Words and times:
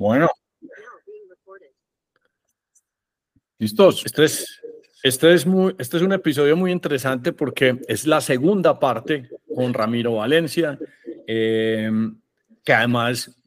Bueno. 0.00 0.30
¿Listos? 3.58 4.06
Este 4.06 4.24
es, 4.24 4.62
este 5.02 5.34
es, 5.34 5.44
muy, 5.44 5.76
este 5.78 5.98
es 5.98 6.02
un 6.02 6.14
episodio 6.14 6.56
muy 6.56 6.72
interesante 6.72 7.34
porque 7.34 7.78
es 7.86 8.06
la 8.06 8.22
segunda 8.22 8.78
parte 8.80 9.28
con 9.54 9.74
Ramiro 9.74 10.14
Valencia, 10.14 10.78
eh, 11.26 11.90
que 12.64 12.72
además 12.72 13.38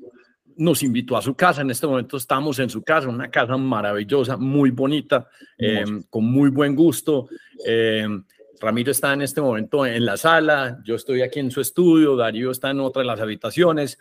nos 0.55 0.83
invitó 0.83 1.17
a 1.17 1.23
su 1.23 1.33
casa. 1.33 1.63
En 1.63 1.71
este 1.71 1.87
momento 1.87 2.17
estamos 2.17 2.59
en 2.59 2.69
su 2.69 2.83
casa, 2.83 3.07
una 3.07 3.31
casa 3.31 3.57
maravillosa, 3.57 4.37
muy 4.37 4.69
bonita, 4.69 5.27
eh, 5.57 5.83
con 6.07 6.25
muy 6.25 6.51
buen 6.51 6.75
gusto. 6.75 7.29
Eh, 7.65 8.07
Ramiro 8.59 8.91
está 8.91 9.13
en 9.13 9.21
este 9.21 9.41
momento 9.41 9.85
en 9.85 10.05
la 10.05 10.17
sala, 10.17 10.79
yo 10.85 10.95
estoy 10.95 11.21
aquí 11.21 11.39
en 11.39 11.51
su 11.51 11.61
estudio, 11.61 12.15
Darío 12.15 12.51
está 12.51 12.69
en 12.69 12.79
otra 12.79 13.01
de 13.01 13.07
las 13.07 13.19
habitaciones. 13.19 13.97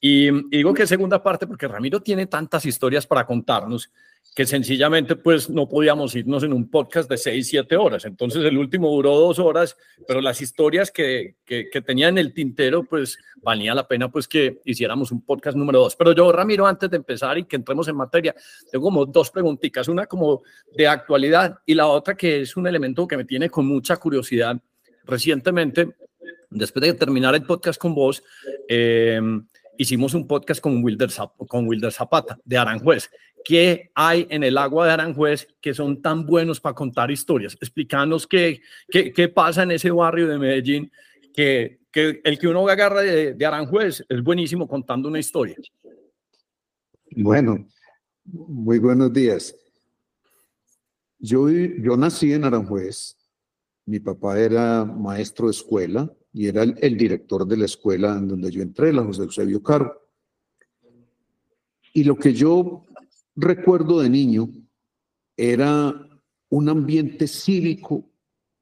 Y, 0.00 0.30
digo 0.48 0.72
que 0.72 0.86
segunda 0.86 1.22
parte 1.22 1.46
porque 1.46 1.68
Ramiro 1.68 2.00
tiene 2.00 2.26
tantas 2.26 2.64
historias 2.64 3.06
para 3.06 3.26
contarnos 3.26 3.92
que 4.34 4.46
sencillamente 4.46 5.16
pues 5.16 5.50
no 5.50 5.68
podíamos 5.68 6.14
irnos 6.14 6.44
en 6.44 6.52
un 6.52 6.70
podcast 6.70 7.10
de 7.10 7.16
seis, 7.16 7.48
siete 7.48 7.76
horas. 7.76 8.04
Entonces 8.04 8.44
el 8.44 8.56
último 8.56 8.88
duró 8.90 9.18
dos 9.18 9.40
horas, 9.40 9.76
pero 10.06 10.20
las 10.20 10.40
historias 10.40 10.92
que, 10.92 11.34
que, 11.44 11.68
que 11.68 11.82
tenía 11.82 12.08
en 12.08 12.18
el 12.18 12.32
tintero 12.32 12.84
pues 12.84 13.18
valía 13.42 13.74
la 13.74 13.88
pena 13.88 14.10
pues 14.10 14.28
que 14.28 14.60
hiciéramos 14.64 15.10
un 15.10 15.22
podcast 15.22 15.56
número 15.56 15.80
dos. 15.80 15.96
Pero 15.96 16.12
yo, 16.12 16.30
Ramiro, 16.30 16.66
antes 16.66 16.88
de 16.88 16.98
empezar 16.98 17.36
y 17.36 17.44
que 17.44 17.56
entremos 17.56 17.88
en 17.88 17.96
materia, 17.96 18.34
tengo 18.70 18.84
como 18.84 19.06
dos 19.06 19.30
preguntitas, 19.30 19.88
una 19.88 20.06
como 20.06 20.42
de 20.72 20.86
actualidad 20.86 21.58
y 21.66 21.74
la 21.74 21.88
otra 21.88 22.16
que 22.16 22.42
es 22.42 22.56
un 22.56 22.66
elemento 22.66 23.08
que 23.08 23.16
me 23.16 23.24
tiene 23.24 23.50
con 23.50 23.66
mucha 23.66 23.96
curiosidad. 23.96 24.56
Recientemente, 25.04 25.96
después 26.50 26.82
de 26.84 26.94
terminar 26.94 27.34
el 27.34 27.42
podcast 27.42 27.80
con 27.80 27.94
vos, 27.94 28.22
eh, 28.68 29.20
hicimos 29.78 30.12
un 30.12 30.26
podcast 30.26 30.60
con 30.60 30.84
Wilder, 30.84 31.10
Zapata 31.90 32.38
de 32.44 32.58
Aranjuez 32.58 33.08
¿Qué 33.44 33.90
hay 33.94 34.26
en 34.30 34.42
el 34.42 34.58
agua 34.58 34.86
de 34.86 34.92
Aranjuez 34.92 35.48
que 35.60 35.72
son 35.72 36.02
tan 36.02 36.26
buenos 36.26 36.60
para 36.60 36.74
contar 36.74 37.10
historias? 37.10 37.54
Explícanos 37.54 38.26
qué, 38.26 38.60
qué, 38.90 39.12
qué 39.12 39.28
pasa 39.28 39.62
en 39.62 39.70
ese 39.70 39.90
barrio 39.90 40.28
de 40.28 40.38
Medellín, 40.38 40.90
que, 41.32 41.80
que 41.90 42.20
el 42.24 42.38
que 42.38 42.48
uno 42.48 42.68
agarra 42.68 43.00
de, 43.00 43.34
de, 43.34 43.46
Aranjuez 43.46 44.04
es 44.08 44.22
buenísimo 44.22 44.68
contando 44.68 45.08
una 45.08 45.18
historia. 45.18 45.56
Bueno, 47.10 47.66
muy 48.24 48.78
buenos 48.78 49.12
días. 49.12 49.54
Yo, 51.18 51.48
yo 51.48 51.96
nací 51.96 52.32
en 52.32 52.44
Aranjuez. 52.44 53.16
Mi 53.86 53.98
papá 53.98 54.38
era 54.38 54.84
maestro 54.84 55.46
de 55.46 55.52
escuela 55.52 56.12
y 56.32 56.46
era 56.46 56.62
el, 56.62 56.96
director 56.96 57.46
de 57.46 57.56
la 57.56 57.64
escuela 57.64 58.16
en 58.16 58.28
donde 58.28 58.50
yo 58.50 58.62
entré, 58.62 58.92
la 58.92 59.04
José 59.04 59.22
Eusebio 59.22 59.62
Caro. 59.62 60.08
Y 61.92 62.04
lo 62.04 62.16
que 62.16 62.32
yo 62.32 62.84
recuerdo 63.34 64.00
de 64.00 64.10
niño 64.10 64.48
era 65.36 65.94
un 66.50 66.68
ambiente 66.68 67.26
cívico 67.26 68.10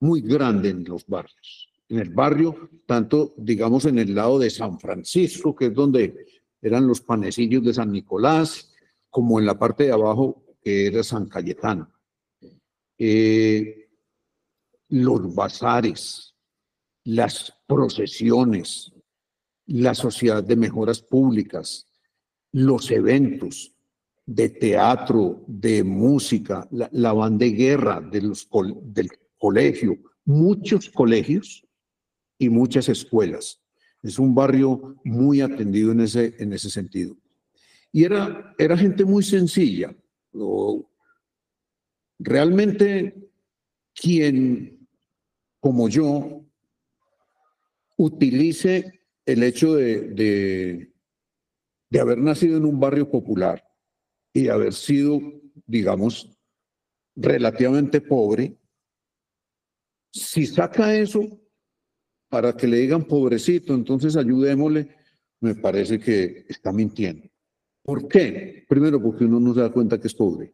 muy 0.00 0.20
grande 0.20 0.70
en 0.70 0.84
los 0.84 1.06
barrios. 1.06 1.68
En 1.88 1.98
el 1.98 2.10
barrio, 2.10 2.70
tanto 2.86 3.34
digamos 3.36 3.84
en 3.84 3.98
el 3.98 4.14
lado 4.14 4.38
de 4.38 4.50
San 4.50 4.78
Francisco, 4.78 5.54
que 5.54 5.66
es 5.66 5.74
donde 5.74 6.26
eran 6.60 6.86
los 6.86 7.00
panecillos 7.00 7.64
de 7.64 7.74
San 7.74 7.92
Nicolás, 7.92 8.72
como 9.10 9.38
en 9.38 9.46
la 9.46 9.58
parte 9.58 9.84
de 9.84 9.92
abajo, 9.92 10.44
que 10.60 10.86
era 10.86 11.02
San 11.02 11.26
Cayetano. 11.26 11.90
Eh, 12.98 13.88
los 14.88 15.34
bazares, 15.34 16.35
las 17.06 17.54
procesiones, 17.68 18.92
la 19.66 19.94
sociedad 19.94 20.42
de 20.42 20.56
mejoras 20.56 21.00
públicas, 21.00 21.86
los 22.52 22.90
eventos, 22.90 23.72
de 24.26 24.48
teatro, 24.48 25.44
de 25.46 25.84
música, 25.84 26.66
la, 26.72 26.88
la 26.92 27.12
banda 27.12 27.46
de 27.46 27.52
guerra 27.52 28.00
de 28.00 28.22
los, 28.22 28.48
del 28.82 29.08
colegio, 29.38 29.96
muchos 30.24 30.90
colegios 30.90 31.64
y 32.38 32.48
muchas 32.48 32.88
escuelas. 32.88 33.62
Es 34.02 34.18
un 34.18 34.34
barrio 34.34 34.96
muy 35.04 35.40
atendido 35.40 35.92
en 35.92 36.00
ese, 36.00 36.34
en 36.38 36.52
ese 36.52 36.70
sentido. 36.70 37.16
Y 37.92 38.02
era, 38.02 38.52
era 38.58 38.76
gente 38.76 39.04
muy 39.04 39.22
sencilla. 39.22 39.96
Realmente 42.18 43.30
quien, 43.94 44.88
como 45.60 45.88
yo, 45.88 46.45
utilice 47.96 49.00
el 49.24 49.42
hecho 49.42 49.74
de, 49.74 50.92
de, 51.90 52.00
haber 52.00 52.18
nacido 52.18 52.58
en 52.58 52.64
un 52.64 52.78
barrio 52.78 53.10
popular 53.10 53.64
y 54.32 54.48
haber 54.48 54.74
sido, 54.74 55.20
digamos, 55.66 56.30
relativamente 57.16 58.00
pobre, 58.00 58.58
si 60.12 60.46
saca 60.46 60.94
eso 60.94 61.40
para 62.28 62.54
que 62.54 62.66
le 62.66 62.78
digan 62.78 63.04
pobrecito, 63.04 63.74
entonces 63.74 64.16
ayudémosle, 64.16 64.94
me 65.40 65.54
parece 65.54 65.98
que 65.98 66.44
está 66.48 66.72
mintiendo. 66.72 67.28
¿Por 67.82 68.08
qué? 68.08 68.64
Primero, 68.68 69.00
porque 69.00 69.24
uno 69.24 69.40
no 69.40 69.54
se 69.54 69.60
da 69.60 69.72
cuenta 69.72 70.00
que 70.00 70.08
es 70.08 70.14
pobre. 70.14 70.52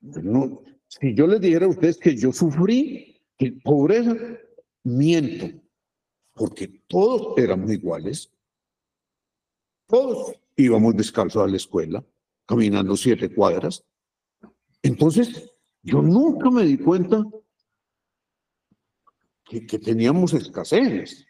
No, 0.00 0.62
si 0.86 1.14
yo 1.14 1.26
les 1.26 1.40
dijera 1.40 1.66
a 1.66 1.70
ustedes 1.70 1.98
que 1.98 2.16
yo 2.16 2.32
sufrí 2.32 3.22
que 3.38 3.52
pobreza, 3.52 4.16
miento, 4.84 5.50
porque 6.34 6.68
todos 6.86 7.36
éramos 7.38 7.72
iguales. 7.72 8.30
Todos 9.86 10.34
íbamos 10.56 10.96
descalzos 10.96 11.42
a 11.42 11.48
la 11.48 11.56
escuela, 11.56 12.04
caminando 12.46 12.96
siete 12.96 13.34
cuadras. 13.34 13.84
Entonces, 14.82 15.52
yo 15.82 16.00
nunca 16.02 16.50
me 16.50 16.64
di 16.64 16.78
cuenta 16.78 17.24
que, 19.44 19.78
teníamos 19.78 20.32
escasez. 20.34 21.26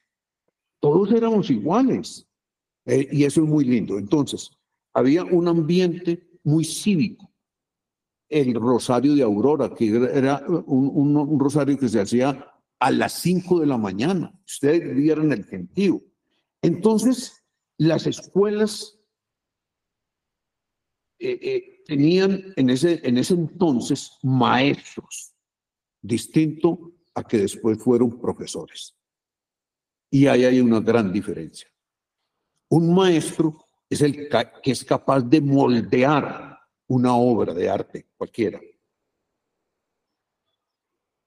Todos 0.80 1.12
éramos 1.12 1.50
iguales. 1.50 2.26
Eh, 2.86 3.08
y 3.10 3.24
eso 3.24 3.42
es 3.42 3.48
muy 3.48 3.64
lindo. 3.64 3.98
Entonces, 3.98 4.50
había 4.92 5.24
un 5.24 5.48
ambiente 5.48 6.28
muy 6.42 6.64
cívico. 6.64 7.30
El 8.28 8.54
rosario 8.54 9.14
de 9.14 9.22
Aurora, 9.22 9.74
que 9.74 9.88
era 9.88 10.44
un 10.46 11.38
rosario 11.38 11.78
que 11.78 11.88
se 11.88 12.00
hacía 12.00 12.53
a 12.84 12.90
las 12.90 13.14
cinco 13.14 13.60
de 13.60 13.66
la 13.66 13.78
mañana. 13.78 14.38
Ustedes 14.44 14.94
vieron 14.94 15.32
el 15.32 15.46
gentío. 15.46 16.02
Entonces, 16.60 17.42
las 17.78 18.06
escuelas 18.06 19.00
eh, 21.18 21.38
eh, 21.40 21.82
tenían 21.86 22.52
en 22.56 22.68
ese, 22.68 23.00
en 23.02 23.16
ese 23.16 23.32
entonces 23.32 24.18
maestros, 24.22 25.32
distinto 26.02 26.92
a 27.14 27.24
que 27.24 27.38
después 27.38 27.78
fueron 27.78 28.20
profesores. 28.20 28.94
Y 30.10 30.26
ahí 30.26 30.44
hay 30.44 30.60
una 30.60 30.80
gran 30.80 31.10
diferencia. 31.10 31.68
Un 32.68 32.94
maestro 32.94 33.66
es 33.88 34.02
el 34.02 34.28
que 34.62 34.72
es 34.72 34.84
capaz 34.84 35.22
de 35.22 35.40
moldear 35.40 36.58
una 36.88 37.14
obra 37.16 37.54
de 37.54 37.66
arte 37.66 38.08
cualquiera. 38.14 38.60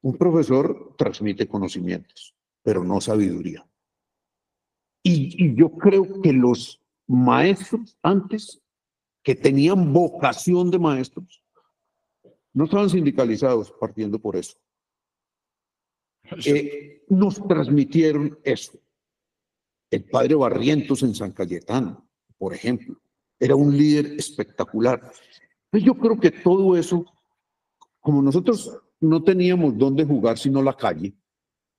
Un 0.08 0.18
profesor 0.18 0.96
transmite 0.98 1.50
conocimientos, 1.50 2.34
pero 2.64 2.82
no 2.82 3.02
sabiduría. 3.02 3.68
Y, 5.04 5.36
y 5.44 5.54
yo 5.54 5.72
creo 5.72 6.22
que 6.22 6.32
los 6.32 6.82
maestros 7.08 7.98
antes 8.02 8.62
que 9.22 9.36
tenían 9.36 9.92
vocación 9.92 10.72
de 10.72 10.80
maestros, 10.80 11.44
no 12.54 12.64
estaban 12.64 12.90
sindicalizados 12.90 13.74
partiendo 13.82 14.18
por 14.18 14.38
eso. 14.38 14.58
Eh, 16.46 17.04
nos 17.10 17.46
transmitieron 17.46 18.40
eso. 18.46 18.80
El 19.92 20.06
padre 20.06 20.36
Barrientos 20.36 21.04
en 21.04 21.16
San 21.16 21.34
Cayetano, 21.34 22.08
por 22.38 22.54
ejemplo, 22.54 22.98
era 23.38 23.58
un 23.58 23.78
líder 23.78 24.06
espectacular. 24.18 25.12
Pues 25.70 25.84
yo 25.84 25.96
creo 25.96 26.18
que 26.18 26.32
todo 26.32 26.78
eso, 26.78 27.06
como 28.00 28.22
nosotros 28.22 28.72
no 29.00 29.24
teníamos 29.24 29.78
dónde 29.78 30.06
jugar 30.06 30.38
sino 30.38 30.62
la 30.62 30.76
calle, 30.76 31.14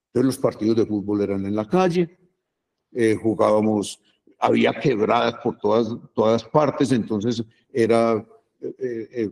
entonces 0.09 0.27
los 0.27 0.39
partidos 0.39 0.77
de 0.77 0.87
fútbol 0.87 1.23
eran 1.23 1.45
en 1.47 1.55
la 1.55 1.69
calle, 1.69 2.19
eh, 2.93 3.17
jugábamos 3.21 4.01
había 4.39 4.73
quebradas 4.73 5.35
por 5.43 5.59
todas, 5.59 5.89
todas 6.15 6.45
partes, 6.45 6.93
entonces 6.93 7.43
era 7.73 8.25
eh, 8.61 9.09
eh, 9.13 9.31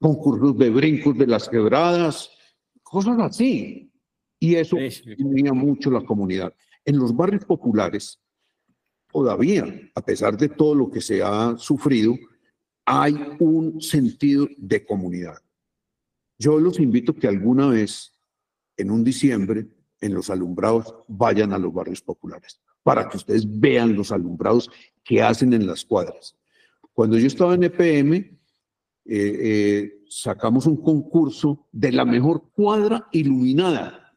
concursos 0.00 0.56
de 0.56 0.70
brincos 0.70 1.16
de 1.16 1.26
las 1.26 1.48
quebradas, 1.48 2.30
cosas 2.82 3.18
así. 3.20 3.92
Y 4.38 4.54
eso 4.54 4.76
unía 5.18 5.52
mucho 5.52 5.90
la 5.90 6.00
comunidad. 6.00 6.54
En 6.84 6.96
los 6.96 7.14
barrios 7.14 7.44
populares, 7.44 8.18
todavía, 9.12 9.66
a 9.94 10.00
pesar 10.00 10.36
de 10.36 10.48
todo 10.48 10.74
lo 10.74 10.90
que 10.90 11.02
se 11.02 11.22
ha 11.22 11.56
sufrido, 11.58 12.14
hay 12.86 13.14
un 13.38 13.82
sentido 13.82 14.48
de 14.56 14.84
comunidad. 14.84 15.36
Yo 16.40 16.58
los 16.58 16.80
invito 16.80 17.14
que 17.14 17.28
alguna 17.28 17.68
vez, 17.68 18.14
en 18.78 18.90
un 18.90 19.04
diciembre, 19.04 19.66
en 20.00 20.14
los 20.14 20.30
alumbrados, 20.30 20.94
vayan 21.06 21.52
a 21.52 21.58
los 21.58 21.70
barrios 21.70 22.00
populares 22.00 22.62
para 22.82 23.06
que 23.10 23.18
ustedes 23.18 23.44
vean 23.46 23.94
los 23.94 24.10
alumbrados 24.10 24.70
que 25.04 25.20
hacen 25.20 25.52
en 25.52 25.66
las 25.66 25.84
cuadras. 25.84 26.38
Cuando 26.94 27.18
yo 27.18 27.26
estaba 27.26 27.54
en 27.54 27.64
EPM, 27.64 28.14
eh, 28.14 28.38
eh, 29.04 30.02
sacamos 30.08 30.64
un 30.64 30.82
concurso 30.82 31.68
de 31.72 31.92
la 31.92 32.06
mejor 32.06 32.50
cuadra 32.52 33.06
iluminada 33.12 34.16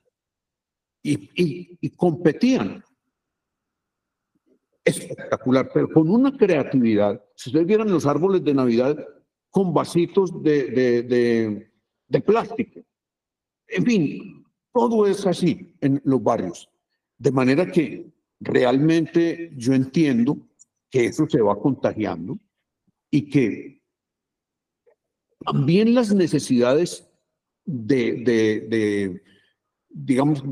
y, 1.04 1.90
competían 1.98 2.86
espectacular, 4.86 5.69
pero 5.74 5.90
con 5.90 6.10
una 6.10 6.38
creatividad. 6.38 7.22
Si 7.36 7.50
ustedes 7.50 7.68
vieran 7.68 7.92
los 7.92 8.06
árboles 8.06 8.46
de 8.46 8.54
Navidad 8.54 8.98
con 9.50 9.74
vasitos 9.74 10.42
de, 10.42 11.73
plástico. 12.21 12.81
En 13.68 13.86
fin, 13.86 14.45
todo 14.74 15.07
es 15.07 15.25
así 15.25 15.74
en 15.81 16.01
los 16.04 16.21
barrios. 16.21 16.69
De 17.18 17.31
manera 17.31 17.71
que 17.71 18.12
realmente 18.39 19.51
yo 19.56 19.74
entiendo 19.74 20.38
que 20.89 21.06
eso 21.06 21.27
se 21.27 21.42
va 21.42 21.60
contagiando 21.60 22.38
y 23.10 23.30
que 23.30 23.81
también 25.45 25.94
las 25.94 26.13
necesidades 26.13 27.07
de, 27.65 28.24
de, 28.24 28.68
de, 28.69 29.24
digamos, 29.89 30.44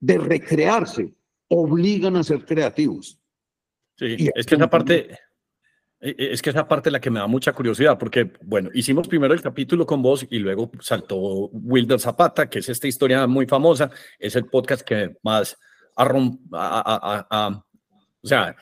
de 0.00 0.18
recrearse 0.18 1.14
obligan 1.48 2.16
a 2.16 2.24
ser 2.24 2.44
creativos. 2.44 3.20
Sí, 3.96 4.28
es 4.34 4.46
que 4.46 4.54
esa 4.54 4.70
parte, 4.70 5.18
es 6.02 6.42
que 6.42 6.50
esa 6.50 6.66
parte 6.66 6.88
es 6.88 6.92
la 6.92 7.00
que 7.00 7.10
me 7.10 7.20
da 7.20 7.28
mucha 7.28 7.52
curiosidad, 7.52 7.96
porque, 7.96 8.32
bueno, 8.42 8.70
hicimos 8.74 9.06
primero 9.06 9.32
el 9.32 9.40
capítulo 9.40 9.86
con 9.86 10.02
vos 10.02 10.26
y 10.28 10.38
luego 10.40 10.70
saltó 10.80 11.16
Wilder 11.52 12.00
Zapata, 12.00 12.50
que 12.50 12.58
es 12.58 12.68
esta 12.68 12.88
historia 12.88 13.26
muy 13.28 13.46
famosa, 13.46 13.88
es 14.18 14.34
el 14.34 14.46
podcast 14.46 14.82
que 14.82 15.16
más 15.22 15.56
a, 15.96 17.26
a, 17.30 17.64
o 18.22 18.26
sea, 18.26 18.56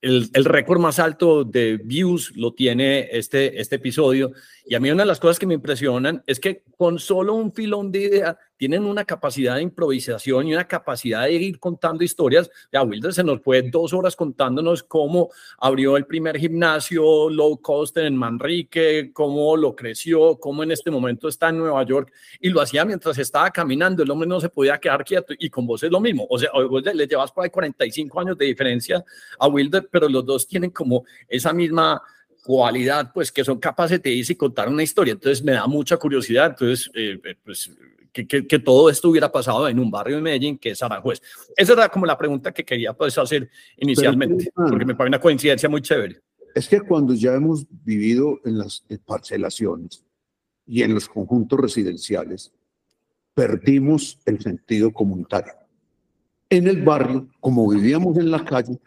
el, 0.00 0.28
el 0.32 0.44
récord 0.44 0.78
más 0.78 0.98
alto 0.98 1.44
de 1.44 1.78
views 1.82 2.32
lo 2.36 2.52
tiene 2.52 3.08
este, 3.10 3.60
este 3.60 3.76
episodio. 3.76 4.32
Y 4.66 4.74
a 4.74 4.80
mí 4.80 4.90
una 4.90 5.02
de 5.02 5.08
las 5.08 5.20
cosas 5.20 5.38
que 5.38 5.46
me 5.46 5.54
impresionan 5.54 6.22
es 6.26 6.38
que 6.38 6.62
con 6.76 6.98
solo 6.98 7.34
un 7.34 7.52
filón 7.52 7.90
de 7.90 8.02
idea 8.02 8.38
tienen 8.56 8.84
una 8.84 9.04
capacidad 9.04 9.56
de 9.56 9.62
improvisación 9.62 10.46
y 10.46 10.54
una 10.54 10.66
capacidad 10.66 11.24
de 11.24 11.32
ir 11.32 11.58
contando 11.58 12.04
historias. 12.04 12.50
Ya 12.72 12.82
Wilder 12.82 13.12
se 13.12 13.24
nos 13.24 13.40
fue 13.40 13.62
dos 13.62 13.92
horas 13.92 14.16
contándonos 14.16 14.82
cómo 14.82 15.30
abrió 15.58 15.96
el 15.96 16.06
primer 16.06 16.38
gimnasio 16.38 17.28
low 17.30 17.60
cost 17.60 17.96
en 17.98 18.16
Manrique, 18.16 19.10
cómo 19.12 19.56
lo 19.56 19.74
creció, 19.74 20.38
cómo 20.38 20.62
en 20.62 20.70
este 20.70 20.90
momento 20.90 21.28
está 21.28 21.48
en 21.48 21.58
Nueva 21.58 21.84
York 21.84 22.12
y 22.40 22.50
lo 22.50 22.60
hacía 22.60 22.84
mientras 22.84 23.18
estaba 23.18 23.50
caminando. 23.50 24.02
El 24.02 24.10
hombre 24.10 24.28
no 24.28 24.40
se 24.40 24.48
podía 24.48 24.78
quedar 24.78 25.04
quieto 25.04 25.34
y 25.38 25.50
con 25.50 25.66
vos 25.66 25.82
es 25.82 25.90
lo 25.90 26.00
mismo. 26.00 26.26
O 26.30 26.38
sea, 26.38 26.50
le 26.94 27.06
llevas 27.06 27.32
por 27.32 27.44
ahí 27.44 27.50
45 27.50 28.20
años 28.20 28.38
de 28.38 28.46
diferencia 28.46 29.04
a 29.38 29.48
Wilder, 29.48 29.88
pero 29.90 30.08
los 30.08 30.24
dos 30.24 30.46
tienen 30.46 30.70
como 30.70 31.04
esa 31.28 31.52
misma 31.52 32.02
cualidad, 32.44 33.10
pues 33.12 33.32
que 33.32 33.42
son 33.42 33.58
capaces 33.58 34.02
de 34.02 34.10
irse 34.10 34.34
y 34.34 34.36
contar 34.36 34.68
una 34.68 34.82
historia. 34.82 35.12
Entonces 35.12 35.42
me 35.42 35.52
da 35.52 35.66
mucha 35.66 35.96
curiosidad. 35.96 36.50
Entonces, 36.50 36.90
eh, 36.94 37.18
eh, 37.24 37.36
pues 37.42 37.70
que, 38.22 38.58
todo 38.60 38.88
esto 38.88 39.10
hubiera 39.10 39.30
pasado 39.30 39.68
en 39.68 39.78
un 39.80 39.90
barrio 39.90 40.16
de 40.16 40.22
Medellín 40.22 40.56
que 40.56 40.70
es 40.70 40.82
Aranjuez. 40.82 41.20
Esa 41.56 41.72
era 41.72 41.88
como 41.88 42.06
la 42.06 42.16
pregunta 42.16 42.52
que 42.52 42.64
quería 42.64 42.92
pues, 42.92 43.18
hacer 43.18 43.50
inicialmente, 43.76 44.52
porque 44.54 44.84
me 44.84 44.94
parece 44.94 45.10
una 45.10 45.20
coincidencia 45.20 45.68
muy 45.68 45.82
chévere. 45.82 46.20
Es 46.54 46.68
que 46.68 46.80
cuando 46.80 47.14
ya 47.14 47.34
hemos 47.34 47.66
vivido 47.84 48.38
en 48.44 48.58
las 48.58 48.84
parcelaciones 49.04 50.04
y 50.64 50.82
en 50.82 50.94
los 50.94 51.08
conjuntos 51.08 51.58
residenciales, 51.58 52.52
perdimos 53.34 54.20
el 54.24 54.40
sentido 54.40 54.92
comunitario. 54.92 55.54
En 56.48 56.68
el 56.68 56.82
barrio, 56.82 57.28
como 57.40 57.68
vivíamos 57.68 58.16
en 58.16 58.30
la 58.30 58.44
calle, 58.44 58.78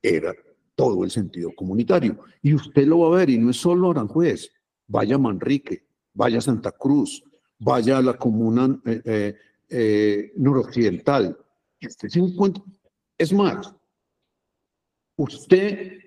era 0.00 0.32
todo 0.76 1.02
el 1.02 1.10
sentido 1.10 1.50
comunitario. 1.56 2.20
Y 2.42 2.54
usted 2.54 2.86
lo 2.86 3.00
va 3.00 3.16
a 3.16 3.18
ver, 3.18 3.30
y 3.30 3.38
no 3.38 3.50
es 3.50 3.56
solo 3.56 3.90
Aranjuez, 3.90 4.52
vaya 4.86 5.18
Manrique, 5.18 5.84
vaya 6.12 6.40
Santa 6.40 6.70
Cruz, 6.70 7.24
vaya 7.64 7.96
a 7.98 8.02
la 8.02 8.14
comuna 8.14 8.78
eh, 8.84 9.00
eh, 9.04 9.36
eh, 9.70 10.32
noroccidental. 10.36 11.36
Usted 11.80 12.08
se 12.08 12.18
encuentra. 12.18 12.62
Es 13.16 13.32
más, 13.32 13.74
usted, 15.16 15.98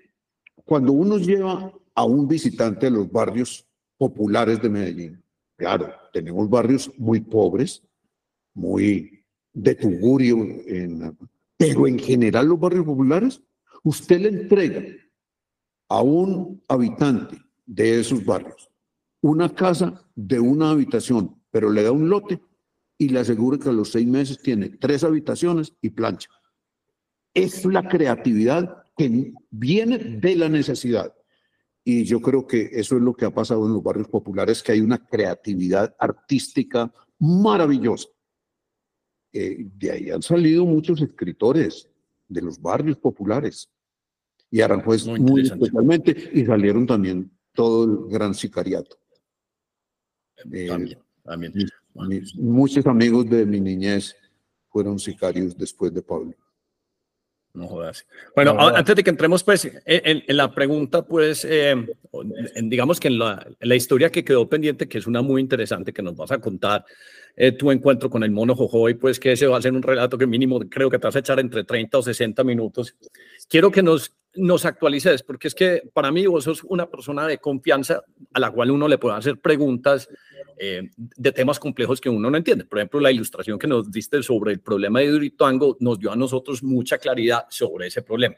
cuando 0.64 0.92
uno 0.92 1.18
lleva 1.18 1.72
a 1.94 2.04
un 2.04 2.28
visitante 2.28 2.86
a 2.86 2.90
los 2.90 3.10
barrios 3.10 3.66
populares 3.96 4.62
de 4.62 4.68
Medellín, 4.68 5.22
claro, 5.56 5.92
tenemos 6.12 6.48
barrios 6.48 6.90
muy 6.96 7.20
pobres, 7.20 7.82
muy 8.54 9.24
de 9.52 9.74
tugurio, 9.74 10.36
pero 11.56 11.86
en 11.88 11.98
general 11.98 12.46
los 12.46 12.60
barrios 12.60 12.84
populares, 12.84 13.42
usted 13.82 14.20
le 14.20 14.28
entrega 14.28 14.82
a 15.88 16.02
un 16.02 16.62
habitante 16.68 17.36
de 17.66 18.00
esos 18.00 18.24
barrios 18.24 18.70
una 19.20 19.52
casa 19.52 20.04
de 20.14 20.38
una 20.38 20.70
habitación 20.70 21.37
pero 21.50 21.70
le 21.70 21.82
da 21.82 21.92
un 21.92 22.08
lote 22.08 22.40
y 22.98 23.08
le 23.08 23.20
asegura 23.20 23.58
que 23.58 23.68
a 23.68 23.72
los 23.72 23.92
seis 23.92 24.06
meses 24.06 24.42
tiene 24.42 24.70
tres 24.70 25.04
habitaciones 25.04 25.72
y 25.80 25.90
plancha. 25.90 26.28
Es 27.32 27.64
la 27.64 27.88
creatividad 27.88 28.82
que 28.96 29.32
viene 29.50 29.98
de 29.98 30.36
la 30.36 30.48
necesidad. 30.48 31.14
Y 31.84 32.04
yo 32.04 32.20
creo 32.20 32.46
que 32.46 32.68
eso 32.72 32.96
es 32.96 33.02
lo 33.02 33.14
que 33.14 33.24
ha 33.24 33.30
pasado 33.30 33.64
en 33.66 33.72
los 33.72 33.82
barrios 33.82 34.08
populares, 34.08 34.62
que 34.62 34.72
hay 34.72 34.80
una 34.80 34.98
creatividad 34.98 35.94
artística 35.98 36.92
maravillosa. 37.18 38.08
Eh, 39.32 39.66
de 39.76 39.90
ahí 39.90 40.10
han 40.10 40.22
salido 40.22 40.66
muchos 40.66 41.00
escritores 41.00 41.88
de 42.26 42.42
los 42.42 42.60
barrios 42.60 42.98
populares. 42.98 43.70
Y 44.50 44.60
Aranjuez 44.60 45.06
muy, 45.06 45.20
muy 45.20 45.42
especialmente, 45.42 46.30
y 46.32 46.44
salieron 46.44 46.86
también 46.86 47.30
todo 47.52 47.84
el 47.84 48.12
gran 48.12 48.34
sicariato. 48.34 48.98
también. 50.36 51.07
Muchos 52.36 52.86
amigos 52.86 53.28
de 53.28 53.44
mi 53.44 53.60
niñez 53.60 54.16
fueron 54.70 54.98
sicarios 54.98 55.56
después 55.56 55.92
de 55.92 56.02
Pablo. 56.02 56.34
No 57.54 57.66
jodas. 57.66 58.06
Bueno, 58.36 58.56
antes 58.60 58.94
de 58.94 59.02
que 59.02 59.10
entremos 59.10 59.42
pues 59.42 59.68
en, 59.84 60.36
la 60.36 60.54
pregunta, 60.54 61.02
pues 61.02 61.44
eh, 61.48 61.74
digamos 62.62 63.00
que 63.00 63.08
en 63.08 63.18
la, 63.18 63.74
historia 63.74 64.10
que 64.10 64.24
quedó 64.24 64.48
pendiente, 64.48 64.86
que 64.86 64.98
es 64.98 65.06
una 65.06 65.22
muy 65.22 65.40
interesante 65.40 65.92
que 65.92 66.02
nos 66.02 66.14
vas 66.14 66.30
a 66.30 66.38
contar, 66.38 66.84
eh, 67.34 67.52
tu 67.52 67.72
encuentro 67.72 68.10
con 68.10 68.22
el 68.22 68.30
mono 68.30 68.54
Jojoy, 68.54 68.94
pues 68.94 69.18
que 69.18 69.32
ese 69.32 69.46
va 69.46 69.58
a 69.58 69.62
ser 69.62 69.72
un 69.72 69.82
relato 69.82 70.16
que 70.16 70.26
mínimo 70.26 70.60
creo 70.68 70.90
que 70.90 70.98
te 70.98 71.06
vas 71.06 71.16
a 71.16 71.20
echar 71.20 71.40
entre 71.40 71.64
30 71.64 71.98
o 71.98 72.02
60 72.02 72.44
minutos. 72.44 72.94
Quiero 73.48 73.70
que 73.72 73.82
nos, 73.82 74.14
nos 74.38 74.64
actualices, 74.64 75.22
porque 75.22 75.48
es 75.48 75.54
que 75.54 75.82
para 75.92 76.10
mí 76.10 76.26
vos 76.26 76.44
sos 76.44 76.64
una 76.64 76.88
persona 76.88 77.26
de 77.26 77.38
confianza 77.38 78.02
a 78.32 78.40
la 78.40 78.50
cual 78.50 78.70
uno 78.70 78.88
le 78.88 78.98
puede 78.98 79.16
hacer 79.16 79.38
preguntas 79.38 80.08
eh, 80.58 80.88
de 80.96 81.32
temas 81.32 81.60
complejos 81.60 82.00
que 82.00 82.08
uno 82.08 82.30
no 82.30 82.36
entiende. 82.36 82.64
Por 82.64 82.78
ejemplo, 82.78 83.00
la 83.00 83.12
ilustración 83.12 83.58
que 83.58 83.66
nos 83.66 83.90
diste 83.90 84.22
sobre 84.22 84.52
el 84.52 84.60
problema 84.60 84.98
de 84.98 85.06
Hidroituango 85.06 85.76
nos 85.80 85.98
dio 85.98 86.10
a 86.10 86.16
nosotros 86.16 86.62
mucha 86.62 86.98
claridad 86.98 87.46
sobre 87.48 87.86
ese 87.86 88.02
problema. 88.02 88.36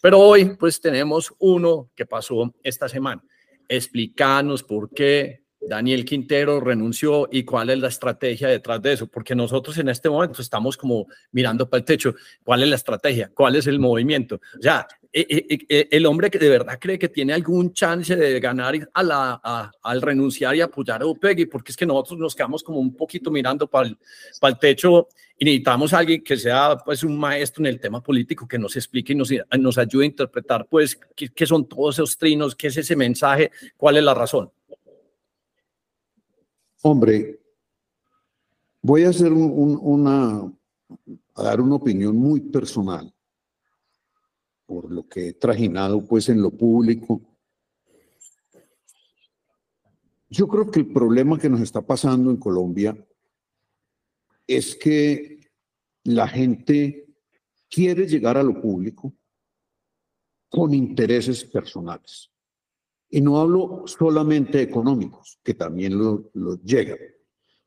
Pero 0.00 0.18
hoy, 0.18 0.56
pues 0.56 0.80
tenemos 0.80 1.34
uno 1.38 1.90
que 1.94 2.06
pasó 2.06 2.54
esta 2.62 2.88
semana. 2.88 3.22
Explícanos 3.68 4.62
por 4.62 4.90
qué 4.90 5.42
Daniel 5.68 6.04
Quintero 6.04 6.60
renunció 6.60 7.28
y 7.30 7.44
cuál 7.44 7.70
es 7.70 7.78
la 7.78 7.88
estrategia 7.88 8.48
detrás 8.48 8.80
de 8.82 8.94
eso, 8.94 9.06
porque 9.06 9.34
nosotros 9.34 9.76
en 9.78 9.88
este 9.88 10.08
momento 10.08 10.42
estamos 10.42 10.76
como 10.76 11.06
mirando 11.32 11.68
para 11.68 11.78
el 11.78 11.84
techo, 11.84 12.14
cuál 12.42 12.62
es 12.62 12.68
la 12.68 12.76
estrategia, 12.76 13.30
cuál 13.34 13.56
es 13.56 13.66
el 13.66 13.78
movimiento. 13.78 14.36
O 14.58 14.62
sea, 14.62 14.86
eh, 15.10 15.26
eh, 15.30 15.58
eh, 15.68 15.88
el 15.90 16.04
hombre 16.04 16.30
que 16.30 16.38
de 16.38 16.50
verdad 16.50 16.78
cree 16.78 16.98
que 16.98 17.08
tiene 17.08 17.32
algún 17.32 17.72
chance 17.72 18.14
de 18.14 18.40
ganar 18.40 18.74
al 18.94 20.02
renunciar 20.02 20.54
y 20.54 20.60
apoyar 20.60 21.00
a 21.00 21.06
Upegui, 21.06 21.46
porque 21.46 21.72
es 21.72 21.76
que 21.76 21.86
nosotros 21.86 22.18
nos 22.18 22.34
quedamos 22.34 22.62
como 22.62 22.78
un 22.78 22.94
poquito 22.94 23.30
mirando 23.30 23.66
para 23.66 23.88
el, 23.88 23.96
techo 24.60 25.08
y 25.38 25.44
necesitamos 25.46 25.94
a 25.94 25.98
alguien 25.98 26.22
que 26.22 26.36
sea 26.36 26.76
pues 26.84 27.02
un 27.04 27.18
maestro 27.18 27.62
en 27.62 27.66
el 27.66 27.80
tema 27.80 28.02
político, 28.02 28.46
que 28.46 28.58
nos 28.58 28.76
explique 28.76 29.14
y 29.14 29.16
nos, 29.16 29.78
ayude 29.78 30.04
a 30.04 30.06
interpretar 30.06 30.66
pues 30.68 30.98
qué 31.14 31.46
son 31.46 31.66
todos 31.66 31.96
esos 31.96 32.18
trinos, 32.18 32.54
qué 32.54 32.66
es 32.66 32.76
ese 32.76 32.94
mensaje, 32.94 33.50
cuál 33.76 33.96
es 33.96 34.02
la 34.02 34.14
razón. 34.14 34.50
Hombre, 36.82 37.40
voy 38.80 39.04
a 39.04 39.10
hacer 39.10 39.32
una, 39.32 40.52
a 41.34 41.42
dar 41.42 41.60
una 41.60 41.74
opinión 41.74 42.16
muy 42.16 42.40
personal 42.40 43.12
por 44.64 44.92
lo 44.92 45.08
que 45.08 45.28
he 45.28 45.32
trajinado 45.32 46.06
pues 46.06 46.28
en 46.28 46.42
lo 46.42 46.50
público. 46.50 47.22
Yo 50.28 50.46
creo 50.46 50.70
que 50.70 50.80
el 50.80 50.92
problema 50.92 51.38
que 51.38 51.48
nos 51.48 51.62
está 51.62 51.80
pasando 51.80 52.30
en 52.30 52.36
Colombia 52.36 52.96
es 54.46 54.76
que 54.76 55.50
la 56.04 56.28
gente 56.28 57.06
quiere 57.68 58.06
llegar 58.06 58.36
a 58.36 58.42
lo 58.42 58.60
público 58.60 59.14
con 60.50 60.74
intereses 60.74 61.44
personales. 61.44 62.30
Y 63.10 63.20
no 63.20 63.40
hablo 63.40 63.84
solamente 63.86 64.60
económicos, 64.60 65.38
que 65.42 65.54
también 65.54 65.96
lo, 65.96 66.30
llegan, 66.62 66.98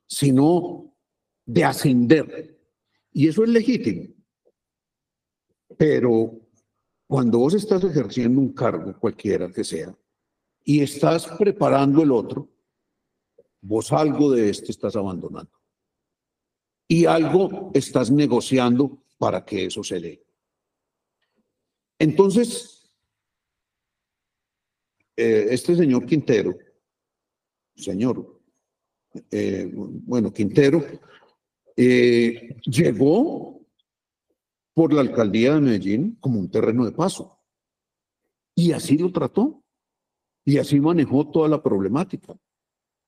sino 0.05 0.93
de 1.45 1.63
ascender. 1.63 2.59
Y 3.11 3.27
eso 3.27 3.43
es 3.43 3.49
legítimo. 3.49 4.13
Pero 5.77 6.39
cuando 7.07 7.39
vos 7.39 7.55
estás 7.55 7.83
ejerciendo 7.83 8.39
un 8.39 8.53
cargo, 8.53 8.97
cualquiera 8.99 9.51
que 9.51 9.63
sea, 9.63 9.97
y 10.63 10.81
estás 10.81 11.27
preparando 11.27 12.03
el 12.03 12.11
otro, 12.11 12.47
vos 13.61 13.91
algo 13.91 14.31
de 14.31 14.49
este 14.49 14.71
estás 14.71 14.95
abandonando. 14.95 15.51
Y 16.87 17.05
algo 17.05 17.71
estás 17.73 18.11
negociando 18.11 19.03
para 19.17 19.43
que 19.43 19.65
eso 19.65 19.83
se 19.83 19.99
dé. 19.99 20.25
Entonces, 21.97 22.80
eh, 25.21 25.53
este 25.53 25.75
señor 25.75 26.07
Quintero, 26.07 26.57
señor, 27.75 28.41
eh, 29.29 29.69
bueno, 29.71 30.33
Quintero, 30.33 30.83
eh, 31.77 32.55
llegó 32.65 33.61
por 34.73 34.93
la 34.93 35.01
alcaldía 35.01 35.53
de 35.53 35.61
Medellín 35.61 36.17
como 36.19 36.39
un 36.39 36.49
terreno 36.49 36.85
de 36.85 36.91
paso. 36.91 37.39
Y 38.55 38.71
así 38.71 38.97
lo 38.97 39.11
trató. 39.11 39.63
Y 40.43 40.57
así 40.57 40.79
manejó 40.79 41.29
toda 41.29 41.47
la 41.47 41.61
problemática. 41.61 42.35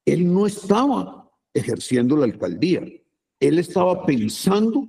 Él 0.06 0.32
no 0.32 0.46
estaba 0.46 1.32
ejerciendo 1.52 2.16
la 2.16 2.26
alcaldía. 2.26 2.84
Él 3.40 3.58
estaba 3.58 4.06
pensando, 4.06 4.88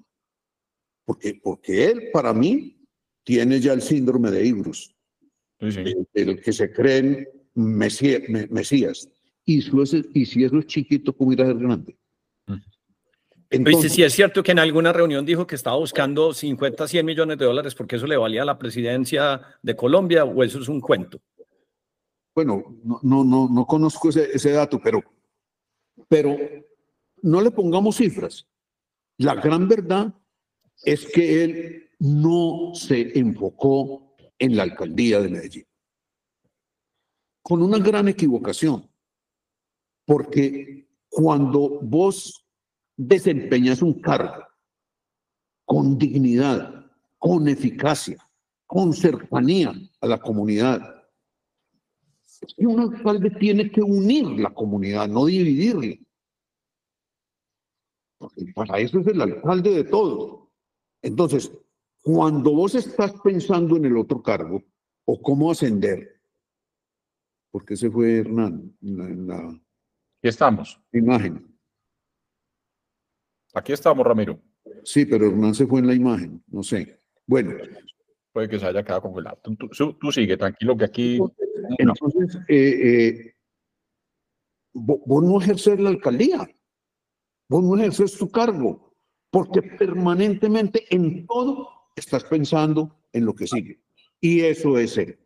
porque, 1.07 1.41
porque 1.43 1.87
él, 1.87 2.11
para 2.13 2.35
mí, 2.35 2.87
tiene 3.25 3.61
ya 3.61 3.73
el 3.73 3.81
síndrome 3.81 4.31
de 4.31 4.47
Ibrus, 4.47 4.94
El, 5.61 6.41
que 6.41 6.53
se 6.53 6.73
creen 6.73 7.29
mesías. 7.55 9.09
Y, 9.45 9.59
y 10.15 10.27
si 10.27 10.45
eso 10.45 10.59
es 10.59 10.67
chiquito, 10.67 11.15
¿cómo 11.15 11.33
irá 11.33 11.45
a 11.45 11.49
ser 11.49 11.59
grande? 11.59 11.97
Entonces, 13.51 13.93
sí 13.93 14.03
es 14.03 14.13
cierto 14.13 14.43
que 14.43 14.53
en 14.53 14.59
alguna 14.59 14.93
reunión 14.93 15.25
dijo 15.25 15.47
que 15.47 15.55
estaba 15.55 15.77
buscando 15.77 16.35
50, 16.35 16.89
100 16.89 17.07
millones 17.07 17.39
de 17.39 17.45
dólares 17.45 17.75
porque 17.75 17.97
eso 17.97 18.07
le 18.07 18.17
valía 18.17 18.43
a 18.43 18.47
la 18.47 18.59
presidencia 18.59 19.41
de 19.63 19.77
Colombia 19.77 20.25
o 20.25 20.43
eso 20.43 20.61
es 20.61 20.69
un 20.69 20.81
cuento. 20.81 21.21
Bueno, 22.35 22.65
no, 22.83 22.99
no, 23.03 23.25
no, 23.25 23.49
no 23.49 23.67
conozco 23.67 24.09
ese, 24.09 24.31
ese 24.33 24.51
dato, 24.51 24.81
pero, 24.83 25.03
pero 26.09 26.37
no 27.23 27.41
le 27.41 27.51
pongamos 27.53 27.97
cifras. 27.97 28.47
La 29.19 29.37
gran 29.37 29.69
verdad 29.69 30.13
es 30.83 31.07
que 31.07 31.45
él 31.45 31.91
no 32.01 32.73
se 32.75 33.17
enfocó 33.17 34.04
en 34.39 34.57
la 34.57 34.65
alcaldía 34.65 35.21
de 35.21 35.29
Medellín. 35.29 35.67
Con 37.43 37.63
una 37.63 37.79
gran 37.79 38.09
equivocación, 38.09 38.89
porque 40.07 40.89
cuando 41.09 41.81
vos 41.83 42.45
desempeñas 42.97 43.83
un 43.83 44.01
cargo 44.01 44.45
con 45.65 45.99
dignidad, 45.99 46.91
con 47.19 47.49
eficacia, 47.49 48.19
con 48.67 48.93
cercanía 48.93 49.73
a 50.01 50.07
la 50.07 50.19
comunidad. 50.19 51.07
Y 52.57 52.67
un 52.67 52.81
alcalde 52.81 53.31
tiene 53.31 53.71
que 53.71 53.81
unir 53.81 54.27
la 54.41 54.53
comunidad, 54.53 55.09
no 55.09 55.27
dividirla. 55.27 55.97
Para 58.55 58.79
eso 58.79 59.01
es 59.01 59.07
el 59.07 59.21
alcalde 59.21 59.71
de 59.71 59.85
todos. 59.85 60.49
Entonces, 61.03 61.53
cuando 62.05 62.53
vos 62.53 62.75
estás 62.75 63.15
pensando 63.23 63.79
en 63.79 63.87
el 63.87 63.97
otro 63.97 64.23
cargo 64.23 64.63
o 65.07 65.23
cómo 65.23 65.51
ascender, 65.51 66.21
porque 67.51 67.77
se 67.77 67.91
fue 67.91 68.19
Hernán 68.19 68.77
en 68.83 69.27
la, 69.27 69.39
en 69.39 69.65
estamos. 70.21 70.79
imagen. 70.93 71.59
Aquí 73.55 73.73
estamos, 73.73 74.07
Ramiro. 74.07 74.39
Sí, 74.83 75.07
pero 75.07 75.27
Hernán 75.27 75.55
se 75.55 75.67
fue 75.67 75.81
en 75.81 75.87
la 75.87 75.95
imagen, 75.95 76.45
no 76.49 76.63
sé. 76.63 77.01
Bueno. 77.27 77.55
Puede 78.33 78.51
que 78.51 78.59
se 78.59 78.67
haya 78.67 78.83
quedado 78.83 79.01
congelado. 79.01 79.41
Tú, 79.99 80.13
sigue, 80.13 80.37
tranquilo, 80.37 80.77
que 80.77 80.85
aquí... 80.85 81.19
Entonces, 81.79 82.37
eh, 82.49 82.81
eh, 82.83 83.35
vos, 84.75 85.25
no 85.25 85.41
ejerces 85.41 85.81
la 85.81 85.89
alcaldía, 85.89 86.47
vos 87.49 87.65
no 87.65 87.77
ejerces 87.77 88.19
tu 88.19 88.29
cargo, 88.29 88.93
porque 89.31 89.63
permanentemente 89.63 90.85
en 90.95 91.25
todo 91.27 91.74
estás 91.97 92.25
pensando 92.25 92.97
en 93.13 93.25
lo 93.25 93.35
que 93.35 93.47
sigue. 93.47 93.81
Y 94.21 94.41
eso 94.41 94.79
es 94.79 94.97
él. 94.97 95.19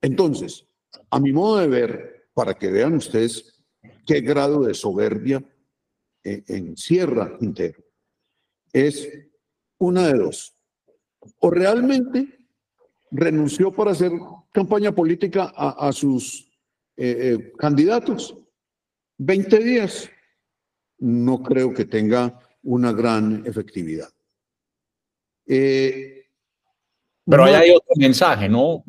Entonces, 0.00 0.66
a 1.10 1.20
mi 1.20 1.32
modo 1.32 1.58
de 1.58 1.68
ver, 1.68 2.28
para 2.34 2.54
que 2.54 2.70
vean 2.70 2.94
ustedes 2.94 3.62
qué 4.06 4.20
grado 4.20 4.62
de 4.62 4.74
soberbia 4.74 5.44
en 6.22 6.76
Sierra 6.76 7.36
Quintero 7.38 7.82
es 8.72 9.08
una 9.78 10.08
de 10.08 10.18
dos. 10.18 10.54
O 11.40 11.50
realmente 11.50 12.38
renunció 13.10 13.72
para 13.72 13.92
hacer 13.92 14.12
campaña 14.52 14.94
política 14.94 15.52
a, 15.56 15.92
sus 15.92 16.50
eh, 16.96 17.34
eh, 17.34 17.52
candidatos. 17.58 18.36
20 19.18 19.58
días. 19.58 20.10
No 20.98 21.42
creo 21.42 21.72
que 21.72 21.86
tenga 21.86 22.38
una 22.62 22.92
gran 22.92 23.42
efectividad. 23.46 24.10
Eh, 25.46 26.24
Pero 27.26 27.44
ahí 27.44 27.54
hay 27.54 27.70
otro 27.70 27.94
mensaje, 27.96 28.48
¿no, 28.48 28.84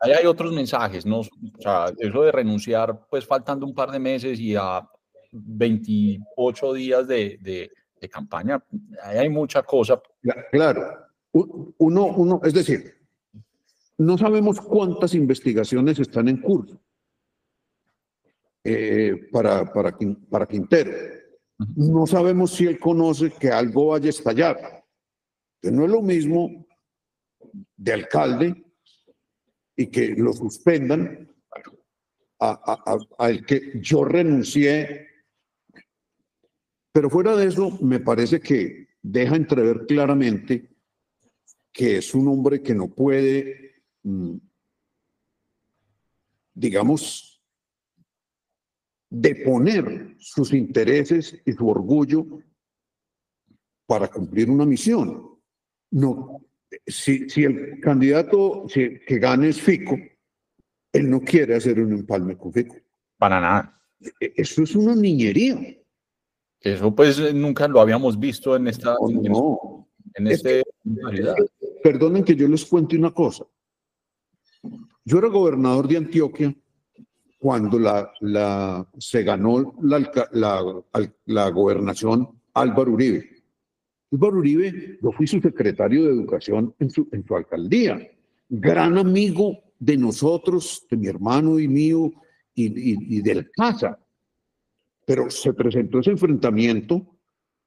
Ahí 0.00 0.12
hay 0.12 0.26
otros 0.26 0.52
mensajes, 0.52 1.04
¿no? 1.04 1.20
O 1.20 1.26
sea, 1.58 1.92
eso 1.98 2.22
de 2.22 2.32
renunciar, 2.32 3.06
pues 3.08 3.26
faltando 3.26 3.66
un 3.66 3.74
par 3.74 3.90
de 3.90 3.98
meses 3.98 4.38
y 4.40 4.54
a 4.56 4.86
28 5.32 6.72
días 6.72 7.06
de, 7.06 7.38
de, 7.40 7.70
campaña, 8.08 8.62
hay 9.02 9.28
mucha 9.28 9.62
cosa. 9.62 10.00
Claro, 10.50 10.82
uno, 11.32 12.06
uno, 12.06 12.40
es 12.42 12.54
decir, 12.54 12.94
no 13.98 14.16
sabemos 14.16 14.58
cuántas 14.60 15.14
investigaciones 15.14 15.98
están 15.98 16.28
en 16.28 16.38
curso 16.38 16.80
eh, 18.64 19.28
para, 19.30 19.70
para, 19.70 19.96
para 20.30 20.46
Quintero. 20.46 20.90
No 21.76 22.06
sabemos 22.06 22.52
si 22.52 22.66
él 22.66 22.78
conoce 22.78 23.30
que 23.30 23.50
algo 23.50 23.88
vaya 23.88 24.06
a 24.06 24.10
estallar. 24.10 24.79
No 25.62 25.84
es 25.84 25.90
lo 25.90 26.02
mismo 26.02 26.66
de 27.76 27.92
alcalde 27.92 28.64
y 29.76 29.86
que 29.88 30.08
lo 30.08 30.32
suspendan 30.32 31.28
al 32.38 33.44
que 33.44 33.72
yo 33.80 34.04
renuncié 34.04 35.10
pero 36.92 37.08
fuera 37.08 37.36
de 37.36 37.46
eso, 37.46 37.78
me 37.80 38.00
parece 38.00 38.40
que 38.40 38.88
deja 39.02 39.36
entrever 39.36 39.86
claramente 39.86 40.70
que 41.72 41.98
es 41.98 42.14
un 42.14 42.26
hombre 42.28 42.62
que 42.62 42.74
no 42.74 42.88
puede, 42.88 43.84
mm, 44.02 44.36
digamos, 46.52 47.40
deponer 49.08 50.16
sus 50.18 50.52
intereses 50.52 51.40
y 51.44 51.52
su 51.52 51.68
orgullo 51.68 52.26
para 53.86 54.08
cumplir 54.08 54.50
una 54.50 54.66
misión. 54.66 55.29
No, 55.92 56.40
si, 56.86 57.28
si 57.28 57.44
el 57.44 57.80
candidato 57.80 58.66
que 58.72 59.18
gane 59.18 59.48
es 59.48 59.60
Fico, 59.60 59.96
él 60.92 61.10
no 61.10 61.20
quiere 61.20 61.56
hacer 61.56 61.80
un 61.80 61.92
empalme 61.92 62.36
con 62.36 62.52
Fico. 62.52 62.76
Para 63.16 63.40
nada. 63.40 63.80
E, 64.20 64.32
eso 64.36 64.62
es 64.62 64.74
una 64.74 64.94
niñería. 64.94 65.58
Eso 66.60 66.94
pues 66.94 67.34
nunca 67.34 67.66
lo 67.68 67.80
habíamos 67.80 68.18
visto 68.18 68.54
en 68.56 68.68
esta... 68.68 68.94
No, 69.00 69.88
en, 70.14 70.26
este... 70.26 70.62
perdonen 71.82 72.24
que 72.24 72.36
yo 72.36 72.48
les 72.48 72.64
cuente 72.64 72.96
una 72.96 73.12
cosa. 73.12 73.44
Yo 75.04 75.18
era 75.18 75.28
gobernador 75.28 75.88
de 75.88 75.96
Antioquia 75.96 76.54
cuando 77.38 77.78
la, 77.78 78.12
la, 78.20 78.86
se 78.98 79.22
ganó 79.22 79.74
la, 79.80 80.28
la, 80.32 80.84
la 81.24 81.48
gobernación 81.48 82.28
Álvaro 82.52 82.92
Uribe. 82.92 83.39
Álvaro 84.12 84.38
Uribe, 84.38 84.98
yo 85.00 85.12
fui 85.12 85.26
su 85.26 85.40
secretario 85.40 86.04
de 86.04 86.12
Educación 86.12 86.74
en 86.80 86.90
su, 86.90 87.08
en 87.12 87.24
su 87.24 87.36
alcaldía, 87.36 88.10
gran 88.48 88.98
amigo 88.98 89.58
de 89.78 89.96
nosotros, 89.96 90.84
de 90.90 90.96
mi 90.96 91.06
hermano 91.06 91.60
y 91.60 91.68
mío, 91.68 92.12
y, 92.54 93.22
del 93.22 93.50
casa. 93.52 93.98
Pero 95.06 95.30
se 95.30 95.52
presentó 95.54 96.00
ese 96.00 96.10
enfrentamiento 96.10 97.06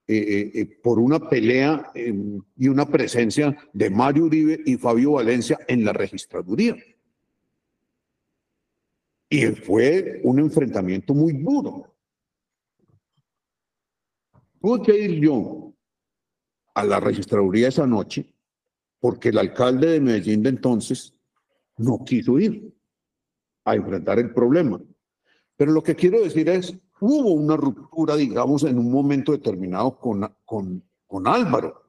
eh, 0.05 0.17
eh, 0.17 0.51
eh, 0.53 0.65
por 0.83 0.99
una 0.99 1.17
pelea 1.29 1.91
em, 1.95 2.41
y 2.57 2.67
una 2.67 2.85
presencia 2.87 3.57
de 3.71 3.89
Mario 3.89 4.25
Uribe 4.25 4.59
y 4.65 4.75
Fabio 4.75 5.13
Valencia 5.13 5.57
en 5.67 5.85
la 5.85 5.93
registraduría. 5.93 6.75
Y 9.29 9.45
fue 9.47 10.19
un 10.23 10.39
enfrentamiento 10.39 11.13
muy 11.13 11.33
duro. 11.33 11.91
Tuve 14.61 14.81
que 14.83 14.99
ir 14.99 15.19
yo 15.21 15.62
a 16.73 16.83
la 16.83 16.99
registraduría 16.99 17.67
esa 17.67 17.87
noche 17.87 18.33
porque 19.03 19.29
el 19.29 19.37
alcalde 19.37 19.87
de 19.87 19.99
Medellín 19.99 20.43
de 20.43 20.49
entonces 20.49 21.13
no 21.75 22.05
quiso 22.05 22.39
ir 22.39 22.73
a 23.65 23.75
enfrentar 23.75 24.17
el 24.17 24.33
problema. 24.33 24.81
Pero 25.57 25.73
lo 25.73 25.83
que 25.83 25.93
quiero 25.93 26.21
decir 26.21 26.47
es, 26.47 26.73
hubo 27.01 27.33
una 27.33 27.57
ruptura, 27.57 28.15
digamos, 28.15 28.63
en 28.63 28.77
un 28.77 28.89
momento 28.89 29.33
determinado 29.33 29.99
con, 29.99 30.33
con, 30.45 30.81
con 31.05 31.27
Álvaro, 31.27 31.83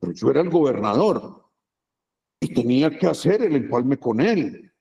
pero 0.00 0.12
yo 0.12 0.30
era 0.30 0.40
el 0.40 0.50
gobernador. 0.50 1.44
y 2.40 2.52
tenía 2.52 2.90
que 2.98 3.06
hacer 3.06 3.40
el 3.42 3.54
empalme 3.54 3.96
con 3.96 4.20
él. 4.20 4.72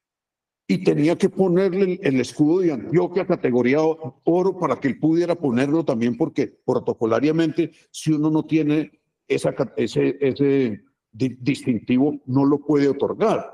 Y 0.68 0.84
tenía 0.84 1.16
que 1.16 1.30
ponerle 1.30 2.00
el, 2.02 2.20
escudo 2.20 2.62
de 2.62 2.72
Antioquia 2.72 3.28
categoría 3.28 3.78
oro 4.24 4.58
para 4.58 4.80
que 4.80 4.88
él 4.88 4.98
pudiera 4.98 5.36
ponerlo 5.36 5.86
también, 5.86 6.18
porque 6.18 6.48
protocolariamente, 6.48 7.72
si 7.92 8.12
uno 8.12 8.32
no 8.32 8.44
tiene 8.44 9.03
esa, 9.28 9.54
ese, 9.78 10.18
ese 10.20 10.84
distintivo, 11.12 12.20
no 12.26 12.46
lo 12.46 12.60
puede 12.60 12.90
otorgar. 12.90 13.54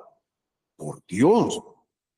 Por 0.76 1.02
Dios, 1.08 1.62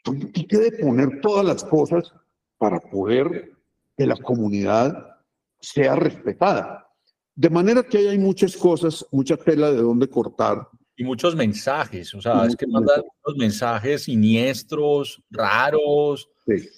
hay 0.06 0.48
que 0.48 0.72
poner 0.82 1.22
todas 1.22 1.46
las 1.46 1.64
cosas 1.64 2.14
para 2.58 2.80
poder 2.80 3.52
que 3.98 4.06
la 4.06 4.18
comunidad 4.18 5.18
sea 5.60 5.96
respetada. 5.96 6.88
De 7.36 7.50
manera 7.50 7.84
que 7.84 7.98
hay 8.10 8.18
muchas 8.18 8.56
cosas, 8.56 9.06
mucha 9.12 9.38
tela 9.38 9.72
de 9.72 9.82
dónde 9.82 10.08
cortar. 10.08 10.68
Y 10.96 11.04
muchos 11.04 11.36
mensajes, 11.36 12.14
o 12.14 12.22
sea, 12.22 12.46
es 12.46 12.56
que 12.56 12.68
mandan 12.68 13.02
unos 13.26 13.38
mensajes 13.38 14.04
siniestros, 14.04 15.24
raros. 15.32 16.30
Sí. 16.46 16.70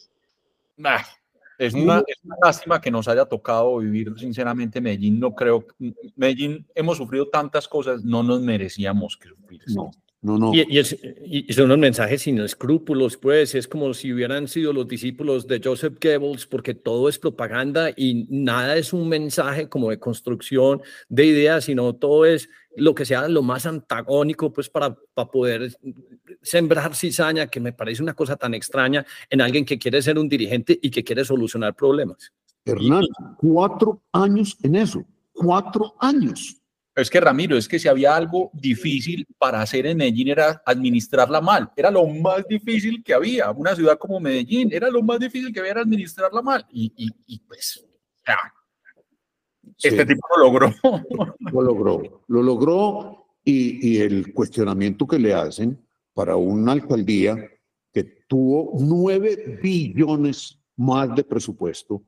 Es, 1.58 1.74
una, 1.74 2.04
es, 2.08 2.18
una, 2.24 2.36
lástima 2.44 2.82
que 2.82 2.92
nos 2.92 3.08
haya 3.08 3.26
tocado 3.26 3.78
vivir, 3.78 4.14
sinceramente, 4.18 4.82
Medellín. 4.82 5.20
No 5.20 5.34
creo, 5.34 5.66
Medellín, 6.16 6.66
hemos 6.76 6.98
sufrido 6.98 7.28
tantas 7.28 7.68
cosas, 7.68 8.04
no 8.04 8.24
nos 8.24 8.42
merecíamos 8.42 9.18
que 9.18 9.30
sufrir. 9.30 9.62
No. 9.68 9.92
No, 10.24 10.38
no. 10.38 10.54
Y, 10.54 10.66
y, 10.70 11.54
son 11.54 11.66
unos 11.66 11.80
mensajes 11.80 12.22
sin 12.22 12.40
escrúpulos, 12.40 13.18
pues 13.18 13.56
es 13.56 13.68
como 13.68 13.94
si 13.94 14.14
hubieran 14.14 14.48
sido 14.48 14.72
los 14.72 14.88
discípulos 14.88 15.48
de 15.48 15.60
Joseph 15.62 15.98
Goebbels, 16.02 16.48
porque 16.48 16.74
todo 16.74 17.10
es 17.10 17.20
propaganda 17.20 17.90
y 17.94 18.26
nada 18.30 18.78
es 18.78 18.94
un 18.94 19.10
mensaje 19.10 19.68
como 19.68 19.90
de 19.90 20.00
construcción 20.00 20.82
de 21.10 21.26
ideas, 21.26 21.66
sino 21.66 21.94
todo 21.96 22.26
es 22.26 22.48
lo 22.76 22.96
que 22.96 23.06
sea 23.06 23.28
lo 23.28 23.42
más 23.42 23.66
antagónico, 23.66 24.52
pues 24.52 24.70
para, 24.70 24.96
para 25.14 25.30
poder 25.30 25.78
sembrar 26.42 26.96
cizaña, 26.96 27.48
que 27.48 27.60
me 27.60 27.74
parece 27.74 28.02
una 28.02 28.14
cosa 28.14 28.36
tan 28.36 28.54
extraña 28.54 29.06
en 29.30 29.42
alguien 29.42 29.66
que 29.66 29.78
quiere 29.78 30.02
ser 30.02 30.18
un 30.18 30.30
dirigente 30.30 30.78
y 30.82 30.90
que 30.90 31.04
quiere 31.04 31.26
solucionar 31.26 31.76
problemas. 31.76 32.32
Hernán, 32.66 33.06
cuatro 33.38 34.02
años 34.12 34.58
en 34.64 34.76
eso, 34.76 35.06
cuatro 35.34 35.96
años. 36.00 36.58
Es 36.96 37.10
que 37.10 37.20
Ramiro, 37.20 37.58
es 37.58 37.68
que 37.68 37.80
si 37.80 37.88
había 37.88 38.16
algo 38.16 38.52
difícil 38.54 39.26
para 39.40 39.62
hacer 39.62 39.88
en 39.88 39.98
Medellín 39.98 40.28
era 40.28 40.62
administrarla 40.64 41.42
mal. 41.42 41.72
Era 41.76 41.90
lo 41.90 42.06
más 42.06 42.48
difícil 42.48 43.04
que 43.04 43.16
había. 43.16 43.50
Una 43.50 43.76
ciudad 43.76 43.98
como 43.98 44.20
Medellín 44.20 44.70
era 44.72 44.92
lo 44.92 45.02
más 45.02 45.20
difícil 45.20 45.52
que 45.52 45.60
había 45.60 45.72
era 45.72 45.82
administrarla 45.82 46.44
mal. 46.44 46.66
Y, 46.72 46.94
y, 47.26 47.40
pues, 47.40 47.84
ya. 48.28 48.38
Este 49.82 50.06
tipo 50.06 50.28
lo 50.38 50.46
logró. 50.46 50.74
Lo 51.52 51.62
logró. 51.62 52.24
Lo 52.28 52.42
logró 52.42 53.26
y, 53.44 53.96
y 53.96 53.98
el 54.00 54.34
cuestionamiento 54.34 55.06
que 55.08 55.20
le 55.20 55.34
hacen 55.34 55.86
para 56.14 56.36
una 56.36 56.72
alcaldía 56.74 57.38
que 57.92 58.04
tuvo 58.28 58.72
nueve 58.80 59.60
billones 59.62 60.60
más 60.76 61.16
de 61.16 61.24
presupuesto, 61.24 62.04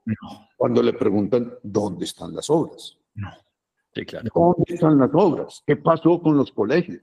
cuando 0.58 0.82
le 0.82 0.94
preguntan 0.94 1.54
dónde 1.62 2.06
están 2.06 2.34
las 2.34 2.50
obras. 2.50 2.98
No. 3.14 3.30
¿Dónde 4.34 4.74
están 4.74 4.98
las 4.98 5.10
obras? 5.14 5.64
¿Qué 5.66 5.78
pasó 5.78 6.22
con 6.22 6.36
los 6.36 6.52
colegios? 6.52 7.02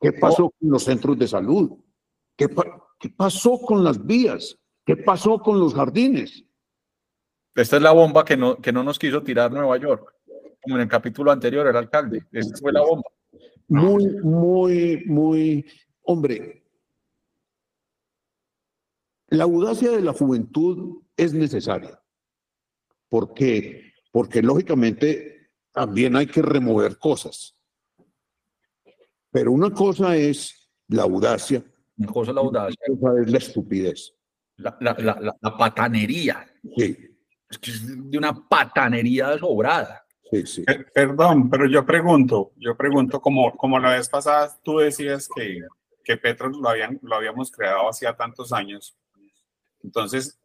¿Qué 0.00 0.12
pasó 0.12 0.50
con 0.58 0.70
los 0.70 0.82
centros 0.82 1.18
de 1.18 1.26
salud? 1.26 1.72
¿Qué, 2.36 2.48
¿Qué, 2.98 3.08
pasó 3.10 3.58
con 3.58 3.82
las 3.82 4.04
vías? 4.04 4.58
¿Qué 4.84 4.96
pasó 4.96 5.38
con 5.38 5.58
los 5.58 5.74
jardines? 5.74 6.44
Esta 7.54 7.76
es 7.76 7.82
la 7.82 7.92
bomba 7.92 8.24
que 8.24 8.36
no, 8.36 8.56
que 8.56 8.72
no 8.72 8.82
nos 8.82 8.98
quiso 8.98 9.22
tirar 9.22 9.52
Nueva 9.52 9.76
York, 9.76 10.14
como 10.62 10.76
en 10.76 10.82
el 10.82 10.88
capítulo 10.88 11.30
anterior, 11.30 11.66
el 11.66 11.76
alcalde. 11.76 12.26
Esta 12.32 12.56
fue 12.56 12.72
la 12.72 12.80
bomba. 12.80 13.10
Muy, 13.68 14.06
muy, 14.22 15.04
muy. 15.06 15.66
Hombre, 16.02 16.64
la 19.28 19.44
audacia 19.44 19.90
de 19.90 20.00
la 20.00 20.12
juventud 20.12 21.02
es 21.16 21.32
necesaria. 21.32 22.00
¿Por 23.08 23.34
qué? 23.34 23.92
Porque 24.10 24.42
lógicamente 24.42 25.50
también 25.72 26.16
hay 26.16 26.26
que 26.26 26.42
remover 26.42 26.98
cosas. 26.98 27.56
Pero 29.30 29.52
una 29.52 29.70
cosa 29.70 30.16
es 30.16 30.70
la 30.88 31.02
audacia. 31.02 31.62
Una 31.96 32.12
cosa 32.12 32.30
es 32.30 32.34
la 32.34 32.40
audacia. 32.40 32.78
Otra 32.88 33.00
cosa 33.00 33.22
es 33.22 33.30
la 33.30 33.38
estupidez. 33.38 34.14
La, 34.56 34.76
la, 34.80 34.94
la, 34.98 35.36
la 35.40 35.56
patanería. 35.56 36.46
Sí. 36.76 37.11
Es 37.52 37.58
que 37.58 37.70
es 37.70 38.10
de 38.10 38.16
una 38.16 38.32
patanería 38.48 39.28
desobrada. 39.28 40.06
Sí, 40.30 40.46
sí. 40.46 40.64
perdón, 40.94 41.50
pero 41.50 41.68
yo 41.68 41.84
pregunto, 41.84 42.52
yo 42.56 42.74
pregunto, 42.74 43.20
como, 43.20 43.54
como 43.54 43.78
la 43.78 43.90
vez 43.90 44.08
pasada 44.08 44.50
tú 44.64 44.78
decías 44.78 45.28
que, 45.36 45.60
que 46.02 46.16
Petro 46.16 46.48
lo, 46.48 46.66
habían, 46.70 46.98
lo 47.02 47.16
habíamos 47.16 47.52
creado 47.52 47.90
hacía 47.90 48.16
tantos 48.16 48.50
años. 48.54 48.96
Entonces, 49.82 50.40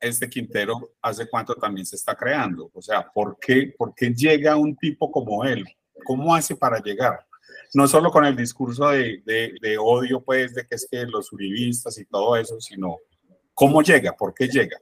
este 0.00 0.28
Quintero 0.28 0.90
hace 1.00 1.28
cuánto 1.28 1.54
también 1.54 1.86
se 1.86 1.94
está 1.94 2.16
creando. 2.16 2.68
O 2.74 2.82
sea, 2.82 3.08
¿por 3.08 3.38
qué, 3.38 3.72
¿por 3.78 3.94
qué 3.94 4.10
llega 4.10 4.56
un 4.56 4.76
tipo 4.76 5.12
como 5.12 5.44
él? 5.44 5.64
¿Cómo 6.04 6.34
hace 6.34 6.56
para 6.56 6.80
llegar? 6.80 7.24
No 7.74 7.86
solo 7.86 8.10
con 8.10 8.24
el 8.24 8.34
discurso 8.34 8.88
de, 8.88 9.22
de, 9.24 9.54
de 9.62 9.78
odio, 9.78 10.20
pues, 10.20 10.52
de 10.52 10.66
que 10.66 10.74
es 10.74 10.88
que 10.90 11.06
los 11.06 11.32
uribistas 11.32 11.96
y 11.98 12.06
todo 12.06 12.36
eso, 12.36 12.60
sino 12.60 12.96
cómo 13.54 13.82
llega, 13.82 14.16
por 14.16 14.34
qué 14.34 14.48
llega. 14.48 14.78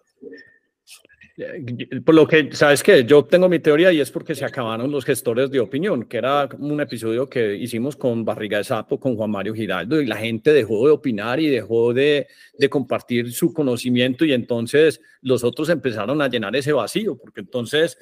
Por 2.04 2.14
lo 2.14 2.26
que, 2.26 2.50
sabes 2.52 2.82
que 2.82 3.04
yo 3.04 3.26
tengo 3.26 3.46
mi 3.46 3.58
teoría 3.58 3.92
y 3.92 4.00
es 4.00 4.10
porque 4.10 4.34
se 4.34 4.46
acabaron 4.46 4.90
los 4.90 5.04
gestores 5.04 5.50
de 5.50 5.60
opinión, 5.60 6.06
que 6.06 6.16
era 6.16 6.48
un 6.58 6.80
episodio 6.80 7.28
que 7.28 7.56
hicimos 7.56 7.94
con 7.94 8.24
Barriga 8.24 8.56
de 8.56 8.64
Sapo, 8.64 8.98
con 8.98 9.16
Juan 9.16 9.30
Mario 9.30 9.52
Giraldo, 9.52 10.00
y 10.00 10.06
la 10.06 10.16
gente 10.16 10.54
dejó 10.54 10.86
de 10.86 10.92
opinar 10.92 11.38
y 11.38 11.48
dejó 11.48 11.92
de, 11.92 12.26
de 12.58 12.70
compartir 12.70 13.32
su 13.32 13.52
conocimiento 13.52 14.24
y 14.24 14.32
entonces 14.32 15.02
los 15.20 15.44
otros 15.44 15.68
empezaron 15.68 16.22
a 16.22 16.28
llenar 16.28 16.56
ese 16.56 16.72
vacío, 16.72 17.18
porque 17.18 17.40
entonces 17.40 17.98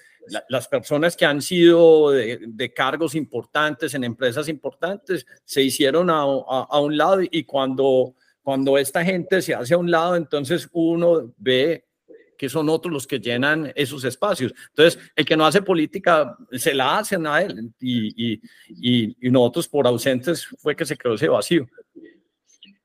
las 0.49 0.69
personas 0.69 1.17
que 1.17 1.25
han 1.25 1.43
sido 1.43 2.13
de, 2.13 2.39
de, 2.47 2.73
cargos 2.73 3.17
importantes 3.17 3.95
en 3.95 4.05
empresas 4.05 4.49
importantes 4.49 5.27
se 5.45 5.61
hicieron 5.61 6.09
a, 6.09 6.23
a, 6.23 6.67
a 6.71 6.81
un 6.81 6.97
lado 6.97 7.21
y 7.21 7.43
cuando, 7.43 8.15
cuando 8.43 8.79
esta 8.79 9.05
gente 9.05 9.43
se 9.43 9.55
hace 9.55 9.75
a 9.75 9.79
un 9.79 9.91
lado, 9.91 10.15
entonces 10.15 10.69
uno 10.73 11.35
ve 11.37 11.84
que 12.37 12.49
son 12.49 12.69
otros 12.69 12.93
los 12.93 13.07
que 13.07 13.19
llenan 13.19 13.73
esos 13.75 14.05
espacios. 14.05 14.55
Entonces, 14.69 15.01
el 15.15 15.25
que 15.25 15.37
no 15.37 15.47
hace 15.47 15.63
política 15.63 16.37
se 16.53 16.75
la 16.75 16.99
hacen 16.99 17.27
a 17.27 17.43
él 17.43 17.73
y, 17.81 18.35
y, 18.35 18.41
y, 19.21 19.31
nosotros 19.31 19.69
por 19.69 19.87
ausentes 19.87 20.47
fue 20.59 20.75
que 20.77 20.85
se 20.85 20.97
creó 20.97 21.15
ese 21.15 21.29
vacío. 21.29 21.67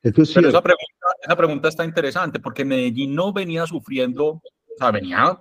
Pero 0.02 0.24
esa 0.24 0.62
pregunta, 0.62 1.08
esa 1.22 1.36
pregunta 1.36 1.68
está 1.70 1.84
interesante 1.84 2.40
porque 2.40 2.64
Medellín 2.64 3.14
no 3.14 3.34
venía 3.34 3.66
sufriendo, 3.66 4.28
o 4.28 4.44
sea, 4.78 4.92
venía 4.92 5.38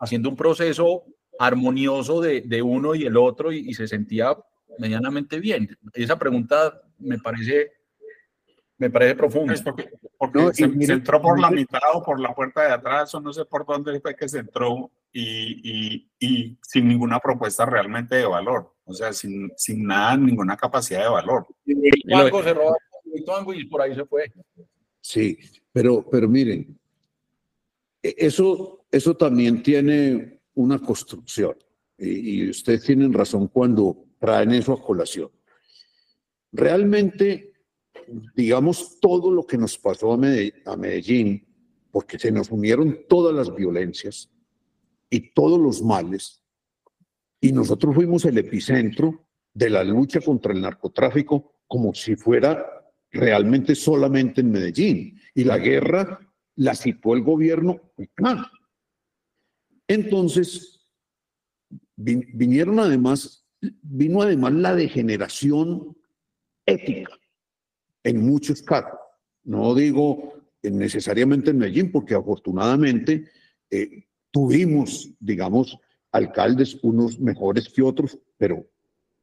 haciendo 0.00 0.28
un 0.30 0.36
proceso 0.36 1.04
armonioso 1.38 2.20
de, 2.20 2.42
de 2.42 2.62
uno 2.62 2.94
y 2.94 3.04
el 3.04 3.16
otro 3.16 3.52
y, 3.52 3.58
y 3.58 3.74
se 3.74 3.86
sentía 3.86 4.36
medianamente 4.78 5.40
bien. 5.40 5.76
Esa 5.92 6.18
pregunta 6.18 6.80
me 6.98 7.18
parece 7.18 7.72
me 8.82 8.90
parece 8.90 9.14
profundo. 9.14 9.54
porque, 10.18 10.52
se, 10.54 10.64
entró 10.64 11.22
por 11.22 11.38
la 11.38 11.50
mitad 11.52 11.80
o 11.94 12.02
por 12.02 12.18
la 12.18 12.34
puerta 12.34 12.62
de 12.62 12.72
atrás, 12.72 13.14
o 13.14 13.20
no 13.20 13.32
sé 13.32 13.44
por 13.44 13.64
dónde 13.64 14.00
fue 14.00 14.16
que 14.16 14.28
se 14.28 14.40
entró 14.40 14.90
y, 15.12 15.60
y, 15.62 16.10
y 16.18 16.58
sin 16.60 16.88
ninguna 16.88 17.20
propuesta 17.20 17.64
realmente 17.64 18.16
de 18.16 18.26
valor. 18.26 18.74
O 18.84 18.92
sea, 18.92 19.12
sin, 19.12 19.52
sin 19.56 19.86
nada, 19.86 20.16
ninguna 20.16 20.56
capacidad 20.56 21.04
de 21.04 21.10
valor. 21.10 21.46
Y 21.64 22.12
algo 22.12 22.42
se 22.42 22.54
robó 22.54 22.76
y 23.54 23.64
por 23.66 23.82
ahí 23.82 23.94
se 23.94 24.04
fue. 24.04 24.32
Sí, 25.00 25.38
pero, 25.72 26.04
pero 26.10 26.28
miren, 26.28 26.76
e, 28.02 28.16
eso, 28.18 28.84
eso 28.90 29.16
también 29.16 29.62
tiene 29.62 30.40
una 30.54 30.80
construcción. 30.80 31.56
Y, 31.96 32.46
y 32.46 32.50
ustedes 32.50 32.82
tienen 32.82 33.12
razón 33.12 33.46
cuando 33.46 34.06
traen 34.18 34.50
eso 34.50 34.72
a 34.72 34.82
colación. 34.82 35.30
Realmente 36.50 37.51
digamos, 38.34 38.98
todo 39.00 39.30
lo 39.30 39.46
que 39.46 39.58
nos 39.58 39.78
pasó 39.78 40.12
a 40.12 40.76
Medellín, 40.76 41.46
porque 41.90 42.18
se 42.18 42.30
nos 42.30 42.50
unieron 42.50 43.00
todas 43.08 43.34
las 43.34 43.54
violencias 43.54 44.30
y 45.10 45.32
todos 45.32 45.60
los 45.60 45.82
males, 45.82 46.42
y 47.40 47.52
nosotros 47.52 47.94
fuimos 47.94 48.24
el 48.24 48.38
epicentro 48.38 49.26
de 49.52 49.68
la 49.68 49.84
lucha 49.84 50.20
contra 50.20 50.52
el 50.52 50.60
narcotráfico 50.60 51.56
como 51.66 51.92
si 51.94 52.16
fuera 52.16 52.64
realmente 53.10 53.74
solamente 53.74 54.40
en 54.40 54.50
Medellín, 54.50 55.20
y 55.34 55.44
la 55.44 55.58
guerra 55.58 56.20
la 56.56 56.74
situó 56.74 57.14
el 57.14 57.22
gobierno 57.22 57.80
Entonces, 59.86 60.86
vinieron 61.96 62.78
además, 62.78 63.46
vino 63.60 64.22
además 64.22 64.52
la 64.52 64.74
degeneración 64.74 65.96
ética 66.64 67.18
en 68.04 68.24
muchos 68.24 68.62
casos. 68.62 68.98
No 69.44 69.74
digo 69.74 70.34
necesariamente 70.62 71.50
en 71.50 71.58
Medellín, 71.58 71.90
porque 71.90 72.14
afortunadamente 72.14 73.28
eh, 73.70 74.04
tuvimos, 74.30 75.10
digamos, 75.18 75.78
alcaldes 76.12 76.78
unos 76.82 77.18
mejores 77.18 77.68
que 77.68 77.82
otros, 77.82 78.18
pero 78.36 78.64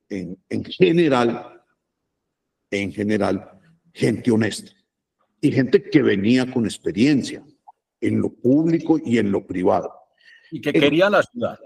en, 0.09 0.37
en 0.49 0.63
general 0.65 1.59
en 2.71 2.91
general, 2.91 3.59
gente 3.93 4.31
honesta 4.31 4.71
y 5.41 5.51
gente 5.51 5.89
que 5.89 6.01
venía 6.01 6.51
con 6.51 6.65
experiencia 6.65 7.43
en 8.01 8.21
lo 8.21 8.29
público 8.29 8.99
y 9.03 9.17
en 9.17 9.31
lo 9.31 9.45
privado. 9.45 9.91
Y 10.51 10.61
que 10.61 10.73
quería 10.73 11.09
la 11.09 11.23
ciudad. 11.23 11.59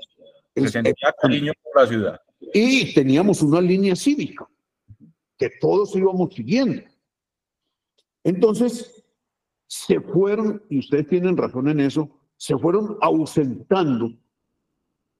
Que 0.54 0.67
sentía 0.67 1.13
cariño 1.19 1.52
por 1.62 1.82
la 1.82 1.88
ciudad. 1.88 2.21
Y 2.54 2.93
teníamos 2.93 3.41
una 3.41 3.60
línea 3.62 3.95
cívica 3.95 4.47
que 5.38 5.49
todos 5.60 5.95
íbamos 5.95 6.34
siguiendo. 6.34 6.84
Entonces, 8.24 9.04
se 9.68 10.00
fueron, 10.00 10.64
y 10.70 10.80
ustedes 10.80 11.08
tienen 11.08 11.36
razón 11.36 11.68
en 11.70 11.80
eso, 11.80 12.10
se 12.38 12.58
fueron 12.58 12.98
ausentando, 13.02 14.14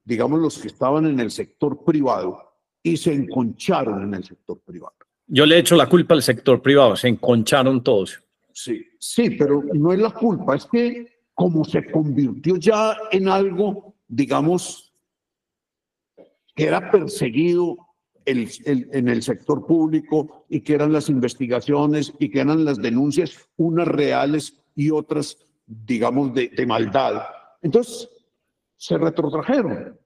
digamos, 0.04 0.40
los 0.40 0.58
que 0.60 0.68
estaban 0.68 1.06
en 1.06 1.20
el 1.20 1.32
sector 1.32 1.84
privado 1.84 2.40
y 2.82 2.98
se 2.98 3.14
enconcharon 3.14 4.04
en 4.04 4.14
el 4.14 4.24
sector 4.24 4.60
privado. 4.60 4.94
Yo 5.28 5.46
le 5.46 5.58
echo 5.58 5.76
la 5.76 5.88
culpa 5.88 6.14
al 6.14 6.22
sector 6.22 6.62
privado, 6.62 6.96
se 6.96 7.08
enconcharon 7.08 7.84
todos. 7.84 8.22
Sí, 8.52 8.86
sí, 9.00 9.32
pero 9.32 9.64
no 9.74 9.94
es 9.94 10.00
la 10.00 10.12
culpa, 10.12 10.56
es 10.56 10.66
que 10.66 11.08
como 11.34 11.64
se 11.66 11.90
convirtió 11.90 12.58
ya 12.58 12.96
en 13.12 13.28
algo, 13.28 13.96
digamos, 14.08 14.94
que 16.56 16.66
era 16.66 16.92
perseguido 16.92 17.83
el, 18.26 18.50
en 18.66 19.08
el 19.08 19.24
sector 19.24 19.66
público 19.66 20.46
y 20.50 20.62
que 20.62 20.74
eran 20.74 20.94
las 20.94 21.10
investigaciones 21.10 22.14
y 22.20 22.30
que 22.30 22.40
eran 22.42 22.66
las 22.66 22.78
denuncias, 22.78 23.50
unas 23.58 23.88
reales 23.88 24.62
y 24.76 24.90
otras, 24.90 25.38
digamos, 25.66 26.34
de, 26.34 26.66
maldad. 26.66 27.24
Entonces, 27.62 28.10
se 28.78 28.98
retrotrajeron. 28.98 30.00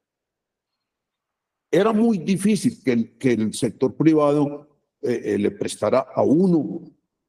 Era 1.70 1.92
muy 1.92 2.20
difícil 2.20 2.82
que 2.84 2.92
el, 2.92 3.18
que 3.18 3.34
el 3.34 3.54
sector 3.54 3.96
privado 3.96 4.68
eh, 5.02 5.22
eh, 5.24 5.38
le 5.38 5.52
prestara 5.52 6.08
a 6.16 6.22
uno 6.22 6.82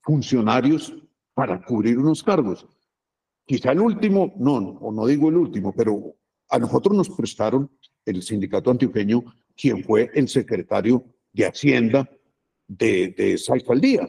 funcionarios 0.02 0.94
para 1.34 1.62
cubrir 1.62 1.98
unos 1.98 2.22
cargos. 2.22 2.66
Quizá 3.44 3.72
el 3.72 3.80
último, 3.80 4.34
no, 4.38 4.56
o 4.56 4.92
no 4.92 5.06
digo 5.06 5.28
el 5.28 5.36
último, 5.36 5.74
pero 5.74 6.14
a 6.50 6.58
nosotros 6.58 6.96
nos 6.96 7.10
prestaron 7.10 7.70
el 8.04 8.22
sindicato 8.22 8.70
antioqueño, 8.70 9.24
quien 9.60 9.82
fue 9.82 10.10
el 10.14 10.28
secretario 10.28 11.04
de 11.32 11.46
Hacienda 11.46 12.08
de, 12.66 13.08
de 13.08 13.32
esa 13.34 13.54
alcaldía, 13.54 14.06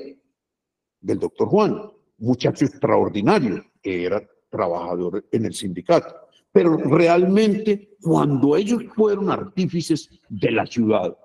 del 1.01 1.19
doctor 1.19 1.47
Juan, 1.47 1.91
muchacho 2.19 2.65
extraordinario, 2.65 3.65
que 3.81 4.05
era 4.05 4.21
trabajador 4.49 5.25
en 5.31 5.45
el 5.45 5.53
sindicato. 5.53 6.15
Pero 6.51 6.77
realmente, 6.77 7.95
cuando 8.01 8.55
ellos 8.55 8.83
fueron 8.95 9.29
artífices 9.29 10.09
de 10.27 10.51
la 10.51 10.65
ciudad, 10.65 11.17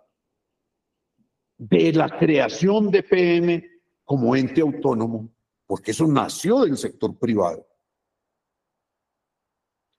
de 1.56 1.92
la 1.92 2.08
creación 2.18 2.90
de 2.90 3.02
PM 3.02 3.64
como 4.04 4.36
ente 4.36 4.60
autónomo, 4.60 5.30
porque 5.66 5.92
eso 5.92 6.06
nació 6.06 6.60
del 6.60 6.76
sector 6.76 7.18
privado. 7.18 7.66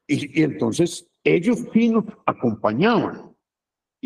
Y, 0.08 0.44
entonces 0.44 1.08
ellos 1.24 1.66
sí 1.74 1.90
nos 1.90 2.06
acompañaban. 2.26 3.35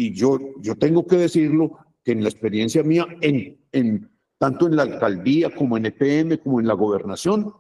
Y 0.02 0.14
yo, 0.14 0.40
yo 0.62 0.78
tengo 0.78 1.06
que 1.06 1.18
decirlo 1.18 1.78
que 2.06 2.14
en 2.14 2.24
la 2.24 2.30
experiencia 2.30 2.82
mía, 2.84 3.06
en, 3.20 3.60
en, 3.74 4.10
tanto 4.38 4.68
en 4.68 4.78
la 4.78 4.84
alcaldía 4.84 5.54
como 5.54 5.76
en 5.76 5.88
EPM, 5.88 6.38
como 6.42 6.62
en 6.62 6.68
la 6.68 6.74
gobernación, 6.74 7.54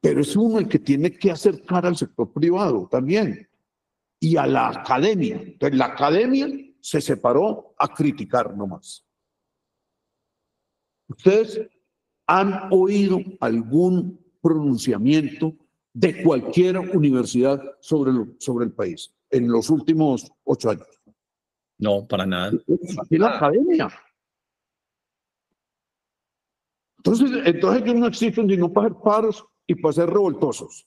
pero 0.00 0.22
es 0.22 0.34
uno 0.34 0.58
el 0.58 0.68
que 0.68 0.78
tiene 0.78 1.10
que 1.10 1.30
acercar 1.30 1.84
al 1.84 1.98
sector 1.98 2.32
privado 2.32 2.88
también 2.90 3.46
y 4.18 4.38
a 4.38 4.46
la 4.46 4.70
academia. 4.70 5.42
Entonces, 5.44 5.78
la 5.78 5.84
academia 5.84 6.48
se 6.80 7.02
separó 7.02 7.74
a 7.76 7.88
criticar 7.88 8.56
nomás. 8.56 9.04
Ustedes 11.06 11.68
han 12.26 12.72
oído 12.72 13.20
algún 13.40 14.18
pronunciamiento 14.40 15.54
de 15.94 16.22
cualquier 16.22 16.78
universidad 16.78 17.60
sobre 17.80 18.12
el, 18.12 18.36
sobre 18.38 18.66
el 18.66 18.72
país 18.72 19.14
en 19.30 19.50
los 19.50 19.70
últimos 19.70 20.30
ocho 20.44 20.70
años. 20.70 20.86
No, 21.78 22.06
para 22.06 22.24
nada. 22.24 22.52
Y 23.10 23.18
la 23.18 23.36
academia. 23.36 23.88
Entonces, 26.98 27.30
entonces 27.44 27.82
ellos 27.82 27.96
no 27.96 28.06
existen 28.06 28.48
sino 28.48 28.72
para 28.72 28.86
hacer 28.86 28.98
paros 29.02 29.44
y 29.66 29.74
para 29.74 29.92
ser 29.92 30.08
revoltosos. 30.08 30.86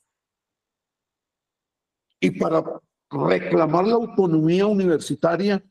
Y 2.18 2.30
para 2.30 2.64
reclamar 3.10 3.86
la 3.86 3.94
autonomía 3.94 4.66
universitaria 4.66 5.62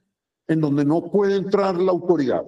en 0.48 0.62
donde 0.62 0.86
no 0.86 1.10
puede 1.10 1.38
entrar 1.38 1.76
la 1.76 1.92
autoridad. 1.92 2.44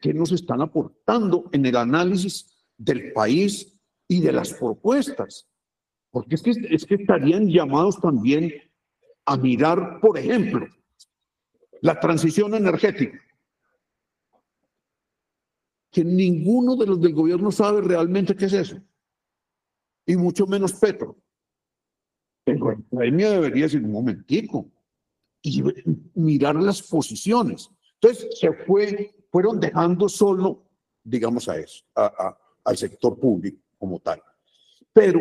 ¿Qué 0.00 0.12
nos 0.12 0.32
están 0.32 0.60
aportando 0.60 1.48
en 1.52 1.64
el 1.64 1.76
análisis 1.76 2.66
del 2.76 3.12
país 3.12 3.79
y 4.10 4.20
de 4.20 4.32
las 4.32 4.52
propuestas? 4.52 5.48
Porque 6.10 6.34
es 6.34 6.42
que, 6.42 6.50
es 6.50 6.84
que 6.84 6.96
estarían 6.96 7.48
llamados 7.48 8.00
también 8.00 8.52
a 9.24 9.36
mirar, 9.36 10.00
por 10.00 10.18
ejemplo, 10.18 10.66
la 11.80 12.00
transición 12.00 12.54
energética, 12.54 13.20
que 15.92 16.04
ninguno 16.04 16.74
de 16.74 16.86
los 16.86 17.00
del 17.00 17.14
gobierno 17.14 17.52
sabe 17.52 17.82
realmente 17.82 18.34
qué 18.34 18.46
es 18.46 18.52
eso, 18.52 18.80
y 20.04 20.16
mucho 20.16 20.44
menos 20.44 20.72
Petro. 20.72 21.16
Pero 22.42 22.82
la 22.90 23.04
debería 23.04 23.64
decir 23.64 23.84
un 23.84 23.92
momentico 23.92 24.68
y 25.40 25.62
mirar 26.14 26.56
las 26.56 26.82
posiciones. 26.82 27.70
Entonces 28.00 28.40
se 28.40 28.52
fue 28.64 29.14
fueron 29.30 29.60
dejando 29.60 30.08
solo, 30.08 30.64
digamos, 31.04 31.48
a 31.48 31.58
eso, 31.58 31.84
a, 31.94 32.36
al 32.64 32.76
sector 32.76 33.16
público 33.16 33.69
como 33.80 33.98
tal. 33.98 34.22
Pero 34.92 35.18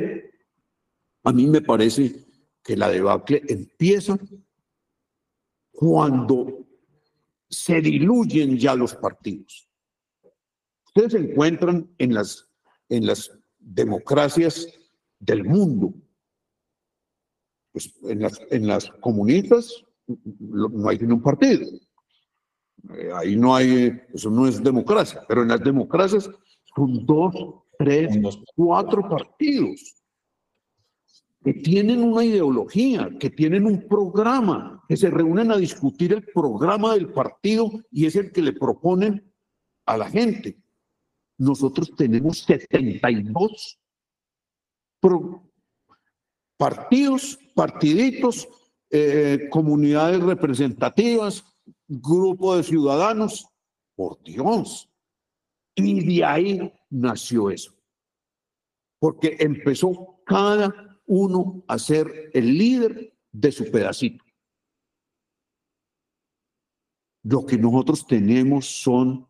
a 1.24 1.32
mí 1.32 1.48
me 1.48 1.62
parece 1.62 2.26
que 2.62 2.76
la 2.76 2.90
debacle 2.90 3.42
empieza 3.48 4.20
cuando 5.72 6.68
se 7.50 7.82
diluyen 7.82 8.58
ya 8.58 8.76
los 8.76 8.94
partidos. 8.96 9.68
Ustedes 10.86 11.14
se 11.14 11.20
encuentran 11.20 11.90
en 11.98 12.14
las, 12.14 12.48
en 12.90 13.08
las 13.08 13.32
democracias 13.58 14.68
del 15.20 15.46
mundo. 15.46 15.94
Pues 17.72 17.94
en 18.04 18.22
las, 18.22 18.42
en 18.52 18.68
las 18.68 18.90
comunistas 19.00 19.86
no 20.06 20.90
hay 20.90 20.98
ningún 21.00 21.22
partido. 21.22 21.66
Eh, 22.96 23.12
ahí 23.14 23.36
no 23.36 23.56
hay, 23.56 24.02
eso 24.14 24.30
no 24.30 24.48
es 24.48 24.62
democracia, 24.62 25.24
pero 25.28 25.44
en 25.44 25.50
las 25.50 25.64
democracias 25.64 26.30
son 26.76 27.06
dos, 27.06 27.34
tres, 27.80 28.20
cuatro 28.56 29.08
partidos 29.08 29.96
que 31.42 31.54
tienen 31.54 32.04
una 32.04 32.26
ideología, 32.26 33.10
que 33.18 33.30
tienen 33.30 33.66
un 33.66 33.88
programa, 33.88 34.84
que 34.90 34.98
se 34.98 35.10
reúnen 35.10 35.50
a 35.52 35.58
discutir 35.58 36.12
el 36.12 36.26
programa 36.26 36.94
del 36.94 37.14
partido 37.14 37.72
y 37.90 38.06
es 38.06 38.18
el 38.18 38.34
que 38.34 38.42
le 38.42 38.52
proponen 38.52 39.34
a 39.86 39.98
la 39.98 40.10
gente. 40.10 40.62
Nosotros 41.38 41.94
tenemos 41.96 42.40
72 42.40 43.80
partidos, 46.58 47.40
partiditos, 47.56 48.50
eh, 48.90 49.48
comunidades 49.50 50.22
representativas, 50.22 51.46
grupo 51.88 52.58
de 52.58 52.64
ciudadanos, 52.64 53.48
por 53.96 54.22
Dios. 54.24 54.90
Y 55.76 56.18
de 56.18 56.26
ahí 56.26 56.74
nació 56.90 57.50
eso. 57.50 57.76
Porque 59.00 59.38
empezó 59.40 60.22
cada 60.26 61.00
uno 61.06 61.64
a 61.68 61.80
ser 61.80 62.32
el 62.34 62.58
líder 62.58 63.16
de 63.32 63.52
su 63.52 63.70
pedacito. 63.72 64.24
Lo 67.24 67.46
que 67.46 67.58
nosotros 67.58 68.06
tenemos 68.06 68.66
son 68.66 69.28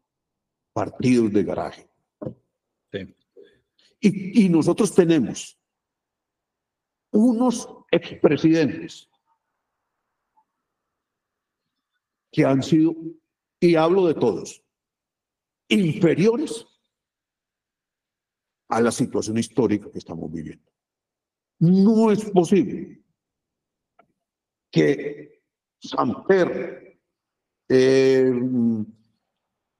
partidos 0.73 1.31
de 1.31 1.43
garaje. 1.43 1.89
Y, 4.01 4.45
y 4.45 4.49
nosotros 4.49 4.93
tenemos 4.93 5.59
unos 7.11 7.67
expresidentes 7.91 9.09
que 12.31 12.45
han 12.45 12.61
sido, 12.61 12.95
y 13.59 13.75
hablo 13.75 14.07
de 14.07 14.13
todos, 14.13 14.63
inferiores 15.67 16.68
a 18.69 18.81
la 18.81 18.91
situación 18.91 19.37
histórica 19.37 19.91
que 19.91 19.97
estamos 19.97 20.31
viviendo. 20.31 20.71
No 21.59 22.11
es 22.11 22.23
posible 22.25 23.03
que 24.71 25.41
Samper, 25.79 26.99
eh, 27.67 28.31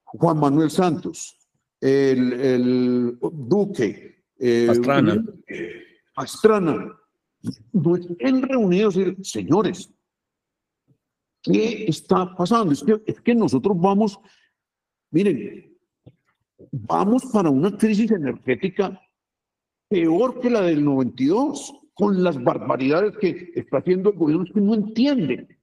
Juan 0.03 0.39
Manuel 0.39 0.71
Santos, 0.71 1.37
el, 1.79 2.33
el 2.33 3.17
Duque, 3.19 4.25
eh, 4.37 4.65
Pastrana. 4.67 5.25
Pastrana, 6.13 6.99
no 7.71 7.95
estén 7.95 8.41
reunidos, 8.41 8.97
señores, 9.23 9.93
¿Qué 11.41 11.85
está 11.87 12.35
pasando? 12.35 12.73
Es 12.73 12.83
que, 12.83 13.01
es 13.05 13.21
que 13.21 13.33
nosotros 13.33 13.73
vamos 13.79 14.19
Miren, 15.11 15.68
vamos 16.71 17.23
para 17.31 17.49
una 17.49 17.75
crisis 17.77 18.11
energética 18.11 18.99
peor 19.87 20.39
que 20.39 20.49
la 20.49 20.61
del 20.61 20.85
92, 20.85 21.73
con 21.93 22.23
las 22.23 22.41
barbaridades 22.41 23.17
que 23.17 23.51
está 23.55 23.79
haciendo 23.79 24.11
el 24.11 24.17
gobierno, 24.17 24.45
que 24.53 24.61
no 24.61 24.75
entiende. 24.75 25.59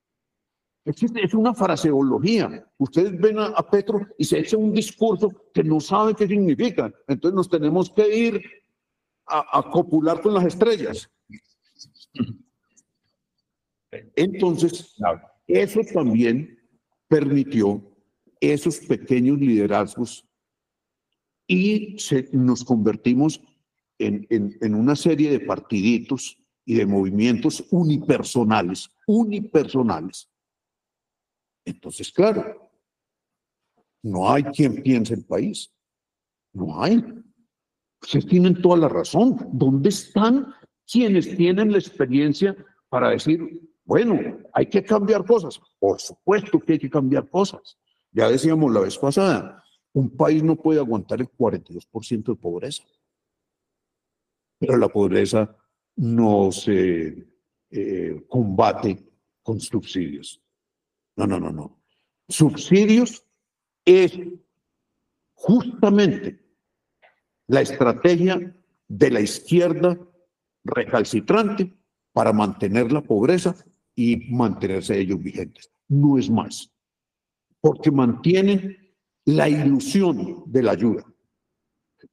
Es, 0.85 1.35
una 1.35 1.55
fraseología. 1.55 2.65
Ustedes 2.79 3.19
ven 3.19 3.39
a, 3.39 3.63
Petro 3.71 4.07
y 4.19 4.25
se 4.25 4.39
echa 4.39 4.57
un 4.57 4.73
discurso 4.73 5.33
que 5.53 5.65
no 5.65 5.81
sabe 5.81 6.15
qué 6.15 6.29
significa. 6.29 6.93
Entonces 7.09 7.35
nos 7.35 7.49
tenemos 7.49 7.91
que 7.91 8.17
ir 8.17 8.43
a, 9.27 9.59
a 9.59 9.71
copular 9.71 10.21
con 10.21 10.35
las 10.35 10.45
estrellas. 10.45 11.11
Entonces, 14.15 14.97
eso 15.47 15.81
también 15.93 16.59
permitió 17.09 17.83
esos 18.41 18.79
pequeños 18.79 19.39
liderazgos 19.39 20.26
y 21.47 21.97
nos 22.33 22.65
convertimos 22.65 23.41
en, 23.99 24.27
en, 24.31 24.75
una 24.75 24.97
serie 24.97 25.31
de 25.31 25.41
partiditos 25.41 26.39
y 26.65 26.75
de 26.75 26.87
movimientos 26.87 27.65
unipersonales, 27.71 28.91
unipersonales. 29.07 30.29
Entonces, 31.65 32.13
claro, 32.13 32.71
no 34.03 34.31
hay 34.31 34.45
quien 34.45 34.83
piense 34.83 35.15
el 35.15 35.25
país. 35.25 35.73
No 36.53 36.83
hay. 36.83 37.03
Ustedes 38.03 38.27
tienen 38.27 38.61
toda 38.61 38.77
la 38.77 38.89
razón. 38.89 39.37
¿Dónde 39.53 39.89
están 39.89 40.55
quienes 40.91 41.37
tienen 41.37 41.73
la 41.73 41.79
experiencia 41.79 42.57
para 42.89 43.11
decir, 43.11 43.61
bueno, 43.85 44.19
hay 44.53 44.67
que 44.67 44.85
cambiar 44.85 45.25
cosas? 45.25 45.61
Por 45.79 46.01
supuesto 46.01 46.61
que 46.61 46.75
hay 46.75 46.79
que 46.79 46.91
cambiar 46.91 47.29
cosas. 47.29 47.79
Ya 48.13 48.29
decíamos 48.29 48.73
la 48.73 48.81
vez 48.81 48.97
pasada, 48.97 49.63
un 49.97 50.11
país 50.11 50.43
no 50.43 50.57
puede 50.57 50.79
aguantar 50.79 51.23
el 51.23 51.31
42% 51.31 52.25
de 52.25 52.35
pobreza. 52.35 52.85
Pero 54.59 54.77
la 54.77 54.89
pobreza 54.89 55.57
no 55.97 56.53
se 56.53 57.27
eh, 57.71 58.25
combate 58.29 59.11
con 59.43 59.59
subsidios. 59.59 60.43
No, 61.17 61.27
no, 61.27 61.41
no, 61.41 61.51
no. 61.51 61.81
Subsidios 62.29 63.25
es 63.87 64.19
justamente 65.33 66.45
la 67.47 67.63
estrategia 67.63 68.55
de 68.89 69.11
la 69.11 69.21
izquierda 69.21 69.99
recalcitrante 70.63 71.73
para 72.13 72.35
mantener 72.35 72.93
la 72.93 73.01
pobreza 73.01 73.57
y 73.95 74.31
mantenerse 74.31 74.99
ellos 74.99 75.23
vigentes. 75.23 75.71
No 75.89 76.19
es 76.19 76.29
más, 76.29 76.71
porque 77.63 77.91
mantienen 77.91 78.86
la 79.27 79.49
ilusión 79.49 80.45
de 80.47 80.63
la 80.63 80.73
ayuda. 80.73 81.05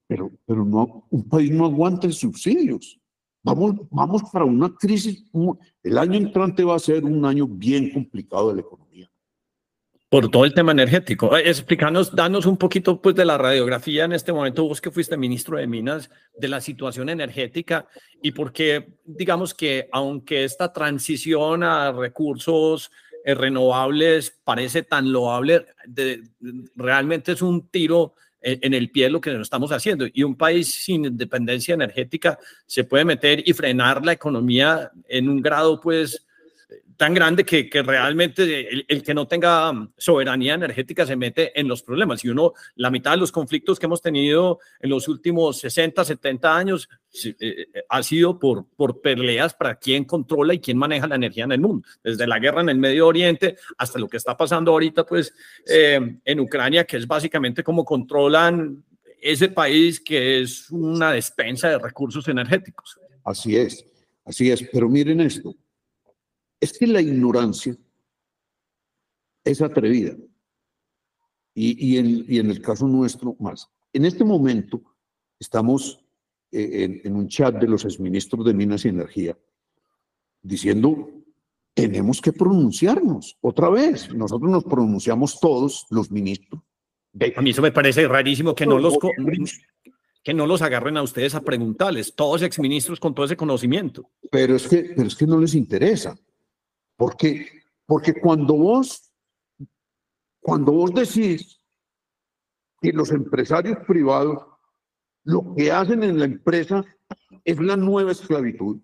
Pero, 0.07 0.31
pero 0.45 0.65
no, 0.65 1.07
un 1.09 1.29
país 1.29 1.51
no 1.51 1.65
aguanta 1.65 2.11
subsidios. 2.11 2.99
Vamos, 3.43 3.75
vamos 3.91 4.23
para 4.31 4.45
una 4.45 4.73
crisis. 4.73 5.23
El 5.83 5.97
año 5.97 6.15
entrante 6.15 6.63
va 6.63 6.75
a 6.75 6.79
ser 6.79 7.03
un 7.03 7.25
año 7.25 7.47
bien 7.47 7.91
complicado 7.91 8.49
de 8.49 8.55
la 8.55 8.61
economía. 8.61 9.09
Por 10.09 10.29
todo 10.29 10.45
el 10.45 10.53
tema 10.53 10.71
energético. 10.71 11.35
Eh, 11.35 11.49
explícanos, 11.49 12.15
danos 12.15 12.45
un 12.45 12.57
poquito 12.57 13.01
pues, 13.01 13.15
de 13.15 13.25
la 13.25 13.37
radiografía 13.37 14.05
en 14.05 14.13
este 14.13 14.31
momento, 14.31 14.67
vos 14.67 14.79
que 14.79 14.91
fuiste 14.91 15.17
ministro 15.17 15.57
de 15.57 15.67
Minas, 15.67 16.09
de 16.37 16.47
la 16.47 16.61
situación 16.61 17.09
energética 17.09 17.87
y 18.21 18.31
por 18.31 18.53
qué, 18.53 18.95
digamos 19.05 19.53
que 19.53 19.89
aunque 19.91 20.43
esta 20.43 20.71
transición 20.71 21.63
a 21.63 21.91
recursos 21.91 22.91
renovables 23.25 24.39
parece 24.43 24.83
tan 24.83 25.11
loable, 25.11 25.65
realmente 26.75 27.33
es 27.33 27.41
un 27.41 27.67
tiro 27.69 28.15
en 28.41 28.73
el 28.73 28.91
pie 28.91 29.09
lo 29.09 29.21
que 29.21 29.39
estamos 29.39 29.71
haciendo. 29.71 30.05
Y 30.11 30.23
un 30.23 30.35
país 30.35 30.73
sin 30.73 31.05
independencia 31.05 31.73
energética 31.73 32.37
se 32.65 32.83
puede 32.83 33.05
meter 33.05 33.41
y 33.47 33.53
frenar 33.53 34.05
la 34.05 34.11
economía 34.11 34.91
en 35.07 35.29
un 35.29 35.41
grado, 35.41 35.79
pues, 35.79 36.25
tan 36.97 37.13
grande 37.13 37.43
que, 37.43 37.69
que 37.69 37.81
realmente 37.81 38.85
el, 38.87 39.03
que 39.03 39.13
no 39.13 39.27
tenga 39.27 39.71
soberanía 39.97 40.53
energética 40.53 41.05
se 41.05 41.15
mete 41.15 41.57
en 41.59 41.67
los 41.67 41.83
problemas. 41.83 42.23
Y 42.23 42.29
uno, 42.29 42.53
la 42.75 42.89
mitad 42.89 43.11
de 43.11 43.17
los 43.17 43.31
conflictos 43.31 43.79
que 43.79 43.85
hemos 43.85 44.01
tenido 44.01 44.59
en 44.79 44.89
los 44.89 45.07
últimos 45.07 45.59
60, 45.59 46.03
70 46.03 46.55
años 46.55 46.89
eh, 47.25 47.35
eh, 47.39 47.83
ha 47.89 48.03
sido 48.03 48.39
por, 48.39 48.67
por 48.75 49.01
peleas 49.01 49.53
para 49.53 49.75
quién 49.75 50.05
controla 50.05 50.53
y 50.53 50.59
quién 50.59 50.77
maneja 50.77 51.07
la 51.07 51.15
energía 51.15 51.45
en 51.45 51.53
el 51.53 51.61
mundo. 51.61 51.87
Desde 52.03 52.27
la 52.27 52.39
guerra 52.39 52.61
en 52.61 52.69
el 52.69 52.77
Medio 52.77 53.07
Oriente 53.07 53.57
hasta 53.77 53.99
lo 53.99 54.07
que 54.07 54.17
está 54.17 54.35
pasando 54.35 54.71
ahorita, 54.71 55.05
pues, 55.05 55.33
eh, 55.67 56.17
en 56.23 56.39
Ucrania, 56.39 56.85
que 56.85 56.97
es 56.97 57.07
básicamente 57.07 57.63
como 57.63 57.85
controlan 57.85 58.83
ese 59.21 59.47
país 59.49 60.01
que 60.01 60.41
es 60.41 60.69
una 60.69 61.13
despensa 61.13 61.69
de 61.69 61.79
recursos 61.79 62.27
energéticos. 62.27 62.99
Así 63.23 63.55
es, 63.55 63.85
así 64.25 64.51
es. 64.51 64.67
Pero 64.71 64.89
miren 64.89 65.21
esto 65.21 65.55
es 66.63 66.77
que 66.77 66.87
la 66.87 67.01
ignorancia 67.01 67.75
es 69.43 69.61
atrevida. 69.61 70.15
Y, 71.53 71.97
en, 71.97 72.49
el 72.49 72.61
caso 72.61 72.87
nuestro, 72.87 73.35
más. 73.39 73.69
En 73.91 74.05
este 74.05 74.23
momento 74.23 74.81
estamos 75.37 76.03
eh, 76.51 77.01
en, 77.03 77.15
un 77.15 77.27
chat 77.27 77.55
de 77.55 77.67
los 77.67 77.83
exministros 77.83 78.45
de 78.45 78.53
Minas 78.53 78.85
y 78.85 78.87
Energía 78.87 79.37
diciendo, 80.41 81.11
tenemos 81.73 82.21
que 82.21 82.31
pronunciarnos 82.31 83.37
otra 83.41 83.69
vez. 83.69 84.11
Nosotros 84.13 84.49
nos 84.49 84.63
pronunciamos 84.63 85.39
todos, 85.41 85.85
los 85.89 86.09
ministros. 86.11 86.61
a 87.35 87.41
mí 87.41 87.49
eso 87.49 87.61
me 87.61 87.73
parece 87.73 88.07
rarísimo 88.07 88.55
que 88.55 88.65
no 88.65 88.79
los, 88.79 88.97
que 90.23 90.33
no 90.33 90.47
los 90.47 90.61
agarren 90.61 90.95
a 90.95 91.03
ustedes 91.03 91.35
a 91.35 91.41
preguntarles, 91.41 92.15
todos 92.15 92.41
exministros 92.41 93.01
con 93.01 93.13
todo 93.13 93.25
ese 93.25 93.35
conocimiento. 93.35 94.09
Pero 94.31 94.55
es 94.55 94.67
que, 94.67 94.93
pero 94.95 95.07
es 95.07 95.15
que 95.15 95.27
no 95.27 95.37
les 95.39 95.55
interesa. 95.55 96.17
Porque, 97.03 97.63
porque 97.85 98.13
cuando 98.13 98.53
vos, 98.53 99.11
cuando 100.39 100.71
vos 100.71 100.93
decís 100.93 101.61
que 102.81 102.93
los 102.93 103.11
empresarios 103.11 103.79
privados 103.85 104.41
lo 105.25 105.53
que 105.53 105.69
hacen 105.69 106.01
en 106.01 106.17
la 106.17 106.23
empresa 106.23 106.81
es 107.43 107.59
la 107.59 107.75
nueva 107.75 108.13
esclavitud, 108.13 108.79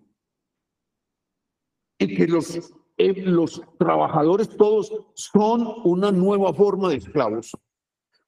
y 1.98 2.14
que 2.14 2.26
los, 2.26 2.74
eh, 2.98 3.22
los 3.22 3.62
trabajadores 3.78 4.54
todos 4.54 4.92
son 5.14 5.66
una 5.84 6.12
nueva 6.12 6.52
forma 6.52 6.90
de 6.90 6.96
esclavos. 6.96 7.56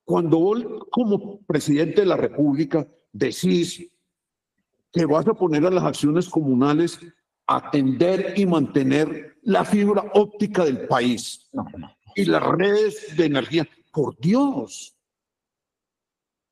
Cuando 0.05 0.39
vos 0.39 0.65
como 0.91 1.43
presidente 1.43 2.01
de 2.01 2.07
la 2.07 2.17
República 2.17 2.89
decís 3.13 3.93
que 4.91 5.05
vas 5.05 5.29
a 5.29 5.35
poner 5.35 5.67
a 5.67 5.71
las 5.71 5.85
acciones 5.85 6.31
comunales 6.31 6.99
atender 7.47 8.33
y 8.39 8.47
mantener 8.47 9.32
la 9.43 9.65
fibra 9.65 10.11
óptica 10.15 10.65
del 10.65 10.87
país 10.87 11.51
y 12.15 12.25
las 12.25 12.43
redes 12.43 13.17
de 13.17 13.25
energía. 13.27 13.69
Por 13.93 14.19
Dios, 14.19 14.97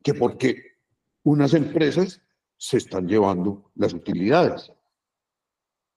que 0.02 0.12
porque 0.12 0.62
unas 1.22 1.54
empresas 1.54 2.20
se 2.56 2.76
están 2.76 3.08
llevando 3.08 3.70
las 3.76 3.94
utilidades. 3.94 4.70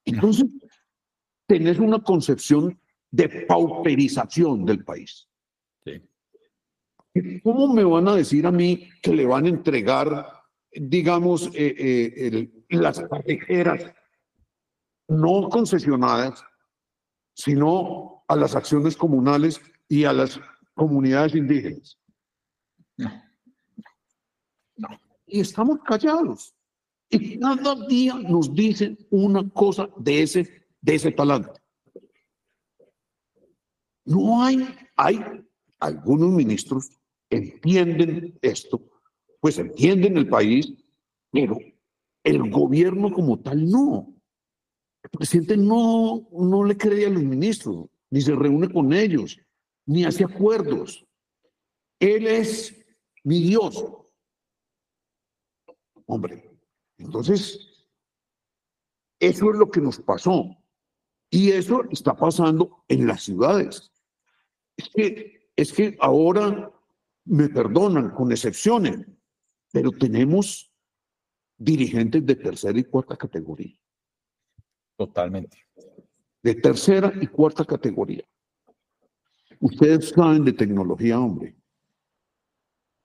Entonces, 0.05 0.45
tenés 1.45 1.79
una 1.79 2.01
concepción 2.01 2.79
de 3.11 3.45
pauperización 3.45 4.65
del 4.65 4.83
país. 4.85 5.27
¿Cómo 7.43 7.71
me 7.73 7.83
van 7.83 8.07
a 8.07 8.15
decir 8.15 8.47
a 8.47 8.51
mí 8.51 8.89
que 9.01 9.13
le 9.13 9.25
van 9.25 9.45
a 9.45 9.49
entregar, 9.49 10.27
digamos, 10.71 11.47
eh, 11.53 11.75
eh, 11.77 12.49
las 12.69 13.01
carreteras 13.01 13.93
no 15.07 15.47
concesionadas, 15.49 16.43
sino 17.33 18.23
a 18.27 18.35
las 18.35 18.55
acciones 18.55 18.95
comunales 18.95 19.61
y 19.87 20.05
a 20.05 20.13
las 20.13 20.39
comunidades 20.73 21.35
indígenas. 21.35 21.99
Y 25.25 25.39
estamos 25.39 25.79
callados. 25.85 26.53
Y 27.09 27.39
cada 27.39 27.75
día 27.87 28.15
nos 28.15 28.53
dicen 28.53 28.97
una 29.11 29.47
cosa 29.49 29.89
de 29.97 30.23
ese, 30.23 30.67
de 30.81 30.95
ese 30.95 31.11
talante. 31.11 31.51
No 34.05 34.43
hay, 34.43 34.67
hay 34.95 35.19
algunos 35.79 36.31
ministros 36.31 36.89
entienden 37.33 38.37
esto, 38.41 38.81
pues 39.39 39.57
entienden 39.57 40.17
el 40.17 40.27
país, 40.27 40.73
pero 41.31 41.57
el 42.23 42.49
gobierno 42.49 43.11
como 43.11 43.39
tal 43.39 43.69
no. 43.69 44.12
Presidente 45.13 45.55
no, 45.57 46.27
no 46.31 46.63
le 46.63 46.75
cree 46.75 47.05
a 47.05 47.09
los 47.09 47.21
ministros, 47.21 47.87
ni 48.09 48.21
se 48.21 48.35
reúne 48.35 48.71
con 48.71 48.91
ellos, 48.93 49.39
ni 49.85 50.05
hace 50.05 50.23
acuerdos. 50.23 51.05
Él 51.99 52.25
es 52.25 52.75
mi 53.23 53.39
Dios. 53.39 53.85
Hombre, 56.07 56.51
entonces, 56.97 57.87
eso 59.19 59.51
es 59.51 59.57
lo 59.57 59.69
que 59.69 59.81
nos 59.81 59.99
pasó. 59.99 60.57
Y 61.29 61.51
eso 61.51 61.83
está 61.91 62.15
pasando 62.15 62.83
en 62.87 63.05
las 63.05 63.23
ciudades. 63.23 63.91
Es 64.75 64.89
que, 64.89 65.49
es 65.55 65.73
que 65.73 65.95
ahora 65.99 66.71
me 67.25 67.49
perdonan, 67.49 68.09
con 68.11 68.31
excepciones, 68.31 69.05
pero 69.71 69.91
tenemos 69.91 70.73
dirigentes 71.57 72.25
de 72.25 72.35
tercera 72.35 72.79
y 72.79 72.83
cuarta 72.83 73.15
categoría. 73.15 73.77
Totalmente. 74.97 75.57
De 76.41 76.55
tercera 76.55 77.13
y 77.21 77.27
cuarta 77.27 77.65
categoría. 77.65 78.23
Ustedes 79.59 80.09
saben 80.09 80.43
de 80.43 80.53
tecnología, 80.53 81.19
hombre. 81.19 81.55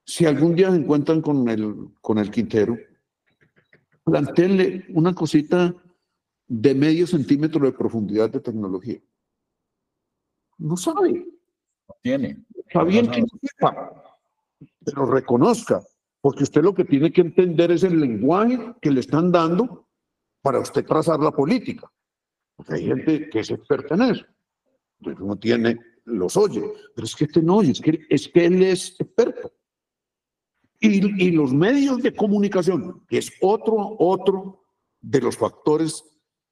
Si 0.05 0.27
algún 0.27 0.55
día 0.55 0.71
se 0.71 0.77
encuentran 0.77 1.21
con 1.21 1.49
el, 1.49 1.91
con 2.01 2.19
el 2.19 2.31
Quintero, 2.31 2.77
planteenle 4.05 4.87
una 4.91 5.15
cosita 5.15 5.75
de 6.47 6.75
medio 6.75 7.07
centímetro 7.07 7.65
de 7.65 7.73
profundidad 7.73 8.31
de 8.31 8.41
tecnología. 8.41 8.99
No 10.57 10.77
sabe. 10.77 11.27
No 11.89 11.95
tiene. 12.03 12.45
Está 12.57 12.85
bien 12.85 13.11
que 13.11 13.21
no 13.21 13.29
sepa, 13.41 13.93
pero 14.85 15.07
reconozca, 15.07 15.83
porque 16.21 16.43
usted 16.43 16.63
lo 16.63 16.75
que 16.75 16.85
tiene 16.85 17.13
que 17.13 17.21
entender 17.21 17.71
es 17.71 17.85
el 17.85 18.01
lenguaje 18.01 18.75
que 18.81 18.91
le 18.91 19.01
están 19.01 19.31
dando 19.31 19.88
para 20.43 20.61
usted 20.61 20.85
trazar 20.85 21.21
la 21.21 21.31
política. 21.31 21.91
Porque 22.57 22.75
hay 22.75 22.87
gente 22.87 23.29
que 23.31 23.41
es 23.41 23.51
experta 23.51 23.95
en 23.95 24.03
eso. 24.03 24.27
Entonces 25.01 25.23
uno 25.23 25.37
tiene, 25.37 25.79
los 26.05 26.37
oye, 26.37 26.63
pero 26.95 27.05
es 27.05 27.15
que 27.15 27.25
este 27.25 27.43
no 27.43 27.57
oye, 27.57 27.73
es 27.73 27.81
que, 27.81 28.01
es 28.09 28.29
que 28.29 28.47
él 28.47 28.63
es 28.63 29.01
experto. 29.01 29.53
Y, 30.81 31.25
y 31.27 31.31
los 31.33 31.53
medios 31.53 32.03
de 32.03 32.15
comunicación, 32.15 33.05
que 33.09 33.19
es 33.19 33.33
otro, 33.41 33.97
otro 33.99 34.65
de 35.01 35.21
los 35.21 35.37
factores 35.37 36.05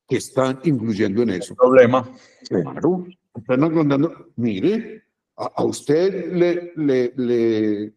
que 0.07 0.17
están 0.17 0.61
influyendo 0.65 1.23
en 1.23 1.31
eso. 1.31 1.55
Problema. 1.55 2.09
Claro, 2.49 3.07
están 3.35 3.65
agrandando. 3.65 4.29
Mire, 4.37 5.05
a, 5.37 5.47
a 5.57 5.65
usted 5.65 6.33
le, 6.33 6.73
le, 6.77 7.13
le 7.17 7.95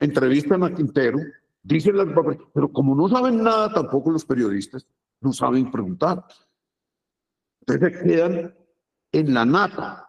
entrevistan 0.00 0.64
a 0.64 0.74
Quintero, 0.74 1.18
dicen 1.62 1.96
las 1.96 2.08
pero 2.52 2.72
como 2.72 2.94
no 2.94 3.08
saben 3.08 3.42
nada 3.42 3.72
tampoco 3.72 4.10
los 4.10 4.24
periodistas, 4.24 4.86
no 5.22 5.32
saben 5.32 5.70
preguntar. 5.70 6.24
Entonces 7.60 7.98
se 7.98 8.04
quedan 8.04 8.54
en 9.12 9.34
la 9.34 9.44
nata 9.44 10.08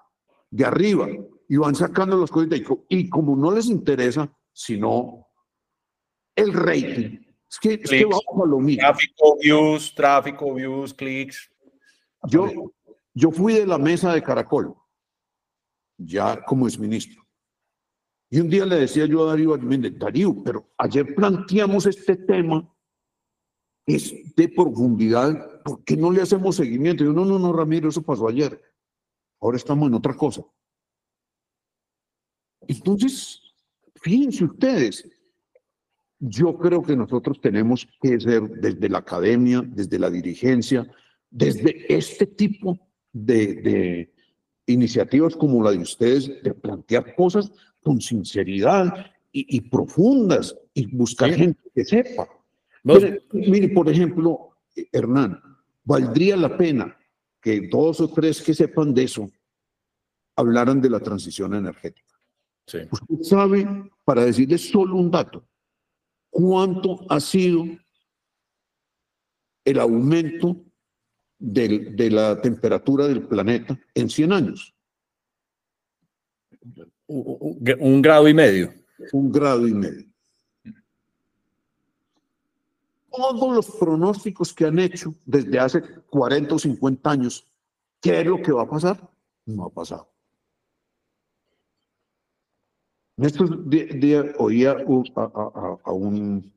de 0.49 0.65
arriba 0.65 1.07
y 1.47 1.57
van 1.57 1.75
sacando 1.75 2.17
los 2.17 2.31
cosas 2.31 2.49
y 2.89 3.09
como 3.09 3.35
no 3.35 3.51
les 3.51 3.67
interesa, 3.67 4.31
sino 4.51 5.27
el 6.35 6.53
rating. 6.53 7.19
Es 7.49 7.59
que, 7.59 7.73
es 7.73 7.89
que 7.89 8.05
vamos 8.05 8.23
a 8.43 8.47
lo 8.47 8.59
mismo. 8.59 8.81
Tráfico, 8.81 9.37
views, 9.39 9.93
tráfico, 9.93 10.53
views, 10.55 10.93
clics. 10.93 11.51
Yo, 12.23 12.49
yo 13.13 13.31
fui 13.31 13.53
de 13.53 13.67
la 13.67 13.77
mesa 13.77 14.13
de 14.13 14.23
Caracol, 14.23 14.73
ya 15.97 16.43
como 16.43 16.67
exministro. 16.67 17.23
Y 18.29 18.39
un 18.39 18.49
día 18.49 18.65
le 18.65 18.77
decía 18.77 19.05
yo 19.05 19.23
a 19.23 19.29
Darío 19.29 19.55
Darío, 19.55 20.43
pero 20.43 20.73
ayer 20.79 21.13
planteamos 21.13 21.85
este 21.85 22.15
tema, 22.15 22.67
es 23.85 24.13
de 24.35 24.49
profundidad, 24.49 25.61
¿por 25.63 25.83
qué 25.83 25.97
no 25.97 26.11
le 26.11 26.21
hacemos 26.21 26.55
seguimiento? 26.55 27.03
Y 27.03 27.07
yo, 27.07 27.13
no, 27.13 27.25
no, 27.25 27.37
no, 27.39 27.51
Ramiro, 27.53 27.89
eso 27.89 28.01
pasó 28.01 28.27
ayer. 28.27 28.61
Ahora 29.41 29.57
estamos 29.57 29.87
en 29.89 29.95
otra 29.95 30.13
cosa. 30.13 30.43
Entonces, 32.67 33.41
fíjense 33.95 34.45
ustedes, 34.45 35.07
yo 36.19 36.57
creo 36.57 36.81
que 36.81 36.95
nosotros 36.95 37.41
tenemos 37.41 37.85
que 38.01 38.19
ser 38.19 38.41
desde 38.49 38.87
la 38.87 38.99
academia, 38.99 39.61
desde 39.65 39.99
la 39.99 40.09
dirigencia, 40.09 40.89
desde 41.29 41.93
este 41.93 42.25
tipo 42.25 42.79
de, 43.11 43.55
de 43.55 44.13
iniciativas 44.67 45.35
como 45.35 45.61
la 45.61 45.71
de 45.71 45.79
ustedes, 45.79 46.41
de 46.41 46.53
plantear 46.53 47.13
cosas 47.15 47.51
con 47.81 47.99
sinceridad 47.99 49.11
y, 49.33 49.57
y 49.57 49.61
profundas 49.61 50.55
y 50.73 50.85
buscar 50.95 51.31
Sí. 51.33 51.39
gente 51.39 51.61
que 51.75 51.83
sepa. 51.83 52.29
No, 52.83 52.95
Mire, 52.95 53.25
mire, 53.31 53.69
por 53.69 53.89
ejemplo, 53.89 54.57
Hernán, 54.91 55.41
valdría 55.83 56.35
la 56.35 56.57
pena 56.57 56.97
que 57.41 57.67
dos 57.69 58.01
o 58.01 58.09
tres 58.11 58.41
que 58.41 58.53
sepan 58.53 58.93
de 58.93 59.03
eso 59.03 59.29
hablaran 60.35 60.81
de 60.81 60.89
la 60.89 60.99
transición 60.99 61.53
energética. 61.53 62.13
sí. 62.67 62.79
Usted 62.91 63.21
sabe, 63.23 63.67
para 64.03 64.25
decirle 64.25 64.57
solo 64.57 64.95
un 64.95 65.11
dato, 65.11 65.47
cuánto 66.29 67.05
ha 67.09 67.19
sido 67.19 67.65
el 69.65 69.79
aumento 69.79 70.65
del- 71.39 71.95
de 71.95 72.09
la 72.09 72.41
temperatura 72.41 73.07
del 73.07 73.27
planeta 73.27 73.79
en 73.93 74.09
100 74.09 74.31
años. 74.33 74.73
Un 77.07 78.01
grado 78.01 78.27
y 78.27 78.33
medio. 78.33 78.73
Un 79.11 79.31
grado 79.31 79.67
y 79.67 79.73
medio. 79.73 80.05
Todos 83.15 83.55
los 83.55 83.69
pronósticos 83.75 84.51
que 84.53 84.65
han 84.65 84.79
hecho 84.79 85.13
desde 85.23 85.59
hace 85.59 85.83
40 86.09 86.55
o 86.55 86.59
50 86.59 87.11
años, 87.11 87.47
¿qué 88.01 88.21
es 88.21 88.25
lo 88.25 88.41
que 88.41 88.51
va 88.51 88.63
a 88.63 88.69
pasar? 88.69 89.07
No 89.45 89.65
ha 89.65 89.69
pasado. 89.69 90.11
En 93.17 93.25
estos 93.25 93.69
días 93.69 94.25
oía 94.39 94.71
a, 95.15 95.91
un 95.91 96.51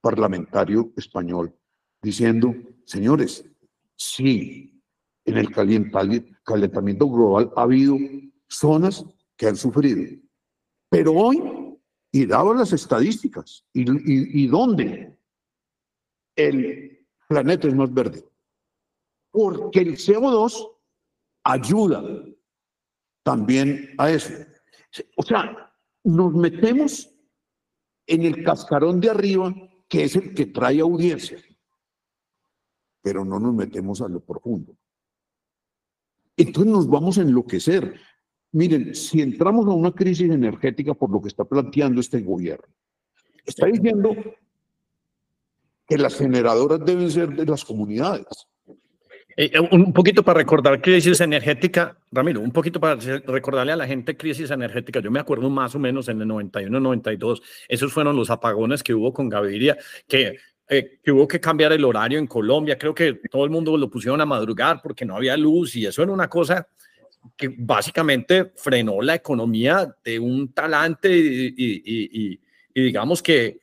parlamentario 0.00 0.90
español 0.96 1.54
diciendo, 2.00 2.54
señores, 2.86 3.44
sí, 3.94 4.82
en 5.26 5.36
el 5.36 5.50
calentamiento 5.50 7.10
global 7.10 7.52
ha 7.54 7.62
habido 7.62 7.98
zonas 8.48 9.04
que 9.36 9.46
han 9.46 9.56
sufrido, 9.56 10.18
pero 10.88 11.12
hoy, 11.12 11.76
y 12.10 12.24
daba 12.24 12.54
las 12.54 12.72
estadísticas, 12.72 13.66
¿y, 13.74 13.82
y, 13.82 14.44
y 14.44 14.46
dónde? 14.46 15.17
El 16.38 17.04
planeta 17.28 17.66
es 17.66 17.74
más 17.74 17.92
verde. 17.92 18.24
Porque 19.32 19.80
el 19.80 19.96
CO2 19.96 20.70
ayuda 21.42 22.02
también 23.24 23.94
a 23.98 24.10
eso. 24.10 24.32
O 25.16 25.22
sea, 25.22 25.74
nos 26.04 26.32
metemos 26.32 27.12
en 28.06 28.22
el 28.22 28.44
cascarón 28.44 29.00
de 29.00 29.10
arriba, 29.10 29.52
que 29.88 30.04
es 30.04 30.14
el 30.14 30.32
que 30.32 30.46
trae 30.46 30.80
audiencia, 30.80 31.38
pero 33.02 33.24
no 33.24 33.40
nos 33.40 33.54
metemos 33.54 34.00
a 34.00 34.08
lo 34.08 34.20
profundo. 34.20 34.76
Entonces 36.36 36.72
nos 36.72 36.88
vamos 36.88 37.18
a 37.18 37.22
enloquecer. 37.22 38.00
Miren, 38.52 38.94
si 38.94 39.20
entramos 39.20 39.66
a 39.66 39.70
una 39.70 39.92
crisis 39.92 40.30
energética 40.30 40.94
por 40.94 41.10
lo 41.10 41.20
que 41.20 41.28
está 41.28 41.44
planteando 41.44 42.00
este 42.00 42.20
gobierno, 42.20 42.72
está 43.44 43.66
diciendo 43.66 44.14
que 45.88 45.96
las 45.96 46.16
generadoras 46.16 46.84
deben 46.84 47.10
ser 47.10 47.30
de 47.30 47.46
las 47.46 47.64
comunidades. 47.64 48.26
Eh, 49.36 49.50
eh, 49.54 49.60
un 49.70 49.92
poquito 49.92 50.22
para 50.22 50.38
recordar 50.38 50.82
crisis 50.82 51.20
energética, 51.20 51.96
Ramiro, 52.10 52.40
un 52.40 52.50
poquito 52.50 52.78
para 52.80 52.96
re- 52.96 53.20
recordarle 53.20 53.72
a 53.72 53.76
la 53.76 53.86
gente 53.86 54.16
crisis 54.16 54.50
energética. 54.50 55.00
Yo 55.00 55.10
me 55.10 55.20
acuerdo 55.20 55.48
más 55.48 55.74
o 55.74 55.78
menos 55.78 56.08
en 56.08 56.20
el 56.20 56.28
91, 56.28 56.78
92, 56.80 57.40
esos 57.68 57.92
fueron 57.92 58.16
los 58.16 58.30
apagones 58.30 58.82
que 58.82 58.92
hubo 58.92 59.12
con 59.12 59.28
Gaviria, 59.28 59.78
que, 60.06 60.38
eh, 60.68 60.98
que 61.02 61.12
hubo 61.12 61.26
que 61.28 61.40
cambiar 61.40 61.72
el 61.72 61.84
horario 61.84 62.18
en 62.18 62.26
Colombia. 62.26 62.76
Creo 62.76 62.94
que 62.94 63.14
todo 63.30 63.44
el 63.44 63.50
mundo 63.50 63.76
lo 63.76 63.88
pusieron 63.88 64.20
a 64.20 64.26
madrugar 64.26 64.80
porque 64.82 65.04
no 65.04 65.16
había 65.16 65.36
luz 65.36 65.76
y 65.76 65.86
eso 65.86 66.02
era 66.02 66.12
una 66.12 66.28
cosa 66.28 66.66
que 67.36 67.54
básicamente 67.56 68.52
frenó 68.56 69.00
la 69.00 69.14
economía 69.14 69.94
de 70.04 70.18
un 70.18 70.52
talante 70.52 71.16
y- 71.16 71.54
y 72.74 72.80
digamos 72.82 73.22
que 73.22 73.60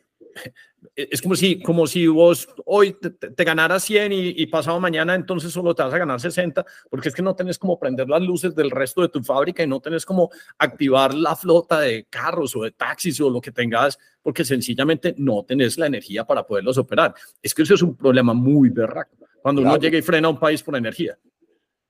es 0.96 1.22
como 1.22 1.36
si, 1.36 1.62
como 1.62 1.88
si 1.88 2.08
vos 2.08 2.48
hoy 2.66 2.94
te, 2.94 3.10
te- 3.10 3.44
ganaras 3.44 3.84
100 3.84 4.12
y, 4.12 4.28
y 4.30 4.46
pasado 4.48 4.80
mañana 4.80 5.16
entonces 5.16 5.52
solo 5.52 5.74
te 5.74 5.84
vas 5.84 5.94
a 5.94 5.98
ganar 5.98 6.20
60, 6.20 6.66
porque 6.90 7.10
es 7.10 7.16
que 7.16 7.22
no 7.22 7.36
tenés 7.36 7.58
como 7.58 7.80
prender 7.80 8.10
las 8.10 8.22
luces 8.22 8.54
del 8.56 8.72
resto 8.72 9.02
de 9.02 9.10
tu 9.10 9.22
fábrica 9.24 9.64
y 9.64 9.68
no 9.68 9.80
tenés 9.80 10.06
como 10.06 10.30
activar 10.58 11.14
la 11.14 11.36
flota 11.36 11.80
de 11.80 12.06
carros 12.10 12.56
o 12.56 12.64
de 12.64 12.72
taxis 12.72 13.20
o 13.22 13.30
lo 13.30 13.42
que 13.42 13.52
tengas, 13.52 13.98
porque 14.22 14.44
sencillamente 14.44 15.14
no 15.18 15.44
tenés 15.44 15.78
la 15.78 15.88
energía 15.88 16.26
para 16.26 16.46
poderlos 16.46 16.78
operar. 16.78 17.14
Es 17.42 17.54
que 17.54 17.64
eso 17.64 17.76
es 17.76 17.82
un 17.82 17.96
problema 17.96 18.34
muy 18.34 18.70
berraco, 18.70 19.16
cuando 19.42 19.62
uno 19.62 19.78
llega 19.78 19.98
y 19.98 20.02
frena 20.02 20.28
a 20.28 20.32
un 20.32 20.40
país 20.40 20.64
por 20.64 20.76
energía. 20.76 21.18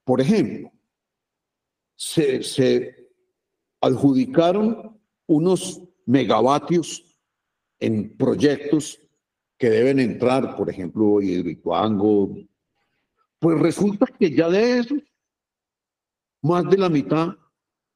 Por 0.04 0.22
ejemplo, 0.22 0.72
se, 1.96 2.44
se 2.44 3.10
adjudicaron 3.82 5.00
unos 5.28 5.82
megavatios 6.06 7.05
en 7.80 8.16
proyectos 8.16 9.00
que 9.58 9.70
deben 9.70 10.00
entrar, 10.00 10.56
por 10.56 10.70
ejemplo, 10.70 11.22
Hidroituango. 11.22 12.36
Pues 13.40 13.60
resulta 13.60 14.06
que 14.08 14.32
ya 14.32 14.50
de 14.50 14.80
eso, 14.80 14.96
más 16.42 16.70
de 16.70 16.78
la 16.78 16.90
mitad 16.90 17.30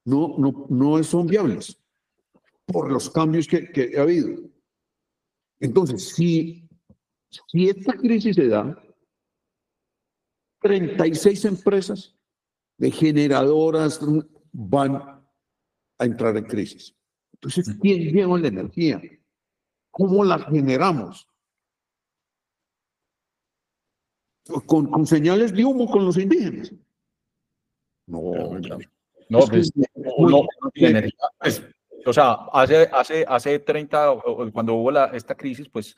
no, 0.04 0.36
no, 0.38 0.66
no 0.68 1.02
son 1.02 1.26
viables 1.26 1.78
por 2.66 2.90
los 2.90 3.10
cambios 3.10 3.46
que, 3.46 3.70
que 3.70 3.98
ha 3.98 4.02
habido. 4.02 4.38
Entonces, 5.58 6.08
si, 6.10 6.68
si 7.48 7.68
esta 7.68 7.92
crisis 7.94 8.36
se 8.36 8.48
da, 8.48 8.82
36 10.60 11.44
empresas 11.46 12.14
de 12.78 12.90
generadoras 12.90 14.00
van 14.52 14.96
a 15.98 16.04
entrar 16.04 16.36
en 16.36 16.44
crisis. 16.44 16.94
Entonces, 17.34 17.76
¿quién 17.80 18.12
lleva 18.12 18.38
la 18.38 18.48
energía? 18.48 19.00
¿Cómo 19.90 20.24
la 20.24 20.38
generamos? 20.38 21.26
Con, 24.66 24.90
con 24.90 25.06
señales 25.06 25.52
de 25.52 25.64
humo 25.64 25.90
con 25.90 26.04
los 26.04 26.16
indígenas. 26.16 26.72
No, 28.06 28.20
no, 29.28 29.46
pues, 29.46 29.72
no, 29.94 30.46
tiene 30.72 30.90
energía. 30.90 31.18
Pues, 31.38 31.62
o 32.04 32.12
sea, 32.12 32.32
hace, 32.52 32.88
hace, 32.92 33.24
hace 33.28 33.58
30, 33.60 34.14
cuando 34.52 34.74
hubo 34.74 34.90
la, 34.90 35.06
esta 35.06 35.36
crisis, 35.36 35.68
pues, 35.68 35.96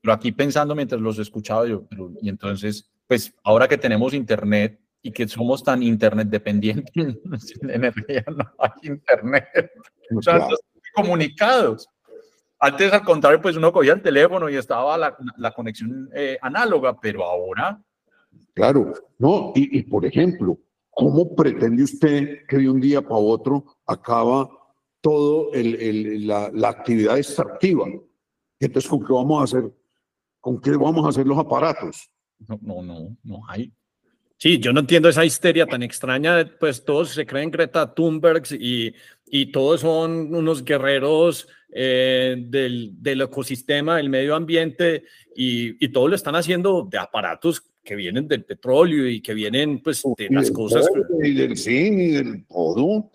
pero 0.00 0.14
aquí 0.14 0.32
pensando 0.32 0.74
mientras 0.74 1.00
los 1.00 1.18
escuchaba 1.18 1.66
yo, 1.66 1.84
y 2.20 2.28
entonces, 2.28 2.90
pues, 3.06 3.34
ahora 3.44 3.68
que 3.68 3.76
tenemos 3.76 4.14
internet 4.14 4.80
y 5.02 5.12
que 5.12 5.28
somos 5.28 5.62
tan 5.62 5.82
internet 5.82 6.28
dependientes, 6.28 6.92
sin 7.38 7.70
energía 7.70 8.24
no 8.34 8.50
hay 8.58 8.70
internet. 8.88 9.70
O 10.16 10.22
sea, 10.22 10.48
comunicados. 10.94 11.88
Antes, 12.64 12.92
al 12.92 13.02
contrario, 13.02 13.42
pues 13.42 13.56
uno 13.56 13.72
cogía 13.72 13.92
el 13.94 14.02
teléfono 14.02 14.48
y 14.48 14.54
estaba 14.54 14.96
la, 14.96 15.16
la 15.36 15.50
conexión 15.50 16.08
eh, 16.14 16.38
análoga, 16.40 16.96
pero 17.00 17.24
ahora. 17.24 17.82
Claro, 18.54 18.92
no, 19.18 19.50
y, 19.56 19.80
y, 19.80 19.82
por 19.82 20.06
ejemplo, 20.06 20.56
¿cómo 20.88 21.34
pretende 21.34 21.82
usted 21.82 22.46
que 22.46 22.58
de 22.58 22.70
un 22.70 22.80
día 22.80 23.02
para 23.02 23.16
otro 23.16 23.64
acaba 23.84 24.48
el, 25.52 26.24
la, 26.24 26.52
la, 26.54 26.68
actividad 26.68 27.18
extractiva? 27.18 27.84
Entonces, 28.60 28.88
¿con 28.88 29.04
qué 29.04 29.12
vamos 29.12 29.40
a 29.40 29.44
hacer? 29.44 29.72
¿Con 30.38 30.60
qué 30.60 30.70
vamos 30.76 31.04
a 31.04 31.08
hacer 31.08 31.26
los 31.26 31.38
aparatos? 31.38 32.12
No, 32.46 32.60
no, 32.62 32.80
no, 32.80 33.16
no 33.24 33.40
hay. 33.48 33.72
Sí, 34.42 34.58
yo 34.58 34.72
no 34.72 34.80
entiendo 34.80 35.08
esa 35.08 35.24
histeria 35.24 35.66
tan 35.66 35.84
extraña, 35.84 36.44
pues 36.58 36.84
todos 36.84 37.10
se 37.10 37.24
creen 37.24 37.52
Greta 37.52 37.94
Thunberg 37.94 38.42
y, 38.58 38.92
y 39.24 39.52
todos 39.52 39.82
son 39.82 40.34
unos 40.34 40.64
guerreros 40.64 41.46
eh, 41.70 42.34
del, 42.48 43.00
del, 43.00 43.20
ecosistema, 43.20 43.98
del 43.98 44.10
medio 44.10 44.34
ambiente 44.34 45.04
y, 45.36 45.84
y 45.84 45.92
todo 45.92 46.08
lo 46.08 46.16
están 46.16 46.34
haciendo 46.34 46.82
de 46.90 46.98
aparatos 46.98 47.62
que 47.84 47.94
vienen 47.94 48.26
del 48.26 48.44
petróleo 48.44 49.08
y 49.08 49.22
que 49.22 49.32
vienen 49.32 49.80
pues 49.80 50.02
de 50.18 50.28
las 50.28 50.50
cosas. 50.50 50.90
Y 51.22 51.34
del 51.34 51.56
zinc 51.56 52.00
y 52.00 52.08
del 52.08 52.44
todo. 52.46 53.12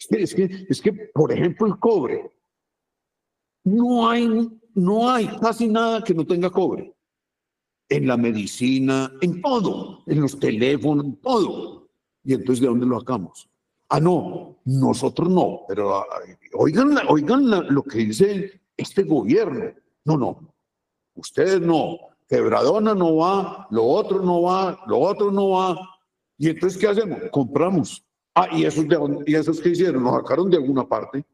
Es 0.00 0.06
que, 0.06 0.22
es, 0.22 0.34
que, 0.34 0.66
es 0.66 0.80
que, 0.80 0.92
por 1.12 1.30
ejemplo, 1.30 1.66
el 1.66 1.78
cobre. 1.78 2.22
No 3.64 4.08
hay, 4.08 4.48
no 4.74 5.10
hay 5.10 5.26
casi 5.42 5.68
nada 5.68 6.02
que 6.02 6.14
no 6.14 6.26
tenga 6.26 6.48
cobre 6.48 6.94
en 7.88 8.06
la 8.06 8.16
medicina, 8.16 9.12
en 9.20 9.40
todo, 9.40 10.02
en 10.06 10.20
los 10.20 10.38
teléfonos, 10.38 11.04
en 11.04 11.16
todo. 11.16 11.88
Y 12.22 12.34
entonces, 12.34 12.60
¿de 12.60 12.68
dónde 12.68 12.86
lo 12.86 13.00
sacamos? 13.00 13.48
Ah, 13.88 14.00
no, 14.00 14.58
nosotros 14.64 15.30
no, 15.30 15.62
pero 15.66 16.04
oigan, 16.54 16.98
oigan 17.08 17.74
lo 17.74 17.82
que 17.82 17.98
dice 17.98 18.60
este 18.76 19.02
gobierno. 19.04 19.72
No, 20.04 20.18
no, 20.18 20.54
ustedes 21.14 21.60
no, 21.60 21.98
quebradona 22.28 22.94
no 22.94 23.16
va, 23.16 23.66
lo 23.70 23.84
otro 23.84 24.22
no 24.22 24.42
va, 24.42 24.78
lo 24.86 24.98
otro 24.98 25.30
no 25.30 25.50
va. 25.50 25.76
Y 26.36 26.50
entonces, 26.50 26.78
¿qué 26.78 26.88
hacemos? 26.88 27.18
Compramos. 27.32 28.04
Ah, 28.34 28.48
¿y 28.52 28.64
esos, 28.64 28.86
de, 28.86 29.24
y 29.26 29.34
esos 29.34 29.60
que 29.60 29.70
hicieron? 29.70 30.04
¿Nos 30.04 30.14
sacaron 30.14 30.50
de 30.50 30.58
alguna 30.58 30.86
parte? 30.86 31.24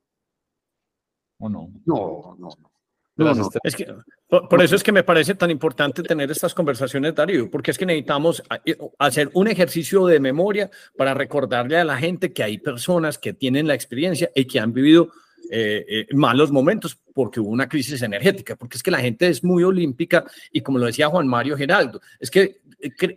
¿O 1.38 1.48
no? 1.48 1.70
No, 1.84 2.36
no, 2.38 2.48
no. 2.60 2.73
No, 3.16 3.32
no. 3.32 3.48
Es 3.62 3.76
que, 3.76 3.86
por, 4.28 4.48
por, 4.48 4.62
eso 4.62 4.74
es 4.74 4.82
que 4.82 4.90
me 4.90 5.04
parece 5.04 5.36
tan 5.36 5.50
importante 5.50 6.02
tener 6.02 6.30
estas 6.30 6.52
conversaciones, 6.52 7.14
Darío, 7.14 7.48
porque 7.48 7.70
es 7.70 7.78
que 7.78 7.86
necesitamos 7.86 8.42
eh, 8.64 8.76
hacer 8.98 9.30
un 9.34 9.46
ejercicio 9.46 10.06
de 10.06 10.18
memoria 10.18 10.70
para 10.96 11.14
recordarle 11.14 11.78
a 11.78 11.84
la 11.84 11.96
gente 11.96 12.32
que 12.32 12.42
hay 12.42 12.58
personas 12.58 13.18
que 13.18 13.32
tienen 13.32 13.68
la 13.68 13.74
experiencia 13.74 14.30
y 14.34 14.46
que 14.46 14.58
han 14.58 14.72
vivido 14.72 15.10
eh, 15.50 15.84
eh, 15.88 16.06
malos 16.14 16.50
momentos 16.50 16.98
porque 17.12 17.40
hubo 17.40 17.50
una 17.50 17.68
crisis 17.68 18.02
energética, 18.02 18.56
porque 18.56 18.76
es 18.76 18.82
que 18.82 18.90
la 18.90 19.00
gente 19.00 19.28
es 19.28 19.44
muy 19.44 19.62
olímpica 19.62 20.24
y 20.52 20.60
como 20.62 20.78
lo 20.78 20.86
decía 20.86 21.08
Juan 21.08 21.28
Mario 21.28 21.56
Geraldo, 21.56 22.00
es 22.18 22.30
que 22.30 22.60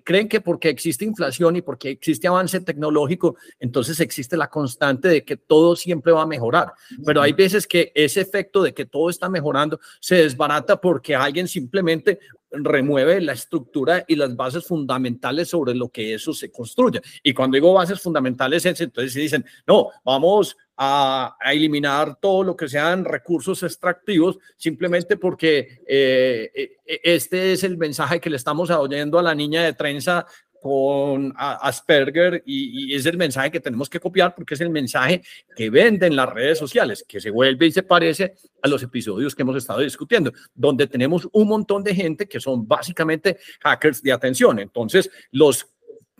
creen 0.03 0.29
que 0.29 0.41
porque 0.41 0.69
existe 0.69 1.05
inflación 1.05 1.55
y 1.57 1.61
porque 1.61 1.89
existe 1.89 2.27
avance 2.27 2.59
tecnológico, 2.61 3.35
entonces 3.59 3.99
existe 3.99 4.37
la 4.37 4.49
constante 4.49 5.07
de 5.07 5.23
que 5.23 5.37
todo 5.37 5.75
siempre 5.75 6.11
va 6.11 6.23
a 6.23 6.27
mejorar. 6.27 6.73
Pero 7.05 7.21
hay 7.21 7.33
veces 7.33 7.67
que 7.67 7.91
ese 7.93 8.21
efecto 8.21 8.63
de 8.63 8.73
que 8.73 8.85
todo 8.85 9.09
está 9.09 9.29
mejorando 9.29 9.79
se 9.99 10.15
desbarata 10.15 10.79
porque 10.79 11.15
alguien 11.15 11.47
simplemente 11.47 12.19
remueve 12.51 13.19
la 13.21 13.33
estructura 13.33 14.05
y 14.07 14.15
las 14.15 14.35
bases 14.35 14.65
fundamentales 14.65 15.49
sobre 15.49 15.75
lo 15.75 15.89
que 15.89 16.13
eso 16.13 16.33
se 16.33 16.51
construye. 16.51 17.01
Y 17.23 17.33
cuando 17.33 17.55
digo 17.55 17.73
bases 17.73 17.99
fundamentales, 18.01 18.65
entonces 18.65 19.13
se 19.13 19.19
dicen, 19.19 19.45
no, 19.65 19.89
vamos 20.03 20.55
a, 20.77 21.35
eliminar 21.45 22.19
todo 22.19 22.43
lo 22.43 22.55
que 22.55 22.69
sean 22.69 23.03
recursos 23.03 23.63
extractivos, 23.63 24.37
simplemente 24.55 25.17
porque 25.17 25.81
eh, 25.87 26.51
eh, 26.53 26.99
este 27.03 27.53
es 27.53 27.63
el 27.63 27.77
mensaje 27.77 28.19
que 28.19 28.29
le 28.29 28.37
estamos 28.37 28.69
oyendo 28.69 29.17
a 29.17 29.23
la 29.23 29.33
niña 29.33 29.63
de 29.63 29.73
trenza 29.73 30.25
con 30.59 31.33
Asperger 31.37 32.43
y, 32.45 32.91
y, 32.91 32.95
es 32.95 33.05
el 33.05 33.15
mensaje 33.15 33.51
que 33.51 33.59
tenemos 33.59 33.89
que 33.89 33.99
copiar 33.99 34.33
porque 34.35 34.55
es 34.55 34.61
el 34.61 34.69
mensaje 34.69 35.21
que 35.55 35.69
venden 35.69 36.15
las 36.15 36.29
redes 36.29 36.57
sociales, 36.57 37.05
que 37.07 37.21
se 37.21 37.29
vuelve 37.29 37.67
y 37.67 37.71
se 37.71 37.83
parece 37.83 38.33
a 38.61 38.67
los 38.67 38.81
episodios 38.83 39.35
que 39.35 39.43
hemos 39.43 39.55
estado 39.55 39.79
discutiendo, 39.79 40.33
donde 40.53 40.87
tenemos 40.87 41.27
un 41.31 41.47
montón 41.47 41.83
de 41.83 41.95
gente 41.95 42.27
que 42.27 42.39
son 42.39 42.67
básicamente 42.67 43.37
hackers 43.61 44.01
de 44.01 44.11
atención. 44.11 44.59
Entonces, 44.59 45.09
los 45.31 45.67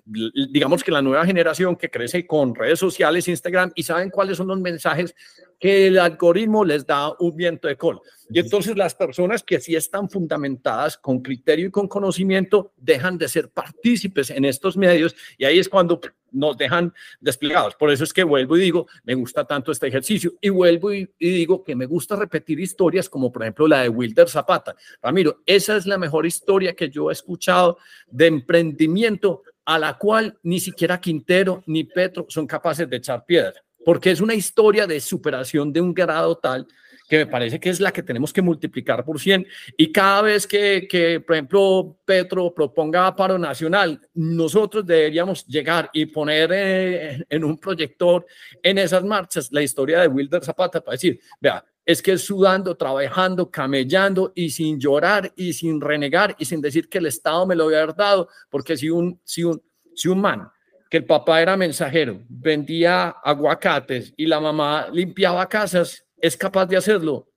digamos 0.07 0.83
que 0.83 0.91
la 0.91 1.01
nueva 1.01 1.25
generación 1.25 1.75
que 1.75 1.89
crece 1.89 2.25
con 2.25 2.55
redes 2.55 2.79
sociales, 2.79 3.27
Instagram, 3.27 3.71
y 3.75 3.83
saben 3.83 4.09
cuáles 4.09 4.37
son 4.37 4.47
los 4.47 4.59
mensajes 4.59 5.13
que 5.59 5.87
el 5.87 5.99
algoritmo 5.99 6.63
les 6.63 6.85
da 6.85 7.13
un 7.19 7.35
viento 7.35 7.67
de 7.67 7.75
cola. 7.77 7.99
Y 8.29 8.39
entonces 8.39 8.75
las 8.75 8.93
personas 8.93 9.41
que 9.41 9.59
sí 9.59 9.75
están 9.75 10.09
fundamentadas 10.09 10.97
con 10.97 11.21
criterio 11.21 11.67
y 11.67 11.71
con 11.71 11.87
conocimiento 11.87 12.73
dejan 12.77 13.17
de 13.17 13.27
ser 13.27 13.49
partícipes 13.49 14.29
en 14.29 14.45
estos 14.45 14.75
medios 14.75 15.15
y 15.37 15.45
ahí 15.45 15.59
es 15.59 15.69
cuando 15.69 15.99
nos 16.31 16.57
dejan 16.57 16.93
desplegados. 17.21 17.75
Por 17.75 17.89
eso 17.89 18.03
es 18.03 18.11
que 18.11 18.23
vuelvo 18.23 18.57
y 18.57 18.61
digo, 18.61 18.87
me 19.03 19.15
gusta 19.15 19.45
tanto 19.45 19.71
este 19.71 19.87
ejercicio 19.87 20.33
y 20.41 20.49
vuelvo 20.49 20.93
y, 20.93 21.09
y 21.17 21.29
digo 21.29 21.63
que 21.63 21.75
me 21.75 21.85
gusta 21.85 22.17
repetir 22.17 22.59
historias 22.59 23.09
como 23.09 23.31
por 23.31 23.43
ejemplo 23.43 23.67
la 23.67 23.83
de 23.83 23.89
Wilder 23.89 24.27
Zapata. 24.29 24.75
Ramiro, 25.01 25.41
esa 25.45 25.77
es 25.77 25.85
la 25.85 25.97
mejor 25.97 26.25
historia 26.25 26.75
que 26.75 26.89
yo 26.89 27.09
he 27.09 27.13
escuchado 27.13 27.77
de 28.07 28.27
emprendimiento 28.27 29.43
a 29.67 29.77
la 29.77 29.97
cual 29.97 30.37
ni 30.43 30.61
siquiera 30.61 31.01
Quintero 31.01 31.61
ni 31.67 31.83
Petro 31.83 32.25
son 32.29 32.47
capaces 32.47 32.89
de 32.89 32.95
echar 32.95 33.25
piedra, 33.25 33.61
porque 33.83 34.11
es 34.11 34.21
una 34.21 34.33
historia 34.33 34.87
de 34.87 35.01
superación 35.01 35.73
de 35.73 35.81
un 35.81 35.93
grado 35.93 36.37
tal 36.37 36.65
que 37.05 37.17
me 37.17 37.27
parece 37.27 37.59
que 37.59 37.69
es 37.69 37.81
la 37.81 37.91
que 37.91 38.01
tenemos 38.03 38.31
que 38.31 38.41
multiplicar 38.41 39.03
por 39.03 39.19
100. 39.19 39.45
Y 39.77 39.91
cada 39.91 40.21
vez 40.21 40.47
que, 40.47 40.87
que, 40.89 41.19
por 41.19 41.35
ejemplo, 41.35 41.97
Petro 42.05 42.53
proponga 42.53 43.13
paro 43.15 43.37
nacional, 43.37 43.99
nosotros 44.13 44.85
deberíamos 44.85 45.45
llegar 45.45 45.89
y 45.93 46.05
poner 46.05 46.49
eh, 46.53 47.25
en 47.29 47.43
un 47.43 47.57
proyector 47.57 48.25
en 48.63 48.77
esas 48.77 49.03
marchas 49.03 49.49
la 49.51 49.61
historia 49.61 49.99
de 49.99 50.07
Wilder 50.07 50.43
Zapata 50.43 50.81
para 50.81 50.93
decir, 50.93 51.19
vea, 51.39 51.63
es 51.87 52.01
que 52.01 52.17
sudando, 52.17 52.75
trabajando, 52.75 53.49
camellando 53.49 54.33
y 54.35 54.49
sin 54.49 54.77
llorar 54.77 55.31
y 55.37 55.53
sin 55.53 55.79
renegar 55.79 56.35
y 56.37 56.43
sin 56.43 56.59
decir 56.59 56.89
que 56.89 56.97
el 56.97 57.05
Estado 57.05 57.45
me 57.47 57.55
lo 57.55 57.63
había 57.63 57.85
dado, 57.87 58.27
porque 58.49 58.75
si 58.75 58.89
un, 58.89 59.17
si 59.23 59.45
un, 59.45 59.63
si 59.95 60.09
un 60.09 60.19
man, 60.19 60.51
que 60.89 60.97
el 60.97 61.05
papá 61.05 61.41
era 61.41 61.55
mensajero, 61.55 62.21
vendía 62.27 63.15
aguacates 63.23 64.13
y 64.17 64.25
la 64.25 64.41
mamá 64.41 64.89
limpiaba 64.91 65.47
casas, 65.47 66.05
es 66.17 66.35
capaz 66.35 66.65
de 66.65 66.75
hacerlo, 66.75 67.29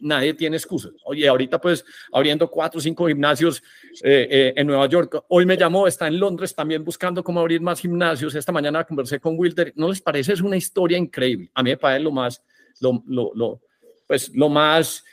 nadie 0.00 0.32
tiene 0.32 0.58
excusas. 0.58 0.92
Oye, 1.04 1.26
ahorita 1.26 1.60
pues 1.60 1.84
abriendo 2.12 2.48
cuatro 2.48 2.78
o 2.78 2.80
cinco 2.80 3.08
gimnasios 3.08 3.60
eh, 4.04 4.28
eh, 4.30 4.52
en 4.54 4.68
Nueva 4.68 4.86
York. 4.86 5.24
Hoy 5.26 5.44
me 5.44 5.56
llamó, 5.56 5.88
está 5.88 6.06
en 6.06 6.20
Londres 6.20 6.54
también 6.54 6.84
buscando 6.84 7.24
cómo 7.24 7.40
abrir 7.40 7.60
más 7.60 7.80
gimnasios. 7.80 8.32
Esta 8.36 8.52
mañana 8.52 8.84
conversé 8.84 9.18
con 9.18 9.36
Wilder. 9.36 9.72
¿No 9.74 9.88
les 9.88 10.00
parece? 10.00 10.34
Es 10.34 10.40
una 10.40 10.56
historia 10.56 10.96
increíble. 10.96 11.50
A 11.52 11.64
mí 11.64 11.70
me 11.70 11.76
parece 11.76 12.04
lo 12.04 12.12
más, 12.12 12.40
pues, 14.08 14.34
lo 14.34 14.48
más 14.48 15.04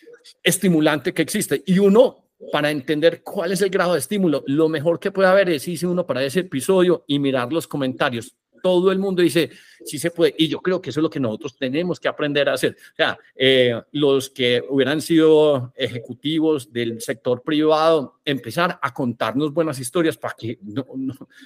estimulante 0.41 1.14
que 1.14 1.22
existe. 1.22 1.62
Y 1.68 1.78
uno, 1.78 2.26
para 2.52 2.72
entender 2.72 3.22
cuál 3.22 3.52
es 3.52 3.62
el 3.62 3.70
grado 3.70 3.93
de 3.93 4.00
estímulo, 4.00 4.43
lo 4.48 4.70
mejor 4.70 5.00
que 5.00 5.12
puede 5.12 5.30
haber 5.30 5.50
es 5.50 5.68
irse 5.68 5.86
uno 5.86 6.08
para 6.08 6.24
ese 6.24 6.39
episodio 6.39 7.04
y 7.06 7.20
mirar 7.20 7.52
los 7.54 7.68
comentarios. 7.68 8.36
Todo 8.64 8.91
el 8.91 8.98
mundo 8.98 9.22
dice, 9.22 9.52
sí 9.86 10.00
se 10.00 10.10
puede. 10.10 10.34
Y 10.39 10.48
yo 10.48 10.60
creo 10.60 10.82
que 10.82 10.89
eso 10.89 11.00
es 11.00 11.04
lo 11.04 11.10
que 11.10 11.20
nosotros 11.20 11.56
tenemos 11.56 12.00
que 12.00 12.08
aprender 12.08 12.50
a 12.50 12.54
hacer. 12.54 12.76
O 12.93 12.96
sea, 12.96 13.20
eh, 13.36 13.80
los 13.91 14.32
que 14.32 14.64
hubieran 14.68 15.02
sido 15.02 15.72
ejecutivos 15.76 16.74
del 16.74 17.00
sector 17.00 17.43
privado, 17.43 18.20
empezar 18.26 18.80
a 18.82 18.91
contarnos 18.91 19.54
buenas 19.54 19.78
historias 19.78 20.18
para 20.18 20.34
que 20.36 20.58
no, 20.64 20.88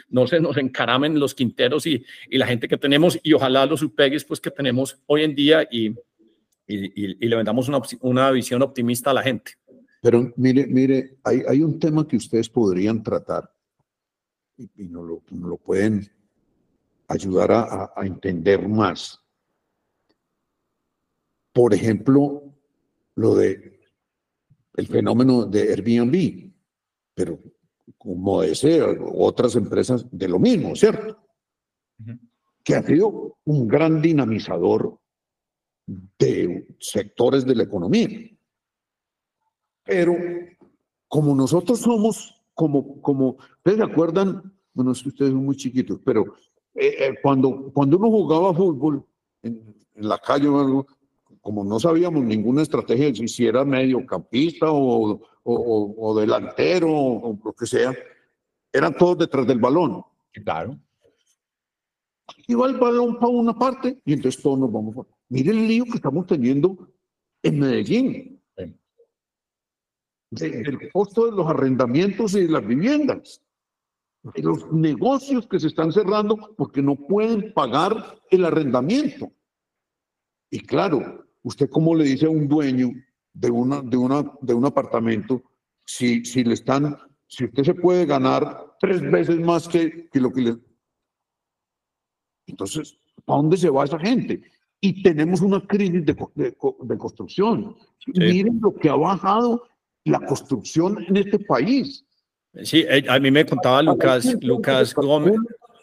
no, 0.07 0.27
se 0.27 0.39
nos 0.39 0.55
encaramen 0.55 1.19
los 1.19 1.35
quinteros 1.35 1.85
y, 1.87 2.05
y, 2.29 2.37
la 2.37 2.47
gente 2.47 2.69
que 2.69 2.77
tenemos 2.77 3.19
y 3.21 3.33
ojalá 3.33 3.65
los 3.65 3.81
UPEGs 3.81 4.23
pues, 4.23 4.39
que 4.39 4.51
tenemos 4.51 4.97
hoy 5.07 5.23
en 5.23 5.35
día 5.35 5.67
y 5.69 5.93
y, 6.69 6.85
y, 6.85 7.17
y, 7.19 7.27
le 7.27 7.35
vendamos 7.35 7.67
una, 7.67 7.81
una, 8.01 8.31
visión 8.31 8.61
optimista 8.61 9.09
a 9.11 9.13
la 9.15 9.23
gente. 9.23 9.53
Pero 10.01 10.31
mire, 10.37 10.67
mire, 10.67 11.17
hay, 11.23 11.43
hay 11.47 11.61
un 11.61 11.79
tema 11.79 12.07
que 12.07 12.17
ustedes 12.17 12.47
podrían 12.47 13.01
tratar 13.03 13.51
y, 14.55 14.69
y 14.75 14.87
nos, 14.87 15.05
lo, 15.05 15.23
nos 15.31 15.49
lo 15.49 15.57
pueden 15.57 16.07
ayudar 17.07 17.51
a, 17.51 17.61
a, 17.61 17.93
a 17.95 18.05
entender 18.05 18.67
más. 18.67 19.19
por 21.51 21.73
ejemplo, 21.73 22.43
lo 23.15 23.35
de 23.35 23.79
el 24.75 24.87
fenómeno 24.87 25.45
de 25.45 25.73
Airbnb, 25.73 26.53
pero 27.13 27.39
como 27.97 28.43
ese, 28.43 28.81
otras 28.81 29.55
empresas 29.55 30.05
de 30.09 30.27
lo 30.27 30.39
mismo, 30.39 30.75
¿cierto? 30.75 31.17
Que 32.63 32.75
ha 32.75 32.83
sido 32.83 33.37
un 33.43 33.67
gran 33.67 34.01
dinamizador 34.01 34.99
de 36.17 36.67
sectores 36.79 37.45
de 37.45 37.55
la 37.55 37.63
economía. 37.63 38.07
Pero 39.83 40.15
como 41.07 41.33
nosotros 41.35 41.79
somos, 41.79 42.39
como, 42.53 43.01
como, 43.01 43.37
¿ustedes 43.57 43.77
se 43.77 43.83
acuerdan? 43.83 44.53
Bueno, 44.73 44.91
ustedes 44.91 45.31
son 45.31 45.45
muy 45.45 45.55
chiquitos, 45.55 45.99
pero 46.05 46.35
eh, 46.75 46.95
eh, 46.99 47.15
cuando, 47.21 47.71
cuando 47.73 47.97
uno 47.97 48.09
jugaba 48.09 48.53
fútbol 48.53 49.03
en, 49.41 49.75
la 49.95 50.17
calle 50.17 50.47
o 50.47 50.59
algo, 50.59 50.87
como 51.41 51.63
no 51.65 51.79
sabíamos 51.79 52.23
ninguna 52.23 52.61
estrategia, 52.61 53.13
si 53.27 53.45
era 53.45 53.65
mediocampista 53.65 54.71
o, 54.71 55.19
o, 55.43 56.19
delantero 56.19 56.89
o 56.89 57.37
lo 57.43 57.53
que 57.53 57.65
sea, 57.65 57.93
eran 58.71 58.95
todos 58.95 59.17
detrás 59.17 59.45
del 59.45 59.59
balón. 59.59 60.03
Claro. 60.31 60.79
Y 62.47 62.53
va 62.53 62.67
el 62.67 62.77
balón 62.77 63.19
para 63.19 63.31
una 63.31 63.57
parte 63.57 63.99
y 64.05 64.13
entonces 64.13 64.41
todos 64.41 64.59
nos 64.59 64.71
vamos. 64.71 65.05
Mire 65.29 65.51
el 65.51 65.67
lío 65.67 65.85
que 65.85 65.97
estamos 65.97 66.25
teniendo 66.25 66.89
en 67.43 67.59
Medellín. 67.59 68.41
el 70.31 70.91
costo 70.91 71.25
de 71.25 71.31
los 71.31 71.47
arrendamientos 71.47 72.33
y 72.33 72.41
de 72.41 72.49
las 72.49 72.65
viviendas. 72.65 73.41
De 74.23 74.41
los 74.41 74.71
negocios 74.71 75.47
que 75.47 75.59
se 75.59 75.67
están 75.67 75.91
cerrando 75.91 76.55
porque 76.57 76.81
no 76.81 76.95
pueden 76.95 77.53
pagar 77.53 78.19
el 78.29 78.43
arrendamiento. 78.43 79.31
Y 80.51 80.59
claro, 80.61 81.27
¿usted 81.43 81.69
cómo 81.69 81.95
le 81.95 82.05
dice 82.05 82.25
a 82.25 82.29
un 82.29 82.47
dueño 82.47 82.89
de, 83.33 83.51
una, 83.51 83.81
de, 83.81 83.97
una, 83.97 84.23
de 84.41 84.53
un 84.53 84.65
apartamento 84.65 85.43
si, 85.85 86.25
si 86.25 86.43
le 86.43 86.55
están, 86.55 86.97
si 87.27 87.45
usted 87.45 87.63
se 87.63 87.73
puede 87.75 88.05
ganar 88.05 88.75
tres 88.79 88.99
veces 89.01 89.39
más 89.39 89.67
que, 89.67 90.09
que 90.09 90.19
lo 90.19 90.31
que 90.31 90.41
le... 90.41 90.57
Entonces, 92.47 92.99
¿a 93.27 93.33
dónde 93.33 93.57
se 93.57 93.69
va 93.69 93.85
esa 93.85 93.99
gente? 93.99 94.41
Y 94.81 95.03
tenemos 95.03 95.41
una 95.41 95.59
crisis 95.65 96.05
de, 96.05 96.15
de, 96.35 96.97
construcción. 96.97 97.75
Miren 98.07 98.59
lo 98.61 98.73
que 98.73 98.89
ha 98.89 98.95
bajado 98.95 99.63
la 100.05 100.19
construcción 100.25 101.03
en 101.07 101.17
este 101.17 101.39
país. 101.39 102.05
Sí, 102.63 102.85
eh, 102.87 103.05
a 103.07 103.19
mí 103.19 103.29
me 103.29 103.45
contaba 103.45 103.81
Lucas, 103.81 104.35
Lucas 104.41 104.93
Gómez. 104.93 105.35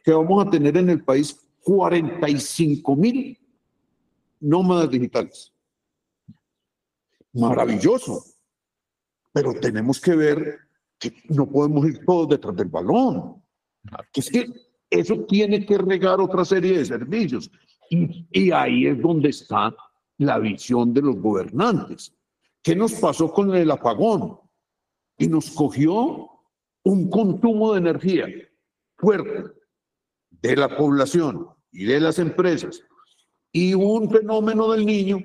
Que 0.03 0.13
vamos 0.13 0.47
a 0.47 0.51
tener 0.51 0.77
en 0.77 0.89
el 0.91 1.03
país 1.03 1.37
45 1.63 2.97
mil 2.97 3.39
nómadas 4.41 4.91
digitales. 4.91 5.53
Maravilloso. 7.33 8.25
Pero 9.33 9.53
tenemos 9.55 10.01
que 10.01 10.15
ver 10.15 10.59
que 10.99 11.13
no 11.29 11.47
podemos 11.51 11.87
ir 11.87 12.05
todos 12.05 12.29
detrás 12.29 12.57
del 12.57 12.69
balón. 12.69 13.43
Es 14.15 14.31
que 14.31 14.47
eso 14.89 15.25
tiene 15.27 15.67
que 15.67 15.77
regar 15.79 16.21
otra 16.21 16.45
serie 16.45 16.79
de 16.79 16.85
servicios. 16.85 17.51
Y, 17.91 18.51
ahí 18.51 18.87
es 18.87 19.01
donde 19.01 19.31
está 19.31 19.75
la 20.19 20.39
visión 20.39 20.93
de 20.93 21.03
los 21.03 21.17
gobernantes. 21.17 22.15
¿Qué 22.63 22.75
nos 22.75 22.95
pasó 22.95 23.33
con 23.33 23.55
el 23.55 23.71
apagón? 23.71 24.41
Y 25.19 25.29
nos 25.29 25.51
cogió 25.51 26.31
un 26.85 27.11
consumo 27.11 27.73
de 27.73 27.79
energía 27.79 28.27
fuerte 28.97 29.45
de 30.31 30.57
la 30.57 30.77
población 30.77 31.49
y 31.73 31.85
de 31.85 32.01
las 32.01 32.19
empresas 32.19 32.83
y 33.53 33.75
un 33.75 34.11
fenómeno 34.11 34.71
del 34.73 34.85
niño 34.85 35.19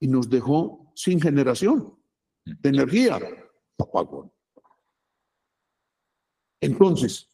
y 0.00 0.08
nos 0.08 0.28
dejó 0.28 0.92
sin 0.94 1.20
generación 1.20 1.98
de 2.44 2.68
energía. 2.68 3.18
Apagón. 3.78 4.30
Entonces, 6.60 7.28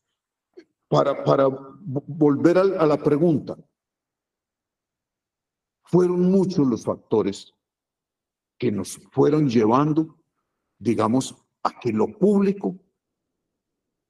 para, 0.89 1.23
para 1.23 1.47
volver 1.49 2.59
a 2.59 2.87
la 2.87 2.97
pregunta, 2.97 3.57
fueron 5.91 6.31
muchos 6.31 6.67
los 6.67 6.85
factores 6.85 7.53
que 8.59 8.71
nos 8.71 8.97
fueron 9.11 9.49
llevando, 9.49 10.17
digamos, 10.79 11.35
a 11.63 11.79
que 11.81 11.93
lo 11.93 12.07
público, 12.07 12.79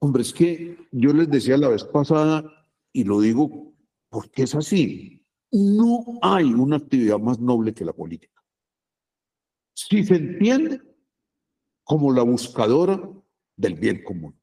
hombre, 0.00 0.22
es 0.22 0.32
que 0.32 0.76
yo 0.92 1.12
les 1.12 1.30
decía 1.30 1.56
la 1.56 1.68
vez 1.68 1.84
pasada, 1.84 2.44
y 2.92 3.04
lo 3.04 3.20
digo 3.20 3.72
porque 4.10 4.42
es 4.42 4.54
así, 4.54 5.24
no 5.52 6.04
hay 6.20 6.52
una 6.52 6.76
actividad 6.76 7.18
más 7.18 7.38
noble 7.38 7.72
que 7.72 7.84
la 7.84 7.92
política. 7.92 8.44
Si 9.74 10.04
se 10.04 10.16
entiende 10.16 10.82
como 11.84 12.12
la 12.12 12.22
buscadora 12.22 13.00
del 13.56 13.74
bien 13.74 14.02
común. 14.04 14.38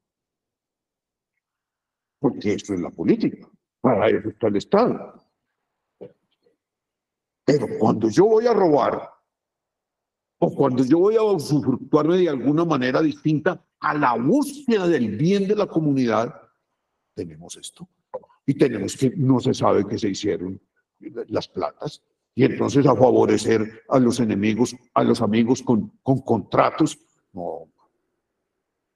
Porque 2.18 2.54
eso 2.54 2.74
es 2.74 2.80
la 2.80 2.90
política, 2.90 3.48
para 3.80 4.08
eso 4.08 4.30
está 4.30 4.48
el 4.48 4.56
Estado. 4.56 5.27
Pero 7.48 7.66
cuando 7.78 8.10
yo 8.10 8.26
voy 8.26 8.46
a 8.46 8.52
robar, 8.52 9.10
o 10.38 10.54
cuando 10.54 10.84
yo 10.84 10.98
voy 10.98 11.16
a 11.16 11.22
usufructuarme 11.22 12.18
de 12.18 12.28
alguna 12.28 12.66
manera 12.66 13.00
distinta 13.00 13.64
a 13.80 13.94
la 13.94 14.14
búsqueda 14.16 14.86
del 14.86 15.16
bien 15.16 15.48
de 15.48 15.56
la 15.56 15.66
comunidad, 15.66 16.42
tenemos 17.14 17.56
esto. 17.56 17.88
Y 18.44 18.52
tenemos 18.52 18.98
que, 18.98 19.14
no 19.16 19.40
se 19.40 19.54
sabe 19.54 19.86
que 19.86 19.98
se 19.98 20.10
hicieron 20.10 20.60
las 21.28 21.48
platas, 21.48 22.02
y 22.34 22.44
entonces 22.44 22.84
a 22.86 22.94
favorecer 22.94 23.82
a 23.88 23.98
los 23.98 24.20
enemigos, 24.20 24.76
a 24.92 25.02
los 25.02 25.22
amigos 25.22 25.62
con, 25.62 25.88
con 26.02 26.20
contratos. 26.20 26.98
No, 27.32 27.72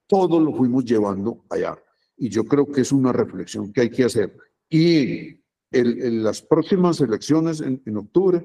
todo 0.06 0.38
lo 0.38 0.52
fuimos 0.52 0.84
llevando 0.84 1.46
allá. 1.48 1.74
Y 2.18 2.28
yo 2.28 2.44
creo 2.44 2.70
que 2.70 2.82
es 2.82 2.92
una 2.92 3.12
reflexión 3.12 3.72
que 3.72 3.80
hay 3.80 3.90
que 3.90 4.04
hacer. 4.04 4.36
Y 4.68 5.41
en, 5.72 6.22
las 6.22 6.42
próximas 6.42 7.00
elecciones 7.00 7.60
en, 7.60 7.82
en 7.84 7.96
octubre, 7.96 8.44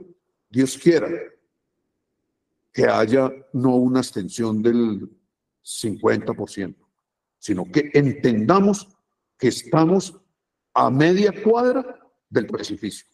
Dios 0.50 0.78
quiera, 0.78 1.10
que 2.74 2.86
haya 2.86 3.32
no 3.54 3.76
una 3.76 4.02
extensión 4.02 4.62
del 4.62 5.10
50%, 5.64 6.76
sino 7.40 7.66
que 7.72 7.90
entendamos 7.94 8.88
que 9.38 9.48
estamos 9.48 10.16
a 10.74 10.90
media 10.90 11.34
cuadra 11.44 12.00
del 12.30 12.48
precipicio. 12.48 13.08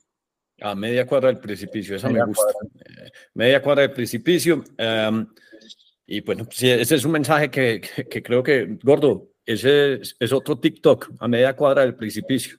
A 0.61 0.75
media 0.75 1.07
cuadra 1.07 1.29
del 1.29 1.39
precipicio, 1.39 1.95
esa 1.95 2.09
me 2.09 2.23
gusta. 2.23 2.53
Eh, 2.75 3.11
media 3.33 3.61
cuadra 3.61 3.83
del 3.83 3.93
precipicio. 3.93 4.63
Em, 4.77 5.27
y 6.05 6.21
bueno, 6.21 6.47
sí, 6.51 6.69
ese 6.69 6.95
es 6.95 7.05
un 7.05 7.11
mensaje 7.11 7.49
que, 7.49 7.81
que, 8.09 8.21
creo 8.21 8.43
que, 8.43 8.77
gordo, 8.83 9.31
ese 9.45 10.01
es, 10.19 10.31
otro 10.31 10.59
TikTok, 10.59 11.11
a 11.19 11.27
media 11.27 11.55
cuadra 11.55 11.81
del 11.81 11.95
precipicio. 11.95 12.57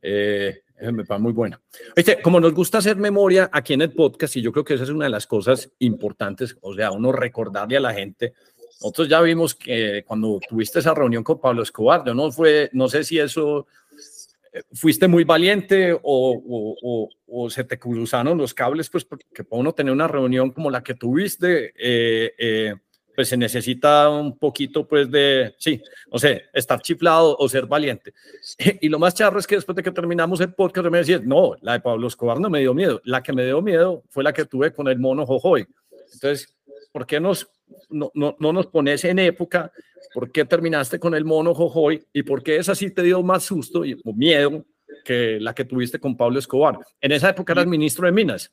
Eh, 0.00 0.61
muy 1.18 1.32
buena. 1.32 1.60
Este, 1.94 2.20
como 2.20 2.40
nos 2.40 2.52
gusta 2.54 2.78
hacer 2.78 2.96
memoria 2.96 3.48
aquí 3.52 3.74
en 3.74 3.82
el 3.82 3.92
podcast, 3.92 4.36
y 4.36 4.42
yo 4.42 4.52
creo 4.52 4.64
que 4.64 4.74
esa 4.74 4.84
es 4.84 4.90
una 4.90 5.04
de 5.04 5.10
las 5.10 5.26
cosas 5.26 5.70
importantes, 5.78 6.56
o 6.60 6.74
sea, 6.74 6.90
uno 6.90 7.12
recordarle 7.12 7.76
a 7.76 7.80
la 7.80 7.94
gente. 7.94 8.34
Nosotros 8.80 9.08
ya 9.08 9.20
vimos 9.20 9.54
que 9.54 10.04
cuando 10.06 10.40
tuviste 10.48 10.80
esa 10.80 10.94
reunión 10.94 11.22
con 11.22 11.40
Pablo 11.40 11.62
Escobar, 11.62 12.02
yo 12.04 12.14
no 12.14 12.32
fue, 12.32 12.68
no 12.72 12.88
sé 12.88 13.04
si 13.04 13.18
eso 13.18 13.66
eh, 14.52 14.62
fuiste 14.72 15.06
muy 15.06 15.24
valiente 15.24 15.92
o, 15.92 16.00
o, 16.02 17.08
o, 17.28 17.50
se 17.50 17.64
te 17.64 17.78
cruzaron 17.78 18.36
los 18.36 18.52
cables, 18.52 18.90
pues 18.90 19.04
porque 19.04 19.44
para 19.44 19.60
uno 19.60 19.72
tener 19.72 19.92
una 19.92 20.08
reunión 20.08 20.50
como 20.50 20.70
la 20.70 20.82
que 20.82 20.94
tuviste, 20.94 21.72
eh, 21.76 22.34
eh 22.38 22.74
pues 23.14 23.28
se 23.28 23.36
necesita 23.36 24.08
un 24.08 24.38
poquito, 24.38 24.86
pues, 24.86 25.10
de, 25.10 25.54
sí, 25.58 25.82
no 26.10 26.18
sé, 26.18 26.44
estar 26.52 26.80
chiflado 26.80 27.36
o 27.38 27.48
ser 27.48 27.66
valiente. 27.66 28.12
Y 28.80 28.88
lo 28.88 28.98
más 28.98 29.14
charro 29.14 29.38
es 29.38 29.46
que 29.46 29.56
después 29.56 29.76
de 29.76 29.82
que 29.82 29.90
terminamos 29.90 30.40
el 30.40 30.54
podcast, 30.54 30.88
me 30.88 30.98
decías, 30.98 31.22
no, 31.22 31.54
la 31.60 31.74
de 31.74 31.80
Pablo 31.80 32.06
Escobar 32.08 32.40
no 32.40 32.50
me 32.50 32.60
dio 32.60 32.74
miedo. 32.74 33.00
La 33.04 33.22
que 33.22 33.32
me 33.32 33.44
dio 33.44 33.60
miedo 33.62 34.02
fue 34.08 34.24
la 34.24 34.32
que 34.32 34.44
tuve 34.44 34.72
con 34.72 34.88
el 34.88 34.98
mono 34.98 35.26
Jojoy. 35.26 35.66
Entonces, 36.14 36.54
¿por 36.92 37.06
qué 37.06 37.20
nos, 37.20 37.48
no, 37.90 38.10
no, 38.14 38.36
no 38.38 38.52
nos 38.52 38.66
pones 38.66 39.04
en 39.04 39.18
época? 39.18 39.72
¿Por 40.12 40.30
qué 40.30 40.44
terminaste 40.44 40.98
con 40.98 41.14
el 41.14 41.24
mono 41.24 41.54
Jojoy? 41.54 42.04
¿Y 42.12 42.22
por 42.22 42.42
qué 42.42 42.56
esa 42.56 42.74
sí 42.74 42.90
te 42.90 43.02
dio 43.02 43.22
más 43.22 43.44
susto 43.44 43.84
y 43.84 44.00
miedo 44.04 44.64
que 45.04 45.38
la 45.40 45.54
que 45.54 45.64
tuviste 45.64 45.98
con 45.98 46.16
Pablo 46.16 46.38
Escobar? 46.38 46.78
En 47.00 47.12
esa 47.12 47.30
época 47.30 47.52
eras 47.52 47.66
ministro 47.66 48.06
de 48.06 48.12
Minas. 48.12 48.52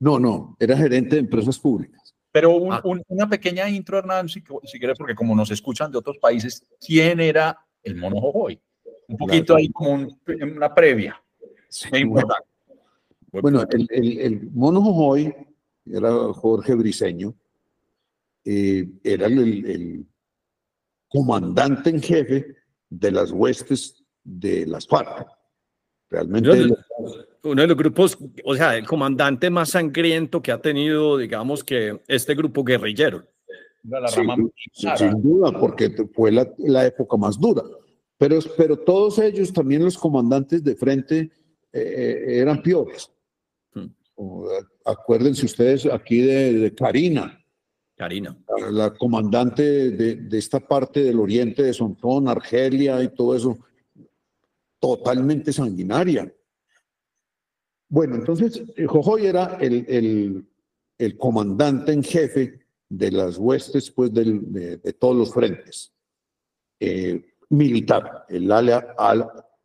No, 0.00 0.18
no, 0.18 0.56
era 0.58 0.76
gerente 0.76 1.16
de 1.16 1.20
empresas 1.20 1.58
públicas. 1.58 2.07
Pero 2.30 2.72
ah. 2.72 2.82
una 2.84 3.28
pequeña 3.28 3.68
intro, 3.68 3.98
Hernán, 3.98 4.28
si, 4.28 4.42
quieres, 4.42 4.98
porque 4.98 5.14
como 5.14 5.34
nos 5.34 5.50
escuchan 5.50 5.90
de 5.90 5.98
otros 5.98 6.18
países, 6.18 6.62
¿quién 6.84 7.20
era 7.20 7.58
el 7.82 7.96
mono 7.96 8.20
Jojoy? 8.20 8.60
Un 9.08 9.16
poquito 9.16 9.56
ahí 9.56 9.70
como 9.70 10.06
una 10.40 10.74
previa. 10.74 11.22
Bueno, 13.30 13.62
el, 13.70 14.18
el, 14.20 14.50
mono 14.52 14.82
Jojoy 14.82 15.34
era 15.86 16.10
Jorge 16.34 16.74
Briseño, 16.74 17.34
eh, 18.44 18.88
era 19.02 19.26
el, 19.26 20.06
comandante 21.08 21.90
en 21.90 22.02
jefe 22.02 22.54
de 22.90 23.10
las 23.10 23.30
huestes 23.30 24.02
de 24.24 24.66
las 24.66 24.86
FARC. 24.86 25.26
Realmente. 26.10 26.74
Uno 27.48 27.62
de 27.62 27.68
los 27.68 27.76
grupos, 27.76 28.18
o 28.44 28.54
sea, 28.54 28.76
el 28.76 28.86
comandante 28.86 29.50
más 29.50 29.70
sangriento 29.70 30.42
que 30.42 30.52
ha 30.52 30.60
tenido, 30.60 31.16
digamos, 31.16 31.64
que 31.64 32.00
este 32.06 32.34
grupo 32.34 32.64
guerrillero. 32.64 33.24
sin 34.74 35.22
duda, 35.22 35.52
porque 35.58 35.90
fue 36.14 36.32
la, 36.32 36.48
la, 36.58 36.86
época 36.86 37.16
más 37.16 37.38
dura. 37.38 37.62
Pero, 38.16 38.38
pero 38.56 38.76
todos 38.76 39.18
ellos, 39.18 39.52
también 39.52 39.84
los 39.84 39.96
comandantes 39.96 40.62
de 40.62 40.74
frente, 40.74 41.30
eh, 41.72 41.80
eh, 41.80 42.38
eran 42.40 42.62
peores. 42.62 43.10
Hmm. 43.72 43.86
Acuérdense 44.84 45.46
ustedes 45.46 45.86
aquí 45.86 46.20
de, 46.20 46.52
de 46.54 46.74
Karina. 46.74 47.38
Karina. 47.96 48.36
La, 48.70 48.94
comandante 48.94 49.90
de, 49.90 50.16
de, 50.16 50.38
esta 50.38 50.60
parte 50.60 51.02
del 51.02 51.18
oriente 51.18 51.62
de 51.62 51.72
Sontón, 51.72 52.28
Argelia 52.28 53.02
y 53.02 53.08
todo 53.08 53.34
eso, 53.34 53.58
totalmente 54.78 55.52
sanguinaria. 55.52 56.32
Bueno, 57.88 58.16
entonces 58.16 58.62
eh, 58.76 58.86
Jojoy 58.86 59.26
era 59.26 59.56
el, 59.60 59.84
el, 59.88 60.46
el, 60.98 61.16
comandante 61.16 61.92
en 61.92 62.02
jefe 62.02 62.60
de 62.88 63.10
las 63.10 63.38
huestes 63.38 63.90
pues, 63.90 64.12
del, 64.12 64.52
de, 64.52 64.92
todos 64.92 65.16
los 65.16 65.32
frentes. 65.32 65.94
Eh, 66.80 67.34
militar, 67.48 68.26
el 68.28 68.52
ala, 68.52 68.94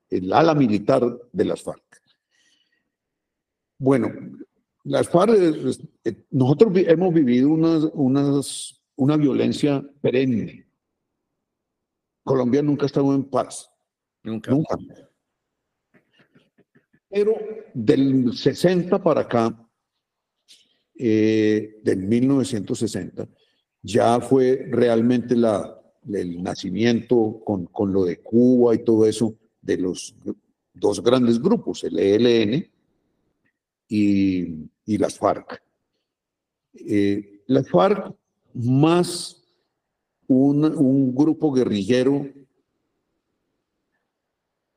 el 0.09 0.31
ala 0.31 0.55
militar 0.55 1.03
de 1.31 1.45
las 1.45 1.61
FARC. 1.61 1.83
Bueno, 3.77 4.09
las 4.85 5.09
FARC, 5.09 5.35
eh, 6.05 6.25
nosotros 6.31 6.71
hemos 6.75 7.13
vivido 7.13 7.49
unas, 7.49 7.83
unas, 7.93 8.81
una 8.95 9.17
violencia 9.17 9.83
perenne. 10.01 10.65
Colombia 12.23 12.61
nunca 12.61 12.83
ha 12.83 12.87
estado 12.87 13.13
en 13.13 13.25
paz. 13.25 13.69
Nunca. 14.23 14.51
Nunca. 14.51 14.77
Pero 17.13 17.35
del 17.75 18.35
60 18.35 19.01
para 19.03 19.21
acá, 19.21 19.69
eh, 20.95 21.79
del 21.83 21.99
1960, 22.07 23.27
ya 23.83 24.19
fue 24.19 24.65
realmente 24.71 25.35
la, 25.35 25.79
el 26.11 26.41
nacimiento 26.41 27.39
con, 27.45 27.67
con, 27.67 27.93
lo 27.93 28.03
de 28.03 28.19
Cuba 28.19 28.73
y 28.73 28.83
todo 28.83 29.05
eso 29.05 29.35
de 29.61 29.77
los 29.77 30.15
dos 30.73 31.03
grandes 31.03 31.39
grupos, 31.39 31.83
el 31.83 31.99
ELN 31.99 32.67
y, 33.87 34.69
y 34.85 34.97
las 34.97 35.19
FARC. 35.19 35.61
Eh, 36.73 37.43
las 37.45 37.69
FARC 37.69 38.15
más 38.55 39.43
un, 40.27 40.65
un 40.65 41.13
grupo 41.13 41.51
guerrillero 41.51 42.27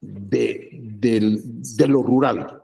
de, 0.06 0.70
de, 0.72 1.88
lo 1.88 2.02
rural. 2.02 2.62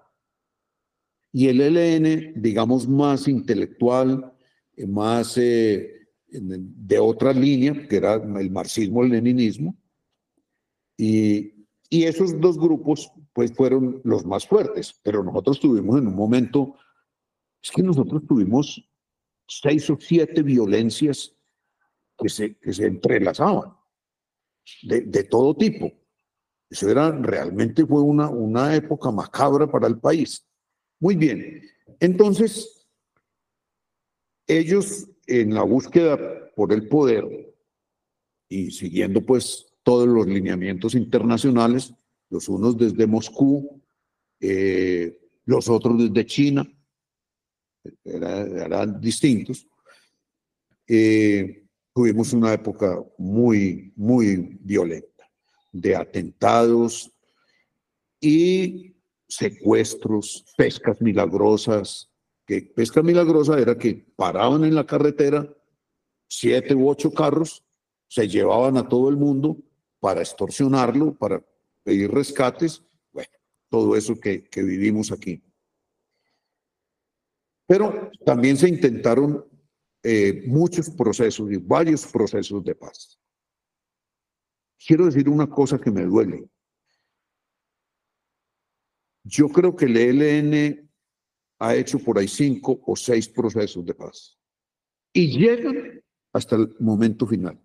Y 1.32 1.48
el 1.48 1.60
ELN, 1.60 2.42
digamos, 2.42 2.86
más 2.88 3.26
intelectual, 3.26 4.32
eh, 4.76 4.86
más 4.86 5.36
eh, 5.38 6.08
de 6.28 6.98
otra 6.98 7.32
línea, 7.32 7.86
que 7.88 7.96
era 7.96 8.14
el 8.14 8.50
marxismo-leninismo. 8.50 9.76
Y, 10.96 11.66
y 11.88 12.04
esos 12.04 12.38
dos 12.40 12.58
grupos, 12.58 13.10
pues, 13.32 13.52
fueron 13.52 14.00
los 14.04 14.24
más 14.24 14.46
fuertes. 14.46 14.98
Pero 15.02 15.22
nosotros 15.22 15.58
tuvimos 15.60 15.98
en 15.98 16.06
un 16.08 16.14
momento, 16.14 16.76
es 17.62 17.70
que 17.70 17.82
nosotros 17.82 18.22
tuvimos 18.26 18.88
seis 19.46 19.88
o 19.90 19.98
siete 19.98 20.42
violencias 20.42 21.34
que 22.18 22.28
se, 22.28 22.56
que 22.58 22.72
se 22.72 22.86
entrelazaban, 22.86 23.74
de, 24.82 25.00
de 25.02 25.24
todo 25.24 25.56
tipo. 25.56 26.01
Eso 26.72 26.88
era, 26.88 27.10
realmente 27.10 27.84
fue 27.84 28.00
una, 28.00 28.30
una 28.30 28.74
época 28.74 29.10
macabra 29.10 29.70
para 29.70 29.86
el 29.86 29.98
país. 29.98 30.42
Muy 31.00 31.16
bien. 31.16 31.60
Entonces, 32.00 32.88
ellos 34.46 35.06
en 35.26 35.52
la 35.52 35.64
búsqueda 35.64 36.18
por 36.56 36.72
el 36.72 36.88
poder 36.88 37.54
y 38.48 38.70
siguiendo 38.70 39.20
pues 39.20 39.66
todos 39.82 40.08
los 40.08 40.26
lineamientos 40.26 40.94
internacionales, 40.94 41.92
los 42.30 42.48
unos 42.48 42.78
desde 42.78 43.06
Moscú, 43.06 43.82
eh, 44.40 45.14
los 45.44 45.68
otros 45.68 45.98
desde 45.98 46.24
China, 46.24 46.66
eran 48.02 48.98
distintos. 48.98 49.68
Eh, 50.86 51.66
tuvimos 51.92 52.32
una 52.32 52.54
época 52.54 52.98
muy, 53.18 53.92
muy 53.94 54.56
violenta 54.62 55.11
de 55.72 55.96
atentados 55.96 57.10
y 58.20 58.94
secuestros, 59.26 60.44
pescas 60.56 61.00
milagrosas, 61.00 62.10
que 62.46 62.62
pesca 62.62 63.02
milagrosa 63.02 63.58
era 63.58 63.76
que 63.76 64.06
paraban 64.14 64.64
en 64.64 64.74
la 64.74 64.86
carretera 64.86 65.48
siete 66.28 66.74
u 66.74 66.88
ocho 66.88 67.12
carros, 67.12 67.64
se 68.08 68.28
llevaban 68.28 68.76
a 68.76 68.88
todo 68.88 69.08
el 69.08 69.16
mundo 69.16 69.56
para 70.00 70.20
extorsionarlo, 70.20 71.14
para 71.14 71.42
pedir 71.82 72.10
rescates, 72.10 72.82
bueno, 73.12 73.30
todo 73.70 73.96
eso 73.96 74.18
que, 74.20 74.44
que 74.44 74.62
vivimos 74.62 75.10
aquí. 75.10 75.42
Pero 77.66 78.10
también 78.26 78.56
se 78.56 78.68
intentaron 78.68 79.46
eh, 80.02 80.42
muchos 80.46 80.90
procesos 80.90 81.50
y 81.50 81.56
varios 81.56 82.06
procesos 82.06 82.62
de 82.64 82.74
paz. 82.74 83.18
Quiero 84.86 85.06
decir 85.06 85.28
una 85.28 85.48
cosa 85.48 85.78
que 85.78 85.90
me 85.90 86.04
duele. 86.04 86.48
Yo 89.24 89.48
creo 89.48 89.76
que 89.76 89.84
el 89.84 89.96
ELN 89.96 90.90
ha 91.60 91.74
hecho 91.76 91.98
por 92.00 92.18
ahí 92.18 92.26
cinco 92.26 92.80
o 92.86 92.96
seis 92.96 93.28
procesos 93.28 93.84
de 93.84 93.94
paz 93.94 94.36
y 95.12 95.38
llegan 95.38 96.02
hasta 96.32 96.56
el 96.56 96.74
momento 96.80 97.26
final, 97.26 97.60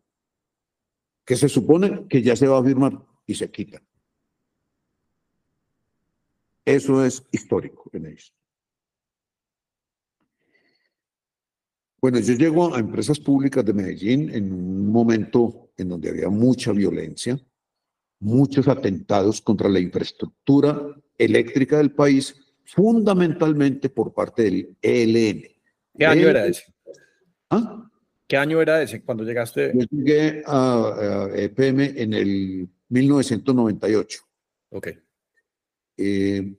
que 1.26 1.36
se 1.36 1.50
supone 1.50 2.08
que 2.08 2.22
ya 2.22 2.36
se 2.36 2.48
va 2.48 2.60
a 2.60 2.64
firmar 2.64 3.04
y 3.26 3.34
se 3.34 3.50
quitan. 3.50 3.88
Eso 6.64 7.04
es 7.04 7.26
histórico 7.32 7.90
en 7.94 8.08
ellos. 8.08 8.36
Bueno, 12.00 12.20
yo 12.20 12.36
llego 12.36 12.76
a 12.76 12.80
empresas 12.80 13.20
públicas 13.20 13.66
de 13.66 13.74
Medellín 13.74 14.30
en 14.30 14.54
un 14.54 14.92
momento 14.92 15.67
en 15.78 15.90
donde 15.90 16.10
había 16.10 16.30
mucha 16.30 16.72
violencia, 16.72 17.40
muchos 18.20 18.68
atentados 18.68 19.42
contra 19.42 19.70
la 19.70 19.80
infraestructura 19.80 20.96
eléctrica 21.18 21.78
del 21.78 21.92
país, 21.92 22.36
fundamentalmente 22.66 23.90
por 23.90 24.14
parte 24.14 24.44
del 24.44 24.78
ELN. 24.82 25.44
¿Qué 25.98 26.06
año 26.06 26.28
era 26.28 26.46
ese? 26.46 26.64
¿Ah? 27.50 27.90
¿Qué 28.28 28.36
año 28.36 28.62
era 28.62 28.82
ese 28.82 29.02
cuando 29.04 29.24
llegaste? 29.24 29.72
Yo 29.74 29.86
llegué 29.90 30.44
a, 30.46 31.30
EPM 31.34 31.80
en 31.96 32.14
el 32.14 32.70
1998. 32.90 34.20
Ok. 34.70 34.88
Eh, 35.98 36.56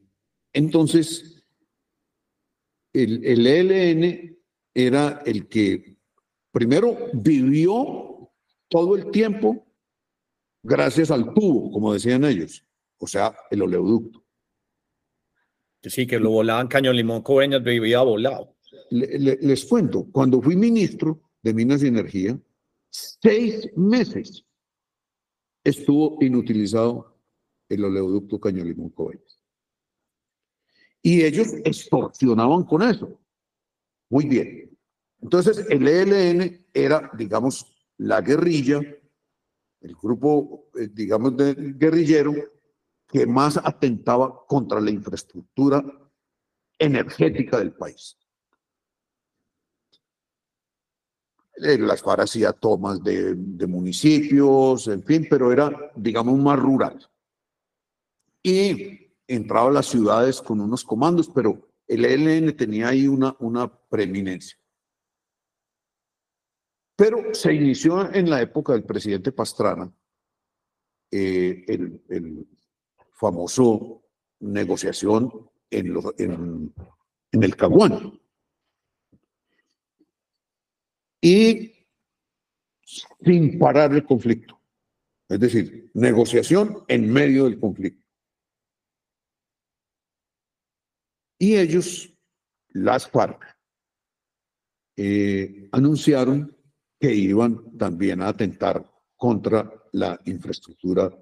entonces, 0.52 1.44
el, 2.92 3.24
el 3.24 3.46
ELN 3.46 4.38
era 4.72 5.22
el 5.26 5.46
que 5.46 5.98
primero 6.50 6.96
vivió 7.12 8.07
todo 8.68 8.96
el 8.96 9.10
tiempo 9.10 9.66
gracias 10.62 11.10
al 11.10 11.32
tubo, 11.34 11.70
como 11.70 11.92
decían 11.92 12.24
ellos, 12.24 12.64
o 12.98 13.06
sea, 13.06 13.34
el 13.50 13.62
oleoducto. 13.62 14.24
Sí, 15.82 16.06
que 16.06 16.18
lo 16.18 16.30
volaban 16.30 16.68
Cañón 16.68 16.96
Limón 16.96 17.22
Coveñas, 17.22 17.62
vivía 17.62 18.02
volado. 18.02 18.56
les 18.90 19.64
cuento, 19.64 20.06
cuando 20.10 20.42
fui 20.42 20.56
ministro 20.56 21.20
de 21.42 21.54
Minas 21.54 21.82
y 21.82 21.86
Energía, 21.86 22.38
seis 22.90 23.70
meses 23.76 24.44
estuvo 25.64 26.18
inutilizado 26.20 27.16
el 27.68 27.84
oleoducto 27.84 28.40
Cañón 28.40 28.68
Limón 28.68 28.90
Coveñas. 28.90 29.38
Y 31.00 31.22
ellos 31.22 31.54
extorsionaban 31.64 32.64
con 32.64 32.82
eso. 32.82 33.18
Muy 34.10 34.26
bien. 34.26 34.76
Entonces, 35.20 35.64
el 35.68 35.86
ELN 35.86 36.66
era, 36.74 37.10
digamos, 37.16 37.77
la 37.98 38.20
guerrilla, 38.20 38.80
el 39.80 39.94
grupo, 39.94 40.70
eh, 40.74 40.88
digamos, 40.92 41.36
de 41.36 41.54
guerrillero 41.54 42.32
que 43.06 43.26
más 43.26 43.56
atentaba 43.56 44.44
contra 44.46 44.80
la 44.80 44.90
infraestructura 44.90 45.84
energética 46.78 47.58
del 47.58 47.72
país. 47.72 48.16
Las 51.56 52.02
FARC 52.02 52.20
hacía 52.20 52.52
tomas 52.52 53.02
de, 53.02 53.34
de, 53.34 53.66
municipios, 53.66 54.86
en 54.86 55.02
fin, 55.02 55.26
pero 55.28 55.52
era, 55.52 55.90
digamos, 55.96 56.38
más 56.38 56.56
rural. 56.56 57.04
Y 58.44 59.12
entraba 59.26 59.68
a 59.68 59.72
las 59.72 59.86
ciudades 59.86 60.40
con 60.40 60.60
unos 60.60 60.84
comandos, 60.84 61.28
pero 61.34 61.68
el 61.88 62.04
ELN 62.04 62.56
tenía 62.56 62.88
ahí 62.88 63.08
una, 63.08 63.34
una 63.40 63.66
preeminencia. 63.66 64.56
Pero 66.98 67.32
se 67.32 67.54
inició 67.54 68.12
en 68.12 68.28
la 68.28 68.42
época 68.42 68.72
del 68.72 68.82
presidente 68.82 69.30
Pastrana 69.30 69.88
eh, 71.12 71.64
el, 71.68 72.48
famoso 73.12 74.02
negociación 74.40 75.48
en, 75.70 76.72
el 77.30 77.56
Caguán. 77.56 78.20
Y 81.20 81.72
sin 82.82 83.60
parar 83.60 83.94
el 83.94 84.04
conflicto. 84.04 84.60
Es 85.28 85.38
decir, 85.38 85.92
negociación 85.94 86.84
en 86.88 87.12
medio 87.12 87.44
del 87.44 87.60
conflicto. 87.60 88.04
Y 91.38 91.56
ellos, 91.56 92.12
las 92.70 93.08
FARC, 93.08 93.56
eh, 94.96 95.68
anunciaron 95.70 96.57
que 96.98 97.14
iban 97.14 97.76
también 97.76 98.22
a 98.22 98.28
atentar 98.28 98.84
contra 99.16 99.72
la 99.92 100.20
infraestructura 100.24 101.12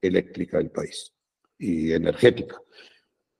eléctrica 0.00 0.58
del 0.58 0.70
país 0.70 1.12
y 1.58 1.92
energética. 1.92 2.60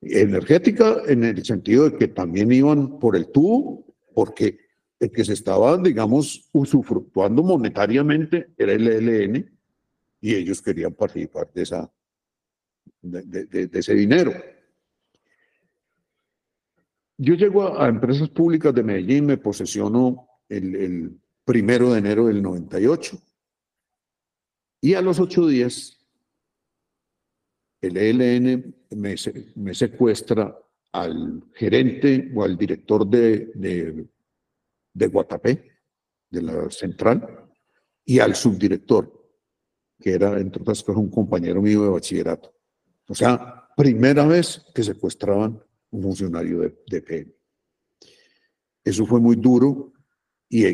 Energética 0.01 1.03
en 1.07 1.25
el 1.25 1.45
sentido 1.45 1.91
de 1.91 1.99
que 1.99 2.09
también 2.09 2.53
iban 2.53 2.99
por 2.99 3.17
el 3.17 3.31
tubo, 3.31 3.87
porque 4.15 4.59
el 4.99 5.11
que 5.11 5.25
se 5.25 5.35
estaba, 5.35 5.77
digamos, 5.79 6.49
usufructuando 6.53 7.43
monetariamente 7.43 8.53
era 8.57 8.73
el 8.73 8.87
ELN 8.87 9.59
y 10.21 10.35
ellos 10.35 10.63
querían 10.63 10.95
participar 10.95 11.53
de, 11.53 11.63
esa, 11.63 11.93
de, 13.03 13.71
ese 13.73 13.95
dinero. 13.95 14.33
Yo 17.19 17.35
llego 17.35 17.79
a, 17.79 17.89
empresas 17.89 18.29
públicas 18.31 18.75
de 18.75 18.83
Medellín, 18.83 19.27
me 19.27 19.37
posesiono 19.37 20.29
el, 20.49 20.75
el 20.77 21.21
primero 21.47 21.93
de 21.93 22.01
enero 22.01 22.27
del 22.27 22.43
98 22.43 23.19
y 24.83 24.95
a 24.95 25.01
los 25.01 25.21
ocho 25.21 25.47
días 25.47 25.97
el 27.81 27.97
ELN 27.97 28.75
me, 28.91 29.15
me 29.55 29.75
secuestra 29.75 30.59
al 30.93 31.45
gerente 31.55 32.33
o 32.35 32.43
al 32.43 32.57
director 32.59 33.07
de, 33.07 33.53
de, 33.55 34.07
de 34.93 35.07
Guatapé, 35.07 35.73
de 36.31 36.43
la 36.43 36.71
central, 36.71 37.49
y 38.05 38.19
al 38.19 38.35
subdirector, 38.35 39.13
que 40.01 40.13
era, 40.13 40.41
entre 40.41 40.63
otras 40.63 40.83
cosas, 40.83 41.01
un 41.01 41.11
compañero 41.11 41.63
mío 41.63 41.85
de 41.85 41.91
bachillerato. 41.91 42.53
O 43.09 43.15
sea, 43.15 43.69
primera 43.77 44.27
vez 44.27 44.65
que 44.75 44.83
secuestraban 44.83 45.63
un 45.91 46.03
funcionario 46.03 46.61
de, 46.61 46.77
de. 46.87 47.37
Eso 48.83 49.07
fue 49.07 49.21
muy 49.21 49.37
duro 49.37 49.93
y 50.49 50.65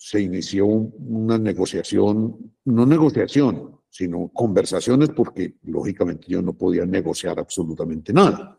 se 0.00 0.20
inició 0.20 0.64
una 0.64 1.36
negociación, 1.38 2.54
no 2.66 2.86
negociación, 2.86 3.80
sino 3.90 4.28
conversaciones 4.28 5.10
porque 5.10 5.56
lógicamente 5.64 6.26
yo 6.28 6.40
no 6.40 6.52
podía 6.52 6.86
negociar 6.86 7.40
absolutamente 7.40 8.12
nada. 8.12 8.56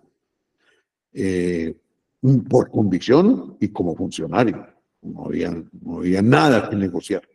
Eh, 1.13 1.73
por 2.49 2.69
convicción 2.69 3.57
y 3.61 3.69
como 3.69 3.95
funcionario. 3.95 4.67
No 5.01 5.27
había, 5.27 5.51
no 5.81 5.99
había 5.99 6.21
nada 6.21 6.69
que 6.69 6.75
negociar. 6.75 7.27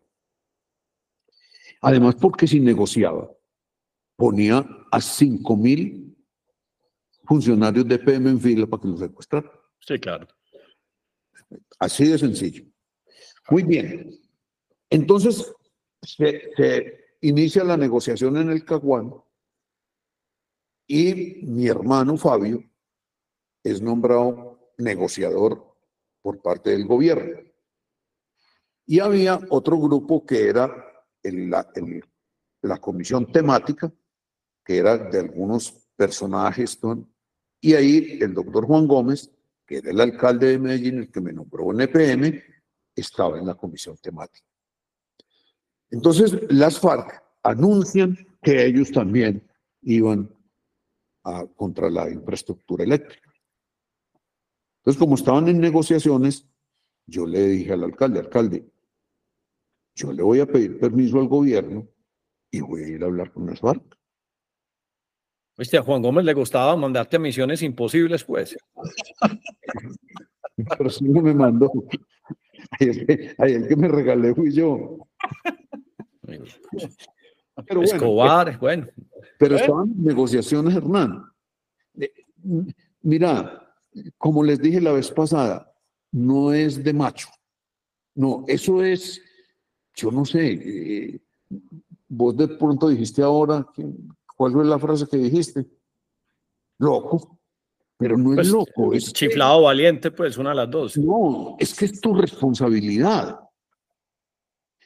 Además, 1.80 2.16
porque 2.16 2.46
si 2.46 2.60
negociaba, 2.60 3.30
ponía 4.16 4.58
a 4.58 4.98
5.000 4.98 5.56
mil 5.56 6.16
funcionarios 7.24 7.88
de 7.88 7.98
PM 7.98 8.28
en 8.28 8.40
fila 8.40 8.66
para 8.66 8.82
que 8.82 8.88
los 8.88 9.00
secuestraran. 9.00 9.50
Sí, 9.80 9.98
claro. 9.98 10.28
Así 11.78 12.06
de 12.06 12.18
sencillo. 12.18 12.64
Muy 13.50 13.62
bien. 13.62 14.10
Entonces, 14.90 15.52
se, 16.02 17.16
inicia 17.20 17.64
la 17.64 17.76
negociación 17.76 18.36
en 18.36 18.50
el 18.50 18.64
Caguán 18.64 19.14
y 20.86 21.40
mi 21.46 21.66
hermano 21.66 22.16
Fabio 22.18 22.62
es 23.62 23.80
nombrado 23.80 24.72
negociador 24.76 25.74
por 26.20 26.42
parte 26.42 26.70
del 26.70 26.86
gobierno. 26.86 27.40
Y 28.86 29.00
había 29.00 29.40
otro 29.48 29.78
grupo 29.78 30.26
que 30.26 30.48
era 30.48 30.68
la, 31.22 31.72
la, 32.60 32.78
comisión 32.78 33.32
temática, 33.32 33.90
que 34.62 34.76
era 34.76 34.98
de 34.98 35.20
algunos 35.20 35.72
personajes, 35.96 36.78
y 37.60 37.72
ahí 37.72 38.18
el 38.20 38.34
doctor 38.34 38.66
Juan 38.66 38.86
Gómez, 38.86 39.30
que 39.66 39.78
era 39.78 39.90
el 39.90 40.00
alcalde 40.00 40.48
de 40.48 40.58
Medellín, 40.58 40.98
el 40.98 41.10
que 41.10 41.22
me 41.22 41.32
nombró 41.32 41.72
en 41.72 41.80
EPM, 41.80 42.42
estaba 42.94 43.38
en 43.38 43.46
la 43.46 43.54
comisión 43.54 43.96
temática. 43.98 44.46
Entonces, 45.90 46.36
las 46.50 46.78
FARC 46.78 47.22
anuncian 47.42 48.16
que 48.42 48.64
ellos 48.66 48.90
también 48.90 49.46
iban 49.82 50.28
a, 51.24 51.46
contra 51.46 51.90
la 51.90 52.10
infraestructura 52.10 52.84
eléctrica. 52.84 53.32
Entonces, 54.78 54.98
como 54.98 55.14
estaban 55.14 55.48
en 55.48 55.60
negociaciones, 55.60 56.46
yo 57.06 57.26
le 57.26 57.48
dije 57.48 57.72
al 57.72 57.84
alcalde, 57.84 58.20
alcalde, 58.20 58.70
yo 59.94 60.12
le 60.12 60.22
voy 60.22 60.40
a 60.40 60.46
pedir 60.46 60.78
permiso 60.78 61.20
al 61.20 61.28
gobierno 61.28 61.88
y 62.50 62.60
voy 62.60 62.82
a 62.82 62.88
ir 62.88 63.02
a 63.02 63.06
hablar 63.06 63.32
con 63.32 63.46
las 63.46 63.60
FARC. 63.60 63.82
Viste, 65.56 65.78
a 65.78 65.82
Juan 65.82 66.02
Gómez 66.02 66.24
le 66.24 66.34
gustaba 66.34 66.74
mandarte 66.76 67.16
a 67.16 67.20
misiones 67.20 67.62
imposibles, 67.62 68.24
pues. 68.24 68.56
Pero 70.56 70.90
no 71.02 71.22
me 71.22 71.34
mandó. 71.34 71.70
Ahí 73.38 73.52
el, 73.52 73.68
que 73.68 73.76
me 73.76 73.88
regalé 73.88 74.34
fui 74.34 74.52
yo. 74.52 75.06
Pero 77.66 77.82
Escobar, 77.82 78.58
bueno. 78.58 78.86
Pero 79.38 79.56
estaban 79.56 79.92
negociaciones, 79.96 80.74
Hernán. 80.74 81.24
Eh, 81.98 82.12
mira, 83.02 83.74
como 84.18 84.42
les 84.42 84.60
dije 84.60 84.80
la 84.80 84.92
vez 84.92 85.10
pasada, 85.10 85.72
no 86.12 86.52
es 86.52 86.82
de 86.82 86.92
macho. 86.92 87.28
No, 88.14 88.44
eso 88.46 88.82
es 88.82 89.20
yo 89.94 90.10
no 90.10 90.24
sé, 90.24 90.52
eh, 90.52 91.20
vos 92.08 92.36
de 92.36 92.48
pronto 92.48 92.88
dijiste 92.88 93.22
ahora, 93.22 93.66
¿cuál 94.36 94.52
fue 94.52 94.64
la 94.64 94.78
frase 94.78 95.06
que 95.06 95.16
dijiste? 95.16 95.66
Loco, 96.78 97.38
pero 97.96 98.16
no 98.16 98.32
es 98.32 98.36
pues, 98.36 98.48
loco. 98.48 98.92
Es 98.92 99.12
chiflado 99.12 99.62
valiente, 99.62 100.10
pues 100.10 100.36
una 100.36 100.50
de 100.50 100.56
las 100.56 100.70
dos. 100.70 100.96
No, 100.98 101.56
es 101.58 101.74
que 101.74 101.86
es 101.86 102.00
tu 102.00 102.14
responsabilidad. 102.14 103.40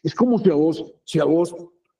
Es 0.02 0.14
como 0.14 0.38
si 0.38 0.50
a 0.50 0.54
vos, 0.54 0.84
si 1.04 1.18
a 1.18 1.24
vos 1.24 1.54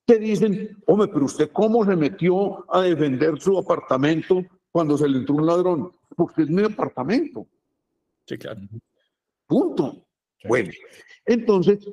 te 0.04 0.18
dicen, 0.18 0.76
hombre, 0.86 1.08
pero 1.08 1.26
usted 1.26 1.50
cómo 1.52 1.84
se 1.84 1.96
metió 1.96 2.64
a 2.72 2.82
defender 2.82 3.40
su 3.40 3.58
apartamento 3.58 4.44
cuando 4.70 4.96
se 4.96 5.08
le 5.08 5.18
entró 5.18 5.34
un 5.36 5.46
ladrón, 5.46 5.92
porque 6.16 6.42
es 6.42 6.50
mi 6.50 6.62
apartamento. 6.62 7.46
Sí, 8.26 8.38
claro. 8.38 8.60
Punto. 9.46 10.06
Bueno, 10.44 10.70
entonces 11.24 11.88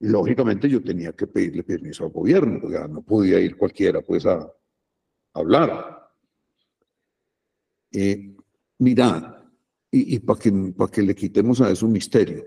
lógicamente 0.00 0.68
yo 0.68 0.82
tenía 0.82 1.12
que 1.12 1.26
pedirle 1.26 1.62
permiso 1.62 2.04
al 2.04 2.10
gobierno, 2.10 2.60
porque 2.60 2.78
no 2.88 3.02
podía 3.02 3.40
ir 3.40 3.56
cualquiera 3.56 4.00
pues 4.00 4.26
a, 4.26 4.50
hablar. 5.34 6.07
Eh, 7.92 8.36
mira, 8.78 9.50
y, 9.90 10.18
para 10.18 10.38
que, 10.38 10.52
para 10.76 10.90
que 10.90 11.02
le 11.02 11.14
quitemos 11.14 11.60
a 11.60 11.70
eso 11.70 11.86
un 11.86 11.92
misterio, 11.92 12.44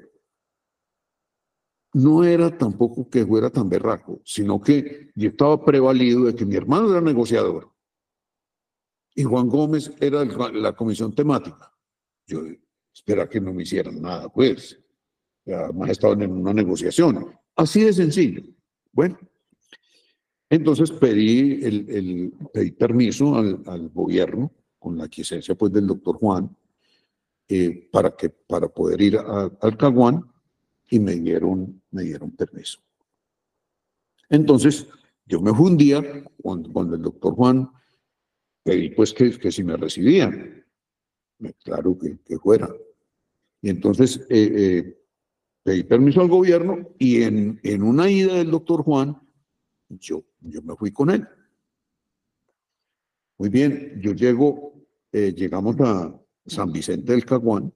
no 1.93 2.23
era 2.23 2.55
tampoco 2.57 3.09
que 3.09 3.25
fuera 3.25 3.49
tan 3.49 3.67
berraco, 3.67 4.21
sino 4.23 4.61
que 4.61 5.11
yo 5.15 5.29
estaba 5.29 5.63
prevalido 5.63 6.25
de 6.25 6.35
que 6.35 6.45
mi 6.45 6.55
hermano 6.55 6.89
era 6.91 7.01
negociador 7.01 7.71
y 9.15 9.23
Juan 9.23 9.49
Gómez 9.49 9.91
era 9.99 10.23
la 10.23 10.73
comisión 10.73 11.13
temática. 11.13 11.73
Yo 12.27 12.43
espera 12.93 13.27
que 13.27 13.41
no 13.41 13.53
me 13.53 13.63
hicieran 13.63 14.01
nada, 14.01 14.29
pues. 14.29 14.79
Además 15.45 15.89
estaban 15.89 16.21
en 16.21 16.31
una 16.31 16.53
negociación. 16.53 17.35
Así 17.55 17.83
de 17.83 17.93
sencillo. 17.93 18.43
Bueno, 18.91 19.17
entonces 20.49 20.91
pedí, 20.91 21.63
el, 21.63 22.33
pedí 22.53 22.71
permiso 22.71 23.35
al, 23.35 23.89
gobierno, 23.89 24.51
con 24.81 24.97
la 24.97 25.07
quiesencia 25.07 25.53
pues, 25.53 25.71
del 25.71 25.85
doctor 25.85 26.17
Juan, 26.17 26.49
eh, 27.47 27.87
para, 27.91 28.15
que, 28.15 28.29
para 28.29 28.67
poder 28.67 28.99
ir 28.99 29.17
al 29.17 29.77
Caguán 29.77 30.23
y 30.89 30.99
me 30.99 31.15
dieron, 31.15 31.81
me 31.91 32.01
dieron 32.03 32.31
permiso. 32.31 32.79
Entonces, 34.27 34.87
yo 35.25 35.39
me 35.39 35.53
fui 35.53 35.69
un 35.69 35.77
día 35.77 36.01
cuando, 36.41 36.95
el 36.95 37.01
doctor 37.01 37.35
Juan 37.35 37.69
pedí 38.63 38.89
pues 38.89 39.13
que, 39.13 39.37
que 39.37 39.51
si 39.51 39.63
me 39.63 39.77
recibían. 39.77 40.65
Claro 41.63 41.97
que, 41.99 42.17
que 42.25 42.39
fuera. 42.39 42.67
Y 43.61 43.69
entonces 43.69 44.25
eh, 44.29 44.51
eh, 44.55 45.01
pedí 45.61 45.83
permiso 45.83 46.21
al 46.21 46.27
gobierno 46.27 46.89
y 46.97 47.21
en, 47.21 47.59
en 47.61 47.83
una 47.83 48.09
ida 48.09 48.33
del 48.35 48.49
doctor 48.49 48.81
Juan, 48.83 49.21
yo, 49.89 50.23
yo 50.39 50.63
me 50.63 50.75
fui 50.75 50.91
con 50.91 51.11
él. 51.11 51.27
Muy 53.41 53.49
bien, 53.49 53.99
yo 53.99 54.11
llego, 54.11 54.71
eh, 55.11 55.33
llegamos 55.33 55.75
a 55.79 56.15
San 56.45 56.71
Vicente 56.71 57.11
del 57.11 57.25
Caguán 57.25 57.73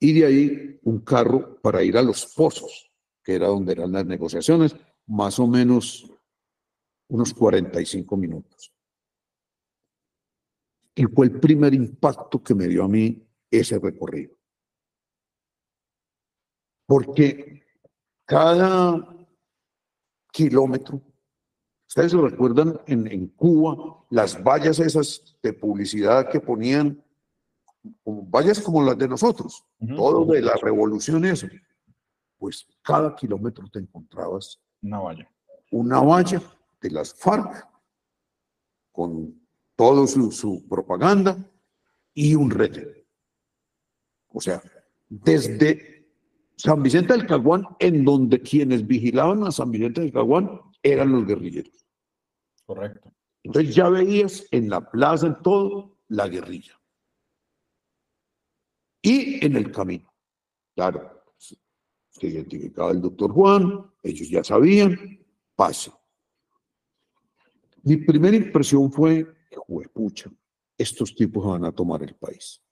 y 0.00 0.18
de 0.18 0.24
ahí 0.24 0.80
un 0.84 1.00
carro 1.00 1.60
para 1.60 1.82
ir 1.82 1.94
a 1.98 2.02
los 2.02 2.24
pozos, 2.34 2.90
que 3.22 3.34
era 3.34 3.48
donde 3.48 3.72
eran 3.72 3.92
las 3.92 4.06
negociaciones, 4.06 4.74
más 5.08 5.38
o 5.38 5.46
menos 5.46 6.10
unos 7.08 7.34
45 7.34 8.16
minutos. 8.16 8.72
Y 10.94 11.04
fue 11.04 11.26
el 11.26 11.38
primer 11.38 11.74
impacto 11.74 12.42
que 12.42 12.54
me 12.54 12.66
dio 12.66 12.84
a 12.84 12.88
mí 12.88 13.28
ese 13.50 13.78
recorrido. 13.78 14.34
Porque 16.86 17.62
cada 18.24 19.06
kilómetro, 20.32 21.02
ustedes 21.88 22.12
lo 22.12 22.28
recuerdan 22.28 22.80
en, 22.86 23.06
en 23.06 23.28
Cuba, 23.28 24.04
las 24.10 24.42
vallas 24.42 24.78
esas 24.78 25.36
de 25.42 25.52
publicidad 25.52 26.28
que 26.30 26.38
ponían, 26.38 27.02
como 28.04 28.22
vallas 28.26 28.60
como 28.60 28.82
las 28.82 28.98
de 28.98 29.08
nosotros, 29.08 29.64
todo 29.96 30.24
de 30.26 30.42
la 30.42 30.54
revolución 30.62 31.24
eso. 31.24 31.48
Pues 32.38 32.66
cada 32.82 33.16
kilómetro 33.16 33.68
te 33.68 33.78
encontrabas 33.80 34.60
una 34.82 34.98
valla. 35.00 35.30
Una 35.70 36.00
valla 36.00 36.42
de 36.80 36.90
las 36.90 37.14
FARC 37.14 37.66
con 38.92 39.40
toda 39.74 40.06
su, 40.06 40.30
su 40.30 40.66
propaganda 40.68 41.36
y 42.14 42.34
un 42.34 42.50
rete. 42.50 43.06
O 44.28 44.40
sea, 44.40 44.62
desde 45.08 46.06
San 46.56 46.82
Vicente 46.82 47.14
del 47.14 47.26
Caguán, 47.26 47.64
en 47.78 48.04
donde 48.04 48.40
quienes 48.40 48.86
vigilaban 48.86 49.44
a 49.44 49.52
San 49.52 49.70
Vicente 49.70 50.00
del 50.00 50.12
Caguán 50.12 50.60
eran 50.82 51.12
los 51.12 51.26
guerrilleros. 51.26 51.86
Correcto. 52.64 53.12
Entonces 53.42 53.74
ya 53.74 53.88
veías 53.88 54.46
en 54.50 54.68
la 54.68 54.90
plaza, 54.90 55.26
en 55.26 55.42
todo, 55.42 55.98
la 56.08 56.28
guerrilla. 56.28 56.78
Y 59.00 59.44
en 59.44 59.56
el 59.56 59.70
camino. 59.70 60.12
Claro, 60.74 61.24
se 61.38 62.26
identificaba 62.26 62.90
el 62.90 63.00
doctor 63.00 63.32
Juan, 63.32 63.90
ellos 64.02 64.28
ya 64.28 64.42
sabían, 64.44 65.24
pase. 65.54 65.92
Mi 67.82 67.96
primera 67.96 68.36
impresión 68.36 68.92
fue, 68.92 69.26
pucha, 69.92 70.30
estos 70.76 71.14
tipos 71.14 71.46
van 71.46 71.64
a 71.64 71.72
tomar 71.72 72.02
el 72.02 72.14
país. 72.16 72.62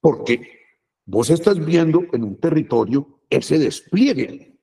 Porque 0.00 0.60
vos 1.04 1.30
estás 1.30 1.64
viendo 1.64 2.04
en 2.12 2.24
un 2.24 2.38
territorio 2.38 3.20
ese 3.28 3.58
despliegue 3.58 4.58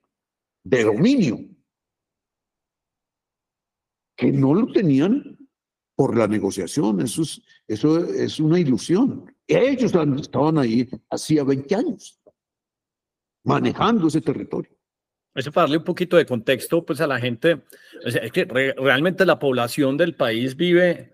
de 0.63 0.83
dominio 0.83 1.54
que 4.15 4.31
no 4.31 4.53
lo 4.53 4.71
tenían 4.71 5.37
por 5.95 6.17
la 6.17 6.27
negociación. 6.27 7.01
Eso 7.01 7.23
es, 7.23 7.41
eso 7.67 8.05
es 8.05 8.39
una 8.39 8.59
ilusión. 8.59 9.33
Ellos 9.47 9.93
estaban 10.19 10.57
ahí 10.57 10.89
hacía 11.09 11.43
20 11.43 11.75
años, 11.75 12.19
manejando 13.43 14.07
ese 14.07 14.21
territorio. 14.21 14.71
Eso 15.35 15.51
para 15.51 15.63
darle 15.63 15.77
un 15.77 15.83
poquito 15.83 16.15
de 16.15 16.25
contexto 16.25 16.85
pues, 16.85 17.01
a 17.01 17.07
la 17.07 17.19
gente, 17.19 17.63
es 18.05 18.31
que 18.31 18.45
realmente 18.45 19.25
la 19.25 19.37
población 19.37 19.97
del 19.97 20.15
país 20.15 20.55
vive 20.55 21.13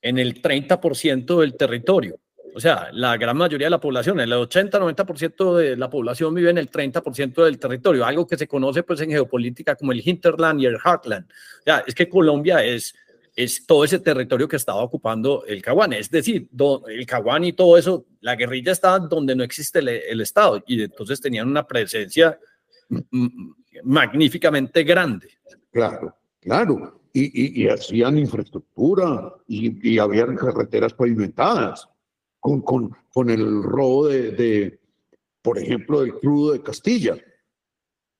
en 0.00 0.18
el 0.18 0.42
30% 0.42 1.40
del 1.40 1.56
territorio. 1.56 2.18
O 2.54 2.60
sea, 2.60 2.90
la 2.92 3.16
gran 3.16 3.36
mayoría 3.36 3.66
de 3.66 3.70
la 3.70 3.80
población, 3.80 4.20
el 4.20 4.32
80-90% 4.32 5.56
de 5.56 5.76
la 5.76 5.88
población 5.88 6.34
vive 6.34 6.50
en 6.50 6.58
el 6.58 6.70
30% 6.70 7.44
del 7.44 7.58
territorio, 7.58 8.04
algo 8.04 8.26
que 8.26 8.36
se 8.36 8.46
conoce 8.46 8.82
pues 8.82 9.00
en 9.00 9.10
geopolítica 9.10 9.74
como 9.74 9.92
el 9.92 10.06
hinterland 10.06 10.60
y 10.60 10.66
el 10.66 10.76
heartland. 10.76 11.24
O 11.24 11.64
sea, 11.64 11.84
es 11.86 11.94
que 11.94 12.08
Colombia 12.08 12.62
es, 12.62 12.94
es 13.34 13.64
todo 13.66 13.84
ese 13.84 14.00
territorio 14.00 14.48
que 14.48 14.56
estaba 14.56 14.82
ocupando 14.82 15.44
el 15.46 15.62
Caguán. 15.62 15.94
Es 15.94 16.10
decir, 16.10 16.48
el 16.88 17.06
Caguán 17.06 17.44
y 17.44 17.54
todo 17.54 17.78
eso, 17.78 18.04
la 18.20 18.36
guerrilla 18.36 18.72
estaba 18.72 18.98
donde 18.98 19.34
no 19.34 19.44
existe 19.44 19.78
el, 19.78 20.20
Estado 20.20 20.62
y 20.66 20.82
entonces 20.82 21.20
tenían 21.20 21.48
una 21.48 21.66
presencia 21.66 22.38
magníficamente 23.84 24.84
grande. 24.84 25.28
Claro, 25.70 26.16
claro. 26.40 27.00
Y, 27.14 27.66
hacían 27.68 28.16
infraestructura 28.18 29.34
y, 29.46 29.90
y 29.90 29.98
había 29.98 30.26
carreteras 30.34 30.94
pavimentadas 30.94 31.86
con, 32.42 32.60
con, 32.62 32.90
con 33.14 33.30
el 33.30 33.62
robo 33.62 34.08
de, 34.08 34.32
de, 34.32 34.80
por 35.40 35.58
ejemplo, 35.58 36.00
del 36.00 36.18
crudo 36.18 36.52
de 36.52 36.60
Castilla, 36.60 37.16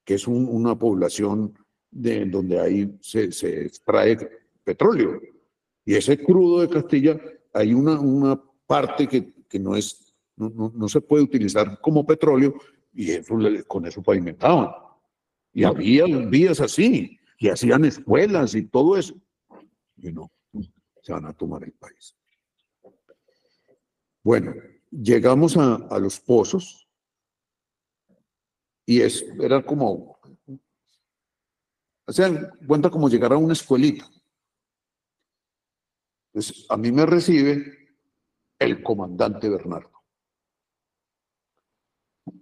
que 0.04 0.14
es 0.14 0.28
una 0.28 0.78
población 0.78 1.58
de, 1.90 2.24
donde 2.26 2.60
ahí 2.60 2.96
se, 3.00 3.32
se, 3.32 3.66
extrae 3.66 4.16
petróleo. 4.62 5.20
Y 5.84 5.96
ese 5.96 6.22
crudo 6.22 6.60
de 6.60 6.68
Castilla, 6.68 7.20
hay 7.52 7.74
una, 7.74 7.98
una 7.98 8.40
parte 8.64 9.08
que, 9.08 9.34
que 9.48 9.58
no, 9.58 9.74
es, 9.74 10.14
no, 10.36 10.72
no, 10.72 10.88
se 10.88 11.00
puede 11.00 11.24
utilizar 11.24 11.80
como 11.80 12.06
petróleo 12.06 12.54
y 12.94 13.10
eso, 13.10 13.34
con 13.66 13.86
eso 13.86 14.04
pavimentaban. 14.04 14.70
Y 15.52 15.64
había 15.64 16.04
vías 16.06 16.60
así, 16.60 17.18
y 17.38 17.48
hacían 17.48 17.84
escuelas 17.86 18.54
y 18.54 18.62
todo 18.68 18.96
eso. 18.96 19.16
Y 19.96 20.12
no, 20.12 20.30
se 21.02 21.12
van 21.12 21.26
a 21.26 21.32
tomar 21.32 21.64
el 21.64 21.72
país. 21.72 22.14
Bueno, 24.24 24.54
llegamos 24.90 25.56
a, 25.56 25.98
los 25.98 26.20
pozos 26.20 26.88
y 28.86 29.00
es, 29.00 29.22
era 29.40 29.64
como, 29.64 30.18
o 32.06 32.12
sea, 32.12 32.52
cuenta 32.66 32.88
como 32.88 33.08
llegar 33.08 33.32
a 33.32 33.36
una 33.36 33.52
escuelita. 33.52 34.08
A 36.68 36.76
mí 36.76 36.92
me 36.92 37.04
recibe 37.04 37.96
el 38.60 38.82
comandante 38.82 39.48
Bernardo, 39.48 39.90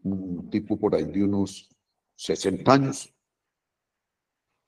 un 0.03 0.51
tipo 0.51 0.79
por 0.79 0.95
ahí 0.95 1.05
de 1.05 1.25
unos 1.25 1.69
60 2.17 2.73
años, 2.73 3.15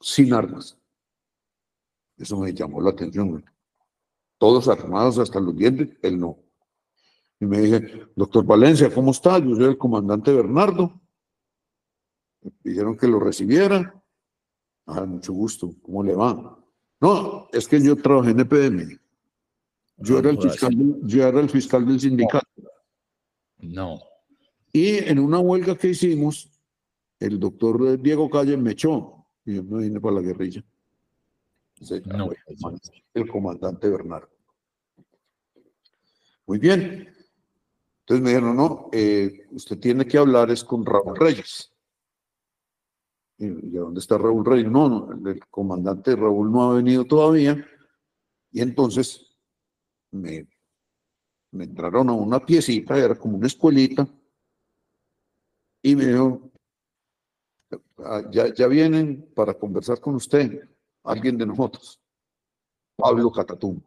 sin 0.00 0.32
armas. 0.32 0.78
Eso 2.16 2.38
me 2.38 2.54
llamó 2.54 2.80
la 2.80 2.90
atención. 2.90 3.44
Todos 4.38 4.68
armados 4.68 5.18
hasta 5.18 5.38
los 5.40 5.54
dientes, 5.54 5.90
él 6.02 6.18
no. 6.18 6.42
Y 7.42 7.44
me 7.44 7.60
dice, 7.60 8.06
doctor 8.14 8.46
Valencia, 8.46 8.88
¿cómo 8.94 9.10
está? 9.10 9.36
Yo 9.40 9.56
soy 9.56 9.64
el 9.64 9.76
comandante 9.76 10.32
Bernardo. 10.32 11.00
Me 12.40 12.52
pidieron 12.62 12.96
que 12.96 13.08
lo 13.08 13.18
recibiera. 13.18 14.00
Ah, 14.86 15.04
mucho 15.04 15.32
gusto. 15.32 15.74
¿Cómo 15.82 16.04
le 16.04 16.14
va? 16.14 16.56
No, 17.00 17.48
es 17.52 17.66
que 17.66 17.82
yo 17.82 17.96
trabajé 17.96 18.30
en 18.30 18.38
EPM. 18.38 19.00
Yo 19.96 20.20
era 20.20 20.30
el 20.30 20.40
fiscal, 20.40 20.72
yo 21.02 21.26
era 21.26 21.40
el 21.40 21.50
fiscal 21.50 21.84
del 21.84 21.98
sindicato. 21.98 22.46
No. 23.58 23.98
Y 24.72 24.98
en 24.98 25.18
una 25.18 25.40
huelga 25.40 25.76
que 25.76 25.88
hicimos, 25.88 26.48
el 27.18 27.40
doctor 27.40 28.00
Diego 28.00 28.30
Calle 28.30 28.56
me 28.56 28.70
echó 28.70 29.26
y 29.44 29.56
yo 29.56 29.64
me 29.64 29.82
vine 29.82 30.00
para 30.00 30.14
la 30.14 30.20
guerrilla. 30.20 30.64
no, 32.04 32.30
el 33.14 33.28
comandante 33.28 33.88
Bernardo. 33.88 34.30
Muy 36.46 36.58
bien. 36.58 37.11
Entonces 38.12 38.24
me 38.24 38.38
dijeron, 38.38 38.56
no, 38.58 38.90
eh, 38.92 39.46
usted 39.52 39.78
tiene 39.78 40.06
que 40.06 40.18
hablar 40.18 40.50
es 40.50 40.62
con 40.62 40.84
Raúl 40.84 41.16
Reyes. 41.16 41.72
¿Y 43.38 43.70
dónde 43.70 44.00
está 44.00 44.18
Raúl 44.18 44.44
Reyes? 44.44 44.70
No, 44.70 44.86
no, 44.86 45.30
el 45.30 45.40
comandante 45.46 46.14
Raúl 46.14 46.52
no 46.52 46.62
ha 46.62 46.74
venido 46.74 47.06
todavía. 47.06 47.66
Y 48.50 48.60
entonces 48.60 49.34
me, 50.10 50.46
entraron 51.52 52.10
a 52.10 52.12
una 52.12 52.44
piecita, 52.44 52.98
era 52.98 53.14
como 53.14 53.38
una 53.38 53.46
escuelita, 53.46 54.06
y 55.80 55.96
me 55.96 56.08
dijo, 56.08 56.52
ah, 57.96 58.24
ya, 58.30 58.52
ya 58.52 58.66
vienen 58.66 59.32
para 59.34 59.54
conversar 59.54 60.00
con 60.02 60.16
usted, 60.16 60.68
alguien 61.02 61.38
de 61.38 61.46
nosotros, 61.46 61.98
Pablo 62.94 63.32
Catatum, 63.32 63.80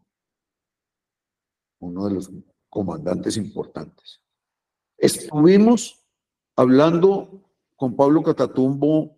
uno 1.77 2.07
de 2.07 2.13
los 2.15 2.31
comandantes 2.75 3.37
importantes. 3.37 4.21
Estuvimos 4.97 6.05
hablando 6.57 7.41
con 7.77 7.95
Pablo 7.95 8.21
Catatumbo 8.21 9.17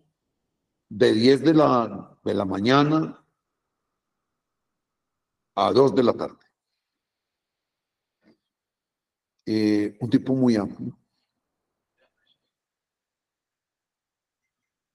de 0.88 1.12
10 1.12 1.42
de 1.42 1.54
la, 1.54 2.16
de 2.24 2.34
la 2.34 2.44
mañana 2.44 3.20
a 5.56 5.72
2 5.72 5.92
de 5.96 6.02
la 6.04 6.12
tarde. 6.12 6.38
Eh, 9.44 9.96
un 9.98 10.08
tipo 10.08 10.36
muy 10.36 10.54
amplio. 10.54 10.96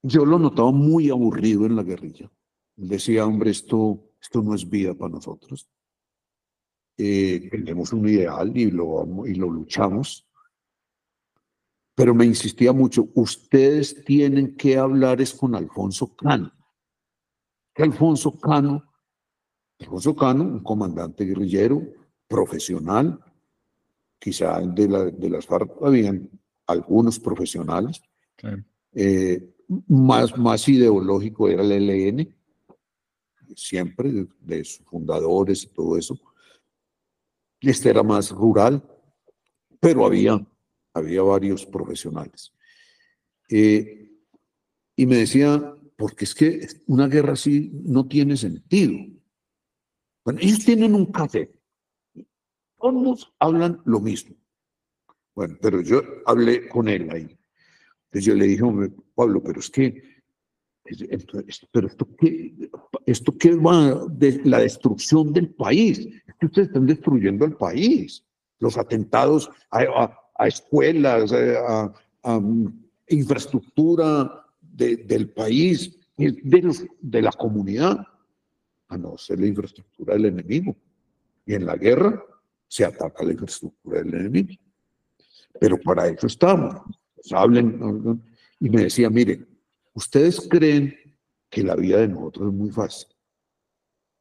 Yo 0.04 0.26
lo 0.26 0.40
notaba 0.40 0.72
muy 0.72 1.10
aburrido 1.10 1.66
en 1.66 1.76
la 1.76 1.84
guerrilla. 1.84 2.32
Decía, 2.78 3.26
hombre, 3.26 3.52
esto, 3.52 4.14
esto 4.22 4.42
no 4.42 4.56
es 4.56 4.70
vida 4.70 4.94
para 4.94 5.12
nosotros 5.12 5.70
eh, 6.98 7.50
tenemos 7.52 7.92
un 7.94 8.08
ideal 8.08 8.56
y 8.56 8.70
lo, 8.72 9.26
y 9.26 9.36
lo 9.36 9.50
luchamos, 9.50 10.28
pero 11.96 12.14
me 12.14 12.26
insistía 12.26 12.74
mucho, 12.74 13.10
ustedes 13.14 14.04
tienen 14.04 14.56
que 14.56 14.78
hablar 14.78 15.22
es 15.22 15.34
con 15.34 15.56
Alfonso 15.56 16.16
Cano. 16.16 16.52
Alfonso 17.76 18.40
Cano, 18.40 18.84
Alfonso 19.80 20.16
Cano, 20.16 20.44
un 20.44 20.64
comandante 20.64 21.26
guerrillero, 21.26 21.82
profesional, 22.28 23.20
quizá 24.20 24.60
de, 24.62 24.88
la, 24.88 25.06
de 25.06 25.30
las 25.30 25.46
FARC 25.46 25.72
habían 25.84 26.30
algunos 26.68 27.20
profesionales, 27.20 28.02
eh, 28.94 29.54
más, 29.88 30.38
más 30.38 30.68
ideológico 30.68 31.50
era 31.50 31.64
el 31.64 31.72
ELN, 31.72 32.36
siempre 33.56 34.12
de, 34.12 34.28
de 34.40 34.64
sus 34.64 34.86
fundadores 34.86 35.64
y 35.64 35.68
todo 35.68 35.98
eso, 35.98 36.18
Este 37.64 37.90
era 37.90 38.04
más 38.04 38.30
rural, 38.32 38.84
pero 39.80 40.06
había, 40.06 40.46
había 40.94 41.22
varios 41.22 41.66
profesionales. 41.66 42.54
Eh, 43.50 44.12
y 44.96 45.06
me 45.06 45.16
decía, 45.16 45.74
porque 45.96 46.26
es 46.26 46.36
que 46.36 46.68
una 46.88 47.08
guerra 47.08 47.34
así 47.34 47.72
no 47.74 48.08
tiene 48.08 48.36
sentido. 48.36 48.94
Bueno, 50.26 50.40
ellos 50.42 50.60
tienen 50.66 50.94
un 50.94 51.06
café. 51.12 51.52
Todos 52.78 53.34
hablan 53.40 53.82
lo 53.86 54.00
mismo. 54.00 54.36
Bueno, 55.34 55.58
pero 55.62 55.82
yo 55.82 56.02
hablé 56.26 56.68
con 56.68 56.88
él 56.90 57.10
ahí. 57.12 57.38
Entonces 58.06 58.26
yo 58.26 58.36
le 58.36 58.46
dije, 58.46 58.64
Pablo, 59.16 59.42
pero 59.42 59.60
es 59.60 59.70
que, 59.70 60.04
pero 61.72 61.88
esto 61.88 62.08
qué, 62.18 62.70
esto 63.06 63.38
qué 63.38 63.56
va 63.56 64.06
de 64.10 64.42
la 64.44 64.60
destrucción 64.60 65.34
del 65.34 65.50
país. 65.50 66.08
Ustedes 66.46 66.68
están 66.70 66.86
destruyendo 66.86 67.46
el 67.46 67.54
país. 67.54 68.24
Los 68.60 68.78
atentados 68.78 69.50
a, 69.72 70.48
escuelas, 70.48 71.32
a, 71.34 72.42
infraestructura 73.08 74.46
del 74.62 75.30
país, 75.30 75.98
de, 76.18 76.88
de 77.02 77.22
la 77.22 77.32
comunidad, 77.32 78.06
a 78.88 78.98
no 78.98 79.18
ser 79.18 79.40
la 79.40 79.48
infraestructura 79.48 80.14
del 80.14 80.26
enemigo. 80.26 80.76
Y 81.46 81.56
en 81.56 81.66
la 81.66 81.76
guerra 81.76 82.24
se 82.68 82.86
ataca 82.86 83.24
la 83.24 83.34
infraestructura 83.34 84.02
del 84.02 84.14
enemigo. 84.14 84.54
Pero 85.60 85.78
para 85.80 86.08
eso 86.08 86.28
estamos. 86.28 86.82
Pues 87.16 87.32
hablen. 87.32 88.22
Y 88.60 88.70
me 88.70 88.84
decía, 88.84 89.10
mire, 89.10 89.46
ustedes 89.94 90.48
creen 90.50 90.96
que 91.50 91.64
la 91.64 91.76
vida 91.76 92.00
de 92.00 92.08
nosotros 92.08 92.48
es 92.48 92.54
muy 92.54 92.72
fácil. 92.72 93.08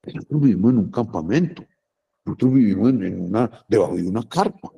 Nosotros 0.05 0.41
vivimos 0.41 0.73
en 0.73 0.79
un 0.79 0.91
campamento. 0.91 1.65
Nosotros 2.25 2.55
vivimos 2.55 2.91
en, 2.91 3.21
una, 3.21 3.65
debajo 3.69 3.97
de 3.97 4.09
una 4.09 4.29
carpa. 4.29 4.71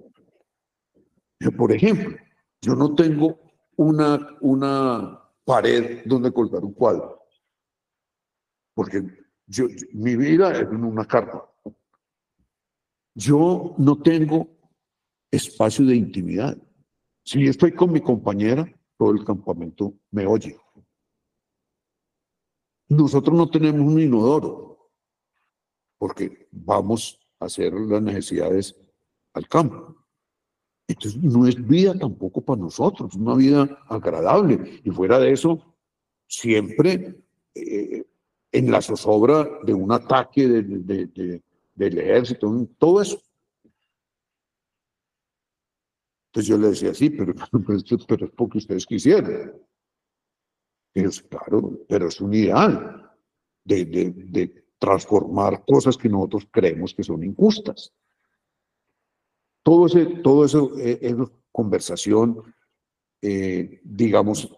Por 1.56 1.72
ejemplo, 1.72 2.16
yo 2.60 2.74
no 2.74 2.94
tengo 2.94 3.38
una, 3.76 4.36
una 4.40 5.20
pared 5.44 6.02
donde 6.06 6.32
colgar 6.32 6.64
un 6.64 6.72
cuadro. 6.72 7.22
Porque 8.74 9.02
yo, 9.46 9.66
mi 9.92 10.16
vida 10.16 10.52
es 10.52 10.62
en 10.62 10.84
una 10.84 11.04
carpa. 11.04 11.50
Yo 13.14 13.74
no 13.78 14.00
tengo 14.00 14.48
espacio 15.30 15.84
de 15.84 15.96
intimidad. 15.96 16.56
Si 17.24 17.46
estoy 17.46 17.72
con 17.72 17.92
mi 17.92 18.00
compañera, 18.00 18.66
todo 18.96 19.12
el 19.12 19.24
campamento 19.24 19.94
me 20.10 20.26
oye. 20.26 20.58
Nosotros 22.88 23.36
no 23.36 23.48
tenemos 23.48 23.80
un 23.80 24.00
inodoro, 24.00 24.90
porque 25.98 26.48
vamos 26.50 27.23
hacer 27.44 27.72
las 27.72 28.02
necesidades 28.02 28.76
al 29.32 29.48
campo. 29.48 29.96
Entonces, 30.86 31.22
no 31.22 31.46
es 31.46 31.66
vida 31.66 31.98
tampoco 31.98 32.40
para 32.42 32.60
nosotros, 32.60 33.14
una 33.14 33.34
vida 33.34 33.82
agradable. 33.88 34.80
Y 34.84 34.90
fuera 34.90 35.18
de 35.18 35.32
eso, 35.32 35.74
siempre 36.26 37.22
eh, 37.54 38.04
en 38.52 38.70
la 38.70 38.82
zozobra 38.82 39.48
de 39.64 39.74
un 39.74 39.90
ataque 39.92 40.46
del 40.46 41.98
ejército, 41.98 42.68
todo 42.78 43.00
eso. 43.02 43.20
Entonces 46.28 46.48
yo 46.48 46.58
le 46.58 46.68
decía, 46.68 46.92
sí, 46.92 47.10
pero, 47.10 47.32
pero, 48.08 48.26
es 48.26 48.30
porque 48.36 48.58
ustedes 48.58 48.86
quisieron. 48.86 49.52
Y 50.92 51.02
claro, 51.28 51.80
pero 51.88 52.08
es 52.08 52.20
un 52.20 52.34
ideal 52.34 53.12
de, 53.64 53.84
de, 53.84 54.63
transformar 54.84 55.64
cosas 55.66 55.96
que 55.96 56.08
nosotros 56.08 56.46
creemos 56.50 56.94
que 56.94 57.02
son 57.02 57.22
injustas. 57.24 57.92
Todo, 59.62 59.86
ese, 59.86 60.04
todo 60.22 60.44
eso 60.44 60.72
eh, 60.78 60.98
es, 61.00 61.14
conversación, 61.50 62.54
eh, 63.22 63.80
digamos, 63.82 64.54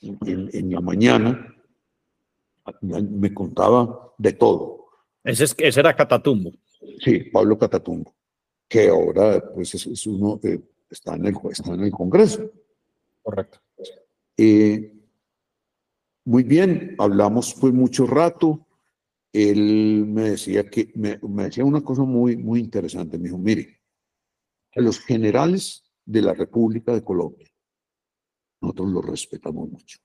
en, 0.00 0.70
la 0.70 0.80
mañana, 0.80 1.54
me 2.82 3.32
contaba 3.32 4.12
de 4.18 4.32
todo. 4.32 4.88
Ese, 5.24 5.44
ese 5.44 5.80
era 5.80 5.96
Catatumbo. 5.96 6.52
Sí, 7.00 7.20
Pablo 7.32 7.58
Catatumbo 7.58 8.14
que 8.68 8.88
ahora 8.88 9.42
pues 9.54 9.74
es, 9.74 10.06
uno 10.06 10.38
que 10.38 10.60
está 10.90 11.16
en, 11.16 11.26
el, 11.26 11.36
está 11.50 11.72
en 11.72 11.84
el 11.84 11.90
Congreso. 11.90 12.50
Correcto. 13.22 13.58
Eh, 14.36 14.94
muy 16.24 16.42
bien, 16.42 16.94
hablamos 16.98 17.56
pues 17.58 17.72
mucho 17.72 18.06
rato. 18.06 18.66
Él 19.32 20.06
me 20.06 20.30
decía 20.30 20.68
que 20.68 20.90
me, 20.94 21.18
me, 21.22 21.44
decía 21.44 21.64
una 21.64 21.82
cosa 21.82 22.02
muy 22.02 22.36
muy 22.36 22.60
interesante. 22.60 23.18
Me 23.18 23.24
dijo, 23.24 23.38
mire, 23.38 23.80
los 24.74 25.00
generales 25.00 25.84
de 26.04 26.22
la 26.22 26.34
República 26.34 26.94
de 26.94 27.04
Colombia, 27.04 27.48
nosotros 28.60 28.90
los 28.90 29.04
respetamos 29.04 29.70
mucho. 29.70 29.98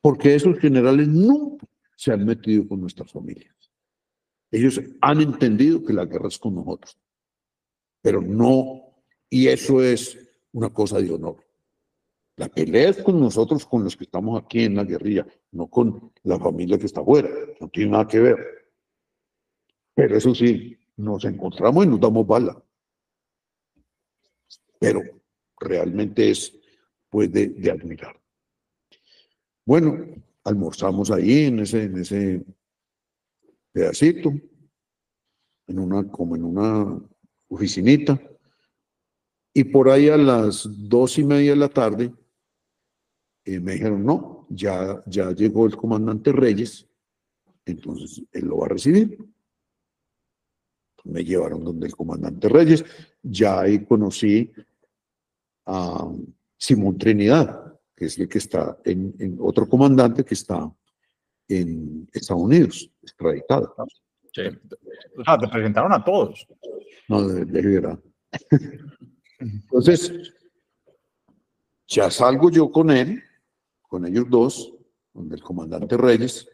Porque 0.00 0.34
esos 0.34 0.58
generales 0.58 1.08
nunca 1.08 1.66
se 1.96 2.12
han 2.12 2.24
metido 2.24 2.66
con 2.68 2.80
nuestras 2.80 3.10
familias. 3.10 3.54
Ellos 4.50 4.80
han 5.00 5.20
entendido 5.20 5.84
que 5.84 5.92
la 5.92 6.04
guerra 6.04 6.28
es 6.28 6.38
con 6.38 6.54
nosotros 6.54 6.98
pero 8.02 8.20
no, 8.20 8.82
y 9.30 9.46
eso 9.46 9.82
es 9.82 10.18
una 10.52 10.70
cosa 10.70 10.98
de 11.00 11.12
honor. 11.12 11.36
La 12.36 12.48
pelea 12.48 12.88
es 12.88 13.02
con 13.02 13.20
nosotros, 13.20 13.66
con 13.66 13.84
los 13.84 13.96
que 13.96 14.04
estamos 14.04 14.42
aquí 14.42 14.64
en 14.64 14.76
la 14.76 14.84
guerrilla, 14.84 15.26
no 15.50 15.68
con 15.68 16.12
la 16.22 16.38
familia 16.38 16.78
que 16.78 16.86
está 16.86 17.00
afuera, 17.00 17.28
no 17.60 17.68
tiene 17.68 17.90
nada 17.90 18.08
que 18.08 18.20
ver. 18.20 18.38
Pero 19.94 20.16
eso 20.16 20.34
sí, 20.34 20.78
nos 20.96 21.24
encontramos 21.24 21.84
y 21.84 21.88
nos 21.88 22.00
damos 22.00 22.26
bala. 22.26 22.62
Pero 24.78 25.02
realmente 25.60 26.30
es, 26.30 26.58
pues, 27.10 27.30
de, 27.30 27.70
admirar. 27.70 28.18
Bueno, 29.66 29.98
almorzamos 30.42 31.10
ahí 31.10 31.44
en 31.44 31.60
ese, 31.60 31.84
en 31.84 31.98
ese 31.98 32.44
pedacito, 33.72 34.32
en 35.66 35.78
una, 35.78 36.10
como 36.10 36.34
en 36.34 36.44
una 36.44 37.00
oficinita. 37.48 38.20
Y 39.54 39.64
por 39.64 39.90
ahí 39.90 40.08
a 40.08 40.16
las 40.16 40.66
dos 40.88 41.18
y 41.18 41.24
media 41.24 41.50
de 41.50 41.56
la 41.56 41.68
tarde 41.68 42.12
eh, 43.44 43.58
me 43.58 43.72
dijeron, 43.72 44.04
no, 44.04 44.46
ya, 44.50 45.02
ya 45.06 45.32
llegó 45.32 45.66
el 45.66 45.76
comandante 45.76 46.30
Reyes, 46.32 46.86
entonces 47.64 48.22
él 48.32 48.46
lo 48.46 48.58
va 48.58 48.66
a 48.66 48.70
recibir. 48.70 49.18
Me 51.04 51.24
llevaron 51.24 51.64
donde 51.64 51.88
el 51.88 51.96
comandante 51.96 52.48
Reyes, 52.48 52.84
ya 53.22 53.60
ahí 53.60 53.84
conocí 53.84 54.52
a 55.66 56.08
Simón 56.56 56.98
Trinidad, 56.98 57.78
que 57.96 58.04
es 58.04 58.18
el 58.18 58.28
que 58.28 58.38
está 58.38 58.78
en, 58.84 59.36
otro 59.40 59.68
comandante 59.68 60.24
que 60.24 60.34
está 60.34 60.72
en 61.48 62.08
Estados 62.12 62.42
Unidos, 62.42 62.90
extraditado. 63.02 63.74
Sí. 64.32 64.42
O 65.18 65.24
sea, 65.24 65.38
te 65.38 65.48
presentaron 65.48 65.92
a 65.92 66.04
todos. 66.04 66.46
No, 67.08 67.26
de, 67.26 67.44
de 67.44 67.98
Entonces, 69.40 70.32
ya 71.88 72.10
salgo 72.10 72.48
yo 72.48 72.70
con 72.70 72.90
él, 72.90 73.22
con 73.92 74.06
ellos 74.06 74.24
dos, 74.30 74.74
con 75.12 75.30
el 75.30 75.42
comandante 75.42 75.98
Reyes, 75.98 76.50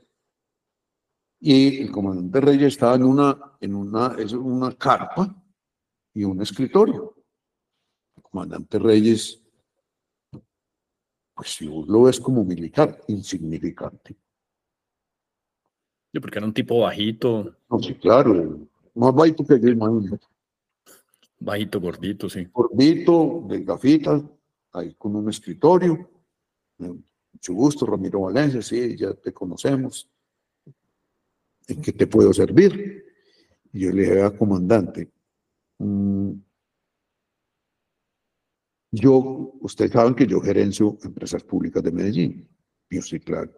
y 1.39 1.83
el 1.83 1.93
comandante 1.93 2.41
Reyes 2.41 2.73
estaba 2.73 2.97
en 2.97 3.05
una, 3.05 3.57
en 3.61 3.77
una, 3.77 4.17
es 4.19 4.33
una 4.33 4.73
carpa 4.73 5.41
y 6.15 6.25
un 6.25 6.43
escritorio. 6.43 7.15
El 8.17 8.23
comandante 8.25 8.81
Reyes, 8.81 9.41
pues 11.33 11.51
si 11.51 11.69
vos 11.69 11.87
lo 11.87 12.03
ves 12.03 12.19
como 12.19 12.43
militar, 12.43 13.03
insignificante. 13.07 14.17
Sí, 16.13 16.19
porque 16.19 16.39
era 16.39 16.47
un 16.49 16.53
tipo 16.53 16.81
bajito. 16.81 17.57
No, 17.71 17.79
sí, 17.79 17.95
claro, 17.95 18.67
más 18.97 19.15
bajito 19.15 19.45
que 19.47 19.61
yo, 19.61 19.69
imagínate. 19.69 20.27
Bajito, 21.39 21.81
gordito, 21.81 22.29
sí. 22.29 22.49
Gordito, 22.53 23.45
de 23.47 23.63
gafitas, 23.63 24.25
ahí 24.73 24.93
con 24.95 25.15
un 25.15 25.29
escritorio. 25.29 26.11
Mucho 27.39 27.55
gusto, 27.55 27.87
Ramiro 27.87 28.23
Valencia, 28.23 28.61
sí, 28.61 28.97
ya 28.97 29.15
te 29.15 29.33
conocemos. 29.33 30.11
¿En 31.69 31.81
qué 31.81 31.93
te 31.93 32.07
puedo 32.07 32.33
servir? 32.33 33.05
Y 33.73 33.81
yo 33.81 33.93
le 33.93 34.03
dije, 34.03 34.23
a 34.23 34.37
comandante, 34.37 35.11
mm, 35.79 36.33
yo, 38.91 39.53
ustedes 39.61 39.93
saben 39.93 40.15
que 40.15 40.27
yo 40.27 40.41
gerencio 40.41 40.99
empresas 41.05 41.45
públicas 41.45 41.83
de 41.83 41.93
Medellín. 41.93 42.49
Yo 42.91 43.03
sí, 43.03 43.21
claro. 43.21 43.53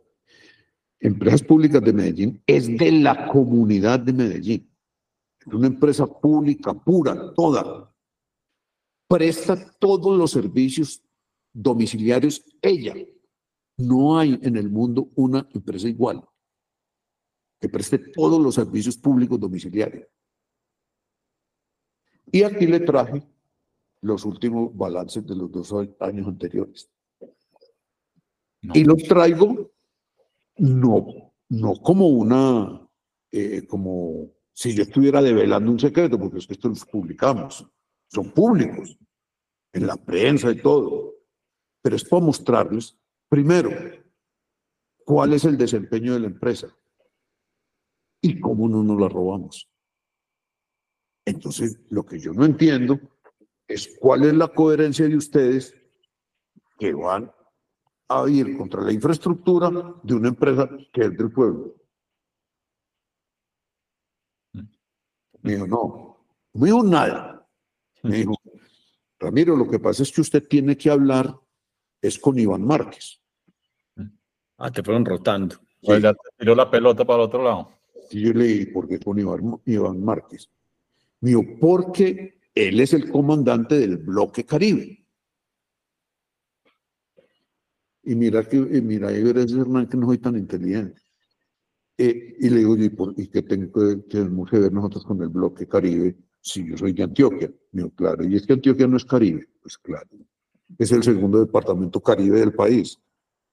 Empresas 0.99 1.43
públicas 1.43 1.81
de 1.81 1.93
Medellín 1.93 2.43
es 2.47 2.77
de 2.77 2.93
la 2.93 3.29
comunidad 3.29 4.01
de 4.01 4.13
Medellín 4.13 4.71
una 5.47 5.67
empresa 5.67 6.07
pública 6.07 6.75
pura, 6.75 7.33
toda, 7.35 7.93
presta 9.09 9.73
todos 9.79 10.17
los 10.17 10.31
servicios 10.31 11.03
domiciliarios 11.53 12.45
ella. 12.63 12.95
No 13.81 14.19
hay 14.19 14.39
en 14.43 14.57
el 14.57 14.71
mundo 14.71 15.11
una 15.15 15.47
empresa 15.53 15.89
igual 15.89 16.23
que 17.61 17.69
preste 17.69 17.99
todos 17.99 18.41
los 18.41 18.55
servicios 18.55 18.97
públicos 18.97 19.39
domiciliarios. 19.39 20.09
Y 22.33 22.43
aquí 22.43 22.67
le 22.67 22.81
traje 22.81 23.23
los 24.03 24.25
últimos 24.25 24.75
balances 24.75 25.27
de 25.27 25.37
los 25.37 25.51
dos 25.51 25.73
años 26.01 26.27
anteriores. 26.27 26.91
Y 28.63 28.85
los 28.85 29.03
traigo 29.05 29.71
no, 30.57 31.33
no 31.49 31.75
como 31.83 32.09
una, 32.09 32.89
eh, 33.31 33.67
como 33.67 34.31
si 34.53 34.75
yo 34.75 34.83
estuviera 34.83 35.23
develando 35.23 35.71
un 35.71 35.81
secreto, 35.81 36.19
porque 36.19 36.39
es 36.39 36.47
que 36.47 36.55
esto 36.55 36.69
los 36.69 36.85
publicamos, 36.85 37.67
son 38.09 38.31
públicos, 38.31 38.97
en 39.73 39.87
la 39.87 39.97
prensa 39.97 40.51
y 40.51 40.61
todo. 40.61 41.15
Pero 41.83 41.97
es 41.97 42.05
para 42.05 42.25
mostrarles, 42.25 43.00
primero, 43.31 43.71
cuál 45.07 45.33
es 45.33 45.45
el 45.45 45.57
desempeño 45.57 46.13
de 46.13 46.21
la 46.21 46.27
empresa 46.27 46.69
y 48.21 48.39
cómo 48.39 48.69
no 48.69 48.83
nos 48.83 49.01
la 49.01 49.09
robamos. 49.09 49.71
Entonces, 51.25 51.81
lo 51.89 52.05
que 52.05 52.19
yo 52.19 52.33
no 52.33 52.45
entiendo 52.45 52.99
es 53.67 53.97
cuál 53.99 54.25
es 54.25 54.35
la 54.35 54.49
coherencia 54.49 55.09
de 55.09 55.17
ustedes 55.17 55.75
que 56.79 56.93
van 56.93 57.33
a 58.09 58.29
ir 58.29 58.59
contra 58.59 58.83
la 58.83 58.93
infraestructura 58.93 59.71
de 60.03 60.15
una 60.15 60.29
empresa 60.29 60.69
que 60.93 61.03
es 61.03 61.17
del 61.17 61.31
pueblo. 61.31 61.77
Me 65.43 65.53
dijo, 65.53 65.67
no, 65.69 66.27
no 66.53 66.65
dijo 66.67 66.83
nada. 66.83 67.49
Me 68.03 68.17
dijo, 68.17 68.35
Ramiro, 69.21 69.55
lo 69.57 69.69
que 69.69 69.79
pasa 69.79 70.03
es 70.03 70.11
que 70.11 70.21
usted 70.21 70.49
tiene 70.49 70.77
que 70.77 70.91
hablar 70.91 71.39
es 72.03 72.19
con 72.19 72.39
Iván 72.39 72.67
Márquez. 72.67 73.20
Ah, 74.63 74.71
te 74.71 74.83
fueron 74.83 75.07
rotando. 75.07 75.57
Pues 75.83 76.03
ya 76.03 76.13
te 76.13 76.19
tiró 76.39 76.55
la 76.55 76.71
pelota 76.71 77.07
para 77.07 77.23
el 77.23 77.29
otro 77.29 77.43
lado. 77.43 77.71
Y 78.11 78.21
yo 78.21 78.33
le 78.35 78.45
dije, 78.45 78.67
¿por 78.67 78.87
qué 78.87 79.01
con 79.01 79.19
Iván, 79.19 79.59
Iván 79.65 80.05
Márquez? 80.05 80.51
Dijo, 81.19 81.43
porque 81.59 82.41
él 82.55 82.79
es 82.79 82.93
el 82.93 83.11
comandante 83.11 83.79
del 83.79 83.97
bloque 83.97 84.45
Caribe. 84.45 85.03
Y 88.03 88.15
mira 88.15 88.47
que, 88.47 88.57
y 88.57 88.83
mira, 88.83 89.11
Hernán, 89.11 89.89
que 89.89 89.97
no 89.97 90.07
soy 90.07 90.19
tan 90.19 90.37
inteligente. 90.37 91.01
Eh, 91.97 92.37
y 92.41 92.51
le 92.51 92.59
digo, 92.59 92.77
¿y, 92.77 92.91
por, 92.91 93.15
y 93.17 93.29
qué 93.29 93.43
tengo 93.43 93.73
que, 93.73 94.05
que 94.09 94.59
ver 94.59 94.73
nosotros 94.73 95.05
con 95.05 95.23
el 95.23 95.29
bloque 95.29 95.67
Caribe 95.67 96.17
si 96.39 96.69
yo 96.69 96.77
soy 96.77 96.93
de 96.93 97.05
Antioquia? 97.05 97.51
Digo, 97.73 97.91
claro, 97.95 98.25
y 98.25 98.37
es 98.37 98.47
que 98.47 98.53
Antioquia 98.53 98.87
no 98.87 98.99
es 98.99 99.07
Caribe. 99.07 99.49
Pues 99.63 99.79
claro, 99.79 100.09
es 100.79 100.93
el 100.93 101.03
segundo 101.03 101.41
departamento 101.41 102.01
Caribe 102.01 102.41
del 102.41 102.53
país. 102.53 102.99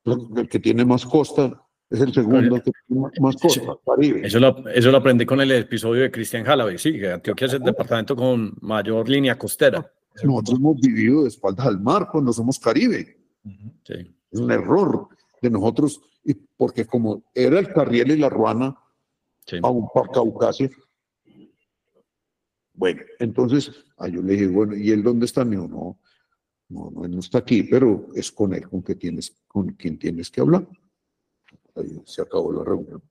El 0.07 0.47
que 0.47 0.59
tiene 0.59 0.85
más 0.85 1.05
costa 1.05 1.61
es 1.89 2.01
el 2.01 2.13
segundo 2.13 2.61
que 2.61 2.71
tiene 2.87 3.09
más 3.19 3.35
costa, 3.35 3.77
Caribe. 3.85 4.25
Eso 4.25 4.39
lo, 4.39 4.67
eso 4.69 4.91
lo 4.91 4.97
aprendí 4.97 5.25
con 5.25 5.41
el 5.41 5.51
episodio 5.51 6.03
de 6.03 6.11
Cristian 6.11 6.45
Jalavey, 6.45 6.77
sí, 6.77 6.93
que 6.93 7.11
Antioquia 7.11 7.47
es 7.47 7.53
el 7.53 7.63
departamento 7.63 8.15
con 8.15 8.55
mayor 8.61 9.07
línea 9.07 9.37
costera. 9.37 9.91
Nosotros 10.23 10.59
hemos 10.59 10.77
vivido 10.81 11.23
de 11.23 11.29
espaldas 11.29 11.67
al 11.67 11.79
mar 11.79 12.07
cuando 12.11 12.33
somos 12.33 12.59
Caribe. 12.59 13.17
Sí. 13.83 14.15
Es 14.31 14.39
un 14.39 14.51
error 14.51 15.07
de 15.41 15.49
nosotros, 15.49 16.01
y 16.23 16.33
porque 16.33 16.85
como 16.85 17.23
era 17.33 17.59
el 17.59 17.71
Carriel 17.71 18.11
y 18.11 18.17
la 18.17 18.29
Ruana, 18.29 18.77
aún 19.61 19.87
por 19.93 20.11
Caucasia. 20.11 20.69
Bueno, 22.73 23.01
entonces 23.19 23.71
a 23.97 24.07
yo 24.07 24.21
le 24.21 24.33
dije, 24.33 24.47
bueno, 24.47 24.75
¿y 24.75 24.91
él 24.91 25.03
dónde 25.03 25.25
está? 25.25 25.43
mío? 25.45 25.67
no, 25.69 25.99
no, 26.69 26.91
no, 26.91 27.07
no 27.07 27.19
está 27.19 27.39
aquí, 27.39 27.63
pero 27.63 28.09
es 28.13 28.31
con 28.31 28.53
él 28.53 28.67
con, 28.67 28.83
que 28.83 28.95
tienes, 28.95 29.35
con 29.47 29.69
quien 29.73 29.97
tienes 29.97 30.29
que 30.29 30.41
hablar. 30.41 30.67
Ahí 31.75 32.01
se 32.05 32.21
acabó 32.21 32.51
la 32.51 32.63
reunión. 32.63 33.01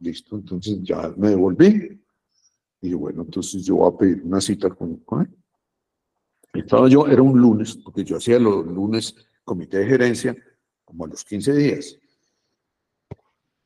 Listo, 0.00 0.36
entonces 0.36 0.80
ya 0.82 1.14
me 1.16 1.30
devolví. 1.30 2.00
Y 2.82 2.92
bueno, 2.92 3.22
entonces 3.22 3.64
yo 3.64 3.76
voy 3.76 3.92
a 3.92 3.96
pedir 3.96 4.22
una 4.22 4.40
cita 4.40 4.68
con, 4.70 4.96
con 4.98 5.22
él. 5.22 5.30
Estaba 6.52 6.88
yo, 6.88 7.06
era 7.06 7.22
un 7.22 7.40
lunes, 7.40 7.76
porque 7.76 8.04
yo 8.04 8.16
hacía 8.16 8.38
los 8.38 8.66
lunes 8.66 9.16
comité 9.44 9.78
de 9.78 9.86
gerencia, 9.86 10.36
como 10.84 11.04
a 11.04 11.08
los 11.08 11.24
15 11.24 11.54
días, 11.54 11.98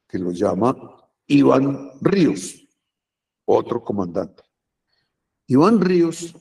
que 0.06 0.18
lo 0.18 0.30
llama 0.30 0.76
Iván 1.26 1.90
Ríos, 2.00 2.66
otro 3.44 3.82
comandante. 3.82 4.42
Iván 5.46 5.80
Ríos 5.80 6.34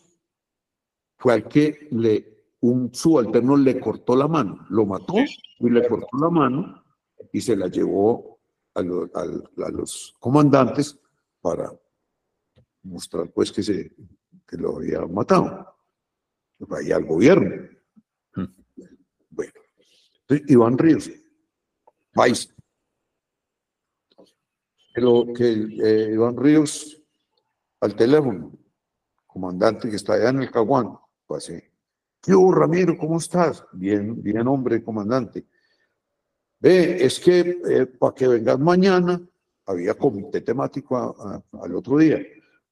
fue 1.17 1.33
al 1.33 1.47
que 1.47 1.87
le, 1.91 2.45
un 2.61 2.93
subalterno 2.93 3.57
le 3.57 3.79
cortó 3.79 4.15
la 4.15 4.27
mano, 4.27 4.65
lo 4.69 4.85
mató 4.85 5.15
y 5.15 5.69
le 5.69 5.87
cortó 5.87 6.17
la 6.19 6.29
mano 6.29 6.83
y 7.31 7.41
se 7.41 7.55
la 7.55 7.67
llevó 7.67 8.39
a, 8.75 8.79
a 8.79 9.69
los 9.71 10.15
comandantes 10.19 10.99
para 11.41 11.71
mostrar 12.83 13.29
pues 13.31 13.51
que, 13.51 13.63
se, 13.63 13.93
que 14.47 14.57
lo 14.57 14.77
había 14.77 15.05
matado. 15.05 15.75
Vaya 16.59 16.95
al 16.95 17.05
gobierno. 17.05 17.69
Iván 20.47 20.77
Ríos, 20.77 21.09
país. 22.13 22.53
Pero 24.93 25.25
que 25.33 25.51
eh, 25.51 26.11
Iván 26.13 26.35
Ríos 26.35 27.01
al 27.79 27.95
teléfono, 27.95 28.51
comandante 29.25 29.89
que 29.89 29.95
está 29.95 30.13
allá 30.13 30.29
en 30.29 30.41
el 30.41 30.51
Caguán, 30.51 30.97
así. 31.35 31.59
Yo, 32.25 32.51
Ramiro, 32.51 32.97
¿cómo 32.97 33.17
estás? 33.17 33.63
Bien, 33.73 34.21
bien, 34.21 34.47
hombre, 34.47 34.83
comandante. 34.83 35.45
Ve, 36.59 37.03
es 37.05 37.19
que 37.19 37.57
eh, 37.69 37.85
para 37.85 38.13
que 38.13 38.27
vengas 38.27 38.59
mañana, 38.59 39.21
había 39.65 39.93
comité 39.93 40.41
temático 40.41 41.15
al 41.61 41.75
otro 41.75 41.97
día, 41.97 42.19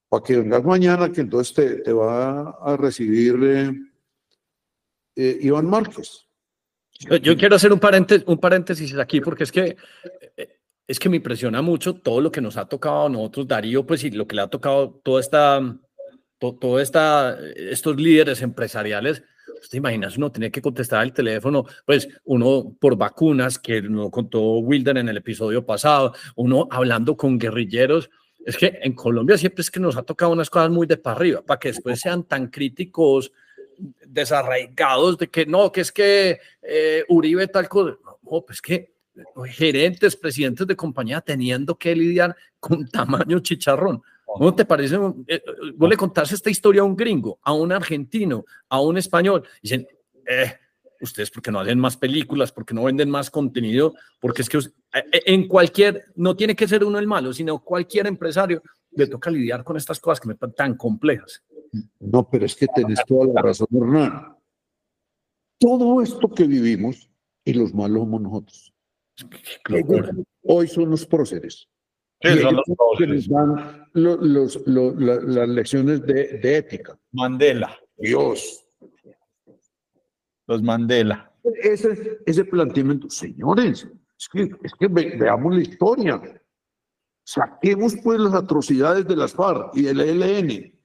para 0.10 0.24
que 0.24 0.38
vengas 0.38 0.64
mañana, 0.64 1.12
que 1.12 1.22
entonces 1.22 1.84
te, 1.84 1.94
va 1.94 2.52
a 2.52 2.78
recibir 2.78 3.36
eh, 5.16 5.40
Iván 5.42 5.68
Márquez. 5.68 6.26
Yo, 7.22 7.36
quiero 7.36 7.56
hacer 7.56 7.74
un 7.74 7.80
paréntesis, 7.80 8.26
un 8.28 8.38
paréntesis 8.38 8.96
aquí 8.98 9.20
porque 9.20 9.44
es 9.44 9.52
que 9.52 9.76
eh, 10.38 10.60
es 10.88 11.00
que 11.00 11.10
me 11.10 11.18
impresiona 11.18 11.62
mucho 11.62 11.96
todo 11.96 12.22
lo 12.22 12.32
que 12.32 12.42
nos 12.42 12.58
ha 12.58 12.66
tocado 12.66 13.08
a 13.08 13.10
nosotros, 13.10 13.48
Darío, 13.48 13.86
pues 13.86 14.04
y 14.04 14.12
lo 14.12 14.28
que 14.28 14.36
le 14.36 14.44
ha 14.44 14.48
tocado 14.48 15.02
toda 15.04 15.20
esta, 15.20 15.60
todo, 16.40 16.80
esta, 16.80 17.38
estos 17.56 17.96
líderes 17.98 18.42
empresariales. 18.42 19.24
¿Usted 19.62 19.78
imagina 19.78 20.10
uno 20.16 20.32
tiene 20.32 20.52
que 20.52 20.62
contestar 20.62 21.04
el 21.04 21.14
teléfono? 21.14 21.66
Pues 21.86 22.08
uno 22.26 22.76
por 22.80 22.96
vacunas, 22.98 23.58
que 23.58 23.82
nos 23.82 24.12
contó 24.12 24.58
Wilder 24.60 24.98
en 24.98 25.10
el 25.10 25.18
episodio 25.18 25.66
pasado, 25.66 26.14
uno 26.36 26.68
hablando 26.72 27.16
con 27.16 27.38
guerrilleros. 27.38 28.10
Es 28.46 28.58
que 28.58 28.80
en 28.82 28.94
Colombia 28.94 29.38
siempre 29.38 29.62
es 29.62 29.72
que 29.72 29.80
nos 29.80 29.98
ha 29.98 30.04
tocado 30.04 30.32
unas 30.32 30.50
cosas 30.50 30.70
muy 30.70 30.86
de 30.86 30.98
para 30.98 31.16
arriba, 31.16 31.42
para 31.42 31.60
que 31.60 31.70
después 31.70 32.00
sean 32.00 32.24
tan 32.24 32.48
críticos 32.48 33.32
desarraigados 34.06 35.18
de 35.18 35.28
que 35.28 35.46
no, 35.46 35.72
que 35.72 35.82
es 35.82 35.92
que 35.92 36.40
eh, 36.62 37.04
Uribe 37.10 37.48
tal 37.48 37.68
cosa. 37.68 37.98
No, 38.22 38.42
pues 38.42 38.62
que 38.62 38.94
gerentes, 39.48 40.16
presidentes 40.16 40.68
de 40.68 40.76
compañía 40.76 41.22
teniendo 41.22 41.78
que 41.78 41.96
lidiar 41.96 42.36
con 42.60 42.88
tamaño 42.88 43.40
chicharrón. 43.40 44.02
¿No 44.40 44.54
te 44.54 44.66
parece? 44.66 44.98
Eh, 45.28 45.42
vos 45.76 45.90
le 45.90 45.98
contás 45.98 46.32
esta 46.32 46.50
historia 46.50 46.82
a 46.82 46.86
un 46.86 46.96
gringo, 46.96 47.40
a 47.42 47.54
un 47.54 47.72
argentino, 47.72 48.46
a 48.70 48.82
un 48.82 48.98
español. 48.98 49.44
Dicen, 49.62 49.88
eh, 50.28 50.54
ustedes 51.02 51.32
porque 51.32 51.52
no 51.52 51.60
hacen 51.60 51.80
más 51.80 51.98
películas, 51.98 52.52
porque 52.52 52.74
no 52.74 52.84
venden 52.84 53.10
más 53.10 53.30
contenido, 53.30 53.94
porque 54.20 54.42
es 54.42 54.50
que 54.50 54.60
en 54.92 55.48
cualquier, 55.48 56.06
no 56.16 56.36
tiene 56.36 56.56
que 56.56 56.68
ser 56.68 56.84
uno 56.84 57.00
el 57.00 57.08
malo, 57.08 57.34
sino 57.34 57.60
cualquier 57.60 58.08
empresario 58.08 58.62
le 58.92 59.08
toca 59.08 59.30
lidiar 59.30 59.64
con 59.64 59.78
estas 59.78 60.00
cosas 60.00 60.20
que 60.20 60.30
me 60.30 60.36
tan 60.54 60.76
complejas. 60.76 61.44
No, 62.00 62.30
pero 62.30 62.46
es 62.46 62.56
que 62.56 62.68
tenés 62.68 63.04
toda 63.06 63.34
la 63.34 63.42
razón, 63.42 63.68
Hernán. 63.72 64.36
Todo 65.60 66.02
esto 66.02 66.30
que 66.30 66.46
vivimos 66.46 67.10
y 67.44 67.54
los 67.54 67.74
malos 67.74 68.02
somos 68.02 68.22
nosotros. 68.22 68.74
hoy 70.44 70.68
son 70.68 70.90
los 70.90 71.06
próceres. 71.06 71.68
Sí, 72.22 72.40
son 72.40 72.56
los 72.56 72.64
próceres. 72.78 73.30
dan 73.30 73.90
las 73.94 75.50
lecciones 75.50 76.02
de, 76.06 76.40
de, 76.40 76.58
ética. 76.58 76.98
Mandela. 77.12 77.78
Dios. 77.98 78.66
Los 80.48 80.62
Mandela. 80.62 81.32
Ese, 81.44 82.20
ese 82.26 82.46
planteamiento, 82.46 83.10
señores, 83.10 83.88
es 84.18 84.30
que, 84.30 84.50
es 84.64 84.74
que 84.80 84.88
veamos 84.88 85.56
la 85.56 85.62
historia. 85.62 86.22
Saquemos 87.24 87.96
pues 88.04 88.20
las 88.20 88.34
atrocidades 88.34 89.08
de 89.08 89.16
las 89.16 89.34
FARC 89.34 89.76
y 89.76 89.84
del 89.84 90.00
ELN 90.00 90.76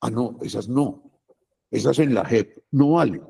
Ah, 0.00 0.10
no, 0.10 0.38
esas 0.42 0.68
no. 0.68 1.02
Esas 1.70 1.98
en 1.98 2.14
la 2.14 2.24
JEP 2.24 2.64
no 2.70 2.92
valen. 2.92 3.22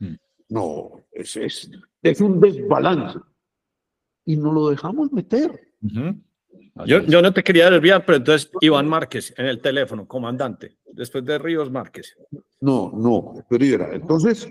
Hmm. 0.00 0.16
No, 0.48 1.04
es, 1.12 1.36
es, 1.36 1.70
es 2.02 2.20
un 2.20 2.40
desbalance. 2.40 3.18
Y 4.24 4.36
no 4.36 4.52
lo 4.52 4.68
dejamos 4.68 5.12
meter. 5.12 5.68
yo, 5.80 7.02
yo, 7.02 7.22
no 7.22 7.32
te 7.32 7.42
quería 7.42 7.70
desviar, 7.70 8.04
pero 8.04 8.18
entonces 8.18 8.50
Iván 8.60 8.88
Márquez 8.88 9.34
en 9.36 9.46
el 9.46 9.60
teléfono, 9.60 10.06
comandante, 10.06 10.78
después 10.92 11.24
de 11.24 11.38
Ríos 11.38 11.70
Márquez. 11.70 12.16
No, 12.60 12.92
no, 12.94 13.44
pero 13.48 13.64
era. 13.64 13.94
Entonces 13.94 14.48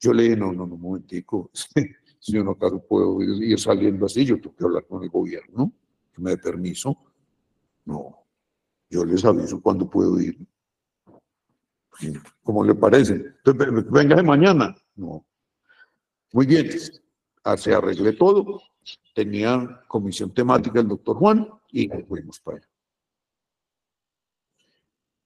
yo 0.00 0.12
le 0.12 0.24
dije, 0.24 0.36
no, 0.36 0.52
no, 0.52 0.66
no, 0.66 0.74
un 0.74 0.80
momentico, 0.80 1.50
si 2.20 2.32
yo 2.32 2.42
no 2.42 2.52
acaso 2.52 2.82
puedo 2.86 3.22
ir 3.22 3.58
saliendo 3.58 4.06
así, 4.06 4.24
yo 4.24 4.40
tengo 4.40 4.56
que 4.56 4.64
hablar 4.64 4.86
con 4.86 5.02
el 5.02 5.10
gobierno, 5.10 5.72
que 6.14 6.22
me 6.22 6.30
dé 6.30 6.38
permiso. 6.38 6.96
No, 7.84 8.24
Yo 8.88 9.04
les 9.04 9.24
aviso 9.24 9.60
cuándo 9.60 9.88
puedo 9.88 10.20
ir. 10.20 10.38
¿Cómo 12.42 12.64
le 12.64 12.74
parece? 12.74 13.14
Entonces, 13.44 13.90
venga 13.90 14.16
de 14.16 14.22
mañana. 14.22 14.74
No. 14.96 15.24
Muy 16.32 16.46
bien. 16.46 16.70
Se 17.56 17.74
arreglé 17.74 18.12
todo. 18.12 18.60
Tenía 19.14 19.82
comisión 19.86 20.32
temática 20.32 20.80
el 20.80 20.88
doctor 20.88 21.16
Juan 21.16 21.48
y 21.70 21.88
fuimos 21.88 22.40
para 22.40 22.58
allá. 22.58 22.66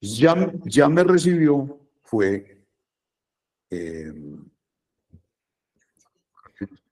Ya, 0.01 0.53
ya 0.65 0.89
me 0.89 1.03
recibió, 1.03 1.79
fue 2.03 2.55
eh, 3.69 4.13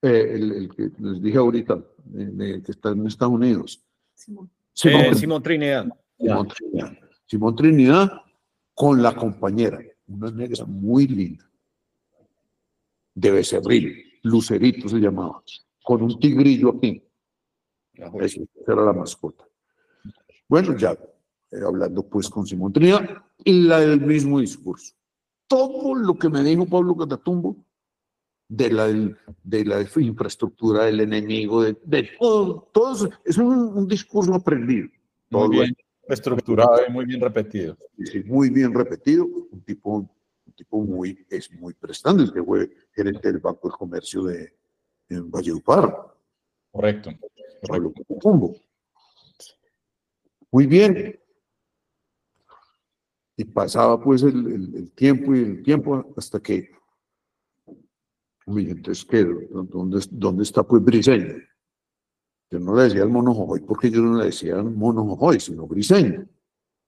eh, 0.01 0.33
el, 0.33 0.69
que 0.75 0.91
les 0.99 1.21
dije 1.21 1.37
ahorita, 1.37 1.79
que 2.13 2.71
está 2.71 2.89
en 2.89 3.07
Estados 3.07 3.33
Unidos. 3.33 3.83
Simón, 4.15 4.49
eh, 4.83 5.15
Simón, 5.15 5.43
Trinidad. 5.43 5.87
Simón 7.25 7.55
Trinidad. 7.55 8.21
con 8.73 9.01
la 9.01 9.15
compañera, 9.15 9.79
una 10.07 10.31
negra 10.31 10.65
muy 10.65 11.07
linda, 11.07 11.49
de 13.13 13.31
Becerril, 13.31 14.19
Lucerito 14.23 14.89
se 14.89 14.97
llamaba, 14.97 15.43
con 15.83 16.01
un 16.01 16.19
tigrillo 16.19 16.69
aquí. 16.69 17.03
Esa 17.93 18.41
era 18.67 18.85
la 18.85 18.93
mascota. 18.93 19.45
Bueno, 20.47 20.75
ya 20.75 20.97
eh, 21.51 21.59
hablando 21.65 22.07
pues 22.07 22.29
con 22.29 22.47
Simón 22.47 22.73
Trinidad, 22.73 23.23
y 23.43 23.63
la 23.63 23.81
del 23.81 24.01
mismo 24.01 24.39
discurso. 24.39 24.95
Todo 25.47 25.93
lo 25.93 26.15
que 26.15 26.29
me 26.29 26.41
dijo 26.43 26.65
Pablo 26.65 26.95
Catatumbo 26.95 27.57
de 28.47 28.71
la, 28.71 28.87
de 28.87 29.65
la 29.65 29.85
infraestructura 29.97 30.85
del 30.85 31.01
enemigo, 31.01 31.63
de, 31.63 31.77
de 31.83 32.09
todo, 32.19 32.69
todo 32.73 33.09
es 33.23 33.37
un, 33.37 33.87
discurso 33.87 34.33
aprendido. 34.33 34.89
Muy 35.29 35.49
bien 35.49 35.75
estructurado 36.07 36.79
y 36.87 36.91
muy 36.91 37.05
bien 37.05 37.21
repetido. 37.21 37.77
Sí, 38.03 38.23
muy 38.25 38.49
bien 38.49 38.73
repetido, 38.73 39.25
un 39.25 39.61
tipo, 39.61 39.97
un 39.97 40.53
tipo 40.55 40.81
muy, 40.81 41.25
es 41.29 41.51
muy 41.51 41.73
prestante, 41.73 42.31
que 42.33 42.43
fue 42.43 42.69
gerente 42.93 43.31
del 43.31 43.41
Banco 43.41 43.69
de 43.69 43.75
Comercio 43.75 44.23
de 44.23 44.53
en 45.09 45.29
Valledupar. 45.29 46.15
Correcto. 46.71 47.11
correcto. 47.67 48.55
Muy 50.51 50.67
bien. 50.67 51.19
Y 53.35 53.45
pasaba 53.45 54.01
pues 54.01 54.23
el, 54.23 54.75
el 54.75 54.91
tiempo 54.91 55.35
y 55.35 55.39
el 55.39 55.63
tiempo 55.63 56.13
hasta 56.15 56.39
que 56.39 56.73
Uy, 58.45 58.69
entonces, 58.69 59.05
¿qué? 59.05 59.23
¿Dónde, 59.23 60.05
dónde 60.11 60.43
está 60.43 60.63
pues 60.63 60.83
Briseño? 60.83 61.35
Yo 62.51 62.59
no 62.59 62.75
le 62.75 62.83
decía 62.83 63.03
el 63.03 63.09
mono 63.09 63.33
Jojoy 63.33 63.61
porque 63.61 63.89
yo 63.89 64.01
no 64.01 64.17
le 64.17 64.25
decía 64.25 64.55
el 64.55 64.69
mono 64.69 65.05
Jojoy, 65.05 65.39
sino 65.39 65.65
Briseño. 65.65 66.27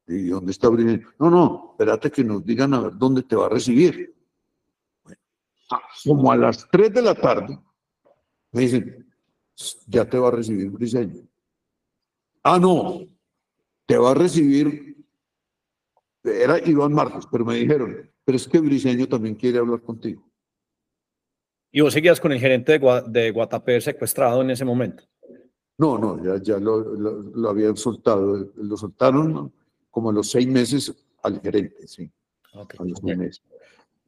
¿Y 0.08 0.28
dónde 0.28 0.52
está 0.52 0.70
Briseño? 0.70 1.08
No, 1.18 1.30
no, 1.30 1.68
espérate 1.72 2.12
que 2.12 2.24
nos 2.24 2.46
digan 2.46 2.74
a 2.74 2.82
ver 2.82 2.98
dónde 2.98 3.24
te 3.24 3.36
va 3.36 3.46
a 3.46 3.50
recibir. 3.50 4.14
Bueno, 5.04 5.20
como 6.04 6.32
a 6.32 6.36
las 6.36 6.70
3 6.70 6.94
de 6.94 7.02
la 7.02 7.16
tarde, 7.16 7.58
me 8.56 8.62
dicen, 8.62 9.06
ya 9.86 10.10
te 10.10 10.18
va 10.18 10.30
a 10.30 10.32
recibir 10.32 10.70
Briseño. 10.70 11.28
Ah, 12.42 12.58
no, 12.58 13.02
te 13.86 13.98
va 13.98 14.12
a 14.12 14.14
recibir, 14.14 14.96
era 16.24 16.58
Iván 16.66 16.94
Marcos, 16.94 17.28
pero 17.30 17.44
me 17.44 17.56
dijeron, 17.56 18.10
pero 18.24 18.38
es 18.38 18.48
que 18.48 18.60
Briseño 18.60 19.08
también 19.10 19.36
quiere 19.36 19.60
hablar 19.60 19.82
contigo. 19.82 20.26
¿Y 21.70 21.82
vos 21.82 21.92
seguías 21.92 22.22
con 22.22 22.32
el 22.32 22.40
gerente 22.40 22.80
de, 22.80 23.04
de 23.08 23.32
Guatapé 23.32 23.82
secuestrado 23.82 24.42
en 24.42 24.52
ese 24.52 24.64
momento? 24.64 25.04
No, 25.78 25.98
no, 25.98 26.24
ya, 26.24 26.42
ya 26.42 26.58
lo, 26.58 26.80
lo, 26.80 27.50
habían 27.50 27.76
soltado. 27.76 28.54
Lo 28.56 28.78
soltaron 28.78 29.52
como 29.92 30.12
a 30.12 30.14
los 30.14 30.30
seis 30.30 30.48
meses 30.48 30.96
al 31.22 31.42
gerente, 31.42 31.86
sí. 31.90 32.10
A 32.54 32.84
los 32.86 33.04
meses. 33.04 33.44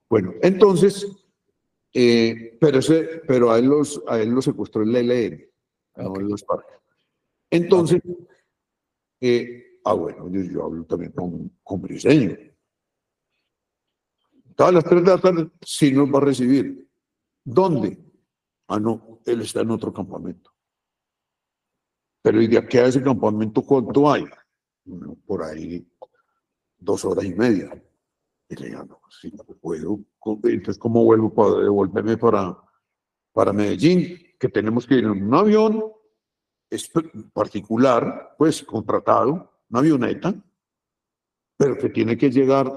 Bueno, 0.09 0.33
entonces, 0.41 1.05
eh, 1.99 2.55
pero, 2.61 2.77
ese, 2.77 3.23
pero 3.27 3.49
a, 3.51 3.57
él 3.57 3.65
los, 3.65 4.03
a 4.07 4.19
él 4.19 4.29
lo 4.29 4.39
secuestró 4.39 4.83
el 4.83 4.91
LLN, 4.91 5.49
no 5.95 6.15
los 6.15 6.43
parques. 6.43 6.77
Entonces, 7.49 8.03
eh, 9.19 9.79
ah, 9.83 9.93
bueno, 9.93 10.29
yo, 10.29 10.41
yo, 10.41 10.65
hablo 10.65 10.83
también 10.83 11.11
con, 11.11 11.57
con 11.63 11.81
Briseño. 11.81 12.37
Todas 14.55 14.75
las 14.75 14.83
tres 14.83 15.03
de 15.03 15.09
la 15.09 15.17
tarde, 15.17 15.49
sí 15.65 15.91
nos 15.91 16.13
va 16.13 16.19
a 16.19 16.25
recibir. 16.25 16.87
¿Dónde? 17.43 17.97
Ah, 18.67 18.79
no, 18.79 19.19
él 19.25 19.41
está 19.41 19.61
en 19.61 19.71
otro 19.71 19.91
campamento. 19.91 20.51
Pero 22.21 22.39
¿y 22.43 22.47
de 22.47 22.59
aquí 22.59 22.77
a 22.77 22.85
ese 22.85 23.01
campamento 23.01 23.63
cuánto 23.63 24.11
hay? 24.11 24.23
por 25.25 25.43
ahí 25.43 25.85
dos 26.77 27.03
horas 27.05 27.25
y 27.25 27.33
media. 27.33 27.83
Y 28.49 28.55
le 28.55 28.67
digo, 28.67 28.83
no, 28.85 29.01
si 29.09 29.31
no 29.31 29.43
puedo. 29.43 29.99
Entonces, 30.43 30.77
¿cómo 30.77 31.03
vuelvo 31.03 31.33
para 31.33 31.63
devolverme 31.63 32.17
para, 32.17 32.57
para 33.33 33.53
Medellín? 33.53 34.17
Que 34.39 34.49
tenemos 34.49 34.85
que 34.85 34.95
ir 34.95 35.03
en 35.03 35.23
un 35.23 35.33
avión 35.33 35.83
particular, 37.33 38.35
pues 38.37 38.63
contratado, 38.63 39.61
una 39.69 39.79
avioneta, 39.79 40.33
pero 41.57 41.77
que 41.77 41.89
tiene 41.89 42.17
que 42.17 42.29
llegar 42.29 42.67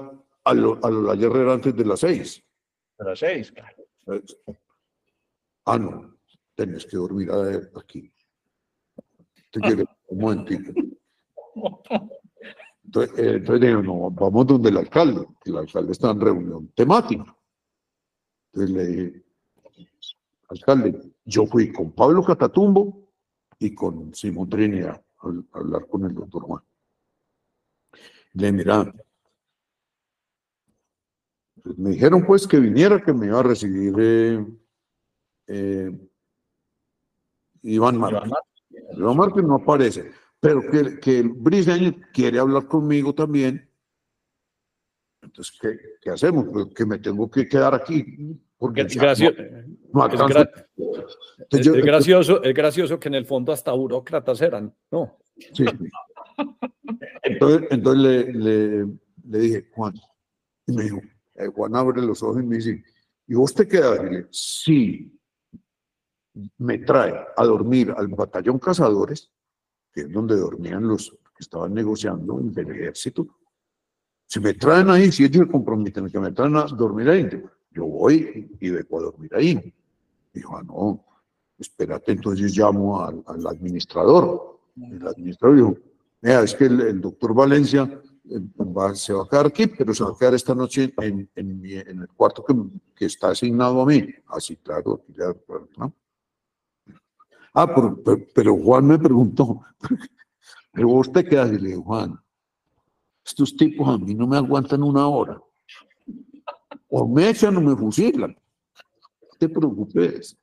a, 0.43 0.53
lo, 0.53 0.79
a 0.83 0.89
la 0.89 1.13
Herrera 1.13 1.53
antes 1.53 1.75
de 1.75 1.85
las 1.85 1.99
seis. 1.99 2.43
De 2.97 3.05
las 3.05 3.19
seis, 3.19 3.51
claro. 3.51 3.77
Ah, 5.65 5.77
no, 5.77 6.17
tenés 6.55 6.85
que 6.85 6.97
dormir 6.97 7.29
aquí. 7.75 8.11
Te 9.51 9.59
quiero 9.59 9.85
un 10.07 10.19
momentito. 10.19 10.73
Entonces, 12.83 13.19
eh, 13.19 13.33
entonces 13.35 13.83
no, 13.83 14.11
vamos 14.11 14.47
donde 14.47 14.69
el 14.69 14.77
alcalde. 14.77 15.27
El 15.45 15.57
alcalde 15.57 15.91
está 15.91 16.11
en 16.11 16.21
reunión 16.21 16.67
temática. 16.75 17.35
Entonces 18.53 18.75
le 18.75 18.85
dije, 18.85 19.23
alcalde, 20.49 21.13
yo 21.25 21.45
fui 21.45 21.71
con 21.71 21.91
Pablo 21.91 22.23
Catatumbo 22.23 23.09
y 23.59 23.73
con 23.73 24.13
Simón 24.13 24.49
Trinidad 24.49 25.01
a, 25.19 25.57
hablar 25.57 25.87
con 25.87 26.05
el 26.05 26.13
doctor 26.13 26.43
Juan. 26.43 26.63
Le 28.33 28.51
mira, 28.51 28.93
me 31.77 31.91
dijeron 31.91 32.25
pues 32.25 32.47
que 32.47 32.59
viniera, 32.59 33.01
que 33.03 33.13
me 33.13 33.27
iba 33.27 33.39
a 33.39 33.43
recibir 33.43 33.93
eh, 33.99 34.45
eh, 35.47 36.09
Iván 37.63 37.97
Márquez. 37.97 38.31
Iván 38.97 39.17
Márquez 39.17 39.43
no 39.43 39.55
aparece, 39.55 40.11
pero 40.41 40.61
que, 40.69 40.99
que 40.99 41.19
el 41.19 41.29
Briseño 41.29 41.95
quiere 42.11 42.39
hablar 42.39 42.67
conmigo 42.67 43.13
también. 43.13 43.69
Entonces, 45.21 45.57
¿qué, 45.61 45.77
qué 46.01 46.09
hacemos? 46.09 46.47
Pues 46.51 46.65
que 46.75 46.85
me 46.85 46.97
tengo 46.97 47.29
que 47.29 47.47
quedar 47.47 47.75
aquí. 47.75 48.37
Porque 48.57 48.81
es, 48.81 48.95
gracioso, 48.95 49.35
es, 51.49 51.85
gracioso, 51.85 52.43
es 52.43 52.53
gracioso 52.53 52.99
que 52.99 53.07
en 53.07 53.15
el 53.15 53.25
fondo 53.25 53.51
hasta 53.51 53.71
burócratas 53.71 54.41
eran, 54.41 54.75
¿no? 54.91 55.17
Sí. 55.53 55.65
Entonces, 57.23 57.67
entonces 57.71 58.03
le, 58.03 58.33
le, 58.33 58.87
le 59.23 59.39
dije, 59.39 59.69
Juan, 59.73 59.93
y 60.67 60.73
me 60.73 60.83
dijo, 60.83 61.01
eh, 61.35 61.47
Juan 61.47 61.75
abre 61.75 62.01
los 62.01 62.21
ojos 62.23 62.41
y 62.41 62.45
me 62.45 62.57
dice, 62.57 62.83
¿y 63.27 63.35
vos 63.35 63.53
te 63.53 63.67
quedas? 63.67 63.99
Y 64.03 64.13
le 64.13 64.27
sí, 64.31 65.19
me 66.57 66.79
trae 66.79 67.13
a 67.35 67.45
dormir 67.45 67.93
al 67.95 68.07
batallón 68.07 68.59
cazadores, 68.59 69.31
que 69.93 70.01
es 70.01 70.11
donde 70.11 70.35
dormían 70.35 70.87
los 70.87 71.09
que 71.09 71.39
estaban 71.41 71.73
negociando 71.73 72.39
en 72.39 72.53
el 72.57 72.71
ejército. 72.71 73.27
Si 74.25 74.39
me 74.39 74.53
traen 74.53 74.89
ahí, 74.89 75.11
si 75.11 75.25
ellos 75.25 75.45
se 75.45 75.51
comprometen 75.51 76.09
que 76.09 76.19
me 76.19 76.31
traen 76.31 76.55
a 76.55 76.63
dormir 76.65 77.09
ahí, 77.09 77.29
yo 77.71 77.85
voy 77.85 78.55
y 78.59 78.69
vengo 78.69 78.99
a 78.99 79.03
dormir 79.03 79.35
ahí. 79.35 79.73
Dijo, 80.33 80.57
ah, 80.57 80.63
no, 80.63 81.05
espérate, 81.57 82.13
entonces 82.13 82.57
llamo 82.57 83.03
al, 83.03 83.23
administrador. 83.47 84.59
El 84.75 85.05
administrador 85.05 85.55
dijo, 85.57 85.77
mira, 86.21 86.43
es 86.43 86.55
que 86.55 86.65
el 86.65 87.01
doctor 87.01 87.33
Valencia 87.33 88.01
se 88.93 89.13
va 89.13 89.23
a 89.23 89.29
quedar 89.29 89.45
aquí, 89.47 89.67
pero 89.67 89.93
se 89.93 90.03
va 90.03 90.11
a 90.11 90.17
quedar 90.17 90.33
esta 90.33 90.55
noche 90.55 90.93
en, 90.97 91.29
en, 91.35 91.65
el 91.65 92.07
cuarto 92.15 92.43
que, 92.43 92.53
que, 92.95 93.05
está 93.05 93.29
asignado 93.29 93.81
a 93.81 93.85
mí. 93.85 94.07
Así, 94.27 94.55
claro, 94.57 95.03
¿no? 95.77 95.93
Ah, 97.53 97.67
pero, 98.33 98.55
Juan 98.55 98.87
me 98.87 98.97
preguntó, 98.97 99.61
pero 100.71 100.87
vos 100.87 101.11
te 101.11 101.23
quedas 101.23 101.51
y 101.51 101.59
le 101.59 101.69
digo, 101.69 101.83
Juan, 101.83 102.17
estos 103.25 103.55
tipos 103.55 103.87
a 103.89 103.97
mí 103.97 104.13
no 104.13 104.25
me 104.25 104.37
aguantan 104.37 104.83
una 104.83 105.07
hora. 105.07 105.41
O 106.89 107.07
me 107.07 107.29
echan 107.29 107.55
o 107.57 107.61
me 107.61 107.75
fusilan. 107.75 108.31
No 108.31 109.37
te 109.37 109.49
preocupes. 109.49 110.37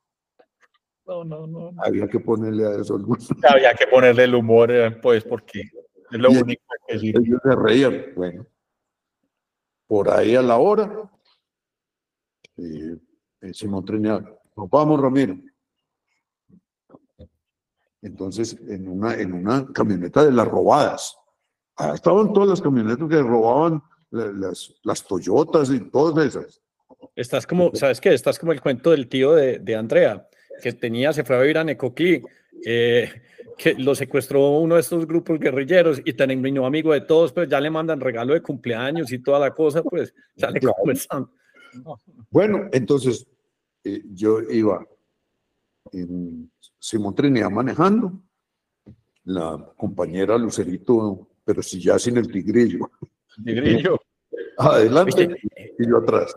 No, 1.05 1.23
no, 1.23 1.47
no. 1.47 1.73
Había 1.83 2.07
que 2.07 2.19
ponerle 2.19 2.67
a 2.67 2.79
eso 2.79 2.95
algún... 2.95 3.17
Había 3.49 3.73
que 3.73 3.87
ponerle 3.87 4.25
el 4.25 4.35
humor, 4.35 4.71
eh, 4.71 4.91
pues, 4.91 5.23
porque 5.23 5.61
es 6.11 6.19
lo 6.19 6.29
único 6.29 6.63
que 6.87 6.99
sí. 6.99 7.09
Ellos 7.09 7.39
se 7.43 7.55
reían. 7.55 8.05
Bueno, 8.15 8.45
por 9.87 10.11
ahí 10.11 10.35
a 10.35 10.41
la 10.43 10.57
hora, 10.57 11.09
eh, 12.57 12.97
Simón 13.53 13.83
Trinidad, 13.85 14.23
nos 14.55 14.69
vamos, 14.69 15.01
Ramiro. 15.01 15.35
Entonces, 18.01 18.57
en 18.67 18.87
una, 18.87 19.13
en 19.15 19.33
una 19.33 19.65
camioneta 19.73 20.23
de 20.23 20.31
las 20.31 20.47
robadas, 20.47 21.15
Ah, 21.79 21.93
estaban 21.95 22.33
todas 22.33 22.49
las 22.49 22.61
camionetas 22.61 23.07
que 23.07 23.21
robaban 23.21 23.81
las, 24.11 24.75
las 24.83 25.07
Toyotas 25.07 25.69
y 25.71 25.79
todas 25.89 26.25
esas. 26.25 26.61
Estás 27.15 27.47
como, 27.47 27.73
¿sabes 27.73 28.01
qué? 28.01 28.13
Estás 28.13 28.37
como 28.37 28.51
el 28.51 28.59
cuento 28.59 28.91
del 28.91 29.07
tío 29.07 29.33
de, 29.33 29.59
de 29.59 29.75
Andrea, 29.77 30.27
que 30.61 30.73
tenía, 30.73 31.13
se 31.13 31.23
fue 31.23 31.37
a 31.37 31.39
vivir 31.39 31.57
a 31.57 31.63
Necoclí, 31.63 32.21
eh, 32.65 33.09
que 33.57 33.75
lo 33.75 33.95
secuestró 33.95 34.59
uno 34.59 34.75
de 34.75 34.81
estos 34.81 35.07
grupos 35.07 35.39
guerrilleros 35.39 36.01
y 36.03 36.11
terminó 36.11 36.65
amigo 36.65 36.91
de 36.91 36.99
todos, 36.99 37.31
pues 37.31 37.47
ya 37.47 37.61
le 37.61 37.69
mandan 37.69 38.01
regalo 38.01 38.33
de 38.33 38.41
cumpleaños 38.41 39.09
y 39.13 39.19
toda 39.19 39.39
la 39.39 39.51
cosa, 39.51 39.81
pues 39.81 40.13
Claro. 40.35 40.73
conversando. 40.77 41.31
Bueno, 42.29 42.67
entonces 42.73 43.25
eh, 43.85 44.01
yo 44.11 44.41
iba 44.41 44.85
en 45.93 46.51
Simón 46.79 47.13
Trinidad 47.13 47.49
manejando, 47.49 48.21
la 49.25 49.73
compañera 49.77 50.37
Lucerito, 50.37 51.27
pero 51.43 51.61
si 51.61 51.81
ya 51.81 51.99
sin 51.99 52.17
el 52.17 52.31
tigrillo, 52.31 52.89
Tigrillo. 53.43 53.99
adelante 54.57 55.27
¿Viste? 55.27 55.75
y 55.77 55.87
yo 55.87 55.97
atrás. 55.97 56.35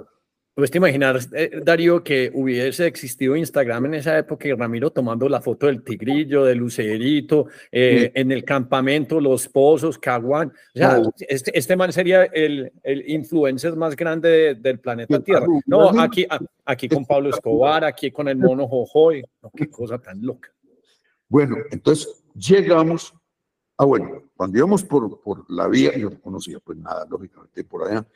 Pues 0.54 0.70
te 0.70 0.76
imaginar, 0.76 1.18
eh, 1.34 1.62
Darío, 1.64 2.04
que 2.04 2.30
hubiese 2.34 2.86
existido 2.86 3.34
Instagram 3.34 3.86
en 3.86 3.94
esa 3.94 4.18
época 4.18 4.46
y 4.48 4.52
Ramiro 4.52 4.90
tomando 4.90 5.26
la 5.26 5.40
foto 5.40 5.64
del 5.66 5.82
tigrillo, 5.82 6.44
del 6.44 6.58
lucerito, 6.58 7.46
eh, 7.70 8.12
en 8.14 8.30
el 8.32 8.44
campamento, 8.44 9.18
los 9.18 9.48
pozos, 9.48 9.98
Caguán. 9.98 10.48
O 10.74 10.78
sea, 10.78 10.98
No. 10.98 11.10
este, 11.20 11.58
este 11.58 11.74
man 11.74 11.90
sería 11.90 12.24
el, 12.24 12.70
el 12.82 13.08
influencer 13.10 13.76
más 13.76 13.96
grande 13.96 14.28
de- 14.28 14.54
del 14.56 14.78
planeta 14.78 15.16
Sí, 15.16 15.22
Tierra. 15.22 15.46
No, 15.64 15.88
aquí, 15.98 16.26
a- 16.28 16.38
aquí 16.66 16.86
con 16.86 17.06
Pablo 17.06 17.30
Escobar, 17.30 17.86
aquí 17.86 18.10
con 18.10 18.28
el 18.28 18.36
mono 18.36 18.68
Jojoy. 18.68 19.24
No, 19.42 19.50
qué 19.56 19.70
cosa 19.70 19.98
tan 19.98 20.20
loca. 20.20 20.50
Bueno, 21.30 21.56
entonces 21.70 22.22
llegamos, 22.34 23.14
ah 23.78 23.86
bueno, 23.86 24.24
cuando 24.36 24.58
íbamos 24.58 24.84
por, 24.84 25.18
por 25.22 25.50
la 25.50 25.66
vía, 25.66 25.96
yo 25.96 26.10
no 26.10 26.20
conocía 26.20 26.58
pues 26.60 26.76
nada, 26.76 27.06
lógicamente, 27.08 27.64
por 27.64 27.88
allá, 27.88 28.06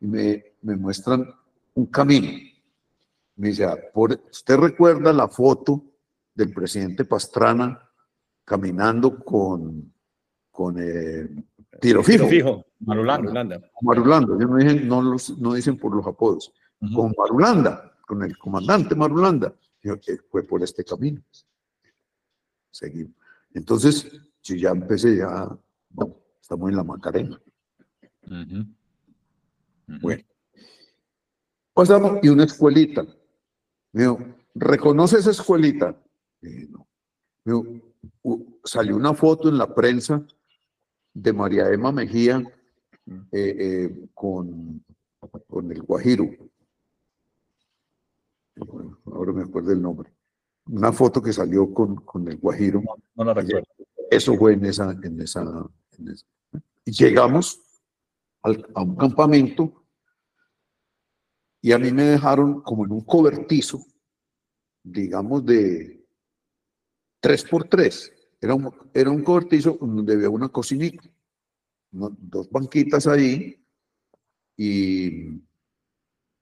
y 0.00 0.06
me, 0.06 0.42
me 0.62 0.74
muestran 0.74 1.28
un 1.74 1.86
camino. 1.86 2.28
Me 3.36 3.48
dice, 3.48 3.64
ah, 3.64 3.76
por, 3.92 4.20
¿usted 4.30 4.56
recuerda 4.56 5.12
la 5.12 5.28
foto 5.28 5.84
del 6.34 6.52
presidente 6.52 7.04
Pastrana 7.04 7.90
caminando 8.44 9.18
con, 9.24 9.92
con 10.50 10.76
eh, 10.78 11.28
tiro 11.80 12.02
fijo, 12.02 12.26
Tiro 12.26 12.28
fijo. 12.28 12.66
Marulanda. 12.80 13.32
Marulanda. 13.32 13.70
Marulanda, 13.80 14.38
yo 14.38 14.46
no, 14.46 14.56
dicen, 14.56 14.88
no, 14.88 15.02
los, 15.02 15.38
no 15.38 15.54
dicen 15.54 15.78
por 15.78 15.94
los 15.94 16.06
apodos, 16.06 16.52
Ujú. 16.80 16.94
con 16.94 17.14
Marulanda, 17.16 17.96
con 18.06 18.22
el 18.22 18.36
comandante 18.36 18.94
Marulanda. 18.94 19.54
Yo, 19.82 19.98
que 20.00 20.16
fue 20.30 20.44
por 20.44 20.62
este 20.62 20.84
camino. 20.84 21.20
Seguimos. 22.70 23.12
Entonces, 23.54 24.06
yo 24.42 24.54
ya 24.54 24.70
empecé, 24.70 25.16
ya, 25.16 25.48
no, 25.90 26.16
estamos 26.40 26.70
en 26.70 26.76
la 26.76 26.84
Macarena. 26.84 27.40
Bueno. 30.00 30.22
Pasamos 31.74 32.18
y 32.22 32.28
una 32.28 32.44
escuelita. 32.44 33.04
Me 33.92 34.02
dijo, 34.02 34.18
¿reconoce 34.54 35.18
esa 35.18 35.30
escuelita? 35.30 35.96
Dije, 36.40 36.68
no. 36.70 36.86
Me 37.44 37.52
dijo, 37.52 37.66
"U- 38.22 38.58
salió 38.64 38.96
una 38.96 39.14
foto 39.14 39.48
en 39.48 39.58
la 39.58 39.74
prensa 39.74 40.22
de 41.14 41.32
María 41.32 41.68
Emma 41.70 41.92
Mejía 41.92 42.42
eh, 43.32 43.56
eh, 43.58 44.08
con, 44.14 44.84
con 45.48 45.72
el 45.72 45.82
Guajiro. 45.82 46.28
Bueno, 48.56 48.98
ahora 49.06 49.32
me 49.32 49.42
acuerdo 49.42 49.72
el 49.72 49.80
nombre. 49.82 50.12
Una 50.66 50.92
foto 50.92 51.22
que 51.22 51.32
salió 51.32 51.72
con, 51.72 51.96
con 51.96 52.28
el 52.28 52.36
Guajiro. 52.36 52.80
No, 52.82 52.96
no 53.16 53.24
la 53.24 53.34
recuerdo. 53.34 53.66
Eso 54.10 54.36
fue 54.36 54.52
en 54.54 54.66
esa, 54.66 54.92
en 55.02 55.20
esa, 55.20 55.42
en 55.98 56.08
esa. 56.08 56.26
Y 56.84 56.92
llegamos 56.92 57.58
al- 58.42 58.66
a 58.74 58.82
un 58.82 58.96
campamento 58.96 59.81
y 61.62 61.70
a 61.70 61.78
mí 61.78 61.92
me 61.92 62.02
dejaron 62.02 62.60
como 62.60 62.84
en 62.84 62.90
un 62.90 63.02
cobertizo, 63.02 63.86
digamos 64.82 65.46
de 65.46 66.04
tres 67.20 67.44
por 67.44 67.68
tres. 67.68 68.12
Era 68.40 68.56
un, 68.56 68.74
era 68.92 69.10
un 69.10 69.22
cobertizo 69.22 69.78
donde 69.80 70.14
había 70.14 70.28
una 70.28 70.48
cocinita, 70.48 71.08
dos 71.92 72.50
banquitas 72.50 73.06
ahí 73.06 73.64
y, 74.56 75.40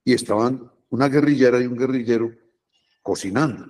y 0.03 0.13
estaban 0.13 0.71
una 0.89 1.07
guerrillera 1.07 1.61
y 1.61 1.67
un 1.67 1.77
guerrillero 1.77 2.31
cocinando. 3.03 3.67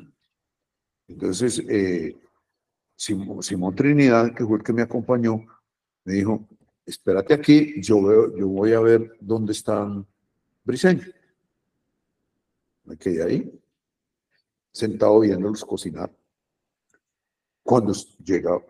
Entonces, 1.10 1.62
eh, 1.68 2.18
Simón, 2.96 3.44
Simón 3.44 3.76
Trinidad, 3.76 4.34
que 4.34 4.46
fue 4.46 4.58
el 4.58 4.64
que 4.64 4.72
me 4.72 4.84
acompañó, 4.84 5.46
me 6.06 6.14
dijo, 6.14 6.48
espérate 6.86 7.34
aquí, 7.34 7.82
yo, 7.82 8.02
veo, 8.02 8.38
yo 8.38 8.48
voy 8.48 8.72
a 8.72 8.80
ver 8.80 9.18
dónde 9.20 9.52
están 9.52 10.08
Briseño. 10.64 11.04
Me 12.84 12.98
quedé 12.98 13.24
ahí, 13.24 13.64
sentado 14.72 15.20
viéndolos 15.20 15.64
cocinar. 15.64 16.12
Cuando 17.64 17.94
llega 18.24 18.62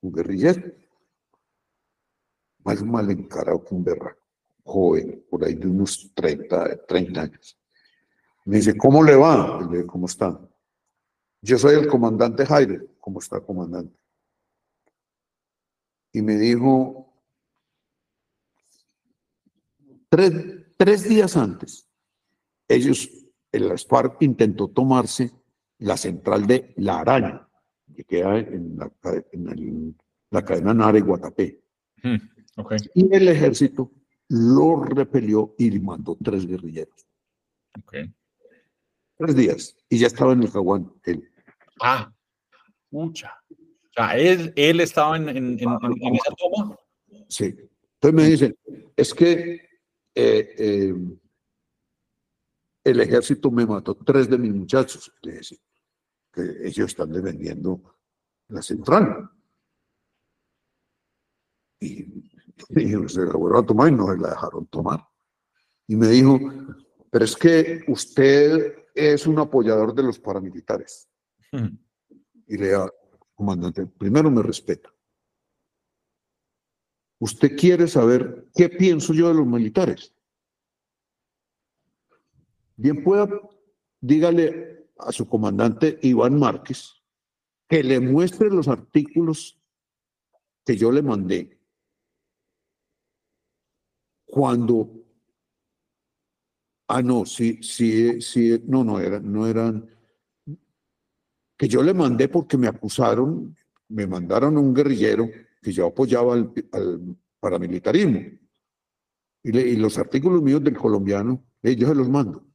un 0.00 0.12
guerrillero, 0.12 0.72
más 2.64 2.82
mal 2.82 3.10
encarado 3.10 3.64
que 3.64 3.74
un 3.74 3.84
berraco, 3.84 4.20
joven, 4.62 5.24
por 5.28 5.44
ahí 5.44 5.54
de 5.54 5.66
unos 5.66 6.12
30, 6.14 6.86
30 6.86 7.20
años. 7.20 7.58
Me 8.44 8.56
dice, 8.56 8.76
¿cómo 8.76 9.02
le 9.02 9.16
va? 9.16 9.60
¿cómo 9.86 10.06
está? 10.06 10.40
Yo 11.42 11.58
soy 11.58 11.76
el 11.76 11.88
comandante 11.88 12.44
Jairo. 12.46 12.86
¿Cómo 13.00 13.18
está, 13.18 13.40
comandante? 13.40 13.98
Y 16.12 16.22
me 16.22 16.36
dijo, 16.36 17.12
tres, 20.08 20.32
tres 20.76 21.08
días 21.08 21.36
antes, 21.36 21.88
ellos, 22.68 23.08
el 23.52 23.78
FARC 23.78 24.22
intentó 24.22 24.68
tomarse 24.68 25.30
la 25.78 25.96
central 25.96 26.46
de 26.46 26.72
La 26.76 27.00
Araña, 27.00 27.48
que 27.94 28.04
queda 28.04 28.38
en 28.38 28.76
la, 28.76 28.90
en 29.32 29.48
el- 29.48 29.94
la 30.30 30.44
cadena 30.44 30.72
Nare 30.74 31.00
Guatapé. 31.00 31.60
Mm, 32.02 32.16
Ok. 32.56 32.74
Y 32.94 33.14
el 33.14 33.28
ejército 33.28 33.90
lo 34.28 34.82
repelió 34.84 35.54
y 35.58 35.70
le 35.70 35.80
mandó 35.80 36.16
tres 36.22 36.46
guerrilleros. 36.46 37.06
ok. 37.78 37.94
Tres 39.16 39.36
días. 39.36 39.76
Y 39.88 39.98
ya 39.98 40.06
estaba 40.06 40.32
en 40.32 40.42
el 40.42 40.50
Caguán. 40.52 40.92
él. 41.04 41.28
Ah, 41.80 42.12
mucha. 42.90 43.34
O 43.50 43.92
sea, 43.94 44.16
él, 44.16 44.52
él 44.56 44.80
estaba 44.80 45.16
en, 45.16 45.28
en, 45.28 45.36
en- 45.36 45.58
en- 45.60 46.02
en 46.02 46.14
esa 46.14 46.32
toma. 46.36 46.76
Sí. 47.28 47.44
Entonces 47.94 48.14
me 48.14 48.24
dicen, 48.30 48.56
es 48.96 49.12
que 49.14 49.52
eh, 50.14 50.54
eh, 50.58 50.94
el 52.84 53.00
ejército 53.00 53.50
me 53.50 53.66
mató 53.66 53.94
tres 53.94 54.28
de 54.28 54.38
mis 54.38 54.52
muchachos. 54.52 55.12
Le 55.22 55.32
decía, 55.32 55.58
que 56.32 56.42
ellos 56.64 56.86
están 56.90 57.12
defendiendo 57.12 57.98
la 58.48 58.62
central. 58.62 59.30
Y, 61.80 62.02
y 62.70 63.08
se 63.08 63.24
la 63.24 63.32
vuelvo 63.32 63.58
a 63.58 63.66
tomar 63.66 63.88
y 63.88 63.96
no 63.96 64.06
se 64.08 64.18
la 64.18 64.30
dejaron 64.30 64.66
tomar. 64.66 65.06
Y 65.86 65.96
me 65.96 66.08
dijo, 66.08 66.38
pero 67.10 67.24
es 67.24 67.34
que 67.36 67.82
usted 67.88 68.84
es 68.94 69.26
un 69.26 69.38
apoyador 69.38 69.94
de 69.94 70.02
los 70.02 70.18
paramilitares. 70.18 71.08
Mm, 71.52 71.76
Y 72.46 72.56
le 72.58 72.68
digo, 72.68 72.92
comandante, 73.34 73.86
primero 73.86 74.30
me 74.30 74.42
respeta. 74.42 74.92
¿Usted 77.18 77.56
quiere 77.56 77.86
saber 77.86 78.48
qué 78.54 78.68
pienso 78.68 79.12
yo 79.12 79.28
de 79.28 79.34
los 79.34 79.46
militares? 79.46 80.14
Bien 82.80 83.04
pueda, 83.04 83.28
dígale 84.00 84.88
a 84.96 85.12
su 85.12 85.28
comandante 85.28 85.98
Iván 86.00 86.38
Márquez 86.38 86.94
que 87.68 87.84
le 87.84 88.00
muestre 88.00 88.48
los 88.48 88.68
artículos 88.68 89.60
que 90.64 90.78
yo 90.78 90.90
le 90.90 91.02
mandé 91.02 91.60
cuando 94.24 94.90
ah 96.88 97.02
no 97.02 97.26
sí 97.26 97.62
sí 97.62 98.22
sí 98.22 98.62
no 98.66 98.82
no 98.82 98.98
eran 98.98 99.30
no 99.30 99.46
eran 99.46 99.86
que 101.58 101.68
yo 101.68 101.82
le 101.82 101.92
mandé 101.92 102.30
porque 102.30 102.56
me 102.56 102.66
acusaron, 102.68 103.54
me 103.88 104.06
mandaron 104.06 104.56
a 104.56 104.60
un 104.60 104.72
guerrillero 104.72 105.28
que 105.60 105.70
yo 105.70 105.84
apoyaba 105.88 106.32
al, 106.32 106.50
al 106.72 107.16
paramilitarismo. 107.38 108.18
Y, 109.42 109.52
le- 109.52 109.76
los 109.76 109.98
artículos 109.98 110.40
míos 110.40 110.64
del 110.64 110.78
colombiano, 110.78 111.44
eh, 111.62 111.76
yo 111.76 111.86
se 111.86 111.94
los 111.94 112.08
mando. 112.08 112.49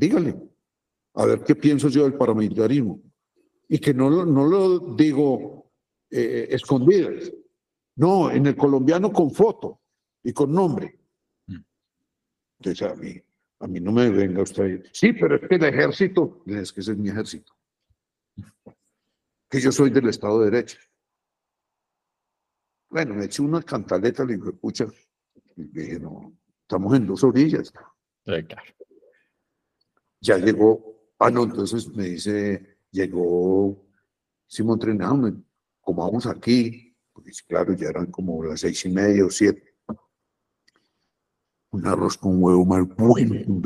Dígale, 0.00 0.34
a 1.14 1.26
ver 1.26 1.44
qué 1.44 1.54
pienso 1.54 1.88
yo 1.90 2.04
del 2.04 2.14
paramilitarismo. 2.14 3.02
Y 3.68 3.78
que 3.78 3.92
no, 3.92 4.08
lo- 4.08 4.24
no 4.24 4.46
lo 4.46 4.94
digo 4.96 5.70
eh, 6.10 6.48
escondidas. 6.50 7.30
No, 7.96 8.30
en 8.30 8.46
el 8.46 8.56
colombiano 8.56 9.12
con 9.12 9.30
foto 9.30 9.82
y 10.24 10.32
con 10.32 10.52
nombre. 10.52 10.98
Mm. 11.48 11.60
Entonces 12.60 12.88
a 12.90 12.94
mí, 12.94 13.14
a 13.60 13.66
mí 13.66 13.78
no 13.80 13.92
me 13.92 14.08
venga 14.08 14.42
usted. 14.42 14.86
Sí, 14.92 15.12
pero 15.12 15.36
es 15.36 15.46
que 15.46 15.56
el 15.56 15.64
ejército, 15.64 16.42
es 16.46 16.72
que 16.72 16.80
ese 16.80 16.92
es 16.92 16.98
mi 16.98 17.10
ejército 17.10 17.52
que 19.50 19.60
yo 19.60 19.70
soy 19.72 19.90
del 19.90 20.08
Estado 20.08 20.40
de 20.40 20.50
Derecho. 20.50 20.78
Bueno, 22.88 23.14
me 23.16 23.24
eché 23.26 23.42
una 23.42 23.60
cantaleta, 23.62 24.24
le 24.24 24.36
dije, 24.36 24.52
pucha, 24.52 24.86
y 25.56 25.64
dije, 25.64 25.98
no, 26.00 26.32
estamos 26.62 26.94
en 26.96 27.06
dos 27.06 27.22
orillas. 27.24 27.72
Ya 30.20 30.36
llegó, 30.36 31.00
ah, 31.18 31.30
no, 31.30 31.44
entonces 31.44 31.88
me 31.88 32.04
dice, 32.04 32.78
llegó 32.90 33.86
Simón 34.46 34.78
Trenado, 34.78 35.32
como 35.80 36.04
vamos 36.04 36.26
aquí, 36.26 36.94
porque 37.12 37.30
claro, 37.46 37.74
ya 37.74 37.88
eran 37.88 38.06
como 38.06 38.44
las 38.44 38.60
seis 38.60 38.84
y 38.84 38.90
media 38.90 39.24
o 39.24 39.30
siete. 39.30 39.74
Un 41.70 41.86
arroz 41.86 42.18
con 42.18 42.42
huevo 42.42 42.64
mal 42.66 42.84
bueno, 42.84 43.34
un 43.46 43.62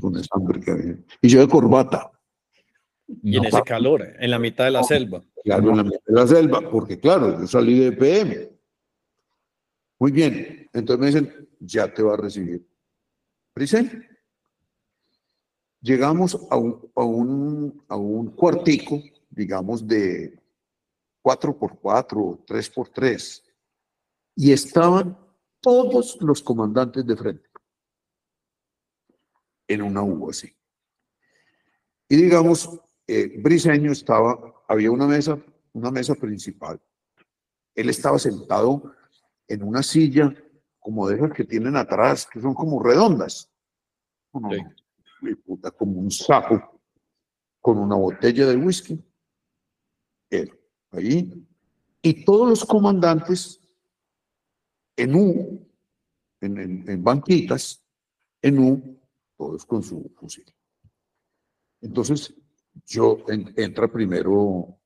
con 0.00 0.16
esa 0.16 0.28
hambre 0.32 0.60
que 0.60 0.70
había. 0.70 0.96
Y 1.20 1.28
yo 1.28 1.40
de 1.40 1.48
corbata. 1.48 2.10
Y 3.22 3.36
en 3.36 3.44
ese 3.44 3.62
calor, 3.62 4.02
en 4.18 4.30
la 4.30 4.38
mitad 4.38 4.64
de 4.64 4.72
la 4.72 4.82
selva. 4.82 5.22
Claro, 5.44 5.70
en 5.70 5.76
la 5.76 5.84
mitad 5.84 6.00
de 6.06 6.14
la 6.14 6.26
selva, 6.26 6.70
porque 6.70 6.98
claro, 6.98 7.38
yo 7.38 7.46
salí 7.46 7.78
de 7.78 7.92
PM. 7.92 8.50
Muy 9.98 10.10
bien, 10.10 10.68
entonces 10.72 11.00
me 11.00 11.06
dicen, 11.06 11.48
ya 11.60 11.92
te 11.92 12.02
va 12.02 12.14
a 12.14 12.16
recibir. 12.16 12.66
Prisen. 13.52 14.15
Llegamos 15.86 16.36
a 16.50 16.56
un, 16.56 16.90
a 16.96 17.04
un, 17.04 17.84
a 17.86 17.96
un 17.96 18.32
cuartico, 18.32 19.00
digamos, 19.30 19.86
de 19.86 20.36
4x4, 21.22 22.44
3x3, 22.44 23.44
y 24.34 24.50
estaban 24.50 25.16
todos 25.60 26.18
los 26.20 26.42
comandantes 26.42 27.06
de 27.06 27.16
frente 27.16 27.48
en 29.68 29.82
una 29.82 30.02
U 30.02 30.28
así. 30.28 30.52
Y 32.08 32.16
digamos, 32.16 32.68
eh, 33.06 33.40
Briseño 33.40 33.92
estaba, 33.92 34.64
había 34.66 34.90
una 34.90 35.06
mesa, 35.06 35.38
una 35.72 35.92
mesa 35.92 36.16
principal. 36.16 36.82
Él 37.76 37.90
estaba 37.90 38.18
sentado 38.18 38.92
en 39.46 39.62
una 39.62 39.84
silla 39.84 40.34
como 40.80 41.08
de 41.08 41.14
esas 41.14 41.32
que 41.32 41.44
tienen 41.44 41.76
atrás, 41.76 42.26
que 42.26 42.40
son 42.40 42.54
como 42.54 42.82
redondas. 42.82 43.52
Como, 45.20 45.60
como 45.76 46.00
un 46.00 46.10
saco 46.10 46.80
con 47.60 47.78
una 47.78 47.96
botella 47.96 48.46
de 48.46 48.56
whisky. 48.56 49.02
Él, 50.30 50.52
ahí. 50.90 51.46
Y 52.02 52.24
todos 52.24 52.48
los 52.48 52.64
comandantes 52.64 53.60
en 54.96 55.14
U, 55.14 55.68
en, 56.40 56.88
en 56.88 57.02
banquitas, 57.02 57.84
en 58.42 58.58
U, 58.58 59.00
todos 59.36 59.66
con 59.66 59.82
su 59.82 60.10
fusil. 60.16 60.44
Entonces, 61.80 62.34
yo 62.84 63.24
entra 63.28 63.88
primero 63.88 64.78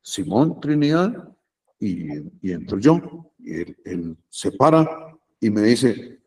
Simón 0.00 0.60
Trinidad 0.60 1.36
y, 1.78 2.08
y 2.40 2.52
entro 2.52 2.78
yo. 2.78 3.32
Y 3.38 3.54
él, 3.84 4.16
se 4.28 4.52
para 4.52 5.18
y 5.40 5.50
me 5.50 5.62
dice, 5.62 6.20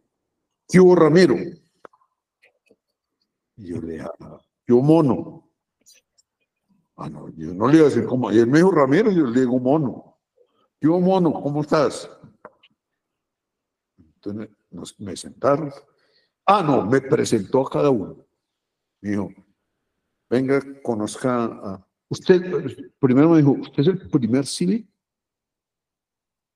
¿qué 0.67 0.80
hubo 0.80 0.95
Ramiro? 0.95 1.35
Y 3.60 3.68
yo 3.68 3.81
le 3.81 3.94
digo, 3.94 4.41
yo 4.65 4.81
mono. 4.81 5.52
Ah, 6.95 7.10
no, 7.10 7.30
yo 7.30 7.53
no 7.53 7.68
le 7.68 7.77
iba 7.77 7.88
a 7.88 7.90
decir 7.90 8.06
cómo. 8.06 8.31
Y 8.31 8.40
él 8.40 8.48
me 8.48 8.60
dijo 8.60 8.72
Ramiro, 8.72 9.11
y 9.11 9.15
yo 9.15 9.26
le 9.26 9.41
digo 9.41 9.60
mono. 9.60 10.18
¿Qué 10.80 10.88
hubo 10.88 11.02
mono? 11.02 11.34
¿Cómo 11.34 11.61
estás? 11.61 12.10
Entonces 13.98 14.49
me 14.98 15.15
sentaron. 15.15 15.73
Ah, 16.45 16.64
no, 16.64 16.86
me 16.86 17.02
presentó 17.02 17.68
a 17.68 17.69
cada 17.69 17.90
uno. 17.90 18.26
Dijo, 19.02 19.30
venga, 20.30 20.61
conozca 20.81 21.45
a... 21.45 21.88
Usted, 22.07 22.41
primero 22.98 23.30
me 23.30 23.38
dijo, 23.38 23.52
usted 23.52 23.81
es 23.81 23.88
el 23.88 24.10
primer 24.10 24.45
civil 24.45 24.90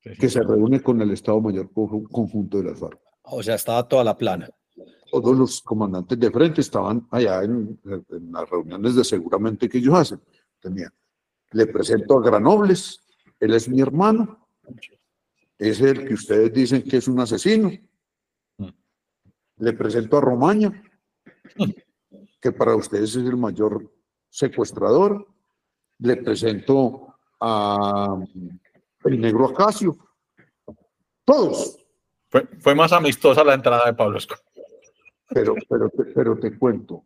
que 0.02 0.30
se 0.30 0.42
reúne 0.42 0.82
con 0.82 1.02
el 1.02 1.12
Estado 1.12 1.40
Mayor 1.42 1.72
Conjunto 1.72 2.58
de 2.58 2.64
las 2.64 2.80
FARC. 2.80 3.00
O 3.24 3.44
sea, 3.44 3.56
estaba 3.56 3.88
toda 3.88 4.04
la 4.04 4.18
plana. 4.18 4.50
Todos 5.14 5.38
los 5.38 5.62
comandantes 5.62 6.20
de 6.20 6.32
frente 6.32 6.62
estaban 6.62 7.08
allá 7.12 7.44
en, 7.44 7.80
las 8.32 8.50
reuniones 8.50 8.96
de 8.96 9.04
seguramente 9.04 9.70
que 9.70 9.78
ellos 9.78 9.94
hacen. 9.94 10.20
Tenía. 10.60 10.92
Le 11.52 11.68
presento 11.68 12.18
a 12.18 12.24
Granobles, 12.24 13.00
él 13.40 13.54
es 13.54 13.70
mi 13.70 13.80
hermano, 13.80 14.48
es 15.60 15.82
el 15.82 16.08
que 16.08 16.16
ustedes 16.16 16.52
dicen 16.52 16.82
que 16.82 16.98
es 16.98 17.08
un 17.08 17.20
asesino. 17.20 17.72
Le 19.58 19.74
presento 19.74 20.18
a 20.18 20.22
Romaña, 20.22 20.84
que 22.42 22.52
para 22.52 22.76
ustedes 22.76 23.16
es 23.16 23.24
el 23.24 23.38
mayor 23.38 23.94
secuestrador. 24.30 25.28
Le 26.00 26.18
presento 26.18 27.20
a 27.40 28.18
el 29.04 29.22
negro 29.22 29.46
Acacio. 29.46 29.96
Todos. 31.24 31.78
Fue, 32.62 32.74
más 32.74 32.92
amistosa 32.92 33.44
la 33.44 33.54
entrada 33.54 33.86
de 33.86 33.94
Pablo 33.94 34.18
Escobar. 34.18 34.53
Pero, 35.34 35.56
pero, 35.68 35.92
pero 36.14 36.40
te 36.40 36.58
cuento, 36.58 37.06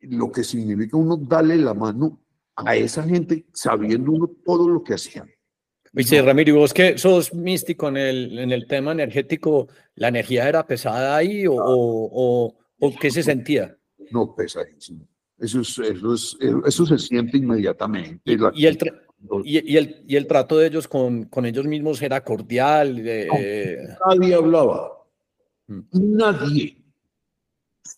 lo 0.00 0.30
que 0.32 0.44
significa 0.44 0.96
uno 0.96 1.16
darle 1.16 1.56
la 1.56 1.74
mano 1.74 2.20
a 2.56 2.76
esa 2.76 3.02
gente 3.02 3.46
sabiendo 3.52 4.12
uno 4.12 4.30
todo 4.44 4.68
lo 4.68 4.82
que 4.82 4.94
hacían. 4.94 5.30
Dice 5.92 6.22
Ramiro, 6.22 6.50
¿y 6.50 6.56
vos 6.56 6.72
que 6.72 6.98
sos 6.98 7.34
místico 7.34 7.88
en 7.88 7.96
el, 7.96 8.38
en 8.38 8.52
el 8.52 8.66
tema 8.66 8.92
energético, 8.92 9.68
la 9.96 10.08
energía 10.08 10.48
era 10.48 10.64
pesada 10.64 11.16
ahí 11.16 11.46
o, 11.48 11.54
o, 11.56 12.54
o, 12.78 12.94
qué 12.96 13.10
se 13.10 13.24
sentía? 13.24 13.76
No, 14.12 14.34
pesadísimo. 14.34 15.08
Eso, 15.36 15.60
es, 15.62 15.78
eso, 15.78 16.14
es, 16.14 16.36
eso 16.66 16.86
se 16.86 16.98
siente 16.98 17.38
inmediatamente. 17.38 18.20
Y, 18.24 18.34
el, 18.66 18.78
y, 19.44 19.76
el, 19.76 20.04
y 20.06 20.16
el 20.16 20.26
trato 20.26 20.58
de 20.58 20.68
ellos 20.68 20.86
con, 20.86 21.24
con 21.24 21.44
ellos 21.44 21.64
mismos 21.64 22.00
era 22.02 22.22
cordial. 22.22 23.02
nadie 24.06 24.34
hablaba. 24.34 24.92
Mm. 25.66 25.80
Nadie. 25.92 26.79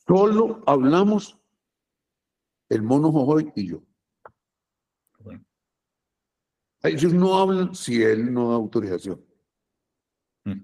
Solo 0.06 0.62
hablamos 0.66 1.38
el 2.68 2.82
mono 2.82 3.12
Jojoy 3.12 3.52
y 3.54 3.68
yo. 3.68 3.82
Ellos 6.82 7.14
no 7.14 7.38
hablan 7.38 7.74
si 7.74 8.02
él 8.02 8.32
no 8.32 8.50
da 8.50 8.56
autorización. 8.56 9.24
Mm. 10.44 10.60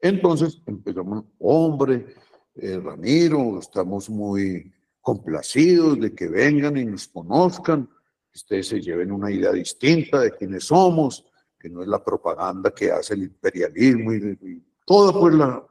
Entonces 0.00 0.62
empezamos, 0.64 1.24
hombre, 1.38 2.14
eh, 2.54 2.80
Ramiro, 2.82 3.58
estamos 3.58 4.08
muy 4.08 4.72
complacidos 5.02 6.00
de 6.00 6.14
que 6.14 6.26
vengan 6.26 6.76
y 6.78 6.86
nos 6.86 7.06
conozcan, 7.08 7.86
que 7.86 8.36
ustedes 8.36 8.68
se 8.68 8.80
lleven 8.80 9.12
una 9.12 9.30
idea 9.30 9.52
distinta 9.52 10.20
de 10.20 10.32
quiénes 10.32 10.64
somos, 10.64 11.26
que 11.58 11.68
no 11.68 11.82
es 11.82 11.88
la 11.88 12.02
propaganda 12.02 12.70
que 12.70 12.90
hace 12.90 13.14
el 13.14 13.24
imperialismo 13.24 14.14
y, 14.14 14.62
todo 14.86 15.20
pues 15.20 15.34
la, 15.34 15.66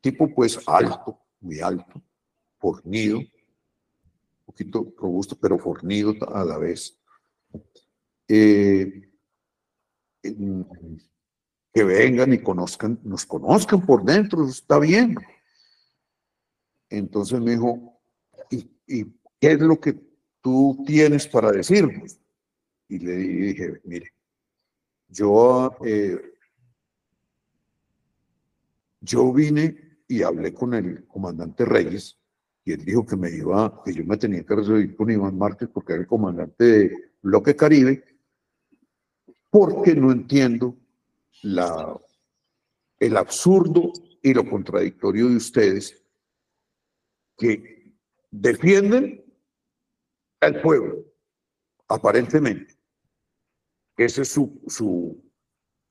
tipo 0.00 0.34
pues 0.34 0.58
alto, 0.66 1.25
muy 1.40 1.60
alto, 1.60 2.02
fornido, 2.58 3.18
un 3.18 3.30
poquito 4.44 4.94
robusto, 4.98 5.36
pero 5.40 5.58
fornido 5.58 6.14
a 6.32 6.44
la 6.44 6.58
vez. 6.58 6.98
Eh, 8.28 9.08
que 11.72 11.84
vengan 11.84 12.32
y 12.32 12.38
conozcan, 12.38 12.98
nos 13.04 13.26
conozcan 13.26 13.84
por 13.84 14.02
dentro, 14.04 14.48
está 14.48 14.78
bien. 14.78 15.14
Entonces 16.88 17.40
me 17.40 17.52
dijo, 17.52 18.00
¿y, 18.50 19.04
qué 19.38 19.52
es 19.52 19.60
lo 19.60 19.78
que 19.78 19.94
tú 20.40 20.82
tienes 20.86 21.26
para 21.26 21.52
decirnos? 21.52 22.18
Y 22.88 22.98
le 22.98 23.16
dije, 23.16 23.80
mire, 23.84 24.12
yo, 25.08 25.76
eh, 25.84 26.18
yo 29.00 29.32
vine 29.32 29.85
y 30.08 30.22
hablé 30.22 30.52
con 30.54 30.74
el 30.74 31.06
comandante 31.06 31.64
Reyes 31.64 32.18
y 32.64 32.72
él 32.72 32.84
dijo 32.84 33.06
que 33.06 33.16
me 33.16 33.30
iba, 33.30 33.82
que 33.84 33.94
yo 33.94 34.04
me 34.04 34.16
tenía 34.16 34.44
que 34.44 34.54
recibir 34.54 34.96
con 34.96 35.10
Iván 35.10 35.38
Márquez 35.38 35.68
porque 35.72 35.92
era 35.92 36.02
el 36.02 36.08
comandante 36.08 36.64
de 36.64 37.12
Bloque 37.22 37.54
Caribe 37.54 38.04
porque 39.50 39.94
no 39.94 40.12
entiendo 40.12 40.76
el 41.42 43.16
absurdo 43.16 43.92
y 44.22 44.34
lo 44.34 44.48
contradictorio 44.48 45.28
de 45.28 45.36
ustedes 45.36 46.02
que 47.38 47.94
defienden 48.30 49.24
al 50.40 50.60
pueblo, 50.60 51.04
aparentemente. 51.88 52.74
Ese 53.96 54.22
es 54.22 54.28
su, 54.28 54.60
su 54.66 55.24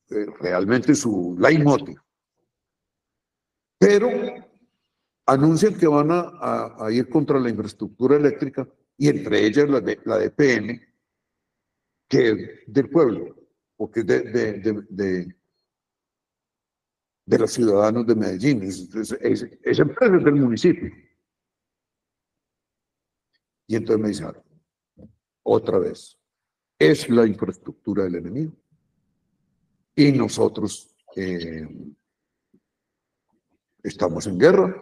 eh, 0.10 0.26
realmente 0.40 0.94
su 0.94 1.36
leitmotiv. 1.40 2.00
Pero 3.78 4.10
anuncian 5.26 5.78
que 5.78 5.88
van 5.88 6.10
a, 6.12 6.88
ir 6.92 7.10
contra 7.10 7.40
la 7.40 7.50
infraestructura 7.50 8.16
eléctrica 8.16 8.68
y 8.98 9.10
entre 9.10 9.46
ellas 9.46 9.70
la 9.70 9.82
de, 9.82 10.00
la 10.06 10.18
de 10.18 10.30
PM, 10.30 10.82
que 12.08 12.30
es 12.30 12.38
del 12.68 12.90
pueblo 12.90 13.36
porque 13.78 14.02
es 14.02 14.06
de, 14.06 14.22
de, 14.22 14.86
de, 14.90 15.36
de, 17.26 17.40
los 17.40 17.52
ciudadanos 17.52 18.08
de 18.08 18.16
Medellín, 18.16 18.64
es, 18.64 18.90
es, 18.94 19.80
empresa 19.80 20.18
del 20.18 20.36
municipio. 20.36 20.92
Y 23.68 23.76
entonces 23.76 24.02
me 24.02 24.08
dice, 24.10 24.26
otra 25.44 25.80
vez, 25.80 26.18
es 26.80 27.10
la 27.10 27.26
infraestructura 27.26 28.04
del 28.04 28.16
enemigo. 28.16 28.54
y 29.96 30.12
nosotros 30.12 30.96
eh, 31.16 31.68
estamos 33.86 34.28
en 34.28 34.38
guerra 34.38 34.76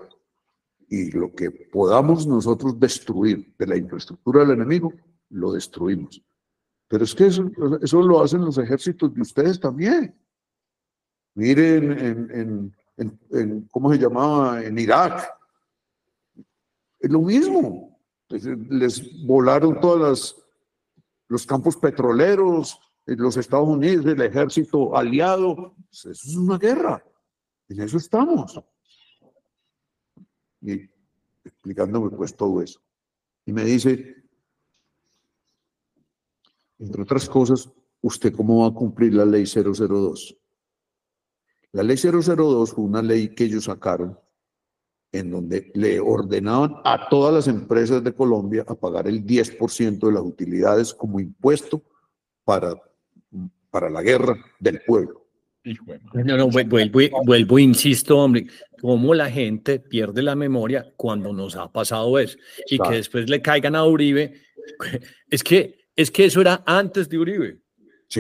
y 0.90 1.12
lo 1.12 1.34
que 1.34 1.52
podamos 1.52 2.26
nosotros 2.26 2.80
destruir 2.80 3.54
de 3.58 3.68
la 3.68 3.78
infraestructura 3.78 4.42
del 4.42 4.52
enemigo, 4.52 4.94
lo 5.30 5.52
destruimos. 5.52 6.22
Pero 6.88 7.04
es 7.04 7.16
que 7.16 7.28
eso, 7.28 8.02
lo 8.02 8.22
hacen 8.22 8.42
los 8.42 8.58
ejércitos 8.58 9.14
de 9.14 9.22
ustedes 9.22 9.60
también. 9.60 10.16
Miren 11.36 11.92
en, 12.32 12.76
en, 13.32 13.68
¿cómo 13.72 13.92
se 13.92 13.98
llamaba? 13.98 14.64
En 14.64 14.78
Irak. 14.78 15.28
Es 17.00 17.10
lo 17.10 17.22
mismo. 17.22 18.00
Les 18.30 19.26
volaron 19.26 19.80
todos 19.82 20.38
los 21.28 21.46
campos 21.48 21.76
petroleros, 21.78 22.80
los 23.06 23.38
Estados 23.38 23.68
Unidos, 23.68 24.06
el 24.06 24.22
ejército 24.22 24.96
aliado. 24.96 25.76
Eso 25.92 26.12
es 26.12 26.36
una 26.36 26.60
guerra. 26.60 27.04
En 27.68 27.82
eso 27.82 27.98
estamos 27.98 28.62
y 30.64 30.90
explicándome 31.44 32.10
pues 32.12 32.36
todo 32.36 32.62
eso. 32.62 32.80
Y 33.46 33.52
me 33.54 33.64
dice, 33.64 34.16
entre 36.80 37.02
otras 37.02 37.30
cosas, 37.30 37.70
¿usted 38.02 38.34
cómo 38.34 38.62
va 38.62 38.68
a 38.68 38.74
cumplir 38.74 39.14
la 39.14 39.26
ley 39.26 39.46
002? 39.46 40.38
La 41.74 41.84
ley 41.84 41.98
002 41.98 42.72
fue 42.72 42.84
una 42.84 43.02
ley 43.02 43.36
que 43.36 43.46
ellos 43.46 43.66
sacaron 43.66 44.18
en 45.12 45.30
donde 45.30 45.72
le 45.76 46.00
ordenaban 46.00 46.76
a 46.84 47.08
todas 47.08 47.34
las 47.34 47.48
empresas 47.48 48.04
de 48.04 48.14
Colombia 48.14 48.66
a 48.68 48.74
pagar 48.74 49.08
el 49.08 49.24
10% 49.26 50.08
de 50.08 50.12
las 50.12 50.24
utilidades 50.24 50.94
como 50.94 51.20
impuesto 51.20 51.84
para, 52.44 52.74
para 53.70 53.90
la 53.90 54.02
guerra 54.02 54.36
del 54.60 54.82
pueblo. 54.86 55.23
No, 56.14 56.38
no, 56.38 56.50
vuelvo, 56.50 56.78
vuelvo, 57.26 57.60
insisto, 57.60 58.18
hombre, 58.18 58.48
cómo 58.82 59.14
la 59.14 59.30
gente 59.30 59.80
pierde 59.80 60.22
la 60.22 60.36
memoria 60.36 60.86
cuando 60.98 61.32
nos 61.32 61.56
ha 61.56 61.72
pasado 61.72 62.20
eso 62.20 62.38
y 62.70 62.78
que 62.78 62.96
después 62.96 63.30
le 63.30 63.42
caigan 63.42 63.76
a 63.76 63.86
Uribe. 63.86 64.34
Es 65.30 65.44
que, 65.44 65.88
es 65.96 66.12
que 66.12 66.26
eso 66.26 66.40
era 66.40 66.64
antes 66.66 67.10
de 67.10 67.18
Uribe. 67.18 67.64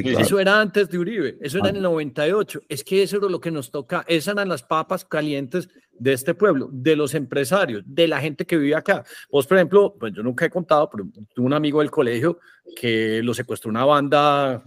Eso 0.01 0.39
era 0.39 0.59
antes 0.59 0.89
de 0.89 0.97
Uribe, 0.97 1.37
eso 1.41 1.59
era 1.59 1.69
en 1.69 1.75
el 1.77 1.83
98. 1.83 2.61
Es 2.67 2.83
que 2.83 3.03
eso 3.03 3.17
era 3.17 3.29
lo 3.29 3.39
que 3.39 3.51
nos 3.51 3.69
toca, 3.69 4.03
esas 4.07 4.33
eran 4.33 4.49
las 4.49 4.63
papas 4.63 5.05
calientes 5.05 5.69
de 5.91 6.13
este 6.13 6.33
pueblo, 6.33 6.69
de 6.71 6.95
los 6.95 7.13
empresarios, 7.13 7.83
de 7.85 8.07
la 8.07 8.19
gente 8.19 8.45
que 8.45 8.57
vive 8.57 8.75
acá. 8.75 9.03
Vos, 9.31 9.45
por 9.45 9.57
ejemplo, 9.57 9.95
pues 9.99 10.13
yo 10.13 10.23
nunca 10.23 10.45
he 10.45 10.49
contado, 10.49 10.89
pero 10.89 11.07
tuve 11.33 11.45
un 11.45 11.53
amigo 11.53 11.79
del 11.79 11.91
colegio 11.91 12.39
que 12.75 13.21
lo 13.21 13.33
secuestró 13.33 13.69
una 13.69 13.85
banda 13.85 14.63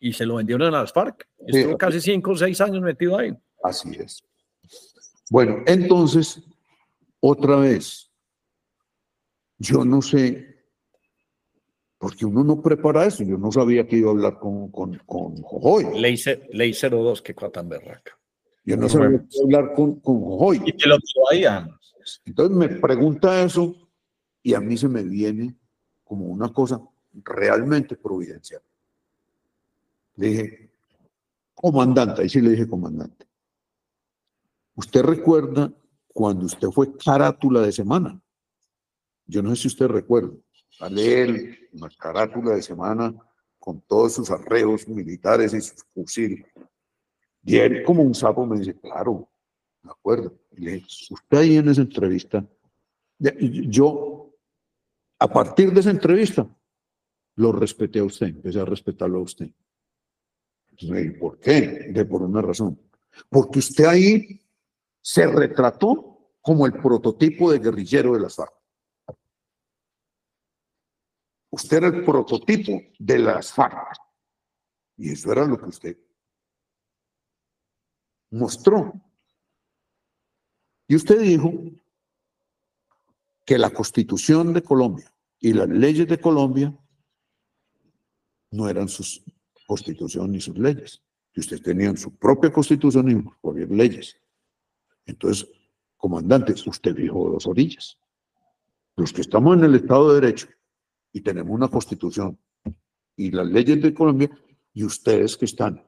y 0.00 0.12
se 0.14 0.26
lo 0.26 0.36
vendieron 0.36 0.74
a 0.74 0.80
las 0.80 0.92
FARC. 0.92 1.28
Estuvo 1.46 1.76
casi 1.76 2.00
cinco 2.00 2.32
o 2.32 2.36
seis 2.36 2.60
años 2.60 2.82
metido 2.82 3.18
ahí. 3.18 3.32
Así 3.62 3.90
es. 3.98 4.24
Bueno, 5.30 5.62
entonces, 5.66 6.42
otra 7.20 7.56
vez, 7.56 8.10
yo 9.58 9.84
no 9.84 10.02
sé, 10.02 10.64
porque 11.98 12.24
uno 12.24 12.42
no 12.42 12.62
prepara 12.62 13.04
eso, 13.04 13.22
yo 13.22 13.36
no 13.36 13.52
sabía 13.52 13.86
que 13.86 13.98
iba 13.98 14.08
a 14.08 14.12
hablar 14.12 14.38
con, 14.38 14.70
con, 14.70 14.96
con 15.06 15.36
Jojoy. 15.36 16.00
Ley, 16.00 16.18
ley 16.52 16.72
02, 16.72 17.22
que 17.22 17.34
tan 17.34 17.68
berraca. 17.68 18.18
Yo 18.64 18.76
no 18.76 18.88
sabía 18.88 19.18
que 19.18 19.36
iba 19.36 19.58
a 19.58 19.62
hablar 19.62 19.74
con, 19.74 20.00
con 20.00 20.20
Jojoy. 20.20 20.62
Y 20.64 20.72
te 20.72 20.88
lo 20.88 20.96
ahí, 21.30 21.44
Entonces 22.24 22.56
me 22.56 22.68
pregunta 22.68 23.42
eso 23.42 23.76
y 24.42 24.54
a 24.54 24.60
mí 24.60 24.76
se 24.76 24.88
me 24.88 25.02
viene 25.02 25.54
como 26.02 26.24
una 26.24 26.52
cosa 26.52 26.80
realmente 27.12 27.96
providencial. 27.96 28.62
Le 30.16 30.26
dije, 30.26 30.72
comandante, 31.54 32.22
ahí 32.22 32.28
sí 32.28 32.40
le 32.40 32.50
dije 32.50 32.68
comandante. 32.68 33.26
¿Usted 34.74 35.02
recuerda 35.02 35.72
cuando 36.08 36.46
usted 36.46 36.68
fue 36.68 36.96
carátula 36.96 37.60
de 37.60 37.72
semana? 37.72 38.20
Yo 39.26 39.42
no 39.42 39.50
sé 39.50 39.62
si 39.62 39.68
usted 39.68 39.86
recuerda. 39.86 40.32
Sale 40.70 41.22
él, 41.22 41.68
una 41.72 41.88
carátula 41.90 42.54
de 42.54 42.62
semana 42.62 43.14
con 43.58 43.80
todos 43.82 44.14
sus 44.14 44.30
arreos 44.30 44.88
militares 44.88 45.52
y 45.52 45.60
sus 45.60 45.84
fusiles. 45.94 46.46
Y 47.42 47.56
él, 47.56 47.84
como 47.84 48.02
un 48.02 48.14
sapo, 48.14 48.46
me 48.46 48.58
dice, 48.58 48.74
claro, 48.80 49.28
de 49.82 49.90
acuerdo. 49.90 50.34
Y 50.52 50.62
le 50.62 50.72
dije, 50.72 50.86
usted 51.10 51.38
ahí 51.38 51.56
en 51.56 51.68
esa 51.68 51.82
entrevista, 51.82 52.44
yo, 53.18 54.34
a 55.18 55.28
partir 55.28 55.72
de 55.72 55.80
esa 55.80 55.90
entrevista, 55.90 56.48
lo 57.36 57.52
respeté 57.52 57.98
a 58.00 58.04
usted, 58.04 58.28
empecé 58.28 58.60
a 58.60 58.64
respetarlo 58.64 59.18
a 59.18 59.22
usted. 59.22 59.50
¿Por 61.18 61.38
qué? 61.38 61.90
De 61.92 62.04
por 62.04 62.22
una 62.22 62.42
razón. 62.42 62.80
Porque 63.28 63.58
usted 63.58 63.84
ahí 63.84 64.40
se 65.02 65.26
retrató 65.26 66.32
como 66.40 66.66
el 66.66 66.72
prototipo 66.72 67.52
de 67.52 67.58
guerrillero 67.58 68.14
de 68.14 68.20
las 68.20 68.36
FARC. 68.36 68.54
Usted 71.50 71.76
era 71.78 71.86
el 71.88 72.04
prototipo 72.04 72.80
de 72.98 73.18
las 73.18 73.52
FARC. 73.52 73.96
Y 74.96 75.12
eso 75.12 75.32
era 75.32 75.44
lo 75.44 75.58
que 75.58 75.66
usted 75.66 75.98
mostró. 78.30 78.92
Y 80.86 80.96
usted 80.96 81.20
dijo 81.20 81.52
que 83.44 83.58
la 83.58 83.70
constitución 83.70 84.52
de 84.52 84.62
Colombia 84.62 85.12
y 85.38 85.52
las 85.52 85.68
leyes 85.68 86.06
de 86.08 86.20
Colombia 86.20 86.76
no 88.50 88.68
eran 88.68 88.88
sus 88.88 89.22
constitución 89.70 90.32
ni 90.32 90.40
sus 90.40 90.58
leyes. 90.58 91.00
Que 91.32 91.40
ustedes 91.40 91.62
tenían 91.62 91.96
su 91.96 92.10
propia 92.16 92.52
constitución 92.52 93.08
y 93.08 93.22
sus 93.22 93.36
propias 93.40 93.70
leyes. 93.70 94.16
Entonces, 95.06 95.48
comandante, 95.96 96.52
usted 96.66 96.96
dijo 96.96 97.30
dos 97.30 97.46
orillas. 97.46 97.96
Los 98.96 99.12
que 99.12 99.20
estamos 99.20 99.56
en 99.56 99.64
el 99.64 99.76
Estado 99.76 100.08
de 100.08 100.20
Derecho 100.20 100.48
y 101.12 101.20
tenemos 101.20 101.52
una 101.54 101.68
constitución 101.68 102.36
y 103.16 103.30
las 103.30 103.46
leyes 103.46 103.80
de 103.80 103.94
Colombia, 103.94 104.30
y 104.72 104.82
ustedes 104.84 105.36
que 105.36 105.44
están 105.44 105.84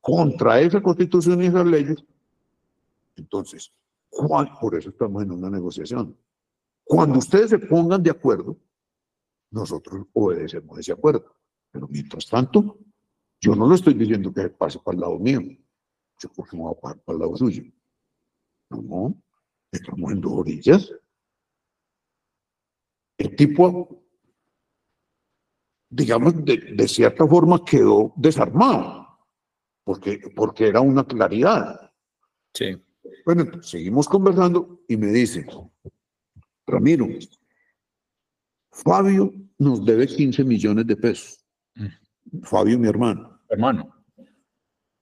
contra 0.00 0.60
esa 0.60 0.80
constitución 0.80 1.42
y 1.42 1.46
esas 1.46 1.66
leyes, 1.66 2.04
entonces, 3.16 3.72
por 4.60 4.74
eso 4.74 4.88
estamos 4.90 5.22
en 5.22 5.30
una 5.30 5.50
negociación. 5.50 6.16
Cuando 6.84 7.18
ustedes 7.18 7.50
se 7.50 7.58
pongan 7.58 8.02
de 8.02 8.10
acuerdo, 8.10 8.56
nosotros 9.50 10.06
obedecemos 10.14 10.78
ese 10.78 10.92
acuerdo. 10.92 11.36
Pero 11.70 11.88
mientras 11.88 12.26
tanto, 12.26 12.78
yo 13.44 13.54
no 13.54 13.68
le 13.68 13.74
estoy 13.74 13.92
diciendo 13.92 14.32
que 14.32 14.48
pase 14.48 14.78
para 14.78 14.94
el 14.94 15.00
lado 15.02 15.18
mío. 15.18 15.42
Yo 16.18 16.30
porque 16.34 16.56
me 16.56 16.62
voy 16.62 16.72
a 16.72 16.80
pasar 16.80 16.98
para 17.00 17.16
el 17.16 17.20
lado 17.20 17.36
suyo. 17.36 17.62
No, 18.70 18.80
no. 18.80 19.22
Estamos 19.70 20.12
en 20.12 20.20
dos 20.22 20.32
orillas. 20.32 20.94
El 23.18 23.36
tipo, 23.36 24.02
digamos, 25.90 26.42
de, 26.42 26.88
cierta 26.88 27.26
forma 27.26 27.62
quedó 27.62 28.14
desarmado. 28.16 29.08
Porque, 29.84 30.32
porque 30.34 30.68
era 30.68 30.80
una 30.80 31.04
claridad. 31.04 31.92
Sí. 32.54 32.82
Bueno, 33.26 33.62
seguimos 33.62 34.08
conversando 34.08 34.80
y 34.88 34.96
me 34.96 35.08
dice, 35.08 35.46
Ramiro, 36.66 37.06
Fabio 38.70 39.34
nos 39.58 39.84
debe 39.84 40.06
15 40.06 40.44
millones 40.44 40.86
de 40.86 40.96
pesos. 40.96 41.44
Mm. 41.74 42.40
Fabio, 42.42 42.78
mi 42.78 42.88
hermano 42.88 43.33
hermano. 43.54 43.94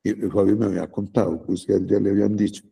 Y 0.04 0.12
Fabio 0.12 0.56
me 0.56 0.66
había 0.66 0.90
contado, 0.90 1.42
pues 1.44 1.66
ya, 1.66 1.76
ya 1.84 2.00
le 2.00 2.10
habían 2.10 2.36
dicho. 2.36 2.64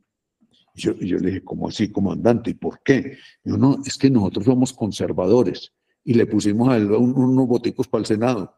Y 0.74 0.80
yo, 0.80 0.94
yo, 0.94 1.18
le 1.18 1.28
dije, 1.28 1.44
¿cómo 1.44 1.68
así, 1.68 1.90
comandante? 1.90 2.50
¿Y 2.50 2.54
por 2.54 2.82
qué? 2.82 3.18
Yo, 3.44 3.56
no, 3.56 3.78
es 3.84 3.96
que 3.96 4.10
nosotros 4.10 4.44
somos 4.44 4.72
conservadores 4.72 5.72
y 6.04 6.14
le 6.14 6.26
pusimos 6.26 6.68
a 6.68 6.76
él 6.76 6.90
unos 6.90 7.46
boticos 7.46 7.86
para 7.86 8.00
el 8.00 8.06
Senado. 8.06 8.54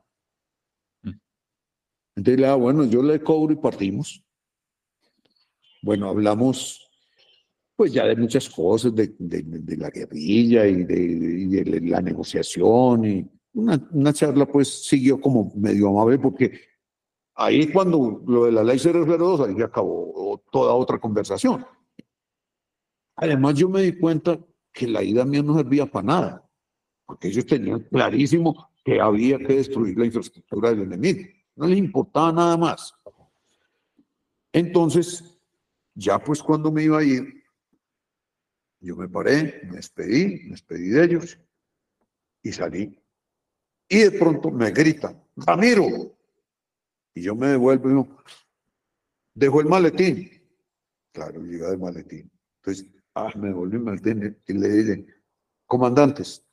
Mm. 1.02 1.10
Entonces 2.16 2.36
le 2.40 2.46
dije, 2.46 2.46
ah, 2.46 2.54
bueno, 2.54 2.84
yo 2.84 3.02
le 3.02 3.22
cobro 3.22 3.52
y 3.52 3.56
partimos. 3.56 4.24
Bueno, 5.82 6.08
hablamos 6.08 6.88
pues 7.74 7.92
ya 7.92 8.06
de 8.06 8.16
muchas 8.16 8.48
cosas, 8.48 8.94
de, 8.94 9.14
de, 9.18 9.42
de 9.42 9.76
la 9.76 9.90
guerrilla 9.90 10.66
y 10.66 10.84
de, 10.84 11.02
y 11.02 11.46
de, 11.46 11.80
la 11.80 12.00
negociación 12.00 13.04
y 13.04 13.28
una, 13.54 13.88
una 13.90 14.12
charla 14.12 14.46
pues 14.46 14.84
siguió 14.86 15.20
como 15.20 15.52
medio 15.56 15.88
amable 15.88 16.18
porque 16.18 16.60
Ahí 17.34 17.72
cuando 17.72 18.22
lo 18.26 18.44
de 18.44 18.52
la 18.52 18.62
ley 18.62 18.78
002, 18.78 19.40
ahí 19.40 19.62
acabó 19.62 20.42
toda 20.50 20.74
otra 20.74 20.98
conversación. 20.98 21.66
Además, 23.16 23.54
yo 23.54 23.68
me 23.68 23.82
di 23.82 23.98
cuenta 23.98 24.38
que 24.72 24.86
la 24.86 25.02
idea 25.02 25.24
mía 25.24 25.42
no 25.42 25.56
servía 25.56 25.86
para 25.86 26.06
nada, 26.06 26.50
porque 27.06 27.28
ellos 27.28 27.46
tenían 27.46 27.80
clarísimo 27.80 28.70
que 28.84 29.00
había 29.00 29.38
que 29.38 29.56
destruir 29.56 29.96
la 29.98 30.06
infraestructura 30.06 30.70
del 30.70 30.82
enemigo. 30.82 31.28
No 31.56 31.66
les 31.66 31.78
importaba 31.78 32.32
nada 32.32 32.56
más. 32.56 32.94
Entonces, 34.52 35.38
ya 35.94 36.18
pues 36.18 36.42
cuando 36.42 36.70
me 36.70 36.84
iba 36.84 36.98
a 36.98 37.04
ir, 37.04 37.42
yo 38.80 38.96
me 38.96 39.08
paré, 39.08 39.60
me 39.64 39.76
despedí, 39.76 40.44
me 40.44 40.50
despedí 40.50 40.88
de 40.88 41.04
ellos 41.04 41.38
y 42.42 42.52
salí. 42.52 42.98
Y 43.88 43.98
de 43.98 44.10
pronto 44.12 44.50
me 44.50 44.70
gritan, 44.70 45.22
Ramiro, 45.36 46.16
Y 47.14 47.22
yo 47.22 47.34
me 47.34 47.48
devuelvo 47.48 47.88
y 47.88 47.92
digo, 47.92 48.24
dejó 49.34 49.60
el 49.60 49.66
maletín. 49.66 50.30
Claro, 51.12 51.42
llega 51.42 51.70
el 51.70 51.78
maletín. 51.78 52.30
Entonces, 52.60 52.86
ah, 53.14 53.30
me 53.36 53.48
devuelve 53.48 53.76
el 53.76 53.82
maletín 53.82 54.38
y 54.46 54.52
le 54.54 54.68
dije, 54.68 55.06
comandantes, 55.66 56.44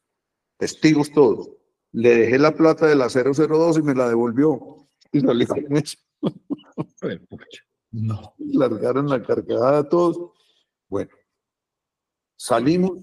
testigos 0.58 1.12
todos, 1.12 1.50
le 1.92 2.16
dejé 2.16 2.38
la 2.38 2.54
plata 2.54 2.86
de 2.88 2.96
la 2.96 3.08
002 3.08 3.78
y 3.78 3.82
me 3.82 3.96
la 3.96 4.10
devolvió. 4.10 4.88
Y 5.12 5.22
salí 5.22 5.46
con 5.46 5.78
eso. 5.78 5.98
No. 7.92 8.36
Largaron 8.38 9.10
la 9.10 9.24
cargada 9.24 9.80
a 9.80 9.90
todos. 9.90 10.32
Bueno, 10.88 11.10
salimos 12.36 13.00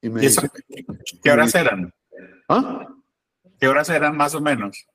y 0.00 0.08
me 0.08 0.22
¿Y 0.22 0.26
eso, 0.26 0.42
dice, 0.42 0.86
¿Qué 1.20 1.30
horas 1.32 1.54
eran? 1.54 1.92
¿ah? 2.48 2.94
¿Qué 3.58 3.66
horas 3.66 3.88
eran 3.88 4.16
más 4.16 4.34
o 4.34 4.40
menos? 4.40 4.86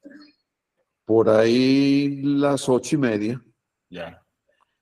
Por 1.09 1.27
ahí 1.27 2.21
las 2.21 2.69
ocho 2.69 2.95
y 2.95 2.99
media. 2.99 3.43
Ya. 3.89 4.23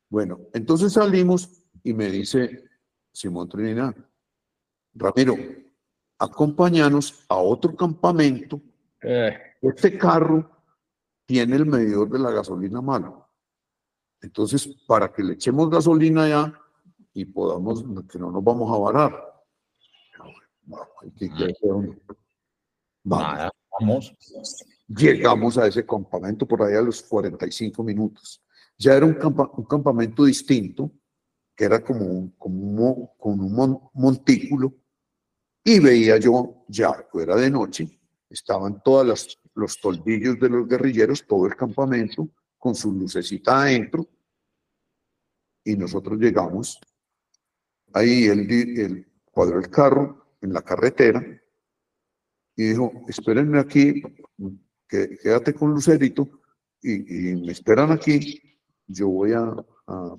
Bueno, 0.09 0.41
entonces 0.53 0.91
salimos 0.91 1.49
y 1.81 1.93
me 1.93 2.11
dice 2.11 2.65
Simón 3.13 3.47
Trinidad, 3.47 3.95
Ramiro, 4.93 5.35
acompáñanos 6.19 7.23
a 7.29 7.37
otro 7.37 7.73
campamento. 7.77 8.59
Eh, 9.01 9.37
Este 9.61 9.97
carro 9.97 10.51
tiene 11.25 11.55
el 11.55 11.65
medidor 11.65 12.09
de 12.09 12.19
la 12.19 12.31
gasolina 12.31 12.81
malo. 12.81 13.29
Entonces, 14.19 14.67
para 14.85 15.13
que 15.13 15.23
le 15.23 15.35
echemos 15.35 15.69
gasolina 15.69 16.23
allá 16.23 16.59
y 17.13 17.23
podamos, 17.23 17.85
que 18.11 18.19
no 18.19 18.31
nos 18.31 18.43
vamos 18.43 18.69
a 18.75 18.77
varar. 18.81 19.43
Vamos, 20.63 20.87
hay 21.01 21.11
que- 21.11 21.29
que 21.29 21.43
hacer 21.51 21.71
un- 21.71 22.01
Vamos. 23.05 23.49
Vamos. 23.79 24.15
Llegamos 24.87 25.57
a 25.57 25.67
ese 25.67 25.85
campamento 25.85 26.47
por 26.47 26.63
ahí 26.63 26.75
a 26.75 26.81
los 26.81 27.01
45 27.03 27.83
minutos. 27.83 28.41
Ya 28.77 28.93
era 28.95 29.05
un, 29.05 29.17
un 29.57 29.65
campamento 29.65 30.23
distinto, 30.25 30.91
que 31.55 31.65
era 31.65 31.83
como 31.83 32.05
un, 32.05 32.29
como 32.37 32.61
un 32.61 32.75
mo- 32.75 33.15
con 33.17 33.39
un 33.39 33.53
mon- 33.53 33.79
montículo, 33.93 34.73
y 35.63 35.79
veía 35.79 36.17
yo, 36.17 36.63
ya 36.69 36.93
fuera 37.11 37.35
de 37.35 37.49
noche, 37.49 37.99
estaban 38.29 38.81
todos 38.83 39.37
los 39.55 39.79
toldillos 39.81 40.39
de 40.39 40.49
los 40.49 40.67
guerrilleros, 40.67 41.25
todo 41.27 41.47
el 41.47 41.55
campamento, 41.55 42.29
con 42.57 42.73
su 42.75 42.93
lucecita 42.93 43.63
adentro, 43.63 44.07
y 45.65 45.75
nosotros 45.75 46.17
llegamos. 46.19 46.79
Ahí 47.93 48.25
él, 48.25 48.49
él 48.49 49.11
cuadró 49.31 49.59
el 49.59 49.69
carro 49.69 50.37
en 50.41 50.53
la 50.53 50.61
carretera 50.61 51.21
y 52.55 52.63
dijo, 52.69 52.91
espérenme 53.07 53.59
aquí, 53.59 54.01
que, 54.87 55.17
quédate 55.21 55.53
con 55.53 55.71
Lucerito 55.71 56.27
y, 56.81 57.31
y 57.31 57.35
me 57.35 57.51
esperan 57.51 57.91
aquí, 57.91 58.41
yo 58.87 59.09
voy 59.09 59.33
a, 59.33 59.53
a 59.87 60.15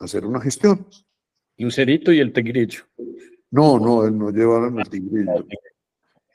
hacer 0.00 0.26
una 0.26 0.40
gestión. 0.40 0.86
Lucerito 1.58 2.12
y 2.12 2.18
el 2.20 2.32
Tegrillo. 2.32 2.82
No, 3.50 3.78
no, 3.78 4.04
él 4.04 4.16
no 4.18 4.30
llevaron 4.30 4.78
el 4.80 4.88
tigrillo. 4.88 5.46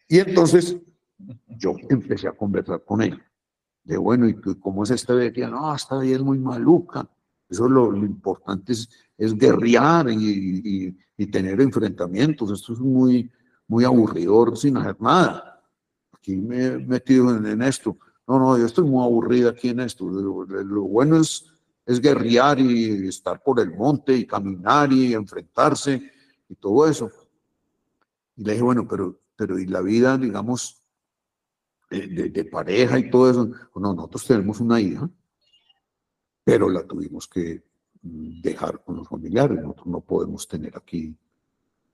Y 0.08 0.20
entonces 0.20 0.78
yo 1.48 1.76
empecé 1.90 2.28
a 2.28 2.32
conversar 2.32 2.84
con 2.86 3.02
él. 3.02 3.20
De 3.84 3.98
bueno, 3.98 4.28
¿y 4.28 4.36
cómo 4.60 4.84
es 4.84 4.92
esta 4.92 5.16
vieja? 5.16 5.50
No, 5.50 5.74
esta 5.76 6.00
vieja 6.00 6.18
es 6.18 6.24
muy 6.24 6.38
maluca. 6.38 7.10
Eso 7.50 7.68
lo, 7.68 7.90
lo 7.92 8.06
importante 8.06 8.74
es, 8.74 8.90
es 9.18 9.34
guerrear 9.36 10.10
y, 10.10 10.16
y- 10.88 10.98
y 11.20 11.26
tener 11.28 11.60
enfrentamientos. 11.60 12.52
Esto 12.52 12.74
es 12.74 12.80
muy, 12.80 13.32
muy 13.68 13.84
aburridor 13.84 14.56
sin 14.56 14.78
hacer 14.78 15.02
nada. 15.02 15.57
Aquí 16.28 16.36
me 16.36 16.66
he 16.66 16.78
metido 16.78 17.34
en, 17.34 17.62
esto. 17.62 17.98
No, 18.28 18.38
no, 18.38 18.58
yo 18.58 18.66
estoy 18.66 18.84
muy 18.84 19.02
aburrida 19.02 19.52
aquí 19.52 19.70
en 19.70 19.80
esto. 19.80 20.10
Lo, 20.10 20.82
bueno 20.82 21.22
es, 21.22 21.46
es 21.86 22.02
guerrear 22.02 22.60
y 22.60 23.08
estar 23.08 23.42
por 23.42 23.62
el 23.62 23.74
monte 23.74 24.14
y 24.14 24.28
caminar 24.28 24.92
y 24.92 25.14
enfrentarse 25.14 26.12
y 26.50 26.56
todo 26.56 26.86
eso. 26.86 27.10
Y 28.36 28.44
le 28.44 28.52
dije, 28.52 28.62
bueno, 28.62 28.86
pero, 28.86 29.22
pero 29.38 29.58
y 29.58 29.68
la 29.68 29.80
vida, 29.80 30.18
digamos, 30.18 30.84
de, 31.90 32.50
pareja 32.52 33.00
y 33.00 33.10
todo 33.10 33.32
eso. 33.32 33.50
Bueno, 33.74 33.94
nosotros 33.94 34.28
tenemos 34.28 34.60
una 34.60 34.82
hija, 34.82 35.10
pero 36.44 36.68
la 36.68 36.86
tuvimos 36.86 37.26
que 37.30 37.64
dejar 38.02 38.84
con 38.84 38.98
los 38.98 39.08
familiares. 39.08 39.62
Nosotros 39.62 39.88
no 39.88 40.02
podemos 40.02 40.46
tener 40.46 40.76
aquí 40.76 41.16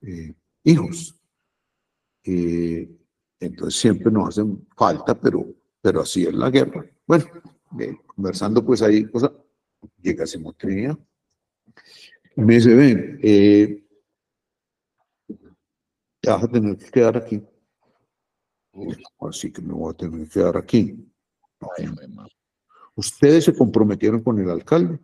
eh, 0.02 0.34
hijos. 0.64 1.16
Eh, 2.24 2.90
entonces 3.46 3.80
siempre 3.80 4.12
nos 4.12 4.30
hacen 4.30 4.68
falta, 4.76 5.20
pero, 5.20 5.46
pero 5.82 6.02
así 6.02 6.24
es 6.24 6.34
la 6.34 6.50
guerra. 6.50 6.86
Bueno, 7.06 7.26
eh, 7.80 7.96
conversando 8.06 8.64
pues 8.66 8.82
ahí, 8.82 9.06
cosa, 9.06 9.32
llega 10.02 10.26
Simón 10.26 10.56
Trinidad. 10.58 10.98
Y 12.36 12.42
me 12.42 12.56
dice, 12.56 12.74
ven, 12.74 13.20
eh, 13.22 13.84
te 16.20 16.30
vas 16.30 16.44
a 16.44 16.48
tener 16.48 16.78
que 16.78 16.90
quedar 16.90 17.18
aquí. 17.18 17.44
Así 19.20 19.52
que 19.52 19.62
me 19.62 19.74
voy 19.74 19.92
a 19.92 19.98
tener 19.98 20.28
que 20.28 20.34
quedar 20.34 20.58
aquí. 20.58 20.98
Ustedes 22.96 23.46
se 23.46 23.56
comprometieron 23.56 24.22
con 24.22 24.40
el 24.40 24.50
alcalde 24.50 25.00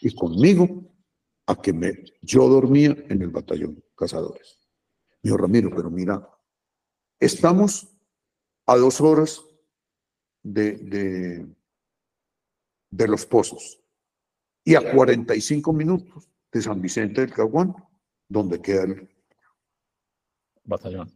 y 0.00 0.14
conmigo 0.14 0.92
a 1.46 1.60
que 1.60 1.72
me, 1.72 2.04
yo 2.22 2.48
dormía 2.48 2.96
en 3.08 3.22
el 3.22 3.30
batallón 3.30 3.82
cazadores. 3.96 4.58
Dijo, 5.22 5.36
Ramiro, 5.36 5.70
pero 5.74 5.90
mira, 5.90 6.28
estamos 7.24 7.88
a 8.66 8.76
dos 8.76 9.00
horas 9.00 9.42
de, 10.42 10.72
de, 10.72 11.46
de 12.90 13.08
los 13.08 13.26
pozos 13.26 13.80
y 14.64 14.74
a 14.74 14.92
45 14.92 15.72
minutos 15.72 16.28
de 16.52 16.62
San 16.62 16.80
Vicente 16.80 17.20
del 17.20 17.32
Caguán, 17.32 17.74
donde 18.28 18.60
queda 18.60 18.84
el, 18.84 19.08
Batallón. 20.66 21.12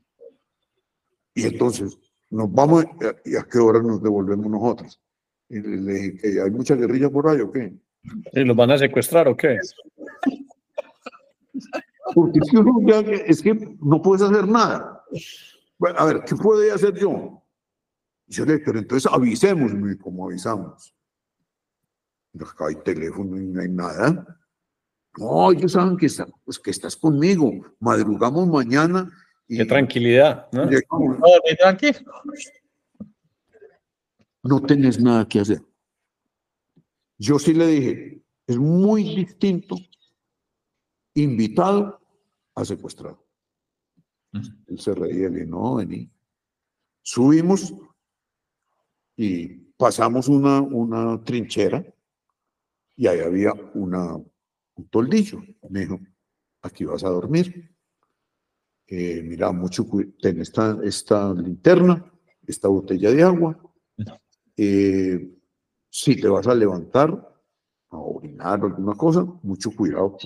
Y 1.35 1.47
entonces, 1.47 1.99
nos 2.29 2.53
vamos, 2.53 2.85
¿y 3.25 3.37
a 3.37 3.45
qué 3.45 3.59
hora 3.59 3.81
nos 3.81 4.03
devolvemos 4.03 4.47
nosotros? 4.51 5.01
Y 5.49 5.61
le 5.61 5.93
dije, 5.93 6.19
¿que 6.21 6.43
¿hay 6.43 6.51
mucha 6.51 6.75
guerrilla 6.75 7.09
por 7.09 7.29
ahí 7.29 7.41
o 7.41 7.51
qué? 7.51 7.73
¿Y 8.33 8.45
los 8.45 8.57
van 8.57 8.73
a 8.73 8.79
secuestrar 8.79 9.27
o 9.29 9.37
qué? 9.37 9.57
Porque 12.15 12.41
es 13.27 13.43
que 13.43 13.55
no 13.81 14.03
puedes 14.03 14.23
hacer 14.23 14.47
nada. 14.47 15.03
Bueno, 15.79 15.99
a 15.99 16.05
ver, 16.07 16.25
¿qué 16.25 16.35
puedo 16.35 16.75
hacer 16.75 16.95
yo? 16.99 17.43
Le 18.27 18.45
dije, 18.45 18.59
pero 18.65 18.79
entonces 18.79 19.11
avisemos, 19.11 19.73
y 19.73 19.97
¿cómo 19.99 20.27
avisamos? 20.27 20.95
Acá 22.41 22.67
hay 22.67 22.77
teléfono 22.83 23.37
y 23.41 23.47
no 23.47 23.61
hay 23.63 23.69
nada. 23.69 24.39
No, 25.17 25.51
ellos 25.51 25.73
saben 25.73 25.97
que, 25.97 26.07
está- 26.07 26.27
pues, 26.45 26.59
que 26.59 26.71
estás 26.71 26.95
conmigo. 26.97 27.51
Madrugamos 27.81 28.47
mañana 28.47 29.11
y 29.49 29.57
Qué 29.57 29.65
tranquilidad, 29.65 30.49
¿no? 30.53 30.65
llegamos. 30.69 31.19
No 34.43 34.61
tenés 34.63 35.01
nada 35.01 35.27
que 35.27 35.41
hacer. 35.41 35.63
Yo 37.19 37.39
sí 37.39 37.53
le 37.55 37.67
dije, 37.67 38.23
es 38.47 38.57
muy 38.59 39.03
distinto 39.17 39.77
invitado 41.15 42.01
a 42.55 42.65
secuestrado. 42.65 43.27
Él 44.33 44.79
se 44.79 44.95
reía 44.95 45.29
y 45.29 45.33
le 45.33 45.47
no, 45.47 45.77
vení. 45.77 46.11
Subimos 47.03 47.75
y 49.17 49.49
pasamos 49.77 50.29
una, 50.29 50.61
una 50.61 51.23
trinchera 51.25 51.85
y 52.97 53.07
ahí 53.07 53.21
había 53.21 53.53
una, 53.75 54.15
un 54.15 54.89
toldillo. 54.91 55.41
Me 55.71 55.81
dijo, 55.81 56.01
aquí 56.63 56.85
vas 56.85 57.05
a 57.05 57.09
dormir. 57.09 57.75
Eh, 58.87 59.23
mira, 59.23 59.53
mucho, 59.53 59.87
ten 60.21 60.41
esta, 60.41 60.79
esta 60.83 61.33
linterna, 61.35 62.13
esta 62.47 62.69
botella 62.69 63.11
de 63.11 63.23
agua. 63.23 63.61
Eh, 64.57 65.39
si 65.89 66.21
te 66.21 66.29
vas 66.29 66.47
a 66.47 66.55
levantar 66.55 67.11
a 67.91 67.97
orinar 67.97 68.63
o 68.63 68.67
alguna 68.67 68.95
cosa, 68.95 69.25
mucho 69.43 69.71
cuidado 69.75 70.17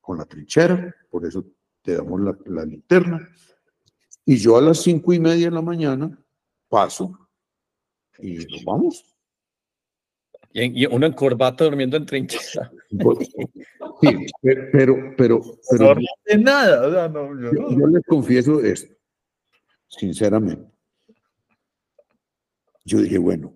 con 0.00 0.18
la 0.18 0.24
trinchera, 0.24 0.94
por 1.10 1.26
eso 1.26 1.44
te 1.84 1.94
damos 1.96 2.20
la, 2.20 2.36
la 2.46 2.64
linterna. 2.64 3.28
Y 4.24 4.36
yo 4.38 4.56
a 4.56 4.62
las 4.62 4.78
cinco 4.82 5.12
y 5.12 5.20
media 5.20 5.46
de 5.46 5.50
la 5.54 5.60
mañana 5.62 6.18
paso 6.68 7.28
y 8.18 8.36
nos 8.38 8.64
vamos. 8.64 9.04
Y, 10.52 10.82
y 10.82 10.86
uno 10.86 11.04
en 11.06 11.12
corbata 11.12 11.64
durmiendo 11.64 11.96
en 11.98 12.06
trinchera. 12.06 12.72
Sí, 14.00 14.26
pe- 14.42 14.68
pero, 14.72 15.14
pero, 15.16 15.40
pero 15.70 15.94
De 16.24 16.38
nada. 16.38 16.86
O 16.88 16.90
sea, 16.92 17.08
no, 17.08 17.40
yo 17.40 17.52
yo, 17.52 17.60
no. 17.70 17.78
yo 17.78 17.86
les 17.88 18.02
confieso 18.06 18.60
esto, 18.62 18.94
sinceramente. 19.88 20.70
Yo 22.84 22.98
dije, 23.00 23.18
bueno, 23.18 23.52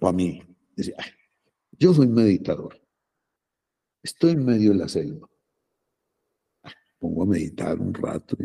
para 0.00 0.12
mí, 0.12 0.42
decía, 0.74 0.94
"Ay, 0.98 1.10
yo 1.78 1.92
soy 1.92 2.06
meditador. 2.06 2.80
Estoy 4.02 4.32
en 4.32 4.44
medio 4.44 4.70
de 4.70 4.76
la 4.76 4.88
selva. 4.88 5.28
Pongo 6.98 7.22
a 7.22 7.26
meditar 7.26 7.78
un 7.78 7.92
rato. 7.92 8.36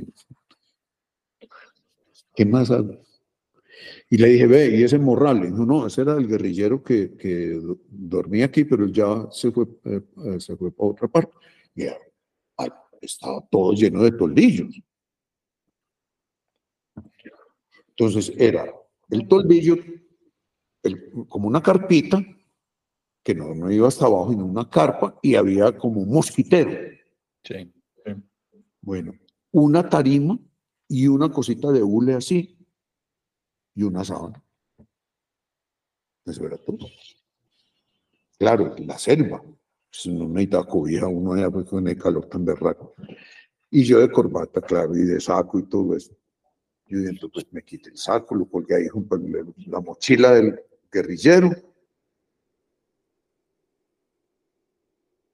¿Qué 2.35 2.45
más 2.45 2.71
hago? 2.71 3.01
Y 4.09 4.17
le 4.17 4.27
dije, 4.27 4.47
ve, 4.47 4.77
¿y 4.77 4.83
ese 4.83 4.99
Morrales? 4.99 5.51
No, 5.51 5.65
no, 5.65 5.87
ese 5.87 6.01
era 6.01 6.15
el 6.15 6.27
guerrillero 6.27 6.83
que, 6.83 7.15
que 7.15 7.59
dormía 7.89 8.45
aquí, 8.45 8.65
pero 8.65 8.87
ya 8.87 9.27
se 9.31 9.51
fue, 9.51 9.65
eh, 9.85 10.39
se 10.39 10.55
fue 10.55 10.71
para 10.71 10.89
otra 10.89 11.07
parte. 11.07 11.33
Y 11.75 11.85
estaba 13.01 13.41
todo 13.49 13.73
lleno 13.73 14.03
de 14.03 14.11
toldillos. 14.11 14.81
Entonces 17.89 18.33
era 18.37 18.71
el 19.09 19.27
toldillo 19.27 19.77
como 21.27 21.47
una 21.47 21.61
carpita, 21.61 22.23
que 23.23 23.35
no, 23.35 23.53
no 23.53 23.71
iba 23.71 23.87
hasta 23.87 24.05
abajo, 24.05 24.31
sino 24.31 24.45
una 24.45 24.69
carpa, 24.69 25.17
y 25.21 25.35
había 25.35 25.77
como 25.77 26.01
un 26.01 26.09
mosquitero. 26.09 26.71
Sí. 27.43 27.71
Bueno, 28.81 29.13
una 29.51 29.87
tarima 29.87 30.37
y 30.87 31.07
una 31.07 31.31
cosita 31.31 31.71
de 31.71 31.83
hule 31.83 32.15
así, 32.15 32.57
y 33.75 33.83
una 33.83 34.03
sábana. 34.03 34.43
Eso 36.25 36.45
era 36.45 36.57
todo. 36.57 36.87
Claro, 38.37 38.75
la 38.79 38.97
selva. 38.97 39.41
No 40.05 40.29
necesitaba 40.29 40.67
cobija, 40.67 41.07
uno 41.07 41.35
era 41.35 41.51
pues, 41.51 41.67
con 41.67 41.87
el 41.87 41.97
calor 41.97 42.27
tan 42.27 42.45
berraco. 42.45 42.95
Y 43.69 43.83
yo 43.83 43.99
de 43.99 44.11
corbata, 44.11 44.61
claro, 44.61 44.95
y 44.95 45.01
de 45.01 45.19
saco 45.19 45.59
y 45.59 45.63
todo 45.63 45.95
eso. 45.95 46.15
Yo 46.87 46.99
dentro, 46.99 47.29
pues 47.29 47.45
me 47.51 47.63
quité 47.63 47.89
el 47.89 47.97
saco, 47.97 48.35
lo 48.35 48.45
colgué 48.45 48.75
ahí 48.75 48.87
junto 48.87 49.15
a 49.15 49.19
la 49.67 49.81
mochila 49.81 50.31
del 50.31 50.59
guerrillero. 50.91 51.51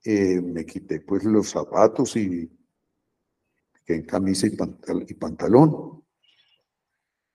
Eh, 0.03 0.41
me 0.41 0.65
quité 0.65 1.01
pues 1.01 1.23
los 1.23 1.49
zapatos 1.49 2.15
y 2.15 2.49
en 3.87 4.03
camisa 4.03 4.47
y, 4.47 5.13
pantalón. 5.13 6.03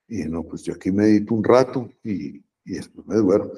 Y 0.07 0.23
no, 0.25 0.43
pues 0.43 0.63
yo 0.63 0.73
aquí 0.73 0.91
medito 0.91 1.33
un 1.33 1.43
rato 1.43 1.89
y, 2.03 2.37
y 2.37 2.73
después 2.73 3.05
me 3.07 3.15
duermo. 3.15 3.51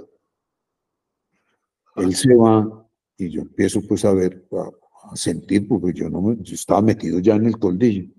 Él 1.95 2.15
se 2.15 2.35
va 2.35 2.85
y 3.17 3.29
yo 3.29 3.41
empiezo 3.41 3.81
pues 3.87 4.03
a 4.05 4.13
ver, 4.13 4.47
a, 4.51 5.15
sentir, 5.15 5.67
porque 5.67 5.93
yo 5.93 6.09
no 6.09 6.21
me, 6.21 6.35
yo 6.41 6.55
estaba 6.55 6.81
metido 6.81 7.19
ya 7.19 7.35
en 7.35 7.45
el 7.45 7.57
toldillo. 7.57 8.11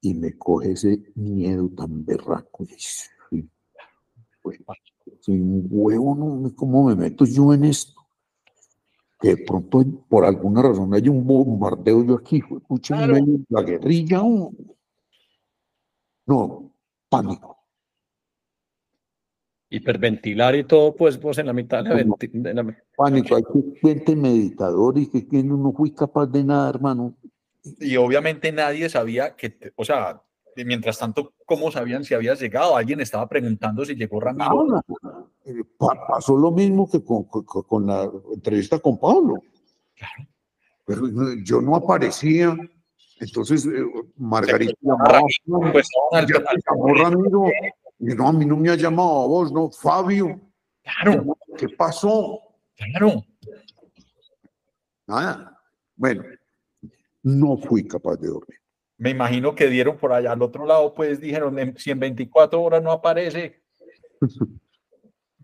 Y 0.00 0.14
me 0.14 0.36
coge 0.36 0.72
ese 0.72 1.02
miedo 1.14 1.68
tan 1.70 2.04
berraco. 2.04 2.64
Y, 2.64 3.48
soy 5.20 5.40
un 5.40 5.66
huevo, 5.70 6.14
no, 6.14 6.54
¿cómo 6.54 6.86
me 6.86 6.94
meto 6.94 7.24
yo 7.24 7.54
en 7.54 7.64
esto? 7.64 7.94
Que 9.20 9.36
de 9.36 9.44
pronto, 9.44 9.84
por 10.08 10.24
alguna 10.24 10.62
razón, 10.62 10.92
hay 10.94 11.08
un 11.08 11.26
bombardeo 11.26 12.04
yo 12.04 12.14
aquí, 12.16 12.36
escuchen 12.38 13.44
la 13.48 13.62
guerrilla. 13.62 14.22
No, 16.26 16.72
pánico. 17.08 17.58
Hiperventilar 19.70 20.54
y 20.54 20.64
todo, 20.64 20.94
pues, 20.94 21.18
pues 21.18 21.38
en 21.38 21.46
la 21.46 21.52
mitad 21.52 21.82
de 21.82 22.04
la, 22.54 22.76
Pánico, 22.96 23.34
hay 23.34 23.42
que 23.42 23.80
gente 23.80 24.14
meditador 24.14 24.98
y 24.98 25.08
que, 25.08 25.26
que 25.26 25.42
no 25.42 25.72
fui 25.72 25.90
capaz 25.90 26.26
de 26.26 26.44
nada, 26.44 26.68
hermano. 26.68 27.16
Y 27.80 27.96
obviamente 27.96 28.52
nadie 28.52 28.88
sabía 28.88 29.34
que, 29.34 29.72
o 29.74 29.84
sea, 29.84 30.22
mientras 30.64 30.98
tanto, 30.98 31.32
¿cómo 31.44 31.70
sabían 31.70 32.04
si 32.04 32.14
habías 32.14 32.40
llegado? 32.40 32.76
Alguien 32.76 33.00
estaba 33.00 33.28
preguntando 33.28 33.84
si 33.84 33.94
llegó 33.94 34.20
Ramiro. 34.20 34.82
Eh, 35.44 35.62
pasó 36.08 36.36
lo 36.36 36.50
mismo 36.50 36.90
que 36.90 37.02
con, 37.04 37.86
la 37.86 38.10
entrevista 38.32 38.78
con 38.78 38.98
Pablo. 38.98 39.42
Claro. 39.94 40.28
Pero 40.84 41.34
yo 41.42 41.60
no 41.60 41.76
aparecía. 41.76 42.56
Entonces, 43.20 43.66
eh, 43.66 43.84
Margarita 44.16 44.74
llamaba, 44.80 45.22
pues, 45.72 45.88
llamó 46.12 46.94
Ramiro. 46.94 47.44
Y 47.98 48.06
no, 48.06 48.28
a 48.28 48.32
mí 48.32 48.44
no 48.44 48.56
me 48.56 48.70
ha 48.70 48.74
llamado 48.74 49.22
a 49.22 49.26
vos, 49.26 49.52
no, 49.52 49.70
Fabio. 49.70 50.40
Claro. 50.82 51.36
¿Qué 51.56 51.68
pasó? 51.68 52.40
Claro. 52.76 53.22
Nada. 55.06 55.58
Bueno, 55.96 56.24
no 57.22 57.56
fui 57.56 57.86
capaz 57.86 58.16
de 58.16 58.28
dormir 58.28 58.64
me 58.96 59.10
imagino 59.10 59.54
que 59.54 59.68
dieron 59.68 59.96
por 59.96 60.12
allá 60.12 60.32
al 60.32 60.42
otro 60.42 60.66
lado, 60.66 60.94
pues 60.94 61.20
dijeron, 61.20 61.74
si 61.76 61.90
en 61.90 62.00
24 62.00 62.62
horas 62.62 62.82
no 62.82 62.92
aparece. 62.92 63.60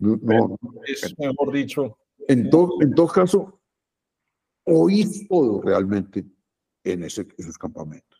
No, 0.01 0.57
es 0.87 1.17
mejor 1.19 1.53
dicho. 1.53 1.97
En 2.27 2.49
todo, 2.49 2.81
en 2.81 2.93
todo 2.93 3.07
caso, 3.07 3.61
oí 4.65 5.27
todo 5.27 5.61
realmente 5.61 6.25
en 6.83 7.03
ese, 7.03 7.27
esos 7.37 7.57
campamentos. 7.57 8.19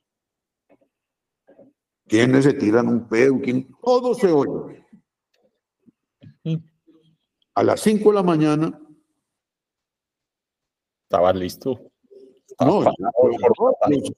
Quienes 2.08 2.46
se 2.46 2.54
tiran 2.54 2.88
un 2.88 3.08
pedo, 3.08 3.40
¿Quién? 3.42 3.68
todo 3.82 4.14
se 4.14 4.32
oye. 4.32 4.86
A 7.56 7.64
las 7.64 7.82
5 7.82 8.10
de 8.10 8.16
la 8.16 8.24
mañana. 8.24 8.80
Estaba 11.04 11.34
listo. 11.34 11.80
No, 12.60 12.84
yo, 12.84 12.92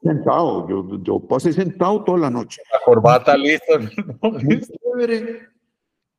sentado, 0.02 0.68
yo, 0.68 1.02
yo, 1.02 1.20
pasé 1.20 1.54
sentado 1.54 2.04
toda 2.04 2.18
la 2.18 2.30
noche. 2.30 2.62
La 2.74 2.80
corbata 2.84 3.38
lista. 3.38 3.80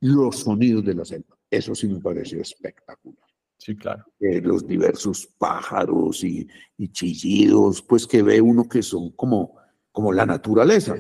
Los 0.01 0.37
sonidos 0.37 0.85
de 0.85 0.95
la 0.95 1.05
selva, 1.05 1.34
eso 1.51 1.75
sí 1.75 1.89
me 1.89 2.01
pareció 2.01 2.41
espectacular. 2.41 3.25
Sí, 3.57 3.77
claro. 3.77 4.05
Eh, 4.21 4.41
los 4.41 4.67
diversos 4.67 5.27
pájaros 5.39 6.23
y, 6.25 6.47
y, 6.77 6.89
chillidos, 6.89 7.81
pues 7.83 8.07
que 8.07 8.23
ve 8.23 8.41
uno 8.41 8.69
que 8.69 8.83
son 8.83 9.11
como, 9.13 9.57
como 9.93 10.13
la 10.13 10.27
naturaleza. 10.27 10.97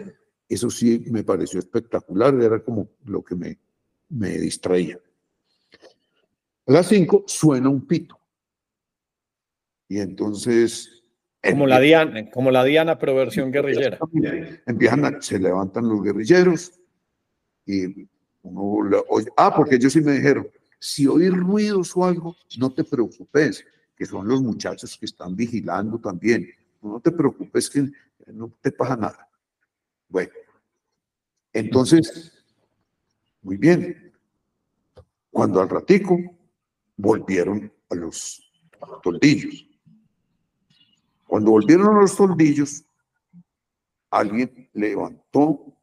Eso 0.48 0.70
sí 0.70 1.04
me 1.10 1.24
pareció 1.24 1.58
espectacular, 1.58 2.34
era 2.40 2.62
como 2.62 2.88
lo 3.04 3.22
que 3.22 3.34
me, 3.34 3.58
me 4.08 4.38
distraía. 4.38 4.98
A 6.66 6.72
las 6.72 6.86
cinco 6.86 7.24
suena 7.26 7.68
un 7.68 7.86
pito. 7.86 8.18
Y 9.88 9.98
entonces 9.98 11.04
como 11.50 11.66
la 11.66 11.80
Diana, 11.80 12.30
como 12.30 12.50
la 12.50 12.64
Diana, 12.64 12.98
pero 12.98 13.14
versión 13.14 13.52
guerrillera. 13.52 13.98
Empiezan 14.66 15.20
se 15.20 15.38
levantan 15.38 15.88
los 15.88 16.02
guerrilleros 16.02 16.72
y 17.66 18.08
uno 18.44 19.04
ah, 19.36 19.54
porque 19.54 19.76
ellos 19.76 19.92
sí 19.92 20.00
me 20.00 20.12
dijeron, 20.12 20.48
si 20.78 21.06
oís 21.06 21.32
ruidos 21.32 21.96
o 21.96 22.04
algo, 22.04 22.36
no 22.58 22.72
te 22.72 22.84
preocupes, 22.84 23.64
que 23.96 24.06
son 24.06 24.28
los 24.28 24.42
muchachos 24.42 24.96
que 24.98 25.06
están 25.06 25.34
vigilando 25.34 25.98
también. 25.98 26.48
No 26.82 27.00
te 27.00 27.10
preocupes 27.10 27.70
que 27.70 27.90
no 28.26 28.52
te 28.60 28.70
pasa 28.70 28.96
nada. 28.96 29.28
Bueno, 30.08 30.32
entonces, 31.52 32.32
muy 33.42 33.56
bien. 33.56 34.12
Cuando 35.30 35.60
al 35.60 35.68
ratico 35.68 36.18
volvieron 36.96 37.72
a 37.90 37.94
los 37.94 38.40
toldillos 39.02 39.66
cuando 41.34 41.50
volvieron 41.50 41.96
a 41.96 42.00
los 42.02 42.16
toldillos, 42.16 42.84
alguien 44.08 44.70
levantó 44.72 45.73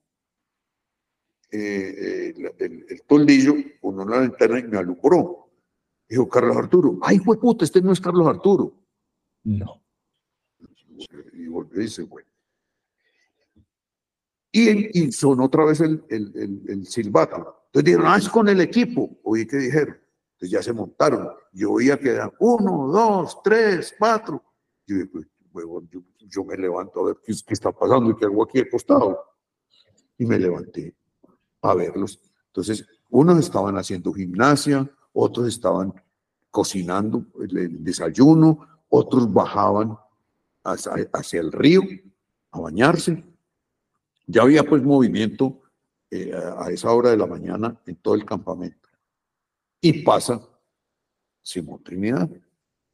eh, 1.53 2.33
eh, 2.37 2.85
el, 2.87 3.01
toldillo 3.05 3.55
con 3.81 3.99
una 3.99 4.21
linterna 4.21 4.59
y 4.59 4.63
me 4.63 4.77
alumbró. 4.77 5.49
Dijo 6.07 6.27
Carlos 6.29 6.55
Arturo, 6.55 6.97
ay, 7.01 7.19
puta, 7.19 7.65
este 7.65 7.81
no 7.81 7.91
es 7.91 7.99
Carlos 7.99 8.27
Arturo. 8.27 8.73
No. 9.43 9.81
Y 11.33 11.47
volvió 11.47 11.81
y 11.81 11.83
dice, 11.83 12.03
bueno. 12.03 12.29
Y, 14.53 14.99
y 14.99 15.11
sonó 15.11 15.45
otra 15.45 15.65
vez 15.65 15.79
el, 15.81 16.03
el, 16.09 16.63
el, 16.67 16.85
silbato. 16.85 17.65
Entonces 17.67 17.85
dijeron, 17.85 18.05
ah, 18.07 18.17
es 18.17 18.29
con 18.29 18.47
el 18.49 18.59
equipo. 18.61 19.19
Oí 19.23 19.45
que 19.45 19.57
dijeron. 19.57 19.97
Entonces 20.33 20.51
ya 20.51 20.61
se 20.61 20.73
montaron. 20.73 21.29
Yo 21.53 21.71
oía 21.71 21.97
que 21.97 22.09
eran 22.09 22.31
uno, 22.39 22.87
dos, 22.87 23.41
tres, 23.43 23.95
cuatro. 23.97 24.43
Yo 24.85 24.95
dije, 24.95 25.07
pues, 25.07 25.27
yo, 26.19 26.43
me 26.45 26.57
levanto 26.57 27.01
a 27.01 27.05
ver 27.07 27.17
qué, 27.23 27.31
está 27.31 27.71
pasando 27.71 28.11
y 28.11 28.15
qué 28.15 28.25
hago 28.25 28.43
aquí 28.43 28.59
al 28.59 28.69
costado. 28.69 29.23
Y 30.17 30.25
me 30.25 30.39
levanté 30.39 30.95
a 31.61 31.73
verlos. 31.75 32.19
Entonces, 32.47 32.85
unos 33.09 33.39
estaban 33.39 33.77
haciendo 33.77 34.13
gimnasia, 34.13 34.89
otros 35.13 35.47
estaban 35.47 35.93
cocinando 36.49 37.25
el, 37.39 37.83
desayuno, 37.83 38.67
otros 38.89 39.31
bajaban 39.31 39.97
hacia, 40.63 41.39
el 41.39 41.51
río 41.51 41.81
a 42.51 42.59
bañarse. 42.59 43.23
Ya 44.27 44.43
había 44.43 44.63
pues 44.63 44.83
movimiento 44.83 45.61
eh, 46.09 46.33
a 46.57 46.69
esa 46.69 46.91
hora 46.91 47.09
de 47.09 47.17
la 47.17 47.25
mañana 47.25 47.79
en 47.85 47.95
todo 47.97 48.15
el 48.15 48.25
campamento. 48.25 48.89
Y 49.79 50.03
pasa 50.03 50.41
Simón 51.41 51.83
Trinidad. 51.83 52.29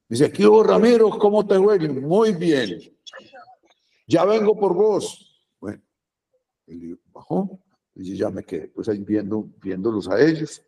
Dice, 0.07 0.25
aquí 0.25 0.45
hubo 0.45 0.63
Ramiro, 0.63 1.09
¿cómo 1.09 1.45
te 1.45 1.57
huele? 1.57 1.89
Muy 1.89 2.33
bien. 2.33 2.79
Ya 4.07 4.23
vengo 4.23 4.57
por 4.57 4.73
vos. 4.73 5.43
Bueno, 5.59 5.81
él 6.65 6.99
bajó 7.11 7.59
y 7.99 8.15
ya 8.15 8.29
me 8.29 8.43
quedé 8.43 8.67
pues 8.67 8.87
ahí 8.89 9.03
viendo, 9.03 9.49
viéndolos 9.61 10.07
a 10.07 10.21
ellos. 10.21 10.63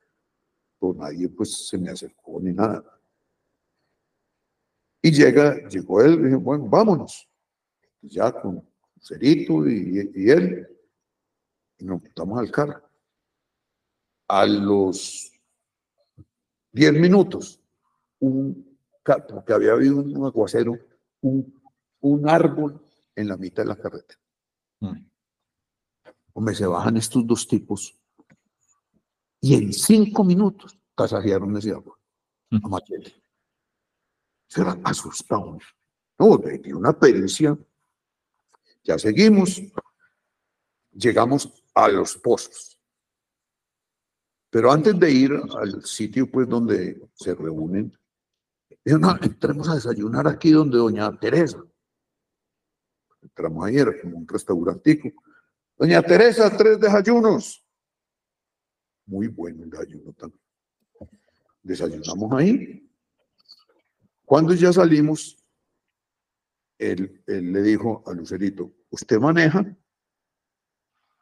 Pues 0.79 0.97
nadie 0.97 1.29
pues 1.29 1.67
se 1.67 1.77
me 1.77 1.89
acercó 1.91 2.39
ni 2.41 2.53
nada. 2.53 2.83
Y 5.01 5.11
llega, 5.11 5.67
llegó 5.67 6.01
él 6.01 6.13
y 6.13 6.23
dije, 6.23 6.35
bueno, 6.35 6.65
vámonos. 6.67 7.29
Ya 8.01 8.31
con 8.31 8.67
Cerito 8.99 9.67
y, 9.67 10.11
y 10.15 10.29
él, 10.29 10.67
y 11.77 11.85
nos 11.85 12.01
montamos 12.01 12.39
al 12.39 12.51
carro. 12.51 12.81
A 14.27 14.45
los 14.45 15.31
10 16.71 16.93
minutos, 16.93 17.61
un, 18.19 18.77
porque 19.03 19.53
había 19.53 19.73
habido 19.73 19.97
un 19.97 20.25
aguacero, 20.25 20.77
un, 21.21 21.61
un 22.01 22.29
árbol 22.29 22.81
en 23.15 23.27
la 23.27 23.37
mitad 23.37 23.63
de 23.63 23.69
la 23.69 23.75
carretera. 23.75 24.19
Mm. 24.79 25.08
Hombre, 26.39 26.55
se 26.55 26.65
bajan 26.65 26.95
estos 26.95 27.27
dos 27.27 27.45
tipos 27.45 27.99
y 29.41 29.55
en 29.55 29.73
cinco 29.73 30.23
minutos 30.23 30.79
tasajearon 30.95 31.57
ese 31.57 31.71
árbol 31.71 31.97
a 32.63 32.69
machete. 32.69 33.21
Se 34.47 34.61
asustados. 34.85 35.63
No, 36.17 36.37
de 36.37 36.73
una 36.73 36.97
pericia. 36.97 37.59
Ya 38.85 38.97
seguimos. 38.97 39.61
Llegamos 40.93 41.61
a 41.73 41.89
los 41.89 42.15
pozos. 42.15 42.79
Pero 44.49 44.71
antes 44.71 44.97
de 44.97 45.11
ir 45.11 45.33
al 45.57 45.83
sitio 45.83 46.31
pues 46.31 46.47
donde 46.47 47.05
se 47.15 47.35
reúnen, 47.35 47.91
no, 48.85 49.17
entremos 49.21 49.67
a 49.67 49.75
desayunar 49.75 50.25
aquí 50.25 50.51
donde 50.51 50.77
doña 50.77 51.11
Teresa. 51.19 51.61
Entramos 53.21 53.65
ayer 53.67 53.99
como 54.01 54.19
un 54.19 54.25
restaurantico. 54.25 55.11
Doña 55.79 56.01
Teresa, 56.01 56.55
tres 56.57 56.77
desayunos. 56.77 57.65
Muy 59.05 59.27
bueno 59.27 59.63
el 59.63 59.69
desayuno 59.69 60.11
también. 60.11 60.41
Desayunamos 61.63 62.33
ahí. 62.33 62.85
Cuando 64.25 64.53
ya 64.53 64.73
salimos, 64.73 65.37
él, 66.77 67.23
él 67.25 67.53
le 67.53 67.61
dijo 67.61 68.03
a 68.05 68.13
Lucerito, 68.13 68.73
usted 68.89 69.19
maneja 69.19 69.65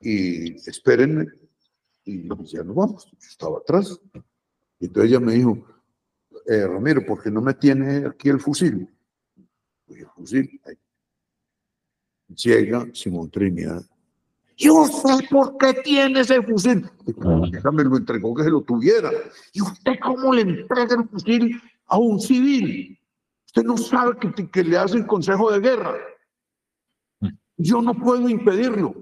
y 0.01 0.55
espérenme 0.67 1.27
y 2.03 2.27
ya 2.45 2.63
nos 2.63 2.75
vamos. 2.75 3.15
Estaba 3.21 3.59
atrás. 3.59 4.01
Y 4.79 4.88
entonces 4.88 5.11
ella 5.11 5.19
me 5.19 5.34
dijo, 5.34 5.67
eh, 6.47 6.65
Ramiro, 6.65 7.05
¿por 7.05 7.21
qué 7.21 7.29
no 7.29 7.41
me 7.41 7.53
tiene 7.53 8.07
aquí 8.07 8.29
el 8.29 8.39
fusil? 8.39 8.89
Y 9.88 9.99
el 9.99 10.09
fusil, 10.09 10.59
ahí. 10.65 10.79
Llega 12.29 12.88
Simón 12.91 13.29
Trinidad. 13.29 13.85
Yo 14.57 14.85
sé 14.85 15.27
por 15.29 15.57
qué 15.57 15.73
tiene 15.84 16.21
ese 16.21 16.41
fusil. 16.41 16.89
Déjame 17.51 17.84
lo 17.84 17.97
entregó 17.97 18.34
que 18.34 18.43
se 18.43 18.49
lo 18.49 18.61
tuviera. 18.61 19.11
¿Y 19.53 19.61
usted 19.61 19.93
cómo 20.03 20.34
le 20.34 20.41
entrega 20.41 20.95
el 20.95 21.07
fusil 21.07 21.61
a 21.85 21.97
un 21.99 22.19
civil? 22.19 22.99
Usted 23.45 23.63
no 23.63 23.77
sabe 23.77 24.17
que, 24.17 24.49
que 24.49 24.63
le 24.63 24.77
hacen 24.77 25.05
consejo 25.05 25.51
de 25.51 25.59
guerra. 25.59 25.95
Yo 27.57 27.81
no 27.81 27.93
puedo 27.93 28.27
impedirlo. 28.27 28.95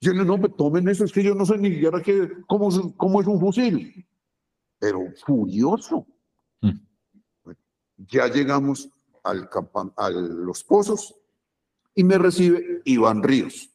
Yo 0.00 0.12
le 0.12 0.24
no 0.24 0.36
me 0.36 0.48
tomen 0.48 0.88
eso, 0.88 1.04
es 1.04 1.12
que 1.12 1.22
yo 1.22 1.32
no 1.32 1.46
sé 1.46 1.56
ni 1.58 1.74
siquiera 1.74 2.02
qué, 2.02 2.28
cómo, 2.48 2.70
cómo 2.96 3.20
es 3.20 3.26
un 3.28 3.38
fusil. 3.38 4.04
Pero 4.80 5.00
furioso. 5.24 6.04
Ya 7.96 8.26
llegamos 8.26 8.90
al 9.22 9.48
a 9.96 10.10
los 10.10 10.64
pozos 10.64 11.14
y 11.94 12.02
me 12.02 12.18
recibe 12.18 12.82
Iván 12.84 13.22
Ríos, 13.22 13.70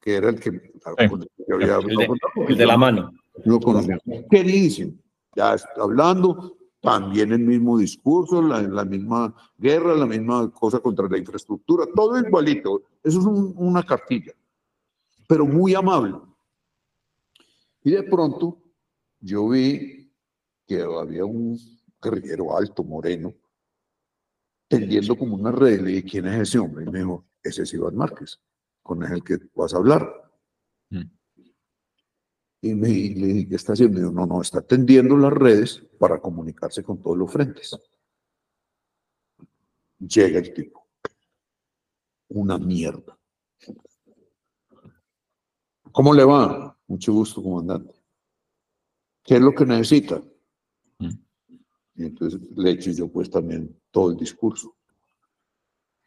que 0.00 0.14
era 0.16 0.30
el 0.30 0.40
que, 0.40 0.72
había 0.84 1.76
el, 1.76 2.56
de, 2.56 2.66
la 2.66 2.76
mano. 2.76 3.12
Lo 3.44 3.60
conocía. 3.60 3.98
Queridísimo. 4.30 4.94
Ya 5.36 5.54
está 5.54 5.82
hablando, 5.82 6.56
también 6.80 7.32
el 7.32 7.40
mismo 7.40 7.78
discurso, 7.78 8.42
la, 8.42 8.62
la 8.62 8.84
misma 8.84 9.34
guerra, 9.58 9.94
la 9.94 10.06
misma 10.06 10.50
cosa 10.50 10.80
contra 10.80 11.08
la 11.08 11.18
infraestructura, 11.18 11.86
todo 11.94 12.18
igualito. 12.18 12.82
Eso 13.04 13.20
es 13.20 13.26
una 13.26 13.82
cartilla, 13.82 14.32
pero 15.28 15.46
muy 15.46 15.74
amable. 15.74 16.16
Y 17.84 17.92
de 17.92 18.02
pronto 18.02 18.58
yo 19.20 19.48
vi 19.48 20.10
que 20.66 20.82
había 20.82 21.24
un 21.24 21.58
guerrillero 22.00 22.56
alto, 22.56 22.82
moreno, 22.82 23.34
tendiendo 24.68 25.16
como 25.16 25.34
una 25.36 25.52
red. 25.52 25.80
Le 25.80 25.90
dije, 25.90 26.04
¿quién 26.04 26.26
es 26.26 26.48
ese 26.48 26.58
hombre? 26.58 26.84
Y 26.84 26.90
me 26.90 27.00
dijo, 27.00 27.24
ese 27.42 27.62
es 27.62 27.74
Iván 27.74 27.96
Márquez, 27.96 28.40
con 28.90 29.04
el 29.04 29.22
que 29.22 29.38
vas 29.54 29.72
a 29.72 29.76
hablar. 29.76 30.32
Mm. 30.90 31.02
Y, 32.62 32.74
me, 32.74 32.88
le 32.88 33.26
dije, 33.28 33.48
¿qué 33.48 33.54
está 33.54 33.74
haciendo? 33.74 33.94
Me 33.94 34.00
dijo, 34.00 34.12
no, 34.12 34.26
no, 34.26 34.42
está 34.42 34.62
tendiendo 34.62 35.16
las 35.16 35.32
redes 35.32 35.80
para 35.96 36.20
comunicarse 36.20 36.82
con 36.82 37.00
todos 37.00 37.16
los 37.16 37.32
frentes. 37.32 37.78
Llega 40.00 40.40
el 40.40 40.52
tipo. 40.52 40.88
Una 42.30 42.58
mierda. 42.58 43.16
¿Cómo 45.92 46.12
le 46.12 46.24
va? 46.24 46.76
Mucho 46.88 47.12
gusto, 47.12 47.44
comandante. 47.44 47.94
¿Qué 49.22 49.36
es 49.36 49.40
lo 49.40 49.54
que 49.54 49.66
necesita? 49.66 50.20
Y 50.98 52.06
entonces 52.06 52.40
le 52.56 52.70
echo 52.72 52.90
yo 52.90 53.06
pues 53.06 53.30
también 53.30 53.80
todo 53.92 54.10
el 54.10 54.16
discurso. 54.16 54.74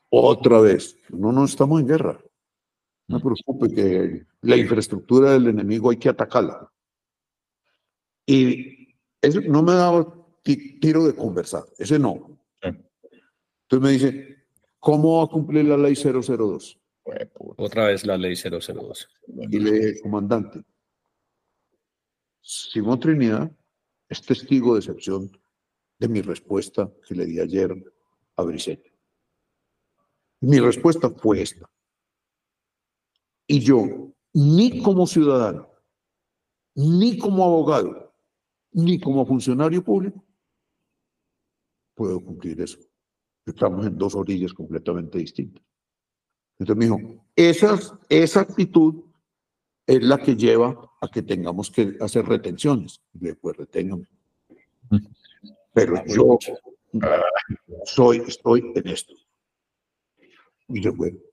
Otra 0.10 0.60
vez, 0.60 0.98
no, 1.08 1.32
no 1.32 1.46
estamos 1.46 1.80
en 1.80 1.88
guerra. 1.88 2.20
No 3.08 3.18
se 3.20 3.24
preocupe 3.24 3.74
que 3.74 4.26
la 4.42 4.58
infraestructura 4.58 5.32
del 5.32 5.48
enemigo 5.48 5.90
hay 5.90 5.98
que 5.98 6.10
atacarla. 6.10 6.72
Y 8.26 8.96
eso 9.22 9.42
no 9.42 9.62
me 9.64 9.74
daba 9.74 10.14
tiro 10.44 11.06
de 11.06 11.16
conversar, 11.16 11.64
ese 11.78 12.00
no. 12.00 12.40
Entonces 12.62 13.82
me 13.82 13.92
dice, 13.92 14.46
¿cómo 14.80 15.18
va 15.18 15.26
a 15.26 15.28
cumplir 15.28 15.66
la 15.66 15.78
ley 15.78 15.96
002? 15.96 16.80
Otra 17.58 17.88
vez 17.88 18.06
la 18.06 18.18
ley 18.18 18.36
002. 18.36 19.10
Y 19.28 19.60
le 19.60 19.72
dije, 19.72 20.02
comandante, 20.02 20.64
Simón 22.42 23.00
Trinidad 23.00 23.52
es 24.10 24.22
testigo 24.22 24.74
de 24.74 24.80
excepción 24.80 25.32
de 25.98 26.08
mi 26.08 26.22
respuesta 26.22 26.92
que 27.08 27.16
le 27.16 27.26
di 27.26 27.40
ayer 27.40 27.74
a 28.36 28.44
Briceño. 28.44 28.92
Mi 30.42 30.60
respuesta 30.60 31.10
fue 31.10 31.42
esta. 31.42 31.70
Y 33.48 33.60
yo, 33.60 34.14
ni 34.34 34.82
como 34.82 35.06
ciudadano, 35.06 35.70
ni 36.76 37.18
como 37.18 37.44
abogado, 37.44 38.14
ni 38.72 38.99
como 38.99 39.26
funcionario 39.26 39.84
público, 39.84 40.24
puedo 41.95 42.20
cumplir 42.20 42.61
eso. 42.61 42.80
Estamos 43.45 43.86
en 43.86 43.98
dos 43.98 44.15
orillas 44.15 44.53
completamente 44.53 45.18
distintas. 45.18 45.64
Entonces 46.57 46.78
me 46.78 46.86
dijo, 46.86 47.26
esa, 47.36 47.99
esa 48.10 48.41
actitud 48.41 49.03
es 49.86 50.02
la 50.02 50.18
que 50.18 50.36
lleva 50.36 50.90
a 51.02 51.07
que 51.10 51.22
tengamos 51.22 51.70
que 51.70 51.98
hacer 51.99 52.26
retenciones. 52.26 53.02
Después 53.11 53.57
reténgame. 53.57 54.07
Pero 55.74 56.03
yo 56.06 56.38
soy, 57.86 58.18
estoy 58.28 58.72
en 58.76 58.88
esto. 58.88 59.14
Y 60.70 60.82
se 60.82 60.91
fue. 60.91 61.33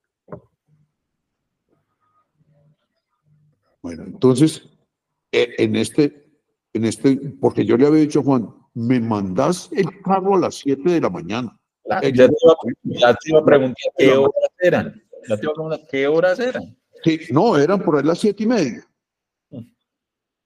Bueno, 3.82 4.05
entonces, 4.05 4.69
e, 5.32 5.55
en 5.59 5.77
este, 5.77 6.27
en 6.73 6.85
este, 6.85 7.16
porque 7.40 7.65
yo 7.65 7.77
le 7.77 7.86
había 7.86 8.01
dicho 8.01 8.20
a 8.20 8.24
Juan, 8.24 8.55
me 8.74 9.01
mandas 9.01 9.70
el 9.73 10.01
carro 10.02 10.36
a 10.36 10.40
las 10.40 10.57
7 10.57 10.90
de 10.90 11.01
la 11.01 11.11
mañana. 11.11 11.57
Ya, 11.85 12.01
te, 12.01 12.09
iba, 12.09 13.40
a 13.40 13.44
preguntar 13.44 13.93
qué 13.97 14.12
horas 14.12 14.51
eran. 14.59 15.02
Ya 15.28 15.36
te 15.36 15.43
iba 15.43 15.51
a 15.51 15.55
preguntar 15.55 15.81
qué 15.90 16.07
horas 16.07 16.39
eran. 16.39 16.77
Sí, 17.02 17.20
no, 17.31 17.57
eran 17.57 17.82
por 17.82 17.97
ahí 17.97 18.05
las 18.05 18.19
siete 18.19 18.44
y 18.44 18.47
media. 18.47 18.86
Mm. 19.51 19.62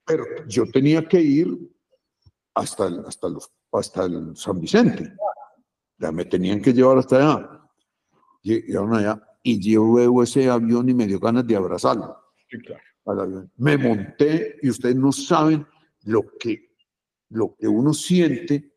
Pero 0.06 0.24
yo 0.46 0.64
tenía 0.70 1.06
que 1.06 1.20
ir 1.20 1.48
hasta, 2.54 2.86
hasta, 3.06 3.28
los, 3.28 3.50
hasta 3.72 4.04
el 4.04 4.36
San 4.36 4.60
Vicente. 4.60 5.12
Ya 5.98 6.12
me 6.12 6.24
tenían 6.24 6.62
que 6.62 6.72
llevar 6.72 6.98
hasta 6.98 7.16
allá. 7.16 7.60
Llegaron 8.42 8.94
allá 8.94 9.20
y 9.42 9.60
yo 9.60 9.92
veo 9.92 10.22
ese 10.22 10.48
avión 10.48 10.88
y 10.88 10.94
me 10.94 11.06
dio 11.06 11.18
ganas 11.18 11.46
de 11.46 11.56
abrazarlo. 11.56 12.16
Sí, 12.48 12.58
claro. 12.58 12.82
Me 13.56 13.76
monté 13.76 14.58
y 14.62 14.70
ustedes 14.70 14.96
no 14.96 15.12
saben 15.12 15.66
lo 16.04 16.22
que, 16.38 16.74
lo 17.30 17.54
que 17.54 17.68
uno 17.68 17.92
siente 17.92 18.72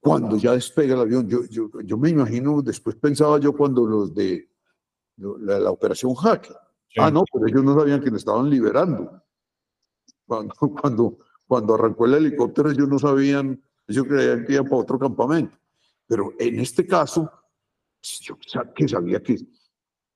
cuando 0.00 0.36
ya 0.36 0.52
despega 0.52 0.94
el 0.94 1.00
avión. 1.00 1.28
Yo, 1.28 1.44
yo, 1.44 1.68
yo 1.84 1.98
me 1.98 2.10
imagino, 2.10 2.62
después 2.62 2.96
pensaba 2.96 3.38
yo 3.38 3.52
cuando 3.52 3.86
los 3.86 4.14
de 4.14 4.48
la, 5.16 5.70
operación 5.70 6.14
Hack. 6.14 6.52
Ah, 6.96 7.10
no, 7.10 7.24
pero 7.32 7.46
ellos 7.46 7.64
no 7.64 7.78
sabían 7.78 8.00
que 8.00 8.10
me 8.10 8.18
estaban 8.18 8.50
liberando. 8.50 9.22
Cuando, 10.26 10.54
cuando, 10.80 11.18
cuando 11.46 11.74
arrancó 11.74 12.06
el 12.06 12.14
helicóptero, 12.14 12.70
ellos 12.70 12.88
no 12.88 12.98
sabían, 12.98 13.62
ellos 13.86 14.06
creían 14.06 14.44
que 14.44 14.54
iban 14.54 14.64
para 14.64 14.82
otro 14.82 14.98
campamento. 14.98 15.56
Pero 16.06 16.32
en 16.38 16.60
este 16.60 16.86
caso, 16.86 17.30
yo 18.20 18.36
que 18.74 18.88
sabía 18.88 19.22
que, 19.22 19.36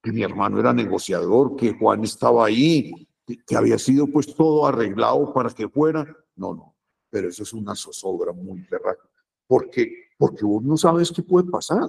que 0.03 0.13
mi 0.13 0.23
hermano 0.23 0.59
era 0.59 0.73
negociador, 0.73 1.57
que 1.57 1.75
Juan 1.75 2.05
estaba 2.05 2.47
ahí, 2.47 3.09
que, 3.27 3.57
había 3.57 3.78
sido 3.78 4.07
pues 4.07 4.35
todo 4.35 4.66
arreglado 4.66 5.32
para 5.32 5.51
que 5.51 5.69
fuera. 5.69 6.07
No, 6.36 6.55
no, 6.55 6.77
pero 7.11 7.28
eso 7.28 7.43
es 7.43 7.53
una 7.53 7.74
zozobra 7.74 8.32
muy 8.32 8.61
berraca. 8.70 9.09
Porque, 9.47 10.11
porque 10.16 10.44
vos 10.44 10.62
no 10.62 10.77
sabes 10.77 11.11
qué 11.11 11.23
puede 11.23 11.48
pasar. 11.51 11.89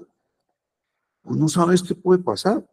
Vos 1.23 1.37
no 1.37 1.47
sabes 1.47 1.83
qué 1.83 1.95
puede 1.95 2.23
pasar. 2.23 2.67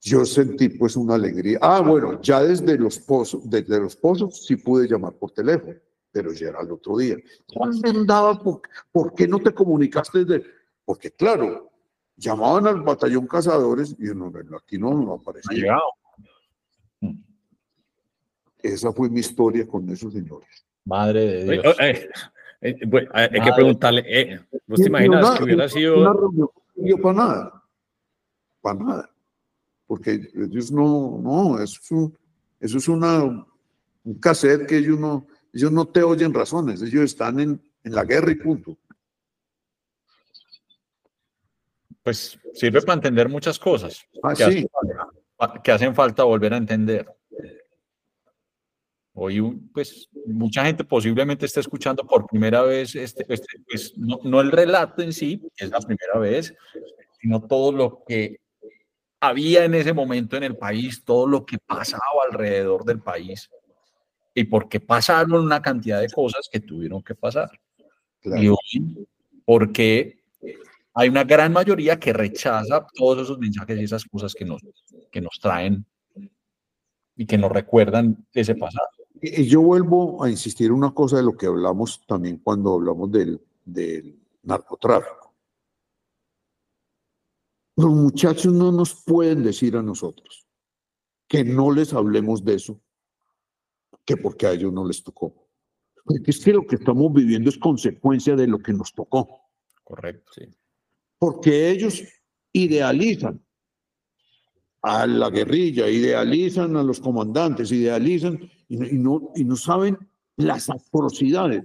yo 0.00 0.24
sentí 0.24 0.68
pues 0.68 0.96
una 0.96 1.14
alegría. 1.14 1.58
Ah, 1.60 1.80
bueno, 1.80 2.20
ya 2.22 2.42
desde 2.42 2.78
los 2.78 2.98
pozos, 2.98 3.48
desde 3.48 3.80
los 3.80 3.96
pozos 3.96 4.46
sí 4.46 4.56
pude 4.56 4.86
llamar 4.86 5.14
por 5.14 5.32
teléfono, 5.32 5.74
pero 6.12 6.32
ya 6.32 6.48
era 6.48 6.60
el 6.60 6.70
otro 6.70 6.96
día. 6.96 7.16
¿Dónde 7.48 7.90
andaba? 7.90 8.40
¿Por, 8.40 8.60
¿Por, 8.92 9.14
qué 9.14 9.26
no 9.26 9.40
te 9.40 9.52
comunicaste 9.52 10.24
desde...? 10.24 10.46
Porque 10.84 11.10
claro, 11.10 11.72
llamaban 12.16 12.66
al 12.66 12.82
batallón 12.82 13.26
cazadores 13.26 13.96
y 13.98 14.04
no, 14.14 14.32
aquí 14.56 14.78
no, 14.78 14.94
no 14.94 15.14
aparecía. 15.14 15.76
Esa 18.58 18.92
fue 18.92 19.08
mi 19.08 19.20
historia 19.20 19.66
con 19.66 19.88
esos 19.90 20.12
señores. 20.12 20.66
Madre 20.84 21.44
de 21.44 21.52
Dios. 21.52 21.76
Eh, 21.80 22.08
eh, 22.60 22.86
bueno, 22.86 23.10
hay 23.12 23.40
que 23.40 23.52
preguntarle, 23.54 24.04
eh, 24.06 24.40
¿vos 24.66 24.80
te 24.80 24.88
imaginas 24.88 25.38
que 25.38 25.44
hubiera 25.44 25.68
sido... 25.68 26.00
Una 26.00 26.12
reunión 26.12 26.50
no 26.76 26.96
para 26.98 27.14
nada, 27.14 27.62
para 28.60 28.78
nada 28.78 29.10
porque 29.86 30.28
ellos 30.34 30.72
no, 30.72 31.18
no, 31.22 31.62
eso 31.62 31.78
es, 31.82 31.90
un, 31.90 32.18
eso 32.60 32.78
es 32.78 32.88
una, 32.88 33.22
un 33.22 34.14
cassette 34.20 34.66
que 34.66 34.78
ellos 34.78 34.98
no, 34.98 35.26
ellos 35.52 35.72
no 35.72 35.86
te 35.86 36.02
oyen 36.02 36.34
razones, 36.34 36.82
ellos 36.82 37.04
están 37.04 37.38
en, 37.40 37.62
en 37.84 37.94
la 37.94 38.04
guerra 38.04 38.32
y 38.32 38.36
punto. 38.36 38.76
Pues 42.02 42.38
sirve 42.54 42.82
para 42.82 42.94
entender 42.94 43.28
muchas 43.28 43.58
cosas 43.58 44.00
ah, 44.22 44.34
sí. 44.34 44.64
Que 45.62 45.72
hacen 45.72 45.94
falta 45.94 46.24
volver 46.24 46.54
a 46.54 46.58
entender. 46.58 47.06
Hoy, 49.14 49.40
pues, 49.72 50.08
mucha 50.26 50.64
gente 50.64 50.84
posiblemente 50.84 51.46
está 51.46 51.60
escuchando 51.60 52.06
por 52.06 52.26
primera 52.26 52.62
vez, 52.62 52.94
este, 52.94 53.24
este 53.28 53.46
pues, 53.66 53.96
no, 53.96 54.18
no, 54.24 54.40
el 54.40 54.52
relato 54.52 55.00
en 55.00 55.12
sí, 55.12 55.42
es 55.56 55.70
la 55.70 55.80
primera 55.80 56.18
vez, 56.18 56.54
sino 57.20 57.42
todo 57.42 57.72
lo 57.72 58.04
que 58.06 58.40
había 59.20 59.64
en 59.64 59.74
ese 59.74 59.94
momento 59.94 60.36
en 60.36 60.42
el 60.42 60.56
país, 60.56 61.02
todo 61.02 61.26
lo 61.26 61.46
que 61.46 61.58
pasaba 61.58 62.02
alrededor 62.30 62.84
del 62.84 63.00
país 63.00 63.48
y 64.36 64.44
porque 64.44 64.80
pasaron 64.80 65.32
una 65.32 65.62
cantidad 65.62 65.98
de 65.98 66.10
cosas 66.10 66.46
que 66.52 66.60
tuvieron 66.60 67.02
que 67.02 67.14
pasar. 67.14 67.50
Y 68.22 68.48
hoy, 68.48 69.08
porque 69.46 70.20
hay 70.92 71.08
una 71.08 71.24
gran 71.24 71.54
mayoría 71.54 71.98
que 71.98 72.12
rechaza 72.12 72.86
todos 72.94 73.22
esos 73.24 73.38
mensajes 73.38 73.78
y 73.78 73.84
esas 73.84 74.04
cosas 74.04 74.34
que 74.34 74.44
nos, 74.44 74.60
que 75.10 75.20
nos 75.20 75.38
traen 75.40 75.84
y 77.16 77.26
que 77.26 77.38
nos 77.38 77.50
recuerdan 77.50 78.26
ese 78.32 78.54
pasado. 78.54 78.88
Yo 79.22 79.62
vuelvo 79.62 80.22
a 80.22 80.30
insistir 80.30 80.66
en 80.66 80.74
una 80.74 80.92
cosa 80.92 81.16
de 81.16 81.22
lo 81.22 81.36
que 81.36 81.46
hablamos 81.46 82.04
también 82.06 82.38
cuando 82.38 82.74
hablamos 82.74 83.10
del, 83.10 83.40
del 83.64 84.18
narcotráfico 84.42 85.26
los 87.76 87.90
muchachos 87.90 88.52
no 88.52 88.72
nos 88.72 88.94
pueden 89.04 89.42
decir 89.44 89.76
a 89.76 89.82
nosotros 89.82 90.46
que 91.28 91.44
no 91.44 91.72
les 91.72 91.92
hablemos 91.92 92.44
de 92.44 92.54
eso, 92.54 92.80
que 94.04 94.16
porque 94.16 94.46
a 94.46 94.52
ellos 94.52 94.72
no 94.72 94.86
les 94.86 95.02
tocó. 95.02 95.48
Porque 96.04 96.30
es 96.30 96.42
que 96.42 96.52
lo 96.52 96.66
que 96.66 96.76
estamos 96.76 97.12
viviendo 97.12 97.50
es 97.50 97.58
consecuencia 97.58 98.36
de 98.36 98.46
lo 98.46 98.60
que 98.60 98.72
nos 98.72 98.94
tocó. 98.94 99.50
Correcto, 99.82 100.32
sí. 100.32 100.44
Porque 101.18 101.68
ellos 101.70 102.02
idealizan 102.52 103.44
a 104.86 105.04
la 105.04 105.30
guerrilla, 105.30 105.88
idealizan 105.88 106.76
a 106.76 106.82
los 106.84 107.00
comandantes, 107.00 107.72
idealizan 107.72 108.38
y 108.68 108.76
no, 108.76 109.32
y 109.34 109.42
no 109.42 109.56
saben 109.56 109.98
las 110.36 110.70
atrocidades 110.70 111.64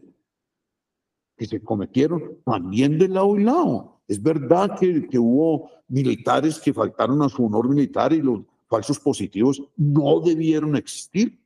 que 1.38 1.46
se 1.46 1.62
cometieron 1.62 2.40
también 2.44 2.98
de 2.98 3.08
lado 3.08 3.38
y 3.38 3.44
lado. 3.44 4.02
Es 4.08 4.22
verdad 4.22 4.76
que, 4.80 5.08
que, 5.08 5.20
hubo 5.20 5.70
militares 5.88 6.60
que 6.60 6.74
faltaron 6.74 7.22
a 7.22 7.30
su 7.30 7.46
honor 7.46 7.70
militar 7.70 8.12
y 8.12 8.24
los 8.24 8.42
falsos 8.68 9.00
positivos 9.00 9.62
no 9.78 10.20
debieron 10.22 10.76
existir. 10.76 11.40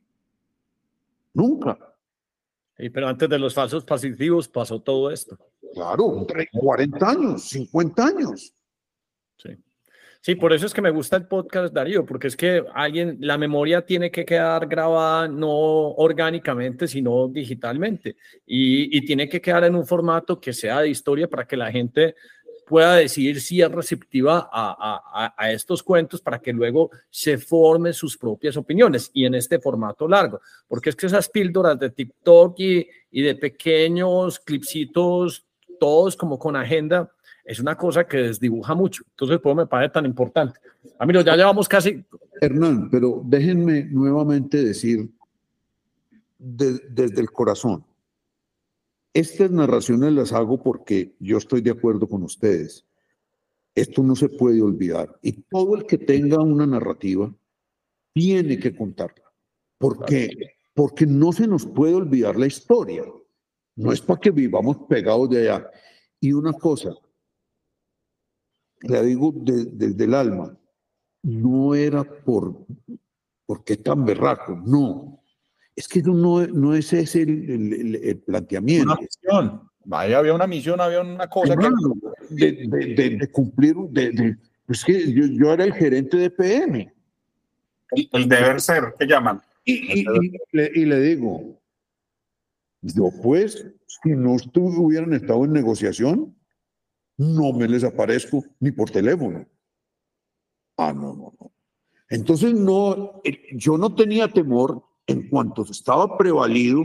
Nunca. 1.34 1.78
Sí, 2.78 2.88
pero 2.88 3.08
antes 3.08 3.28
de 3.28 3.38
los 3.38 3.52
falsos 3.52 3.84
positivos 3.84 4.48
pasó 4.48 4.80
todo 4.80 5.10
esto. 5.10 5.38
Claro, 5.74 6.26
40 6.52 7.10
años, 7.10 7.42
50 7.50 8.06
años. 8.06 8.54
Sí. 9.36 9.50
Sí, 10.20 10.34
por 10.34 10.52
eso 10.52 10.66
es 10.66 10.74
que 10.74 10.82
me 10.82 10.90
gusta 10.90 11.16
el 11.16 11.26
podcast, 11.26 11.72
Darío, 11.72 12.04
porque 12.04 12.26
es 12.26 12.36
que 12.36 12.64
alguien, 12.74 13.18
la 13.20 13.38
memoria 13.38 13.82
tiene 13.84 14.10
que 14.10 14.24
quedar 14.24 14.66
grabada 14.66 15.28
no 15.28 15.48
orgánicamente, 15.50 16.88
sino 16.88 17.28
digitalmente. 17.28 18.16
Y, 18.44 18.96
y 18.96 19.04
tiene 19.04 19.28
que 19.28 19.40
quedar 19.40 19.64
en 19.64 19.76
un 19.76 19.86
formato 19.86 20.40
que 20.40 20.52
sea 20.52 20.80
de 20.80 20.88
historia 20.88 21.28
para 21.28 21.46
que 21.46 21.56
la 21.56 21.70
gente 21.70 22.14
pueda 22.66 22.96
decidir 22.96 23.40
si 23.40 23.62
es 23.62 23.70
receptiva 23.70 24.50
a, 24.52 25.32
a, 25.36 25.52
estos 25.52 25.82
cuentos 25.82 26.20
para 26.20 26.40
que 26.40 26.52
luego 26.52 26.90
se 27.08 27.38
formen 27.38 27.94
sus 27.94 28.18
propias 28.18 28.56
opiniones 28.56 29.10
y 29.14 29.24
en 29.24 29.36
este 29.36 29.60
formato 29.60 30.08
largo, 30.08 30.40
porque 30.66 30.90
es 30.90 30.96
que 30.96 31.06
esas 31.06 31.28
píldoras 31.28 31.78
de 31.78 31.90
TikTok 31.90 32.58
y, 32.58 32.88
y 33.12 33.22
de 33.22 33.36
pequeños 33.36 34.40
clipsitos, 34.40 35.46
todos 35.78 36.16
como 36.16 36.38
con 36.38 36.56
agenda, 36.56 37.12
es 37.46 37.60
una 37.60 37.76
cosa 37.76 38.06
que 38.06 38.18
desdibuja 38.18 38.74
mucho. 38.74 39.04
Entonces, 39.10 39.38
pues 39.42 39.56
me 39.56 39.66
parece 39.66 39.92
tan 39.92 40.04
importante. 40.04 40.58
Amigos, 40.98 41.24
ya 41.24 41.36
llevamos 41.36 41.68
casi... 41.68 42.04
Hernán, 42.40 42.90
pero 42.90 43.22
déjenme 43.24 43.84
nuevamente 43.84 44.62
decir 44.62 45.08
desde 46.38 47.20
el 47.20 47.30
corazón 47.30 47.84
estas 49.16 49.50
narraciones 49.50 50.12
las 50.12 50.34
hago 50.34 50.62
porque 50.62 51.14
yo 51.20 51.38
estoy 51.38 51.62
de 51.62 51.70
acuerdo 51.70 52.06
con 52.06 52.22
ustedes. 52.22 52.84
Esto 53.74 54.02
no 54.02 54.14
se 54.14 54.28
puede 54.28 54.60
olvidar. 54.60 55.18
Y 55.22 55.32
todo 55.32 55.74
el 55.74 55.86
que 55.86 55.96
tenga 55.96 56.42
una 56.42 56.66
narrativa 56.66 57.34
tiene 58.12 58.58
que 58.58 58.76
contarla. 58.76 59.24
¿Por 59.78 60.04
qué? 60.04 60.28
Porque 60.74 61.06
no 61.06 61.32
se 61.32 61.46
nos 61.46 61.64
puede 61.64 61.94
olvidar 61.94 62.36
la 62.36 62.46
historia. 62.46 63.04
No 63.76 63.90
es 63.90 64.02
para 64.02 64.20
que 64.20 64.30
vivamos 64.30 64.76
pegados 64.86 65.30
de 65.30 65.48
allá. 65.48 65.70
Y 66.20 66.34
una 66.34 66.52
cosa, 66.52 66.94
le 68.80 69.02
digo 69.02 69.32
desde 69.34 70.04
el 70.04 70.14
alma, 70.14 70.56
no 71.22 71.74
era 71.74 72.04
por, 72.04 72.66
porque 73.46 73.76
tan 73.76 74.04
berraco, 74.04 74.60
no. 74.64 75.22
Es 75.74 75.88
que 75.88 76.00
no, 76.02 76.46
no 76.46 76.74
es 76.74 76.92
ese 76.92 77.22
el, 77.22 77.96
el, 78.02 78.18
planteamiento. 78.18 78.92
Una 78.92 79.00
misión. 79.00 79.70
Vaya, 79.84 80.18
había 80.18 80.34
una 80.34 80.46
misión, 80.46 80.80
había 80.80 81.00
una 81.00 81.28
cosa 81.28 81.54
que... 81.56 81.68
de, 82.30 83.18
de, 83.18 83.30
cumplir, 83.30 83.76
de, 83.90 84.36
pues 84.66 84.84
que 84.84 85.12
yo, 85.12 85.26
yo, 85.26 85.52
era 85.52 85.64
el 85.64 85.74
gerente 85.74 86.16
de 86.16 86.30
PM. 86.30 86.92
El, 87.92 88.28
deber 88.28 88.60
ser, 88.60 88.94
¿qué 88.98 89.06
llaman? 89.06 89.40
Y, 89.64 90.00
y, 90.00 90.04
le, 90.52 90.70
y, 90.74 90.84
le, 90.86 91.00
digo, 91.00 91.60
yo 92.82 93.10
pues, 93.22 93.66
si 93.86 94.10
no 94.10 94.36
hubieran 94.56 95.12
estado 95.12 95.44
en 95.44 95.52
negociación, 95.52 96.34
no 97.18 97.52
me 97.52 97.68
les 97.68 97.84
aparezco 97.84 98.44
ni 98.60 98.70
por 98.70 98.90
teléfono. 98.90 99.46
Ah, 100.76 100.92
no, 100.92 101.14
no, 101.14 101.34
no. 101.40 101.52
Entonces, 102.08 102.54
no, 102.54 103.20
eh, 103.24 103.40
yo 103.54 103.76
no 103.78 103.94
tenía 103.94 104.28
temor 104.28 104.82
en 105.06 105.28
cuanto 105.28 105.62
estaba 105.62 106.16
prevalido 106.16 106.84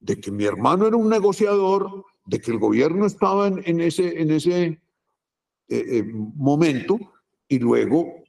de 0.00 0.20
que 0.20 0.30
mi 0.30 0.44
hermano 0.44 0.86
era 0.86 0.96
un 0.96 1.08
negociador, 1.08 2.04
de 2.24 2.40
que 2.40 2.50
el 2.50 2.58
gobierno 2.58 3.06
estaba 3.06 3.48
en, 3.48 3.80
ese, 3.80 4.20
en 4.20 4.30
ese 4.30 4.64
eh, 4.64 4.78
eh, 5.68 6.02
momento, 6.04 6.98
y 7.48 7.58
luego 7.58 8.24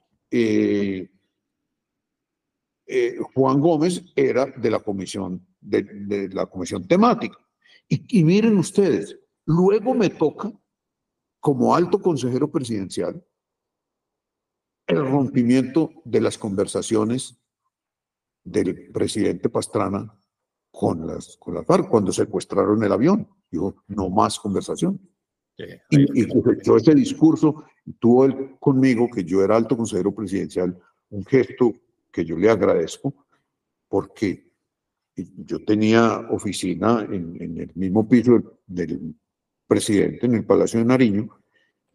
Juan 3.34 3.60
Gómez 3.60 4.02
era 4.16 4.46
de 4.46 4.70
la 4.70 4.80
comisión, 4.80 5.46
de, 5.60 6.28
la 6.32 6.46
comisión 6.46 6.86
temática. 6.86 7.36
Y 7.88 8.24
miren 8.24 8.56
ustedes, 8.56 9.18
luego 9.44 9.94
me 9.94 10.10
toca, 10.10 10.52
como 11.40 11.74
alto 11.74 11.98
consejero 11.98 12.50
presidencial, 12.50 13.24
el 14.86 15.06
rompimiento 15.06 15.90
de 16.04 16.20
las 16.20 16.36
conversaciones 16.36 17.38
del 18.44 18.90
presidente 18.92 19.48
Pastrana 19.48 20.14
con 20.70 21.06
las, 21.06 21.36
con 21.38 21.54
las 21.54 21.66
FARC 21.66 21.88
cuando 21.88 22.12
secuestraron 22.12 22.82
el 22.82 22.92
avión. 22.92 23.28
Dijo, 23.50 23.82
no 23.88 24.10
más 24.10 24.38
conversación. 24.38 25.00
y, 25.56 26.22
y 26.22 26.26
yo 26.62 26.76
ese 26.76 26.94
discurso, 26.94 27.64
tuvo 27.98 28.24
él 28.24 28.56
conmigo, 28.58 29.08
que 29.08 29.24
yo 29.24 29.42
era 29.42 29.56
alto 29.56 29.76
consejero 29.76 30.14
presidencial, 30.14 30.78
un 31.10 31.24
gesto 31.24 31.72
que 32.12 32.24
yo 32.24 32.36
le 32.36 32.50
agradezco, 32.50 33.26
porque 33.88 34.50
yo 35.16 35.64
tenía 35.64 36.26
oficina 36.30 37.02
en, 37.02 37.40
en 37.40 37.58
el 37.58 37.72
mismo 37.74 38.08
piso 38.08 38.58
del, 38.66 39.14
presidente, 39.70 40.26
en 40.26 40.34
el 40.34 40.44
Palacio 40.44 40.80
de 40.80 40.86
Nariño, 40.86 41.28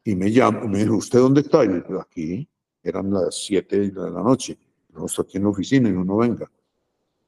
y 0.04 0.16
me 0.16 0.32
llamó, 0.32 0.68
me 0.68 0.80
dijo, 0.80 0.96
¿usted 0.96 1.20
dónde 1.20 1.42
está? 1.42 1.66
Y 1.66 1.68
le 1.68 1.74
dije, 1.82 1.94
aquí, 2.00 2.50
eran 2.82 3.12
las 3.12 3.36
7 3.44 3.92
de 3.92 4.10
la 4.10 4.24
noche 4.24 4.58
no 4.96 5.06
estoy 5.06 5.26
aquí 5.28 5.38
en 5.38 5.44
la 5.44 5.50
oficina 5.50 5.90
y 5.90 5.94
no 5.94 6.18
venga. 6.18 6.50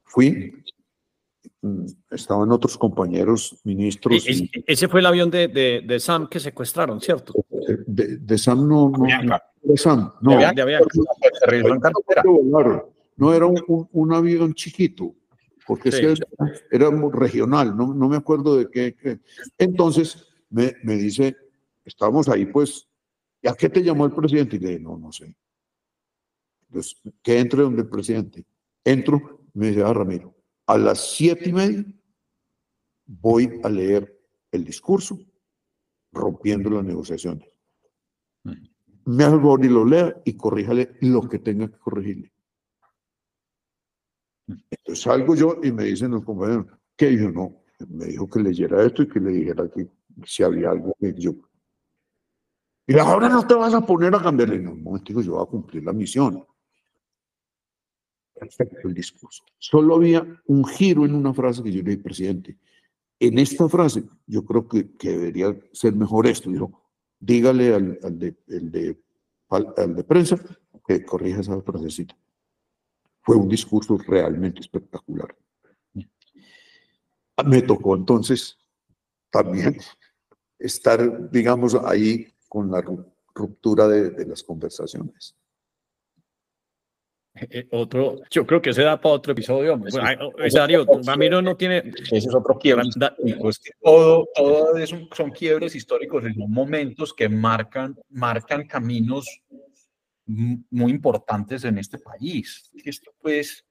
Fui, 0.04 0.52
mm, 1.60 1.84
estaban 2.10 2.50
otros 2.50 2.76
compañeros 2.78 3.58
ministros. 3.64 4.24
ese 4.66 4.88
fue 4.88 5.00
el 5.00 5.06
avión 5.06 5.30
de, 5.30 5.48
de, 5.48 6.00
Sam 6.00 6.28
que 6.28 6.40
secuestraron, 6.40 7.00
¿cierto? 7.00 7.34
De, 7.86 8.38
Sam 8.38 8.66
no, 8.66 8.90
No, 8.90 9.06
no 13.16 13.34
era 13.34 13.46
un, 13.46 13.88
un, 13.92 14.12
avión 14.14 14.54
chiquito, 14.54 15.14
porque 15.66 15.90
era, 16.70 16.90
regional, 17.12 17.76
no, 17.76 17.92
no, 17.92 18.08
me 18.08 18.16
acuerdo 18.16 18.56
de 18.56 18.70
qué. 18.70 19.20
Entonces 19.58 20.24
me, 20.50 20.74
me, 20.82 20.96
dice, 20.96 21.36
estamos 21.84 22.28
ahí, 22.28 22.46
pues, 22.46 22.88
¿a 23.44 23.54
qué 23.54 23.68
te 23.68 23.82
llamó 23.82 24.06
el 24.06 24.12
presidente? 24.12 24.56
Y 24.56 24.60
le 24.60 24.68
dije, 24.68 24.80
no, 24.80 24.98
no 24.98 25.12
sé. 25.12 25.34
Entonces, 26.68 27.00
que 27.22 27.38
entre 27.38 27.62
donde 27.62 27.82
el 27.82 27.88
presidente. 27.88 28.44
Entro, 28.84 29.46
me 29.54 29.68
dice, 29.68 29.82
ah, 29.82 29.92
Ramiro, 29.92 30.34
a 30.66 30.78
las 30.78 31.12
siete 31.12 31.48
y 31.48 31.52
media 31.52 31.84
voy 33.06 33.60
a 33.62 33.68
leer 33.68 34.18
el 34.52 34.64
discurso 34.64 35.18
rompiendo 36.12 36.70
las 36.70 36.84
negociaciones. 36.84 37.48
Mm. 38.44 38.52
Me 39.06 39.24
hago 39.24 39.58
y 39.58 39.68
lo 39.68 39.84
lea 39.84 40.14
y 40.24 40.34
corríjale 40.36 40.96
lo 41.00 41.26
que 41.28 41.38
tenga 41.38 41.68
que 41.68 41.78
corregirle. 41.78 42.32
Mm. 44.46 44.56
Entonces 44.70 45.02
salgo 45.02 45.34
yo 45.34 45.58
y 45.62 45.72
me 45.72 45.84
dicen 45.84 46.10
los 46.10 46.24
compañeros, 46.24 46.66
que 46.96 47.16
yo 47.16 47.30
no, 47.30 47.62
me 47.88 48.06
dijo 48.06 48.28
que 48.28 48.40
leyera 48.40 48.84
esto 48.84 49.02
y 49.02 49.08
que 49.08 49.20
le 49.20 49.30
dijera 49.30 49.68
que 49.70 49.88
si 50.24 50.42
había 50.42 50.70
algo 50.70 50.94
que 50.98 51.14
yo. 51.14 51.34
Y 52.86 52.98
ahora 52.98 53.28
no 53.28 53.46
te 53.46 53.54
vas 53.54 53.74
a 53.74 53.84
poner 53.84 54.14
a 54.14 54.22
cambiarle. 54.22 54.58
No, 54.58 54.72
un 54.72 54.82
momento, 54.82 55.20
yo 55.20 55.32
voy 55.32 55.42
a 55.42 55.46
cumplir 55.46 55.84
la 55.84 55.92
misión. 55.92 56.44
Perfecto 58.34 58.88
el 58.88 58.94
discurso. 58.94 59.44
Solo 59.58 59.96
había 59.96 60.26
un 60.46 60.64
giro 60.64 61.04
en 61.04 61.14
una 61.14 61.34
frase 61.34 61.62
que 61.62 61.70
yo 61.70 61.82
le 61.82 61.90
dije, 61.90 62.02
presidente, 62.02 62.56
en 63.20 63.38
esta 63.38 63.68
frase, 63.68 64.04
yo 64.26 64.44
creo 64.44 64.66
que, 64.66 64.88
debería 65.00 65.54
ser 65.72 65.94
mejor 65.94 66.26
esto. 66.26 66.50
Dijo, 66.50 66.90
dígale 67.18 67.74
al, 67.74 68.18
de, 68.18 68.36
de, 68.46 68.98
al, 69.50 69.94
de 69.94 70.04
prensa 70.04 70.38
que 70.86 71.04
corrija 71.04 71.40
esa 71.40 71.60
frasecita. 71.60 72.16
Fue 73.20 73.36
un 73.36 73.48
discurso 73.48 73.98
realmente 73.98 74.60
espectacular. 74.60 75.36
Me 77.44 77.62
tocó 77.62 77.94
entonces 77.94 78.56
también 79.30 79.76
estar, 80.58 81.30
digamos, 81.30 81.74
ahí 81.74 82.26
con 82.48 82.70
la 82.70 82.82
ruptura 83.34 83.86
de 83.88 84.26
las 84.26 84.42
conversaciones. 84.42 85.34
Eh, 87.50 87.68
otro, 87.70 88.16
yo 88.30 88.46
creo 88.46 88.60
que 88.60 88.72
se 88.72 88.82
da 88.82 89.00
para 89.00 89.14
otro 89.14 89.32
episodio. 89.32 89.80
Darío, 90.52 90.84
Ramiro 91.04 91.40
no 91.40 91.56
tiene. 91.56 91.92
Ese 92.02 92.16
es 92.16 92.34
otro 92.34 92.58
quiebre. 92.58 92.84
Pues 93.40 93.60
todo, 93.80 94.26
todo 94.34 94.76
eso 94.76 94.96
son 95.14 95.30
quiebres 95.30 95.74
históricos, 95.74 96.22
son 96.22 96.50
momentos 96.50 97.14
que 97.14 97.28
marcan, 97.28 97.96
marcan 98.08 98.66
caminos 98.66 99.40
muy 100.26 100.92
importantes 100.92 101.64
en 101.64 101.78
este 101.78 101.98
país. 101.98 102.70
Esto, 102.84 103.12
pues, 103.20 103.64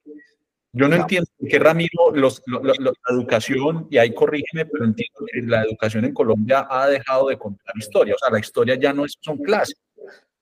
yo 0.73 0.87
no 0.87 0.95
entiendo 0.95 1.29
que 1.49 1.59
Ramiro, 1.59 2.11
los, 2.13 2.43
la 2.45 2.91
educación, 3.09 3.87
y 3.89 3.97
ahí 3.97 4.13
corrígeme, 4.13 4.65
pero 4.65 4.85
entiendo 4.85 5.25
que 5.31 5.41
la 5.41 5.63
educación 5.63 6.05
en 6.05 6.13
Colombia 6.13 6.67
ha 6.69 6.87
dejado 6.87 7.29
de 7.29 7.37
contar 7.37 7.73
historia. 7.77 8.15
O 8.15 8.17
sea, 8.17 8.29
la 8.29 8.39
historia 8.39 8.75
ya 8.75 8.93
no 8.93 9.05
es, 9.05 9.17
son 9.21 9.37
clases 9.37 9.77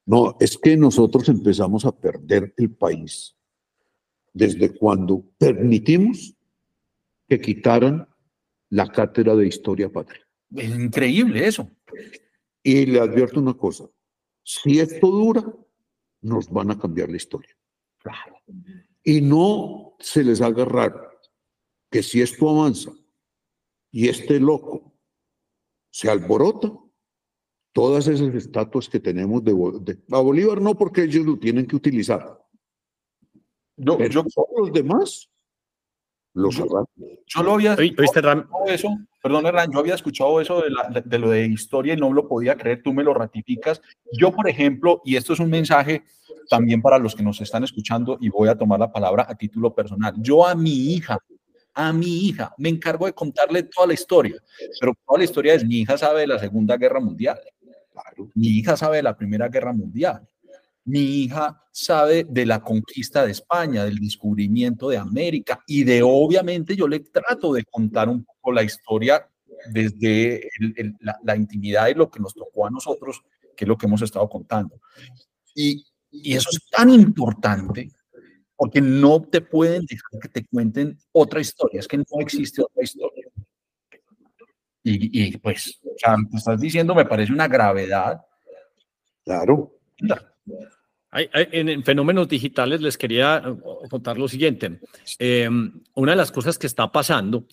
no, 0.06 0.38
es 0.40 0.58
que 0.58 0.78
nosotros 0.78 1.28
empezamos 1.30 1.84
a 1.86 1.92
perder 1.92 2.54
el 2.58 2.72
país 2.72 3.36
desde 4.34 4.78
cuando 4.78 5.24
permitimos 5.38 6.36
que 7.28 7.42
quitaran 7.42 8.08
la 8.70 8.88
cátedra 8.88 9.36
de 9.36 9.48
historia 9.48 9.92
patria. 9.92 10.22
Es 10.56 10.70
increíble 10.70 11.48
eso. 11.48 11.70
Y 12.62 12.86
le 12.86 13.00
advierto 13.00 13.40
una 13.40 13.56
cosa, 13.56 13.86
si 14.44 14.80
esto 14.80 15.08
dura, 15.08 15.44
nos 16.22 16.50
van 16.50 16.72
a 16.72 16.78
cambiar 16.78 17.10
la 17.10 17.18
historia. 17.18 17.56
Claro. 17.98 18.38
Y 19.04 19.22
no 19.22 19.85
se 20.00 20.24
les 20.24 20.42
haga 20.42 20.66
raro 20.66 21.10
que 21.90 22.04
si 22.04 22.22
esto 22.22 22.50
avanza 22.50 22.92
y 23.92 24.10
este 24.10 24.40
loco 24.40 24.94
se 25.90 26.10
alborota, 26.10 26.72
todas 27.72 28.08
esas 28.08 28.34
estatuas 28.36 28.90
que 28.90 29.00
tenemos 29.00 29.44
de, 29.44 29.52
a 30.12 30.20
Bolívar 30.20 30.62
no 30.62 30.76
porque 30.76 31.04
ellos 31.04 31.26
lo 31.26 31.38
tienen 31.38 31.68
que 31.68 31.76
utilizar. 31.76 32.42
No, 33.78 33.98
yo, 34.08 34.24
todos 34.24 34.50
los 34.58 34.74
demás 34.74 35.30
los 36.34 36.56
yo, 36.56 36.66
yo 37.26 37.44
lo 37.44 37.54
había 37.54 37.74
escuchado 37.74 38.46
eso, 38.68 38.90
perdón, 39.26 39.48
Hernán, 39.48 39.72
yo 39.72 39.80
había 39.80 39.96
escuchado 39.96 40.40
eso 40.40 40.62
de, 40.62 41.02
de, 41.04 41.18
lo 41.18 41.32
de 41.32 41.48
historia 41.48 41.96
y 41.96 41.98
no 41.98 42.14
lo 42.14 42.28
podía 42.28 42.56
creer, 42.56 42.84
tú 42.84 42.94
me 42.94 43.04
lo 43.04 43.12
ratificas. 43.12 43.82
Yo, 44.14 44.32
por 44.32 44.48
ejemplo, 44.48 45.02
y 45.04 45.16
esto 45.16 45.34
es 45.34 45.40
un 45.40 45.50
mensaje 45.50 46.04
también 46.48 46.80
para 46.80 47.00
los 47.00 47.16
que 47.16 47.24
nos 47.24 47.42
están 47.42 47.64
escuchando 47.64 48.20
y 48.22 48.30
voy 48.30 48.50
a 48.50 48.56
tomar 48.56 48.80
la 48.80 48.92
palabra 48.92 49.26
a 49.28 49.34
título 49.34 49.74
personal. 49.74 50.14
Yo 50.20 50.46
a 50.46 50.54
mi 50.54 50.94
hija, 50.94 51.18
a 51.74 51.92
mi 51.92 52.28
hija, 52.28 52.54
me 52.60 52.70
encargo 52.70 53.08
de 53.08 53.14
contarle 53.14 53.64
toda 53.64 53.88
la 53.88 53.96
historia, 53.96 54.36
pero 54.80 54.94
toda 55.08 55.18
la 55.18 55.26
historia 55.26 55.56
es 55.56 55.66
mi 55.66 55.80
hija 55.80 55.98
sabe 55.98 56.20
de 56.20 56.28
la 56.28 56.38
Segunda 56.38 56.78
Guerra 56.78 57.00
Mundial, 57.00 57.40
mi 58.36 58.50
hija 58.50 58.78
sabe 58.78 58.98
de 58.98 59.04
la 59.04 59.18
Primera 59.18 59.48
Guerra 59.48 59.74
Mundial. 59.74 60.22
Mi 60.86 61.24
hija 61.24 61.62
sabe 61.72 62.26
de 62.30 62.46
la 62.46 62.62
conquista 62.62 63.26
de 63.26 63.32
España, 63.32 63.84
del 63.84 64.00
descubrimiento 64.00 64.90
de 64.90 64.98
América 64.98 65.62
y 65.68 65.84
de, 65.84 66.02
obviamente, 66.04 66.76
yo 66.76 66.88
le 66.88 67.00
trato 67.00 67.54
de 67.54 67.64
contar 67.66 68.08
un 68.08 68.24
poco 68.24 68.52
la 68.52 68.64
historia 68.64 69.28
desde 69.72 70.50
la, 71.24 71.36
intimidad 71.36 71.88
y 71.88 71.96
lo 71.96 72.10
que 72.10 72.20
nos 72.20 72.34
tocó 72.34 72.68
a 72.68 72.70
nosotros, 72.70 73.22
que 73.56 73.66
es 73.66 73.68
lo 73.68 73.78
que 73.78 73.88
hemos 73.88 74.02
estado 74.02 74.30
contando. 74.30 74.80
Y, 75.56 75.84
y 76.12 76.36
eso 76.36 76.50
es 76.52 76.60
tan 76.70 76.90
importante 76.90 77.90
porque 78.56 78.82
no 78.82 79.22
te 79.22 79.42
pueden 79.42 79.86
dejar 79.86 80.20
que 80.22 80.30
te 80.30 80.46
cuenten 80.46 80.98
otra 81.12 81.42
historia, 81.42 81.80
es 81.80 81.88
que 81.88 81.98
no 81.98 82.06
existe 82.20 82.62
otra 82.62 82.84
historia. 82.84 83.28
Y, 84.88 85.36
pues, 85.38 85.80
o 85.84 85.98
sea, 85.98 86.16
te 86.30 86.38
estás 86.38 86.62
diciendo, 86.62 86.94
me 86.94 87.06
parece 87.06 87.34
una 87.34 87.48
gravedad. 87.48 88.22
Claro. 89.24 89.80
En, 91.12 91.84
fenómenos 91.84 92.28
digitales 92.28 92.82
les 92.82 92.98
quería 92.98 93.42
eh, 93.46 93.90
contar 93.90 94.18
lo 94.18 94.28
siguiente. 94.28 94.80
Eh, 95.20 95.50
una 95.94 96.12
de 96.12 96.18
las 96.18 96.32
cosas 96.32 96.58
que 96.58 96.68
está 96.68 96.92
pasando 96.92 97.46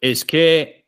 es 0.00 0.24
que 0.24 0.79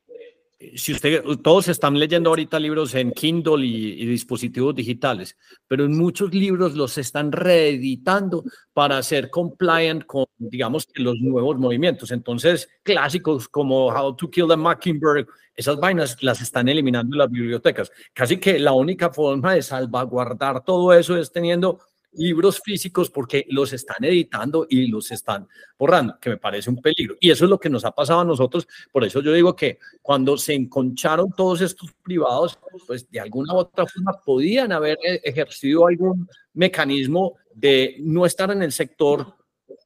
si 0.76 0.92
usted, 0.92 1.22
todos 1.42 1.68
están 1.68 1.98
leyendo 1.98 2.30
ahorita 2.30 2.58
libros 2.58 2.94
en 2.94 3.12
Kindle 3.12 3.64
y, 3.66 4.06
dispositivos 4.06 4.74
digitales, 4.74 5.36
pero 5.66 5.84
en 5.84 5.96
muchos 5.96 6.32
libros 6.34 6.74
los 6.74 6.98
están 6.98 7.32
reeditando 7.32 8.44
para 8.72 9.02
ser 9.02 9.30
compliant 9.30 10.04
con, 10.04 10.26
digamos, 10.38 10.88
los 10.94 11.20
nuevos 11.20 11.58
movimientos. 11.58 12.10
Entonces, 12.10 12.68
clásicos 12.82 13.48
como 13.48 13.88
How 13.88 14.16
to 14.16 14.30
Kill 14.30 14.50
a 14.52 14.56
Mockingbird, 14.56 15.26
esas 15.54 15.76
vainas 15.78 16.22
las 16.22 16.40
están 16.40 16.68
eliminando 16.68 17.16
las 17.16 17.30
bibliotecas. 17.30 17.90
Casi 18.12 18.38
que 18.38 18.58
la 18.58 18.72
única 18.72 19.10
forma 19.12 19.54
de 19.54 19.62
salvaguardar 19.62 20.64
todo 20.64 20.92
eso 20.92 21.16
es 21.16 21.30
teniendo 21.30 21.80
libros 22.12 22.60
físicos 22.60 23.10
porque 23.10 23.46
los 23.48 23.72
están 23.72 24.04
editando 24.04 24.66
y 24.68 24.86
los 24.86 25.10
están 25.10 25.48
borrando, 25.78 26.18
que 26.20 26.30
me 26.30 26.36
parece 26.36 26.70
un 26.70 26.80
peligro. 26.80 27.16
Y 27.20 27.30
eso 27.30 27.44
es 27.44 27.50
lo 27.50 27.58
que 27.58 27.70
nos 27.70 27.84
ha 27.84 27.92
pasado 27.92 28.20
a 28.20 28.24
nosotros. 28.24 28.66
Por 28.90 29.04
eso 29.04 29.20
yo 29.20 29.32
digo 29.32 29.56
que 29.56 29.78
cuando 30.00 30.36
se 30.36 30.54
enconcharon 30.54 31.32
todos 31.32 31.60
estos 31.60 31.92
privados, 32.02 32.58
pues 32.86 33.08
de 33.10 33.20
alguna 33.20 33.54
u 33.54 33.58
otra 33.58 33.86
forma 33.86 34.12
podían 34.24 34.72
haber 34.72 34.98
e-, 35.02 35.20
ejercido 35.24 35.86
algún 35.86 36.28
mecanismo 36.54 37.34
de 37.54 37.96
no 38.00 38.26
estar 38.26 38.50
en 38.50 38.62
el 38.62 38.72
sector 38.72 39.41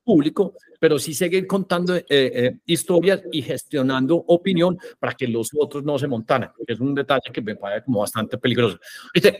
público, 0.06 0.54
pero 0.78 1.00
sí 1.00 1.12
seguir 1.12 1.48
contando 1.48 1.96
eh, 1.96 2.04
eh, 2.08 2.56
historias 2.64 3.22
y 3.32 3.42
gestionando 3.42 4.14
opinión 4.28 4.78
para 5.00 5.14
que 5.14 5.26
los 5.26 5.50
otros 5.58 5.82
no 5.82 5.98
se 5.98 6.06
montaran. 6.06 6.52
Es 6.64 6.78
un 6.78 6.94
detalle 6.94 7.32
que 7.32 7.42
me 7.42 7.56
parece 7.56 7.84
como 7.84 8.00
bastante 8.00 8.38
peligroso. 8.38 8.78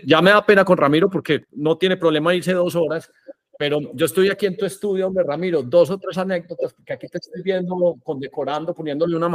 ya 0.05 0.20
me 0.20 0.30
da 0.30 0.44
pena 0.44 0.64
con 0.64 0.76
Ramiro 0.76 1.09
porque 1.09 1.44
no 1.52 1.78
tiene 1.78 1.97
problema 1.97 2.34
irse 2.34 2.52
dos 2.52 2.74
horas, 2.74 3.09
pero 3.56 3.80
yo 3.94 4.06
estoy 4.06 4.28
aquí 4.28 4.47
en 4.47 4.56
tu 4.56 4.66
estudio, 4.66 5.06
hombre, 5.06 5.24
Ramiro, 5.24 5.62
dos 5.62 5.88
o 5.90 5.98
tres 5.98 6.18
anécdotas, 6.18 6.74
porque 6.74 6.93
aquí 6.93 7.06
te 7.06 7.18
estoy 7.18 7.43
viendo 7.43 7.97
condecorando, 8.02 8.74
poniéndole 8.74 9.16
una 9.16 9.28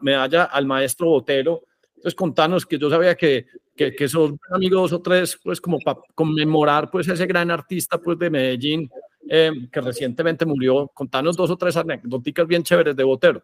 medalla, 0.00 0.44
al 0.44 0.66
maestro 0.66 1.08
Botero. 1.10 1.62
Entonces, 1.96 2.14
contanos 2.14 2.64
que 2.64 2.78
yo 2.78 2.88
sabía 2.88 3.14
que, 3.14 3.46
que, 3.76 3.94
que 3.94 4.08
son 4.08 4.38
amigos 4.52 4.90
dos 4.90 4.92
o 4.94 5.02
tres, 5.02 5.38
pues 5.42 5.60
como 5.60 5.78
para 5.80 5.98
conmemorar 6.14 6.90
pues 6.90 7.08
ese 7.08 7.26
gran 7.26 7.50
artista 7.50 7.98
pues 7.98 8.18
de 8.18 8.30
Medellín, 8.30 8.88
Em, 9.30 9.68
que 9.68 9.80
recientemente 9.82 10.46
murió. 10.46 10.88
Contanos 10.94 11.36
dos 11.36 11.50
o 11.50 11.56
tres 11.56 11.76
anécdotas 11.76 12.46
bien 12.46 12.62
chéveres 12.62 12.96
de 12.96 13.04
Botero. 13.04 13.42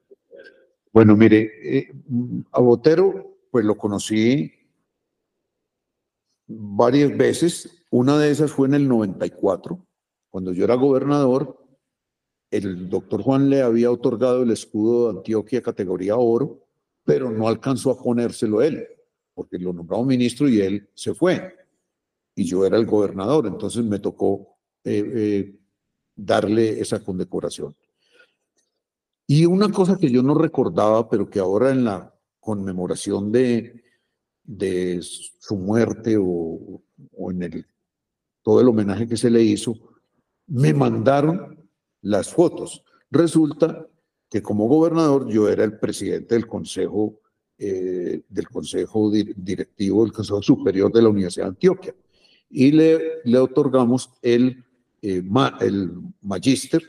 Bueno, 0.93 1.15
mire, 1.15 1.51
eh, 1.63 1.93
a 2.53 2.61
Botero, 2.61 3.37
pues 3.51 3.67
lo 3.67 3.77
conocí 3.77 4.51
varias 6.47 7.15
veces. 7.17 7.85
Una 7.91 8.19
de 8.19 8.31
esas 8.31 8.51
fue 8.51 8.67
en 8.69 8.75
el 8.75 8.89
94, 8.89 9.87
cuando 10.31 10.53
yo 10.53 10.65
era 10.65 10.75
gobernador. 10.75 11.61
El 12.51 12.89
doctor 12.89 13.21
Juan 13.23 13.51
le 13.51 13.63
había 13.63 13.91
otorgado 13.91 14.43
el 14.43 14.53
escudo 14.53 15.13
de 15.13 15.19
Antioquia 15.19 15.61
categoría 15.61 16.17
oro, 16.17 16.67
pero 17.05 17.31
no 17.31 17.49
alcanzó 17.49 17.91
a 17.91 18.01
ponérselo 18.01 18.63
él, 18.63 18.87
porque 19.35 19.59
lo 19.59 19.73
nombramos 19.73 20.07
ministro 20.07 20.49
y 20.49 20.61
él 20.61 20.89
se 20.95 21.15
fue. 21.15 21.57
y 22.37 22.45
yo 22.45 22.65
era 22.67 22.77
el 22.77 22.87
gobernador, 22.87 23.47
entonces 23.47 23.85
me 23.85 24.01
tocó 24.01 24.57
eh, 24.85 25.13
eh, 25.15 25.64
darle 26.15 26.81
esa 26.81 27.03
condecoración. 27.03 27.75
Y 29.27 29.47
una 29.47 29.71
cosa 29.71 29.97
que 29.97 30.11
yo 30.11 30.23
no 30.23 30.35
recordaba, 30.35 31.09
pero 31.09 31.29
que 31.29 31.39
ahora 31.39 31.71
en 31.71 31.85
la 31.85 32.15
conmemoración 32.41 33.33
de, 33.33 33.83
de 34.43 35.01
su 35.03 35.57
muerte 35.57 36.17
o, 36.19 36.83
o 37.13 37.31
en 37.31 37.43
el, 37.43 37.67
todo 38.43 38.61
el 38.61 38.69
homenaje 38.69 39.09
que 39.09 39.17
se 39.17 39.31
le 39.31 39.43
hizo, 39.43 39.75
me 40.47 40.75
mandaron 40.75 41.69
las 42.03 42.29
fotos. 42.29 42.85
Resulta 43.11 43.89
que 44.29 44.43
como 44.43 44.69
gobernador 44.69 45.29
yo 45.29 45.49
era 45.49 45.65
el 45.65 45.79
presidente 45.79 46.35
del 46.35 46.47
consejo, 46.47 47.21
eh, 47.57 48.23
del 48.29 48.49
consejo 48.49 49.11
directivo 49.11 50.03
del 50.03 50.13
Consejo 50.13 50.43
Superior 50.43 50.93
de 50.93 51.03
la 51.03 51.09
Universidad 51.09 51.47
de 51.47 51.51
Antioquia 51.51 51.95
y 52.51 52.73
le, 52.73 53.23
le 53.25 53.39
otorgamos 53.39 54.11
el, 54.23 54.65
eh, 55.07 55.23
el 55.61 55.93
magíster 56.23 56.83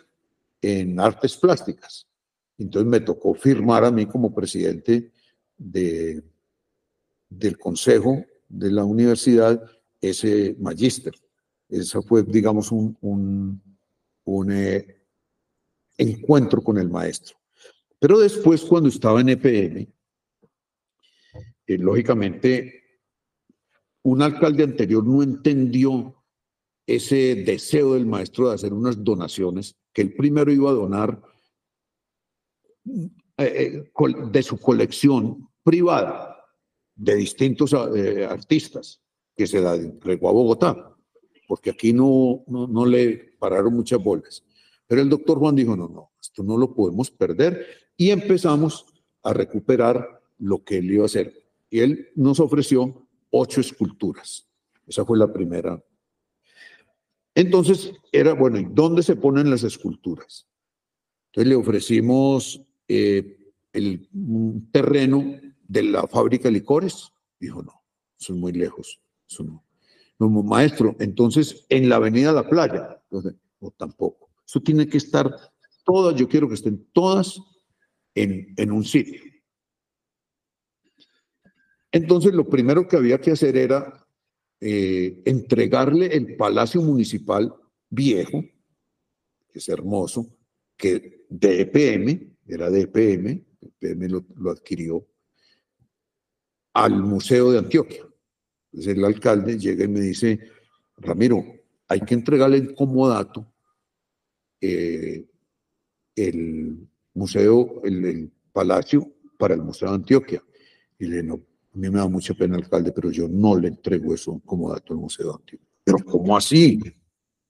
en 0.62 0.98
artes 1.02 1.36
plásticas. 1.36 2.08
Entonces 2.58 2.90
me 2.90 3.02
tocó 3.02 3.34
firmar 3.34 3.84
a 3.84 3.92
mí 3.92 4.06
como 4.06 4.34
presidente 4.34 5.12
de, 5.58 6.24
del 7.30 7.58
consejo 7.58 8.24
de 8.48 8.72
la 8.72 8.86
universidad 8.86 9.62
ese 10.00 10.56
magíster. 10.60 11.14
Ese 11.68 12.02
fue, 12.04 12.24
digamos, 12.24 12.72
un, 12.72 12.98
un, 13.02 13.62
un 14.24 14.52
eh, 14.52 15.02
encuentro 15.98 16.62
con 16.62 16.78
el 16.78 16.90
maestro. 16.90 17.36
Pero 18.00 18.20
después, 18.20 18.62
cuando 18.62 18.88
estaba 18.88 19.20
en 19.20 19.30
EPM, 19.30 19.88
eh, 21.68 21.78
lógicamente, 21.78 22.82
un 24.04 24.22
alcalde 24.22 24.64
anterior 24.64 25.06
no 25.06 25.22
entendió 25.22 26.15
ese 26.88 27.36
deseo 27.36 27.94
del 27.94 28.06
maestro 28.06 28.50
de 28.50 28.56
hacer 28.56 28.74
unas 28.74 29.04
donaciones, 29.04 29.76
que 29.94 30.02
el 30.02 30.14
primero 30.14 30.52
iba 30.52 30.70
a 30.70 30.74
donar 30.74 31.22
eh, 33.38 33.84
de 34.32 34.44
su 34.44 34.58
colección 34.60 35.50
privada 35.64 36.38
de 36.96 37.16
distintos 37.16 37.74
artistas 37.74 39.02
que 39.36 39.48
se 39.48 39.62
da 39.62 39.76
entregó 39.76 40.30
a 40.30 40.34
Bogotá, 40.34 40.96
porque 41.48 41.72
aquí 41.72 41.92
no, 41.92 42.44
no, 42.48 42.68
no 42.68 42.86
le 42.86 43.36
pararon 43.38 43.74
muchas 43.74 44.02
bolas. 44.02 44.44
Pero 44.88 45.02
el 45.02 45.10
doctor 45.10 45.40
Juan 45.40 45.56
dijo, 45.56 45.76
no, 45.76 45.90
no, 45.90 46.12
esto 46.22 46.44
no 46.44 46.58
lo 46.58 46.74
podemos 46.74 47.12
perder 47.12 47.66
y 47.98 48.12
empezamos 48.12 48.86
a 49.24 49.34
recuperar 49.34 50.22
lo 50.38 50.64
que 50.64 50.78
él 50.78 50.92
iba 50.92 51.04
a 51.04 51.08
hacer. 51.08 51.34
Y 51.70 51.80
él 51.80 52.10
nos 52.16 52.40
ofreció 52.40 53.08
ocho 53.32 53.62
esculturas. 53.62 54.48
Esa 54.88 55.04
fue 55.04 55.18
la 55.18 55.32
primera. 55.32 55.84
Entonces 57.36 57.92
era, 58.14 58.34
bueno, 58.34 58.58
¿y 58.58 58.66
dónde 58.72 59.04
se 59.04 59.18
ponen 59.18 59.50
las 59.50 59.64
esculturas? 59.64 60.48
Entonces 61.28 61.50
le 61.50 61.56
ofrecimos 61.56 62.62
eh, 62.88 63.38
el 63.74 64.08
terreno 64.72 65.38
de 65.68 65.84
la 65.84 66.08
fábrica 66.08 66.46
de 66.46 66.54
licores. 66.54 67.12
Dijo, 67.38 67.62
no, 67.62 67.84
eso 68.18 68.34
es 68.34 68.40
muy 68.40 68.54
lejos. 68.54 69.02
Eso 69.30 69.44
no. 69.44 69.66
no 70.18 70.30
maestro, 70.30 70.96
entonces 71.00 71.66
en 71.68 71.90
la 71.90 71.98
avenida 71.98 72.32
La 72.32 72.48
Playa. 72.48 73.02
Entonces, 73.10 73.36
no, 73.60 73.72
tampoco. 73.72 74.30
Eso 74.48 74.62
tiene 74.62 74.88
que 74.88 74.98
estar 74.98 75.30
todas, 75.84 76.16
yo 76.16 76.30
quiero 76.30 76.48
que 76.48 76.54
estén 76.54 76.88
todas 76.94 77.42
en, 78.14 78.54
en 78.56 78.72
un 78.72 78.86
sitio. 78.86 79.22
Entonces, 81.92 82.34
lo 82.34 82.48
primero 82.48 82.88
que 82.88 82.96
había 82.96 83.20
que 83.20 83.32
hacer 83.32 83.58
era 83.58 84.05
eh, 84.62 85.22
entregarle 85.26 86.08
el 86.08 86.36
Palacio 86.36 86.82
Municipal 86.82 87.54
viejo, 87.90 88.44
que 89.52 89.60
es 89.60 89.70
hermoso, 89.70 90.36
que 90.78 91.26
de 91.30 91.62
EPM, 91.62 92.38
era 92.48 92.70
de 92.70 92.82
EPM, 92.82 93.46
EPM 93.62 94.10
lo, 94.10 94.26
lo 94.36 94.52
adquirió, 94.52 95.08
al 96.74 97.02
Museo 97.02 97.52
de 97.52 97.60
Antioquia. 97.60 98.06
Entonces 98.72 98.98
el 98.98 99.06
alcalde 99.06 99.58
llega 99.58 99.86
y 99.86 99.88
me 99.88 100.02
dice, 100.02 100.40
Ramiro, 100.98 101.46
hay 101.88 102.02
que 102.02 102.14
entregarle 102.14 102.58
el 102.58 102.76
comodato 102.76 103.52
eh, 104.62 105.26
el 106.16 106.88
museo, 107.14 107.82
el, 107.84 108.32
palacio 108.52 109.12
para 109.38 109.54
el 109.54 109.62
Museo 109.62 109.90
de 109.90 109.96
Antioquia. 109.96 110.42
Y 110.98 111.08
le 111.08 111.24
a 111.76 111.78
mí 111.78 111.90
me 111.90 112.00
da 112.00 112.08
mucha 112.08 112.34
pena, 112.34 112.56
alcalde, 112.56 112.94
pero 112.94 113.12
yo 113.12 113.28
no 113.28 113.58
le 113.58 113.68
entrego 113.68 114.14
eso 114.14 114.42
como 114.46 114.72
dato 114.72 114.94
al 114.94 115.00
Museo 115.00 115.36
Antioquia. 115.36 115.68
Pero 115.84 115.98
¿cómo 116.06 116.38
así? 116.38 116.80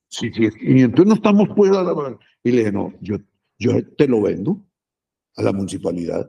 Sí, 0.07 0.31
sí, 0.33 0.49
y 0.61 0.81
entonces 0.81 1.07
no 1.07 1.13
estamos 1.13 1.49
pues 1.55 1.71
a 1.71 1.83
la... 1.83 2.17
Y 2.43 2.51
le 2.51 2.57
dije, 2.59 2.71
no, 2.71 2.93
yo, 3.01 3.17
yo 3.59 3.87
te 3.95 4.07
lo 4.07 4.21
vendo 4.21 4.65
a 5.35 5.43
la 5.43 5.53
municipalidad. 5.53 6.27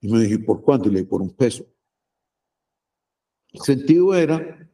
Y 0.00 0.12
me 0.12 0.20
dije, 0.20 0.38
¿por 0.38 0.62
cuánto? 0.62 0.88
Y 0.88 0.92
le 0.92 0.98
dije, 1.00 1.10
por 1.10 1.22
un 1.22 1.34
peso. 1.34 1.66
El 3.52 3.60
sentido 3.60 4.14
era 4.14 4.70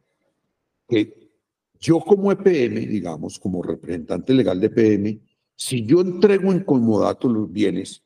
que 0.87 1.31
yo 1.79 1.99
como 1.99 2.31
EPM, 2.31 2.87
digamos, 2.87 3.39
como 3.39 3.63
representante 3.63 4.33
legal 4.33 4.59
de 4.59 4.67
EPM, 4.67 5.19
si 5.55 5.83
yo 5.83 6.01
entrego 6.01 6.51
en 6.51 6.63
comodato 6.63 7.27
los 7.27 7.51
bienes, 7.51 8.03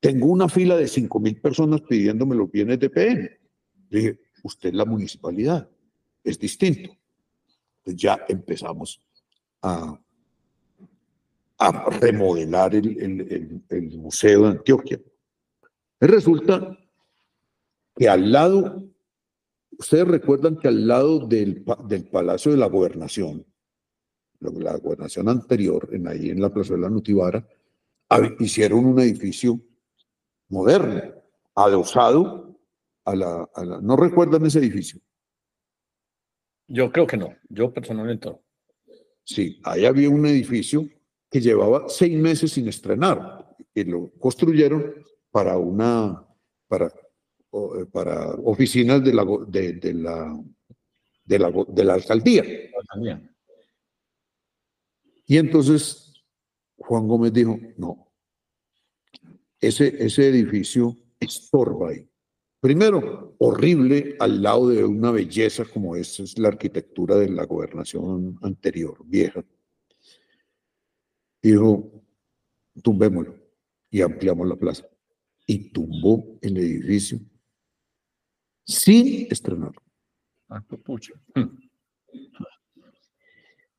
tengo 0.00 0.26
una 0.26 0.48
fila 0.48 0.76
de 0.76 0.88
5 0.88 1.20
mil 1.20 1.40
personas 1.40 1.80
pidiéndome 1.82 2.36
los 2.36 2.50
bienes 2.50 2.78
de. 2.78 2.90
Le 3.90 3.98
dije, 3.98 4.20
usted 4.42 4.70
es 4.70 4.74
la 4.74 4.84
municipalidad, 4.84 5.68
es 6.22 6.38
distinto. 6.38 6.90
Entonces 7.78 8.02
ya 8.02 8.24
empezamos 8.28 9.02
a, 9.62 10.00
remodelar 12.00 12.74
el, 12.74 13.62
el 13.68 13.98
Museo 13.98 14.42
de 14.42 14.48
Antioquia. 14.48 15.00
Resulta 15.98 16.78
que 17.96 18.08
al 18.08 18.30
lado 18.30 18.88
Ustedes 19.78 20.08
recuerdan 20.08 20.56
que 20.56 20.66
al 20.66 20.88
lado 20.88 21.20
del, 21.20 21.64
del 21.86 22.04
Palacio 22.08 22.50
de 22.50 22.58
la 22.58 22.66
Gobernación, 22.66 23.46
la, 24.40 24.76
gobernación 24.76 25.28
anterior, 25.28 25.88
en 25.92 26.08
ahí 26.08 26.30
en 26.30 26.40
la 26.40 26.52
Plaza 26.52 26.74
de 26.74 26.80
la 26.80 26.90
Nutibara, 26.90 27.46
hicieron 28.40 28.86
un 28.86 28.98
edificio 28.98 29.60
moderno, 30.48 31.14
adosado 31.54 32.58
a 33.04 33.14
la, 33.14 33.48
a 33.54 33.64
la, 33.64 33.80
¿No 33.80 33.96
recuerdan 33.96 34.46
ese 34.46 34.58
edificio? 34.58 35.00
Yo 36.66 36.92
creo 36.92 37.06
que 37.06 37.16
no, 37.16 37.34
yo 37.48 37.72
personalmente 37.72 38.28
no. 38.28 38.42
Sí, 39.24 39.60
ahí 39.64 39.84
había 39.84 40.10
un 40.10 40.26
edificio 40.26 40.88
que 41.30 41.40
llevaba 41.40 41.88
seis 41.88 42.16
meses 42.18 42.52
sin 42.52 42.68
estrenar, 42.68 43.56
y 43.74 43.84
lo 43.84 44.10
construyeron 44.18 44.94
para 45.30 45.58
una, 45.58 46.26
para 46.66 46.92
eh, 47.50 47.86
para 47.90 48.32
oficinas 48.44 49.02
de 49.02 49.14
la, 49.14 49.24
de, 49.46 49.72
de 49.72 49.94
la, 49.94 50.38
de 51.24 51.38
la, 51.38 51.50
de 51.66 51.84
la 51.84 51.94
alcaldía. 51.94 52.44
Y 55.24 55.38
entonces 55.38 56.22
Juan 56.76 57.08
Gómez 57.08 57.32
dijo, 57.32 57.58
no, 57.78 58.07
ese, 59.60 60.04
ese 60.04 60.28
edificio 60.28 60.96
estorba 61.20 61.90
ahí. 61.90 62.08
Primero, 62.60 63.36
horrible 63.38 64.16
al 64.18 64.42
lado 64.42 64.68
de 64.68 64.84
una 64.84 65.12
belleza 65.12 65.64
como 65.64 65.94
esta 65.94 66.24
es 66.24 66.38
la 66.38 66.48
arquitectura 66.48 67.16
de 67.16 67.28
la 67.28 67.44
gobernación 67.44 68.36
anterior, 68.42 68.98
vieja. 69.04 69.44
Dijo, 71.40 72.02
tumbémoslo 72.82 73.36
y 73.90 74.02
ampliamos 74.02 74.48
la 74.48 74.56
plaza. 74.56 74.84
Y 75.46 75.70
tumbó 75.70 76.38
el 76.42 76.56
edificio 76.56 77.20
sin 78.64 79.28
estrenar. 79.30 79.72
Ah, 80.48 80.62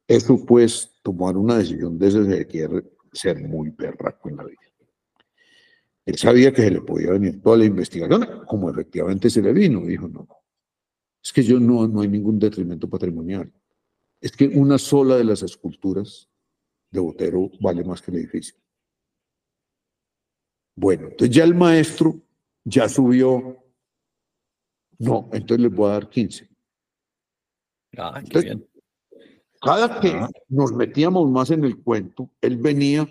Eso 0.07 0.45
pues, 0.45 0.89
tomar 1.03 1.38
una 1.38 1.57
decisión 1.57 1.99
de 1.99 2.07
ese 2.07 2.26
se 2.26 2.47
quiere 2.47 2.84
ser 3.14 3.39
muy 3.47 3.69
berraco 3.69 4.30
en 4.30 4.38
la 4.38 4.45
vida. 4.45 4.68
Él 6.05 6.17
sabía 6.17 6.53
que 6.53 6.63
se 6.63 6.71
le 6.71 6.81
podía 6.81 7.11
venir 7.11 7.41
toda 7.41 7.57
la 7.57 7.65
investigación, 7.65 8.45
como 8.47 8.69
efectivamente 8.69 9.30
se 9.30 9.41
le 9.41 9.53
vino. 9.53 9.81
Dijo, 9.81 10.07
no, 10.07 10.26
no, 10.27 10.38
es 11.23 11.31
que 11.31 11.43
yo 11.43 11.59
no, 11.59 11.88
no 11.88 12.01
hay 12.01 12.07
ningún 12.07 12.39
detrimento 12.39 12.89
patrimonial. 12.89 13.51
Es 14.21 14.31
que 14.31 14.47
una 14.47 14.77
sola 14.77 15.17
de 15.17 15.23
las 15.23 15.43
esculturas 15.43 16.30
de 16.91 16.99
Botero 16.99 17.51
vale 17.61 17.84
más 17.84 18.01
que 18.01 18.11
el 18.11 18.17
edificio. 18.17 18.55
Bueno, 20.76 21.09
entonces 21.09 21.35
ya 21.35 21.43
el 21.43 21.55
maestro 21.55 22.21
ya 22.63 22.89
subió 22.89 23.59
no, 24.99 25.30
entonces 25.31 25.59
les 25.59 25.73
voy 25.73 25.89
a 25.89 25.93
dar 25.93 26.09
15. 26.09 26.49
Ah, 27.97 28.21
qué 28.30 28.41
bien. 28.41 28.69
Cada 29.61 29.99
que 29.99 30.09
ah. 30.09 30.30
nos 30.49 30.73
metíamos 30.73 31.30
más 31.31 31.51
en 31.51 31.63
el 31.63 31.81
cuento, 31.81 32.30
él 32.41 32.57
venía 32.57 33.09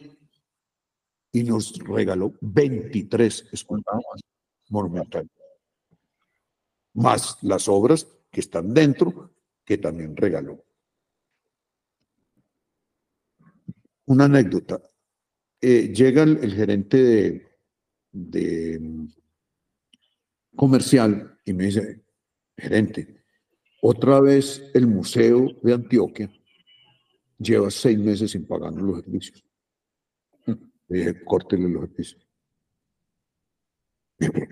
y 1.33 1.43
nos 1.45 1.79
regaló 1.79 2.35
23 2.41 3.49
esculturas 3.53 4.21
monumentales. 4.71 5.31
Más 6.95 7.39
las 7.43 7.69
obras 7.69 8.07
que 8.31 8.41
están 8.41 8.73
dentro, 8.75 9.35
que 9.65 9.79
también 9.79 10.17
regaló. 10.17 10.65
Una 14.07 14.25
anécdota. 14.25 14.81
Eh, 15.61 15.93
llega 15.93 16.23
el, 16.23 16.55
gerente 16.55 17.59
de, 18.13 18.79
mm, 18.81 19.09
comercial 20.57 21.39
y 21.45 21.53
me 21.53 21.65
dice, 21.65 22.05
gerente, 22.57 23.23
otra 23.83 24.21
vez 24.21 24.63
el 24.75 24.87
Museo 24.87 25.47
de 25.63 25.75
Antioquia 25.75 26.33
lleva 27.39 27.71
seis 27.71 27.99
meses 27.99 28.31
sin 28.31 28.47
pagarnos 28.47 28.83
los 28.83 29.05
servicios. 29.05 29.48
Dije, 30.89 31.23
córtele 31.25 31.69
los 31.69 31.83
servicios. 31.83 32.27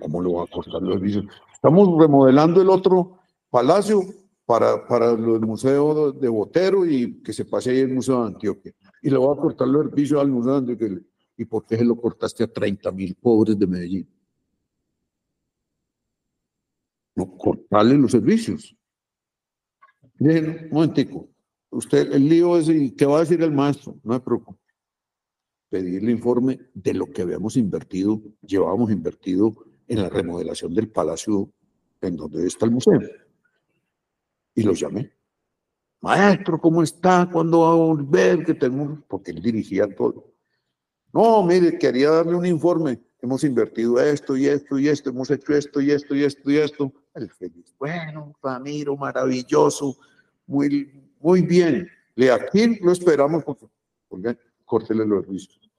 ¿Cómo 0.00 0.22
lo 0.22 0.34
va 0.34 0.44
a 0.44 0.46
cortar 0.46 0.82
los 0.82 0.94
servicios? 0.94 1.24
Estamos 1.52 1.98
remodelando 1.98 2.60
el 2.60 2.68
otro 2.68 3.18
palacio 3.50 4.02
para, 4.44 4.86
para 4.86 5.10
el 5.10 5.40
museo 5.40 6.12
de 6.12 6.28
Botero 6.28 6.86
y 6.86 7.22
que 7.22 7.32
se 7.32 7.44
pase 7.44 7.70
ahí 7.70 7.78
el 7.80 7.94
Museo 7.94 8.20
de 8.20 8.26
Antioquia. 8.28 8.72
Y 9.02 9.10
le 9.10 9.16
voy 9.16 9.36
a 9.36 9.40
cortar 9.40 9.66
los 9.66 9.86
servicios 9.86 10.20
al 10.20 10.28
Museo 10.28 10.52
de 10.52 10.72
Antioquia. 10.72 11.00
¿Y 11.36 11.44
por 11.44 11.66
qué 11.66 11.76
se 11.76 11.84
lo 11.84 11.96
cortaste 11.96 12.44
a 12.44 12.52
30 12.52 12.92
mil 12.92 13.14
pobres 13.16 13.58
de 13.58 13.66
Medellín? 13.66 14.08
No, 17.16 17.36
cortarle 17.36 17.96
los 17.96 18.12
servicios. 18.12 18.76
Miren, 20.18 20.68
un 20.70 20.70
momentico. 20.70 21.28
Usted, 21.70 22.12
el 22.12 22.28
lío 22.28 22.56
es, 22.56 22.68
¿y 22.68 22.94
qué 22.94 23.04
va 23.04 23.18
a 23.18 23.20
decir 23.20 23.42
el 23.42 23.52
maestro? 23.52 23.98
No 24.02 24.14
me 24.14 24.20
preocupe. 24.20 24.65
Pedirle 25.68 26.12
informe 26.12 26.60
de 26.74 26.94
lo 26.94 27.06
que 27.06 27.22
habíamos 27.22 27.56
invertido, 27.56 28.20
llevábamos 28.42 28.90
invertido 28.90 29.52
en 29.88 30.02
la 30.02 30.08
remodelación 30.08 30.74
del 30.74 30.88
palacio 30.88 31.50
en 32.00 32.16
donde 32.16 32.46
está 32.46 32.66
el 32.66 32.72
museo. 32.72 33.00
Y 34.54 34.62
lo 34.62 34.72
llamé. 34.72 35.12
Maestro, 36.00 36.60
¿cómo 36.60 36.82
está? 36.82 37.28
¿Cuándo 37.30 37.60
va 37.60 37.72
a 37.72 37.74
volver? 37.74 38.44
Que 38.44 38.54
tengo, 38.54 39.02
porque 39.08 39.32
él 39.32 39.42
dirigía 39.42 39.88
todo. 39.94 40.32
No, 41.12 41.42
mire, 41.42 41.78
quería 41.78 42.10
darle 42.10 42.34
un 42.34 42.46
informe. 42.46 43.00
Hemos 43.20 43.42
invertido 43.42 43.98
esto 43.98 44.36
y 44.36 44.46
esto 44.46 44.78
y 44.78 44.88
esto, 44.88 45.10
hemos 45.10 45.30
hecho 45.30 45.54
esto 45.54 45.80
y 45.80 45.90
esto 45.90 46.14
y 46.14 46.22
esto 46.22 46.50
y 46.50 46.56
esto. 46.58 46.92
Bueno, 47.78 48.36
Ramiro, 48.42 48.96
maravilloso, 48.96 49.96
muy, 50.46 51.10
muy 51.18 51.42
bien. 51.42 51.88
Le 52.14 52.30
aquí 52.30 52.78
lo 52.80 52.92
esperamos, 52.92 53.42
porque, 53.44 54.38
córtele 54.66 55.06
los 55.06 55.24
servicios. 55.24 55.70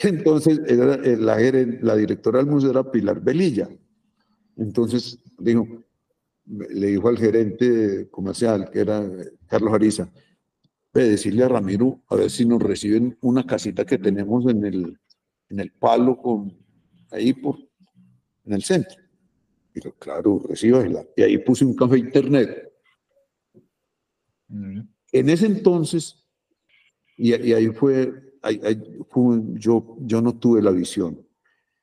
Entonces, 0.00 0.60
era, 0.66 0.96
la, 0.96 1.36
la 1.80 1.96
directora 1.96 2.38
del 2.38 2.46
museo 2.46 2.70
era 2.70 2.88
Pilar 2.88 3.20
Velilla. 3.20 3.68
Entonces, 4.56 5.18
dijo, 5.38 5.66
le 6.46 6.86
dijo 6.86 7.08
al 7.08 7.18
gerente 7.18 8.08
comercial, 8.10 8.70
que 8.70 8.80
era 8.80 9.04
Carlos 9.48 9.74
Ariza, 9.74 10.08
decirle 10.92 11.44
a 11.44 11.48
Ramiro 11.48 12.02
a 12.08 12.16
ver 12.16 12.30
si 12.30 12.44
nos 12.44 12.62
reciben 12.62 13.16
una 13.20 13.46
casita 13.46 13.84
que 13.84 13.98
tenemos 13.98 14.46
en 14.46 14.64
el, 14.64 14.98
en 15.48 15.60
el 15.60 15.72
palo 15.72 16.16
con, 16.16 16.56
ahí 17.10 17.32
por, 17.34 17.58
en 18.44 18.52
el 18.52 18.62
centro. 18.62 19.00
Y 19.74 19.80
yo, 19.80 19.94
claro, 19.94 20.42
recíbela. 20.48 21.04
Y 21.16 21.22
ahí 21.22 21.38
puse 21.38 21.64
un 21.64 21.74
café 21.74 21.98
internet. 21.98 22.72
En 25.12 25.28
ese 25.30 25.46
entonces, 25.46 26.24
y, 27.16 27.32
ahí 27.32 27.68
fue 27.68 28.12
yo, 29.54 29.96
yo 30.00 30.20
no 30.20 30.36
tuve 30.36 30.62
la 30.62 30.70
visión. 30.70 31.26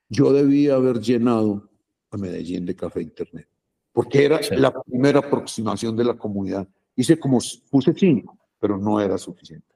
Yo 0.10 0.32
debía 0.32 0.76
haber 0.76 1.00
llenado 1.00 1.70
a 2.12 2.18
Medellín 2.18 2.66
de 2.66 2.76
café 2.76 3.02
internet, 3.02 3.48
porque 3.92 4.26
era 4.26 4.40
la 4.52 4.72
primera 4.84 5.20
aproximación 5.20 5.96
de 5.96 6.04
la 6.04 6.14
comunidad. 6.16 6.68
Hice 6.96 7.20
como, 7.20 7.40
puse 7.70 7.94
cinco, 7.94 8.38
pero 8.60 8.78
no 8.78 9.02
era 9.02 9.18
suficiente. 9.18 9.68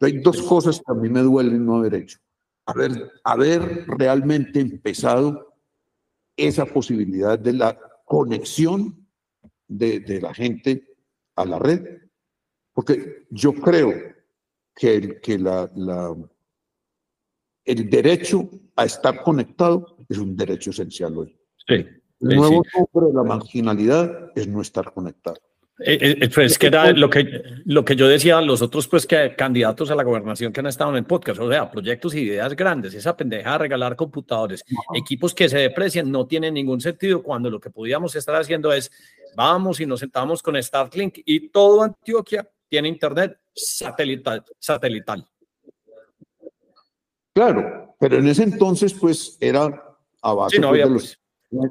hay 0.00 0.18
dos 0.18 0.42
cosas 0.42 0.78
que 0.78 0.92
a 0.92 0.94
mí 0.94 1.08
me 1.08 1.20
duelen 1.20 1.64
no 1.64 1.76
haber 1.76 1.94
hecho. 1.94 2.18
Haber, 2.66 3.12
haber 3.22 3.86
realmente 3.86 4.60
empezado 4.60 5.54
esa 6.36 6.64
posibilidad 6.64 7.38
de 7.38 7.52
la 7.52 7.78
conexión 8.06 9.06
de, 9.68 10.00
de 10.00 10.20
la 10.20 10.32
gente 10.34 10.96
a 11.36 11.44
la 11.44 11.58
red, 11.58 12.03
porque 12.74 13.26
yo 13.30 13.54
creo 13.54 13.94
que, 14.74 14.94
el, 14.96 15.20
que 15.20 15.38
la, 15.38 15.70
la, 15.76 16.14
el 17.64 17.88
derecho 17.88 18.50
a 18.76 18.84
estar 18.84 19.22
conectado 19.22 19.96
es 20.08 20.18
un 20.18 20.36
derecho 20.36 20.70
esencial 20.70 21.16
hoy. 21.16 21.38
Sí, 21.66 21.86
el 22.20 22.36
nuevo 22.36 22.62
nombre 22.74 23.08
de 23.08 23.14
la 23.14 23.22
marginalidad 23.22 24.32
es 24.34 24.48
no 24.48 24.60
estar 24.60 24.92
conectado. 24.92 25.38
Eh, 25.80 25.98
eh, 26.00 26.18
eh, 26.20 26.30
pues 26.32 26.56
que 26.56 26.68
era 26.68 26.92
lo 26.92 27.10
que, 27.10 27.42
lo 27.64 27.84
que 27.84 27.96
yo 27.96 28.06
decía 28.06 28.38
a 28.38 28.42
los 28.42 28.62
otros 28.62 28.86
pues 28.86 29.08
que 29.08 29.34
candidatos 29.36 29.90
a 29.90 29.96
la 29.96 30.04
gobernación 30.04 30.52
que 30.52 30.60
han 30.60 30.68
estado 30.68 30.90
en 30.90 30.98
el 30.98 31.04
podcast, 31.04 31.40
o 31.40 31.50
sea, 31.50 31.68
proyectos 31.68 32.14
y 32.14 32.20
ideas 32.20 32.54
grandes, 32.54 32.94
esa 32.94 33.16
pendeja 33.16 33.52
de 33.52 33.58
regalar 33.58 33.96
computadores, 33.96 34.64
equipos 34.94 35.34
que 35.34 35.48
se 35.48 35.58
deprecian, 35.58 36.12
no 36.12 36.28
tiene 36.28 36.52
ningún 36.52 36.80
sentido 36.80 37.24
cuando 37.24 37.50
lo 37.50 37.58
que 37.58 37.70
podíamos 37.70 38.14
estar 38.14 38.36
haciendo 38.36 38.72
es, 38.72 38.88
vamos 39.34 39.80
y 39.80 39.86
nos 39.86 39.98
sentamos 39.98 40.42
con 40.42 40.62
Starlink 40.62 41.18
y 41.24 41.48
todo 41.48 41.82
Antioquia 41.82 42.48
tiene 42.68 42.88
internet 42.88 43.38
satelital. 43.54 44.44
satelital. 44.58 45.28
Claro, 47.32 47.96
pero 47.98 48.18
en 48.18 48.28
ese 48.28 48.44
entonces 48.44 48.94
pues 48.94 49.36
era 49.40 49.96
a 50.22 50.34
base 50.34 50.58
no 50.58 50.68
pues, 50.68 50.70
había, 50.70 50.84
de 50.86 50.90
los... 50.90 51.18
Pues. 51.50 51.70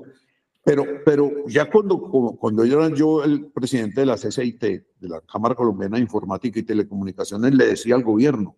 Pero, 0.66 0.86
pero 1.04 1.30
ya 1.48 1.70
cuando, 1.70 2.00
cuando 2.40 2.64
yo 2.64 2.82
era 2.82 2.96
yo 2.96 3.24
el 3.24 3.52
presidente 3.52 4.00
de 4.00 4.06
la 4.06 4.16
CCIT, 4.16 4.62
de 4.62 5.10
la 5.10 5.20
Cámara 5.22 5.56
Colombiana 5.56 5.98
de 5.98 6.04
Informática 6.04 6.58
y 6.58 6.64
Telecomunicaciones, 6.64 7.54
le 7.54 7.68
decía 7.68 7.96
al 7.96 8.04
gobierno, 8.04 8.56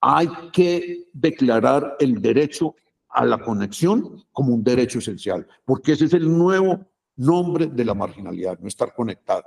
hay 0.00 0.28
que 0.52 1.08
declarar 1.12 1.96
el 2.00 2.20
derecho 2.20 2.74
a 3.08 3.24
la 3.24 3.38
conexión 3.38 4.22
como 4.30 4.54
un 4.54 4.62
derecho 4.62 4.98
esencial, 4.98 5.46
porque 5.64 5.92
ese 5.92 6.04
es 6.04 6.12
el 6.12 6.28
nuevo 6.28 6.86
nombre 7.16 7.66
de 7.66 7.84
la 7.84 7.94
marginalidad, 7.94 8.58
no 8.58 8.68
estar 8.68 8.94
conectado. 8.94 9.44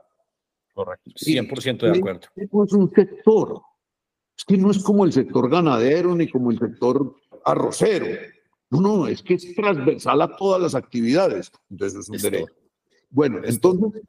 Correcto, 0.73 1.11
100% 1.11 1.91
de 1.91 1.99
acuerdo. 1.99 2.21
Es 2.35 2.73
un 2.73 2.91
sector, 2.93 3.61
es 4.37 4.45
que 4.45 4.57
no 4.57 4.71
es 4.71 4.79
como 4.79 5.05
el 5.05 5.11
sector 5.11 5.49
ganadero 5.49 6.15
ni 6.15 6.29
como 6.29 6.51
el 6.51 6.59
sector 6.59 7.15
arrocero. 7.45 8.05
No, 8.69 8.79
no, 8.79 9.07
es 9.07 9.21
que 9.21 9.33
es 9.33 9.53
transversal 9.53 10.21
a 10.21 10.35
todas 10.35 10.61
las 10.61 10.75
actividades. 10.75 11.51
Entonces 11.69 11.99
es 11.99 12.09
un 12.09 12.17
derecho. 12.17 12.53
Bueno, 13.09 13.41
entonces, 13.43 14.01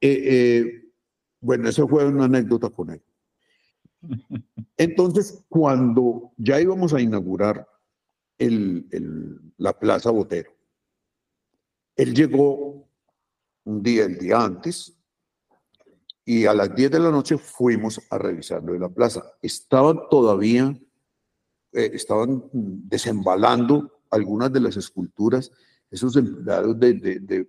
eh, 0.00 0.22
eh, 0.24 0.92
bueno, 1.40 1.68
esa 1.68 1.86
fue 1.86 2.04
una 2.04 2.24
anécdota 2.24 2.68
con 2.68 2.90
él. 2.90 3.02
Entonces, 4.76 5.44
cuando 5.48 6.32
ya 6.36 6.60
íbamos 6.60 6.92
a 6.92 7.00
inaugurar 7.00 7.66
el, 8.38 8.86
la 9.56 9.78
Plaza 9.78 10.10
Botero, 10.10 10.50
él 11.96 12.14
llegó 12.14 12.88
un 13.64 13.82
día, 13.82 14.04
el 14.04 14.18
día 14.18 14.40
antes, 14.40 14.97
y 16.28 16.44
a 16.44 16.52
las 16.52 16.74
10 16.74 16.90
de 16.90 16.98
la 16.98 17.10
noche 17.10 17.38
fuimos 17.38 18.02
a 18.10 18.18
revisarlo 18.18 18.74
de 18.74 18.78
la 18.78 18.90
plaza. 18.90 19.24
Estaban 19.40 19.98
todavía, 20.10 20.78
eh, 21.72 21.90
estaban 21.94 22.44
desembalando 22.52 24.02
algunas 24.10 24.52
de 24.52 24.60
las 24.60 24.76
esculturas, 24.76 25.50
esos 25.90 26.14
empleados 26.16 26.78
de, 26.78 27.48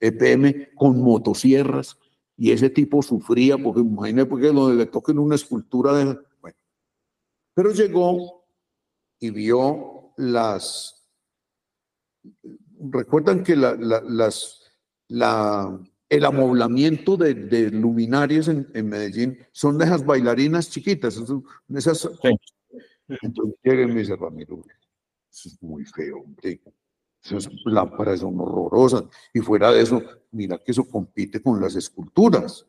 EPM 0.00 0.74
con 0.76 0.98
motosierras, 1.02 1.98
y 2.38 2.52
ese 2.52 2.70
tipo 2.70 3.02
sufría, 3.02 3.58
porque 3.58 3.80
imagínate 3.82 4.30
porque 4.30 4.50
le 4.50 4.86
toquen 4.86 5.18
una 5.18 5.34
escultura 5.34 5.92
de... 5.92 6.18
Bueno, 6.40 6.56
pero 7.52 7.70
llegó 7.70 8.46
y 9.18 9.28
vio 9.28 10.14
las... 10.16 11.06
Recuerdan 12.78 13.44
que 13.44 13.56
la, 13.56 13.74
las, 13.76 14.72
la, 15.08 15.78
el 16.10 16.24
amoblamiento 16.24 17.16
de, 17.16 17.34
de 17.34 17.70
luminarias 17.70 18.48
en, 18.48 18.68
en, 18.74 18.88
Medellín 18.88 19.38
son 19.52 19.78
de 19.78 19.84
esas 19.84 20.04
bailarinas 20.04 20.68
chiquitas, 20.68 21.16
esas... 21.74 22.10
Entonces 23.22 23.56
llega 23.62 23.82
y 23.82 23.86
me 23.86 24.00
dice, 24.00 24.16
Ramiro, 24.16 24.62
eso 25.30 25.48
es 25.48 25.62
muy 25.62 25.84
feo, 25.84 26.18
hombre. 26.18 26.60
Esas 27.22 27.48
lámparas 27.64 28.20
son 28.20 28.38
horrorosas. 28.40 29.04
Y 29.32 29.40
fuera 29.40 29.72
de 29.72 29.82
eso, 29.82 30.02
mira 30.32 30.58
que 30.58 30.72
eso 30.72 30.84
compite 30.88 31.42
con 31.42 31.60
las 31.60 31.74
esculturas. 31.76 32.66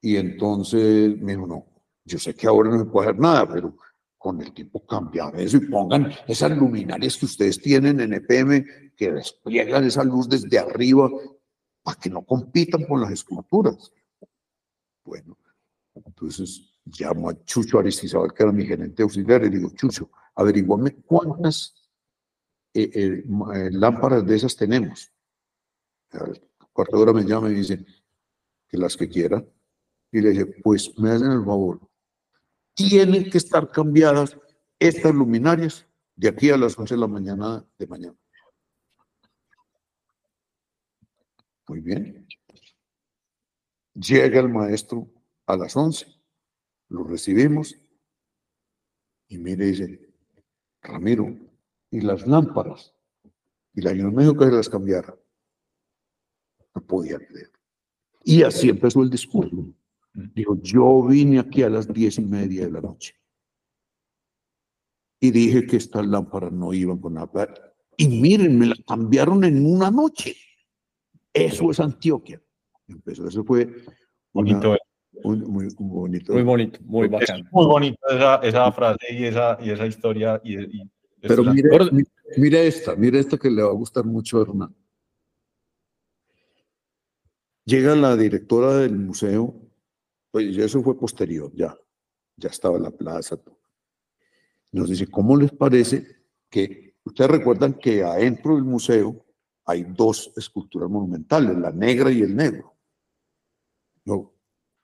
Y 0.00 0.16
entonces 0.16 1.16
me 1.20 1.32
dijo, 1.32 1.46
no, 1.46 1.66
yo 2.04 2.18
sé 2.18 2.34
que 2.34 2.46
ahora 2.46 2.70
no 2.70 2.78
se 2.78 2.84
puede 2.84 3.08
hacer 3.08 3.20
nada, 3.20 3.48
pero 3.48 3.76
con 4.24 4.40
el 4.40 4.54
tiempo 4.54 4.86
cambiar 4.86 5.38
eso 5.38 5.58
y 5.58 5.66
pongan 5.66 6.10
esas 6.26 6.50
luminarias 6.56 7.18
que 7.18 7.26
ustedes 7.26 7.60
tienen 7.60 8.00
en 8.00 8.14
EPM 8.14 8.64
que 8.96 9.12
despliegan 9.12 9.84
esa 9.84 10.02
luz 10.02 10.30
desde 10.30 10.58
arriba 10.58 11.10
para 11.82 12.00
que 12.00 12.08
no 12.08 12.22
compitan 12.22 12.86
con 12.86 13.02
las 13.02 13.10
esculturas. 13.10 13.92
Bueno, 15.04 15.36
entonces 15.94 16.80
llamo 16.86 17.28
a 17.28 17.44
Chucho 17.44 17.78
Aristizabal, 17.78 18.32
que 18.32 18.44
era 18.44 18.50
mi 18.50 18.64
gerente 18.64 19.02
auxiliar, 19.02 19.44
y 19.44 19.50
digo, 19.50 19.68
Chucho, 19.74 20.10
averiguame 20.36 21.02
cuántas 21.02 21.74
eh, 22.72 22.90
eh, 22.94 23.24
eh, 23.26 23.70
lámparas 23.72 24.24
de 24.24 24.36
esas 24.36 24.56
tenemos. 24.56 25.12
El 26.12 26.40
cuarto 26.72 26.98
hora 26.98 27.12
me 27.12 27.24
llama 27.24 27.50
y 27.50 27.56
dice 27.56 27.84
que 28.66 28.78
las 28.78 28.96
que 28.96 29.06
quiera. 29.06 29.44
Y 30.10 30.22
le 30.22 30.30
dije, 30.30 30.46
pues 30.46 30.98
me 30.98 31.10
hacen 31.10 31.30
el 31.30 31.44
favor. 31.44 31.78
Tienen 32.74 33.30
que 33.30 33.38
estar 33.38 33.70
cambiadas 33.70 34.36
estas 34.78 35.14
luminarias 35.14 35.86
de 36.16 36.28
aquí 36.28 36.50
a 36.50 36.56
las 36.56 36.78
11 36.78 36.94
de 36.94 37.00
la 37.00 37.06
mañana 37.06 37.64
de 37.78 37.86
mañana. 37.86 38.16
Muy 41.68 41.80
bien. 41.80 42.26
Llega 43.94 44.40
el 44.40 44.48
maestro 44.48 45.08
a 45.46 45.56
las 45.56 45.76
11, 45.76 46.06
lo 46.88 47.04
recibimos 47.04 47.76
y 49.28 49.38
mire, 49.38 49.66
dice, 49.66 50.14
Ramiro, 50.82 51.36
y 51.90 52.00
las 52.00 52.26
lámparas. 52.26 52.94
Y 53.72 53.80
la 53.80 53.90
señora 53.90 54.10
me 54.10 54.38
que 54.38 54.44
se 54.44 54.50
las 54.50 54.68
cambiara. 54.68 55.16
No 56.74 56.82
podía 56.82 57.18
creer. 57.18 57.50
Y 58.22 58.42
así 58.42 58.68
empezó 58.68 59.02
el 59.02 59.10
discurso. 59.10 59.74
Dijo, 60.14 60.56
yo 60.62 61.02
vine 61.02 61.40
aquí 61.40 61.62
a 61.64 61.68
las 61.68 61.92
diez 61.92 62.18
y 62.18 62.24
media 62.24 62.64
de 62.66 62.70
la 62.70 62.80
noche. 62.80 63.14
Y 65.18 65.32
dije 65.32 65.66
que 65.66 65.76
estas 65.76 66.06
lámparas 66.06 66.52
no 66.52 66.72
iban 66.72 66.98
con 66.98 67.14
nada. 67.14 67.74
Y 67.96 68.08
miren, 68.08 68.58
me 68.58 68.66
las 68.66 68.78
cambiaron 68.86 69.42
en 69.42 69.66
una 69.66 69.90
noche. 69.90 70.36
Eso 71.32 71.70
es 71.70 71.80
Antioquia. 71.80 72.40
Empezó, 72.86 73.26
eso 73.26 73.42
fue 73.42 73.68
bonito. 74.32 74.76
muy, 75.24 75.38
muy, 75.38 75.68
bonito. 75.78 76.32
Muy 76.32 76.42
bonito, 76.42 76.78
muy 76.84 77.08
bacán. 77.08 77.48
muy 77.50 77.66
bonito 77.66 77.98
esa, 78.08 78.36
esa, 78.36 78.70
frase 78.70 79.06
y 79.10 79.24
esa, 79.24 79.58
y 79.60 79.70
esa 79.70 79.86
historia. 79.86 80.40
Y, 80.44 80.60
y 80.60 80.90
Pero 81.20 81.42
mire, 81.42 81.70
mire, 82.36 82.66
esta, 82.68 82.94
mire 82.94 83.18
esta 83.18 83.36
que 83.36 83.50
le 83.50 83.62
va 83.62 83.70
a 83.70 83.74
gustar 83.74 84.04
mucho 84.04 84.38
a 84.38 84.42
Hernán. 84.42 84.76
Llega 87.64 87.96
la 87.96 88.14
directora 88.14 88.76
del 88.76 88.96
museo, 88.96 89.63
pues 90.34 90.58
eso 90.58 90.82
fue 90.82 90.98
posterior, 90.98 91.52
ya, 91.54 91.78
ya 92.36 92.48
estaba 92.48 92.76
en 92.76 92.82
la 92.82 92.90
plaza. 92.90 93.38
Nos 94.72 94.90
dice, 94.90 95.06
¿cómo 95.06 95.36
les 95.36 95.52
parece 95.52 96.24
que, 96.50 96.96
ustedes 97.04 97.30
recuerdan 97.30 97.74
que 97.74 98.02
adentro 98.02 98.56
del 98.56 98.64
museo 98.64 99.24
hay 99.64 99.84
dos 99.84 100.32
esculturas 100.36 100.90
monumentales, 100.90 101.56
la 101.56 101.70
negra 101.70 102.10
y 102.10 102.22
el 102.22 102.34
negro? 102.34 102.76
No, 104.04 104.34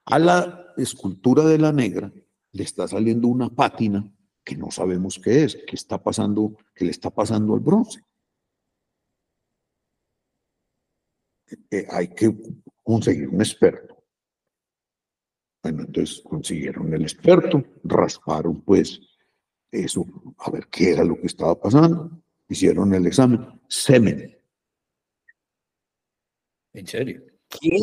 a 0.04 0.20
la 0.20 0.72
escultura 0.76 1.44
de 1.44 1.58
la 1.58 1.72
negra 1.72 2.12
le 2.52 2.62
está 2.62 2.86
saliendo 2.86 3.26
una 3.26 3.50
pátina 3.50 4.08
que 4.44 4.56
no 4.56 4.70
sabemos 4.70 5.18
qué 5.18 5.42
es, 5.42 5.56
que 5.66 5.74
está 5.74 6.00
pasando, 6.00 6.56
que 6.72 6.84
le 6.84 6.92
está 6.92 7.10
pasando 7.10 7.54
al 7.54 7.60
bronce. 7.60 8.04
Eh, 11.72 11.88
hay 11.90 12.06
que 12.14 12.32
conseguir 12.84 13.30
un 13.30 13.40
experto. 13.40 13.99
Bueno, 15.62 15.82
entonces 15.82 16.22
consiguieron 16.22 16.92
el 16.94 17.02
experto, 17.02 17.62
rasparon 17.84 18.62
pues 18.62 19.00
eso, 19.70 20.04
a 20.38 20.50
ver 20.50 20.66
qué 20.68 20.92
era 20.92 21.04
lo 21.04 21.16
que 21.20 21.26
estaba 21.26 21.58
pasando, 21.58 22.22
hicieron 22.48 22.94
el 22.94 23.06
examen, 23.06 23.60
semen. 23.68 24.36
¿En 26.72 26.86
serio? 26.86 27.22
¿Qué? 27.48 27.76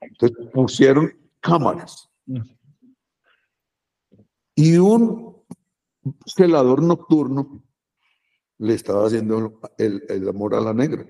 Entonces 0.00 0.48
pusieron 0.52 1.12
cámaras 1.40 2.10
y 4.54 4.76
un 4.76 5.36
celador 6.26 6.82
nocturno 6.82 7.62
le 8.58 8.74
estaba 8.74 9.06
haciendo 9.06 9.60
el, 9.78 10.02
el 10.08 10.28
amor 10.28 10.54
a 10.54 10.60
la 10.60 10.74
negra. 10.74 11.06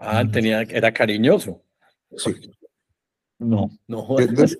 Ah, 0.00 0.24
tenía, 0.24 0.62
era 0.62 0.92
cariñoso. 0.92 1.62
Sí. 2.16 2.34
No, 3.38 3.70
no. 3.86 4.18
Entonces, 4.18 4.58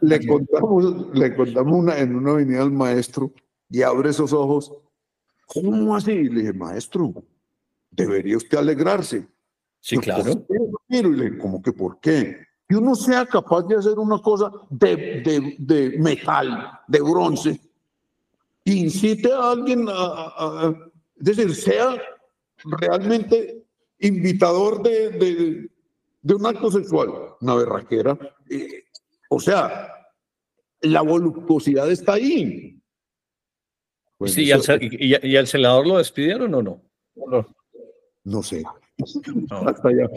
le 0.00 0.26
contamos, 0.26 1.14
le 1.14 1.34
contamos 1.34 1.78
una, 1.78 1.98
en 1.98 2.14
una 2.14 2.30
avenida 2.30 2.62
al 2.62 2.70
maestro 2.70 3.32
y 3.68 3.82
abre 3.82 4.10
esos 4.10 4.32
ojos. 4.32 4.72
¿Cómo 5.46 5.96
así? 5.96 6.28
Le 6.28 6.40
dije, 6.40 6.52
maestro, 6.52 7.12
debería 7.90 8.36
usted 8.36 8.58
alegrarse. 8.58 9.26
Sí, 9.80 9.98
claro. 9.98 10.46
Y 10.88 11.02
le 11.02 11.24
dije, 11.24 11.38
¿cómo 11.38 11.60
que 11.60 11.72
por 11.72 11.98
qué? 12.00 12.38
Que 12.68 12.76
uno 12.76 12.94
sea 12.94 13.26
capaz 13.26 13.62
de 13.62 13.76
hacer 13.76 13.98
una 13.98 14.18
cosa 14.18 14.52
de, 14.70 15.22
de, 15.24 15.56
de 15.58 15.98
metal, 15.98 16.70
de 16.86 17.00
bronce, 17.00 17.60
incite 18.64 19.32
a 19.32 19.50
alguien 19.50 19.88
a, 19.88 19.92
a, 19.92 20.66
a, 20.66 20.90
es 21.16 21.36
decir, 21.36 21.54
sea 21.54 21.96
realmente 22.64 23.57
invitador 24.00 24.82
de, 24.82 25.10
de, 25.10 25.70
de 26.22 26.34
un 26.34 26.46
acto 26.46 26.70
sexual, 26.70 27.10
una 27.40 27.54
berraquera. 27.54 28.18
Eh, 28.50 28.84
o 29.30 29.40
sea, 29.40 29.92
la 30.80 31.02
voluptuosidad 31.02 31.90
está 31.90 32.14
ahí. 32.14 32.80
Pues 34.16 34.34
sí, 34.34 34.44
y, 34.44 34.52
al, 34.52 34.62
y, 34.80 35.36
al, 35.36 35.46
celador 35.46 35.86
lo 35.86 35.98
despidieron 35.98 36.52
o 36.54 36.62
no? 36.62 36.82
No, 37.14 37.46
no 38.24 38.42
sé. 38.42 38.64
No. 39.48 39.58
Hasta 39.68 39.88
allá, 39.88 40.08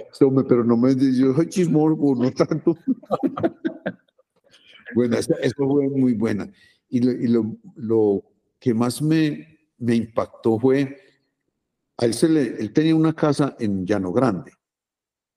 pero 0.47 0.63
no 0.63 0.75
me 0.75 0.95
yo 0.95 1.35
soy 1.35 1.49
chismorbo, 1.49 2.15
no 2.15 2.31
tanto. 2.31 2.75
bueno, 4.95 5.17
eso, 5.17 5.37
eso, 5.39 5.55
fue 5.55 5.87
muy 5.87 6.13
buena. 6.13 6.49
Y, 6.89 7.01
lo, 7.01 7.11
y 7.11 7.27
lo, 7.27 7.55
lo 7.75 8.23
que 8.59 8.73
más 8.73 9.03
me, 9.03 9.59
me 9.77 9.95
impactó 9.95 10.59
fue, 10.59 10.97
a 12.01 12.05
él, 12.05 12.13
se 12.15 12.27
le, 12.27 12.69
tenía 12.69 12.95
una 12.95 13.13
casa 13.13 13.55
en 13.59 13.85
Llano 13.85 14.11
Grande, 14.11 14.51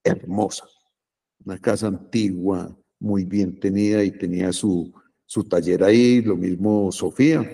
hermosa, 0.03 0.65
una 1.45 1.59
casa 1.59 1.89
antigua, 1.89 2.75
muy 2.99 3.25
bien 3.25 3.61
tenida 3.61 4.03
y 4.03 4.11
tenía 4.11 4.51
su, 4.51 4.93
su 5.27 5.45
taller 5.45 5.85
ahí, 5.85 6.23
lo 6.23 6.37
mismo 6.37 6.91
Sofía. 6.91 7.47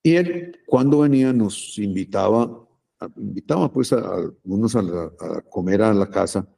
Y 0.00 0.14
él, 0.14 0.60
cuando 0.64 1.00
venía, 1.00 1.32
nos 1.32 1.76
invitaba, 1.78 2.68
invitaba 3.16 3.72
pues 3.72 3.92
a, 3.92 3.98
algunos 3.98 4.76
a 4.76 5.40
comer 5.50 5.82
a 5.82 5.92
la 5.92 6.08
casa, 6.08 6.48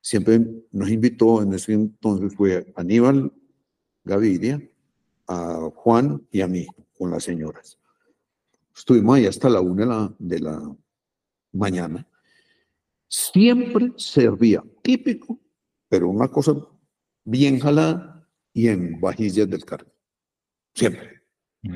siempre 0.00 0.44
nos 0.72 0.90
invitó, 0.90 1.42
en 1.42 1.52
ese 1.52 1.74
entonces 1.74 2.34
fue 2.34 2.72
Aníbal 2.74 3.32
Gaviria, 4.02 4.60
a 5.28 5.70
Juan 5.76 6.26
y 6.32 6.40
a 6.40 6.48
mí, 6.48 6.66
con 6.98 7.12
las 7.12 7.22
señoras. 7.22 7.78
Estuvimos 8.76 9.16
ahí 9.16 9.26
hasta 9.26 9.48
la 9.48 9.60
una 9.60 9.84
de 9.84 9.86
la, 9.88 10.14
de 10.18 10.40
la 10.40 10.76
mañana. 11.52 12.06
Siempre 13.08 13.92
servía 13.96 14.62
típico, 14.82 15.40
pero 15.88 16.08
una 16.08 16.28
cosa 16.28 16.54
bien 17.24 17.58
jalada 17.58 18.28
y 18.52 18.68
en 18.68 19.00
vajillas 19.00 19.48
del 19.48 19.64
cargo. 19.64 19.90
Siempre. 20.74 21.22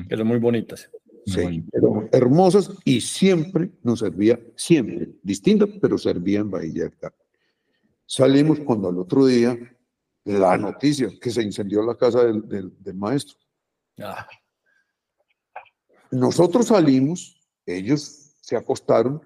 Eran 0.09 0.27
muy 0.27 0.37
bonitas. 0.37 0.89
Sí, 1.25 1.63
pero 1.71 2.07
hermosas 2.11 2.71
y 2.83 3.01
siempre 3.01 3.71
nos 3.83 3.99
servía, 3.99 4.39
siempre, 4.55 5.11
distinta, 5.21 5.67
pero 5.81 5.97
servía 5.97 6.39
en 6.39 6.51
vajillas 6.51 6.89
del 6.89 6.97
cargo. 6.97 7.25
Salimos 8.05 8.59
cuando 8.59 8.89
al 8.89 8.99
otro 8.99 9.25
día 9.25 9.57
la 10.25 10.57
noticia 10.57 11.09
que 11.19 11.31
se 11.31 11.41
incendió 11.41 11.83
la 11.83 11.95
casa 11.95 12.25
del, 12.25 12.47
del, 12.47 12.73
del 12.79 12.95
maestro. 12.95 13.37
Ah. 13.99 14.27
Nosotros 16.11 16.67
salimos, 16.67 17.39
ellos 17.65 18.35
se 18.41 18.55
acostaron 18.57 19.21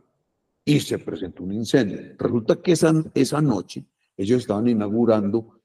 y 0.63 0.79
se 0.79 0.99
presentó 0.99 1.43
un 1.43 1.53
incendio. 1.53 1.99
Resulta 2.17 2.55
que 2.61 2.71
esa, 2.73 2.93
esa 3.13 3.41
noche 3.41 3.85
ellos 4.17 4.41
estaban 4.41 4.67
inaugurando 4.67 5.61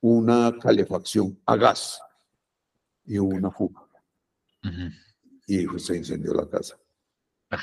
una 0.00 0.56
calefacción 0.60 1.38
a 1.46 1.56
gas 1.56 2.00
y 3.06 3.18
hubo 3.18 3.36
una 3.36 3.50
fuga. 3.50 3.82
Uh 4.64 4.68
-huh. 4.68 4.92
Y 5.46 5.66
pues, 5.66 5.86
se 5.86 5.96
incendió 5.96 6.34
la 6.34 6.48
casa. 6.48 6.76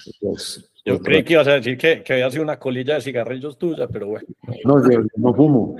Entonces, 0.05 0.71
yo 0.85 0.95
otra... 0.95 1.05
creí 1.05 1.23
que 1.23 1.33
ibas 1.33 1.47
a 1.47 1.53
decir 1.53 1.77
que, 1.77 2.03
que, 2.03 2.13
había 2.13 2.31
sido 2.31 2.43
una 2.43 2.59
colilla 2.59 2.95
de 2.95 3.01
cigarrillos 3.01 3.57
tuya, 3.57 3.87
pero 3.87 4.07
bueno. 4.07 4.27
No, 4.63 4.89
yo 4.89 5.03
no 5.17 5.33
fumo. 5.33 5.75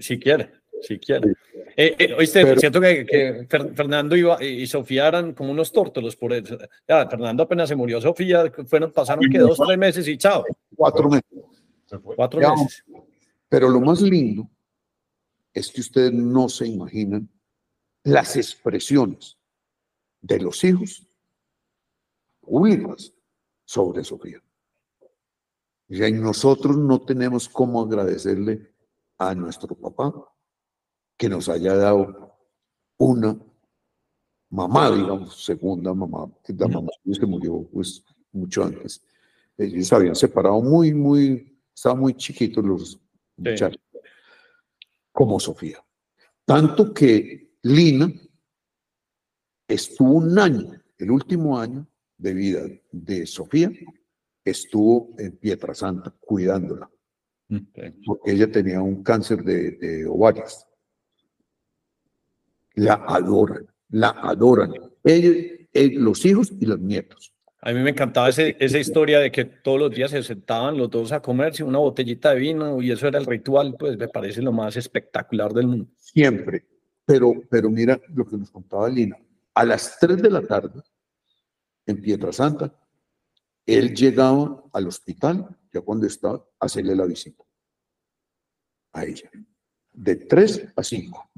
si 0.00 0.18
quiere, 0.18 0.52
si 0.80 0.98
quiere. 0.98 1.34
Eh, 1.76 1.94
eh, 1.98 2.14
oíste, 2.14 2.44
pero, 2.44 2.60
siento 2.60 2.80
que, 2.80 3.06
que, 3.06 3.46
Fernando 3.74 4.16
iba, 4.16 4.42
y 4.42 4.66
Sofía 4.66 5.08
eran 5.08 5.34
como 5.34 5.50
unos 5.50 5.72
tórtolos 5.72 6.16
por 6.16 6.32
eso. 6.32 6.58
Ya, 6.88 7.08
Fernando 7.08 7.42
apenas 7.42 7.68
se 7.68 7.76
murió, 7.76 8.00
Sofía, 8.00 8.50
fueron, 8.66 8.92
pasaron 8.92 9.30
que 9.30 9.38
dos, 9.38 9.58
tres 9.58 9.78
meses 9.78 10.06
y 10.08 10.16
chao. 10.16 10.44
Cuatro 10.74 11.08
meses. 11.08 11.24
Cuatro 12.02 12.40
ya, 12.40 12.50
meses. 12.54 12.84
Pero 13.48 13.68
lo 13.68 13.80
más 13.80 14.00
lindo 14.00 14.48
es 15.52 15.70
que 15.70 15.80
ustedes 15.80 16.12
no 16.12 16.48
se 16.48 16.66
imaginan 16.66 17.28
las 18.04 18.36
expresiones 18.36 19.36
de 20.20 20.40
los 20.40 20.62
hijos 20.64 21.06
públicas 22.40 23.12
sobre 23.64 24.04
Sofía. 24.04 24.42
Y 25.88 26.12
nosotros 26.12 26.76
no 26.76 27.00
tenemos 27.00 27.48
cómo 27.48 27.82
agradecerle 27.82 28.72
a 29.18 29.34
nuestro 29.34 29.74
papá 29.74 30.14
que 31.20 31.28
nos 31.28 31.50
haya 31.50 31.76
dado 31.76 32.34
una 32.96 33.38
mamá, 34.48 34.90
digamos, 34.90 35.44
segunda 35.44 35.92
mamá, 35.92 36.32
que 36.42 36.54
la 36.54 36.66
mamá 36.66 36.88
se 37.12 37.26
murió 37.26 37.68
pues 37.70 38.02
mucho 38.32 38.64
antes. 38.64 39.04
Ellos 39.58 39.92
habían 39.92 40.14
separado 40.14 40.62
muy, 40.62 40.94
muy, 40.94 41.60
estaban 41.74 42.00
muy 42.00 42.14
chiquitos 42.14 42.64
los 42.64 42.98
muchachos, 43.36 43.82
como 45.12 45.38
Sofía. 45.38 45.84
Tanto 46.46 46.94
que 46.94 47.52
Lina 47.64 48.10
estuvo 49.68 50.12
un 50.12 50.38
año, 50.38 50.72
el 50.96 51.10
último 51.10 51.58
año 51.58 51.86
de 52.16 52.32
vida 52.32 52.62
de 52.92 53.26
Sofía, 53.26 53.70
estuvo 54.42 55.14
en 55.18 55.36
Pietrasanta 55.36 56.14
cuidándola, 56.18 56.90
porque 58.06 58.32
ella 58.32 58.50
tenía 58.50 58.80
un 58.80 59.02
cáncer 59.02 59.44
de, 59.44 59.72
de 59.72 60.06
ovarios. 60.06 60.66
La 62.80 62.94
adoran, 62.94 63.66
la 63.90 64.08
adoran, 64.08 64.72
ellos, 65.04 65.36
los 65.94 66.24
hijos 66.24 66.52
y 66.58 66.66
los 66.66 66.80
nietos. 66.80 67.32
A 67.60 67.72
mí 67.72 67.80
me 67.80 67.90
encantaba 67.90 68.30
ese, 68.30 68.56
esa 68.58 68.78
historia 68.78 69.20
de 69.20 69.30
que 69.30 69.44
todos 69.44 69.78
los 69.78 69.90
días 69.90 70.10
se 70.10 70.22
sentaban 70.22 70.78
los 70.78 70.90
dos 70.90 71.12
a 71.12 71.20
comerse 71.20 71.62
una 71.62 71.78
botellita 71.78 72.32
de 72.32 72.40
vino 72.40 72.80
y 72.80 72.90
eso 72.90 73.06
era 73.06 73.18
el 73.18 73.26
ritual, 73.26 73.76
pues 73.78 73.98
me 73.98 74.08
parece 74.08 74.40
lo 74.40 74.50
más 74.50 74.76
espectacular 74.76 75.52
del 75.52 75.66
mundo. 75.66 75.88
Siempre. 75.96 76.66
Pero, 77.04 77.34
pero 77.50 77.68
mira 77.68 78.00
lo 78.14 78.24
que 78.24 78.38
nos 78.38 78.50
contaba 78.50 78.88
Lina. 78.88 79.18
A 79.52 79.64
las 79.64 79.98
3 79.98 80.22
de 80.22 80.30
la 80.30 80.40
tarde, 80.40 80.80
en 81.84 82.00
Pietrasanta, 82.00 82.72
él 83.66 83.94
llegaba 83.94 84.64
al 84.72 84.86
hospital, 84.86 85.54
ya 85.70 85.82
cuando 85.82 86.06
estaba, 86.06 86.36
a 86.58 86.64
hacerle 86.64 86.96
la 86.96 87.04
visita 87.04 87.44
a 88.92 89.04
ella. 89.04 89.30
De 89.92 90.16
3 90.16 90.72
a 90.76 90.82
5. 90.82 91.30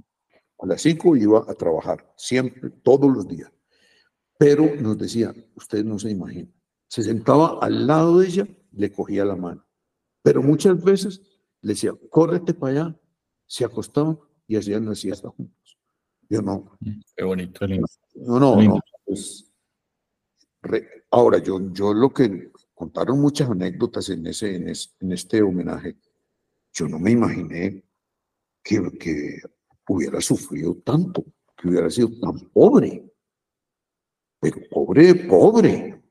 A 0.62 0.66
las 0.66 0.80
5 0.82 1.16
iba 1.16 1.44
a 1.48 1.54
trabajar, 1.54 2.14
siempre, 2.16 2.70
todos 2.70 3.12
los 3.12 3.26
días. 3.26 3.50
Pero 4.38 4.76
nos 4.76 4.96
decía, 4.96 5.34
ustedes 5.56 5.84
no 5.84 5.98
se 5.98 6.10
imaginan, 6.10 6.54
se 6.86 7.02
sentaba 7.02 7.58
al 7.60 7.84
lado 7.84 8.20
de 8.20 8.28
ella, 8.28 8.48
le 8.70 8.92
cogía 8.92 9.24
la 9.24 9.34
mano. 9.34 9.66
Pero 10.22 10.40
muchas 10.40 10.80
veces 10.80 11.20
le 11.62 11.72
decía, 11.72 11.92
córrete 12.10 12.54
para 12.54 12.72
allá, 12.72 13.00
se 13.44 13.64
acostaba 13.64 14.16
y 14.46 14.54
hacían 14.54 14.86
la 14.86 14.94
siesta 14.94 15.30
juntos. 15.30 15.78
Yo 16.28 16.40
no. 16.40 16.78
Qué 17.16 17.24
bonito. 17.24 17.66
No, 18.14 18.38
no, 18.38 18.62
no. 18.62 18.78
Pues, 19.04 19.52
ahora, 21.10 21.38
yo, 21.38 21.72
yo 21.72 21.92
lo 21.92 22.10
que 22.14 22.52
contaron 22.72 23.20
muchas 23.20 23.50
anécdotas 23.50 24.08
en, 24.10 24.28
ese, 24.28 24.54
en, 24.54 25.12
este 25.12 25.42
homenaje, 25.42 25.96
yo 26.72 26.86
no 26.86 27.00
me 27.00 27.10
imaginé 27.10 27.84
que, 28.62 28.80
que 28.98 29.40
hubiera 29.92 30.20
sufrido 30.20 30.76
tanto, 30.84 31.24
que 31.56 31.68
hubiera 31.68 31.90
sido 31.90 32.08
tan 32.20 32.38
pobre. 32.50 33.04
Pero 34.40 34.56
pobre, 34.70 35.14
pobre. 35.14 36.02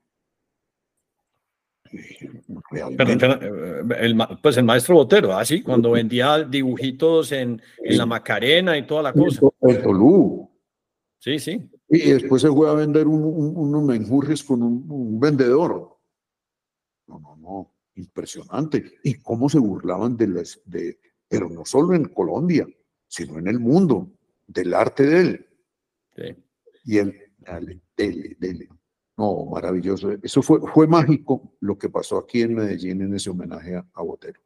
el, 4.00 4.18
pues 4.42 4.56
el 4.56 4.64
maestro 4.64 4.94
Botero, 4.94 5.34
así, 5.34 5.58
¿ah, 5.60 5.62
cuando 5.64 5.90
vendía 5.90 6.42
dibujitos 6.42 7.32
en, 7.32 7.60
en, 7.78 7.98
la 7.98 8.06
Macarena 8.06 8.78
y 8.78 8.86
toda 8.86 9.02
la 9.02 9.12
cosa. 9.12 9.40
El 9.60 9.82
Tolú. 9.82 10.50
Sí, 11.18 11.38
sí. 11.38 11.70
Y 11.88 12.10
después 12.10 12.40
se 12.40 12.48
fue 12.48 12.70
a 12.70 12.72
vender 12.72 13.06
unos 13.06 13.82
menjurjes 13.82 14.42
con 14.42 14.62
un, 14.62 15.20
vendedor. 15.20 15.98
No, 17.06 17.18
no, 17.18 17.36
no, 17.36 17.74
impresionante. 17.96 18.94
Y 19.04 19.14
cómo 19.16 19.50
se 19.50 19.58
burlaban 19.58 20.16
de 20.16 20.28
las, 20.28 20.62
de, 20.64 20.98
pero 21.28 21.50
no 21.50 21.66
solo 21.66 21.94
en 21.94 22.06
Colombia, 22.06 22.66
sino 23.12 23.38
en 23.38 23.46
el 23.46 23.60
mundo, 23.60 24.10
del 24.46 24.72
arte 24.72 25.02
de 25.02 25.20
él. 25.20 25.46
Sí. 26.16 26.34
Y 26.86 26.96
él, 26.96 27.14
dale, 27.36 27.82
dele, 27.94 28.36
dele. 28.38 28.68
No, 29.18 29.44
maravilloso. 29.44 30.12
Eso 30.22 30.40
fue, 30.40 30.60
fue 30.72 30.86
mágico 30.86 31.54
lo 31.60 31.76
que 31.76 31.90
pasó 31.90 32.16
aquí 32.16 32.40
en 32.40 32.54
Medellín 32.54 33.02
en 33.02 33.14
ese 33.14 33.28
homenaje 33.28 33.76
a, 33.76 34.02
Botero. 34.02 34.40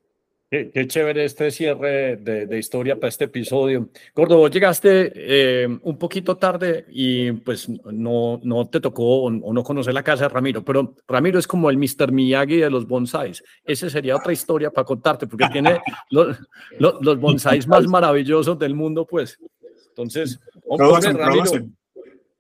Qué, 0.49 0.87
chévere 0.87 1.25
este 1.25 1.51
cierre 1.51 2.17
de, 2.17 2.59
historia 2.59 2.95
para 2.95 3.09
este 3.09 3.25
episodio. 3.25 3.89
Gordo, 4.15 4.37
vos 4.37 4.51
llegaste 4.51 5.13
eh, 5.15 5.67
un 5.83 5.99
poquito 5.99 6.37
tarde 6.37 6.87
y 6.89 7.33
pues 7.33 7.69
no, 7.69 8.41
no 8.45 8.69
te 8.69 8.81
tocó 8.81 9.25
o, 9.25 9.31
no 9.31 9.63
conocer 9.65 9.93
la 9.93 10.05
casa 10.05 10.25
de 10.25 10.29
Ramiro, 10.29 10.65
pero 10.65 10.95
Ramiro 11.09 11.41
es 11.41 11.49
como 11.49 11.69
el 11.69 11.77
Mr. 11.77 12.13
Miyagi 12.13 12.59
de 12.59 12.71
los 12.71 12.87
bonsais. 12.87 13.43
Esa 13.65 13.91
sería 13.91 14.15
otra 14.15 14.33
historia 14.33 14.71
para 14.71 14.85
contarte 14.85 15.27
porque 15.27 15.49
tiene 15.51 15.81
los, 16.11 16.39
los, 16.79 17.19
bonsais 17.19 17.67
más 17.67 17.89
maravillosos 17.89 18.57
del 18.57 18.77
mundo, 18.77 19.05
pues. 19.05 19.41
Entonces, 19.89 20.39
Ramiro, 20.79 21.45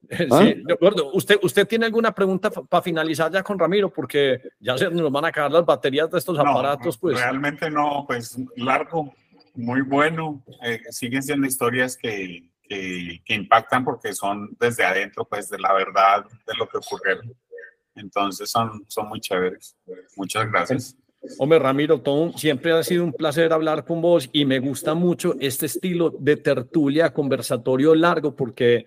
¿Ah? 0.30 0.42
Sí, 0.42 0.62
de 0.64 0.72
acuerdo. 0.72 1.10
¿Usted, 1.12 1.38
¿Usted 1.42 1.66
tiene 1.66 1.86
alguna 1.86 2.12
pregunta 2.12 2.50
para 2.50 2.82
finalizar 2.82 3.30
ya 3.32 3.42
con 3.42 3.58
Ramiro? 3.58 3.92
Porque 3.92 4.40
ya 4.60 4.76
se 4.76 4.90
nos 4.90 5.10
van 5.10 5.24
a 5.24 5.28
acabar 5.28 5.50
las 5.50 5.64
baterías 5.64 6.10
de 6.10 6.18
estos 6.18 6.38
aparatos. 6.38 6.98
Pues. 6.98 7.18
Realmente 7.18 7.70
no, 7.70 8.04
pues 8.06 8.36
largo, 8.56 9.14
muy 9.54 9.82
bueno. 9.82 10.44
Eh, 10.62 10.80
siguen 10.90 11.22
siendo 11.22 11.46
historias 11.46 11.96
que, 11.96 12.50
que, 12.68 13.34
impactan 13.34 13.84
porque 13.84 14.12
son 14.14 14.56
desde 14.58 14.84
adentro, 14.84 15.24
pues 15.24 15.48
de 15.48 15.58
la 15.58 15.72
verdad 15.72 16.24
de 16.46 16.54
lo 16.58 16.68
que 16.68 16.78
ocurrió. 16.78 17.20
Entonces 17.94 18.50
son, 18.50 18.84
son 18.88 19.08
muy 19.08 19.20
chéveres. 19.20 19.76
Muchas 20.16 20.50
gracias. 20.50 20.96
Hombre, 21.38 21.58
Ramiro, 21.58 22.00
todo, 22.00 22.32
siempre 22.36 22.72
ha 22.72 22.82
sido 22.82 23.04
un 23.04 23.12
placer 23.12 23.52
hablar 23.52 23.84
con 23.84 24.00
vos 24.00 24.28
y 24.32 24.44
me 24.44 24.60
gusta 24.60 24.94
mucho 24.94 25.34
este 25.40 25.66
estilo 25.66 26.10
de 26.10 26.36
tertulia, 26.36 27.12
conversatorio 27.12 27.94
largo, 27.94 28.36
porque 28.36 28.86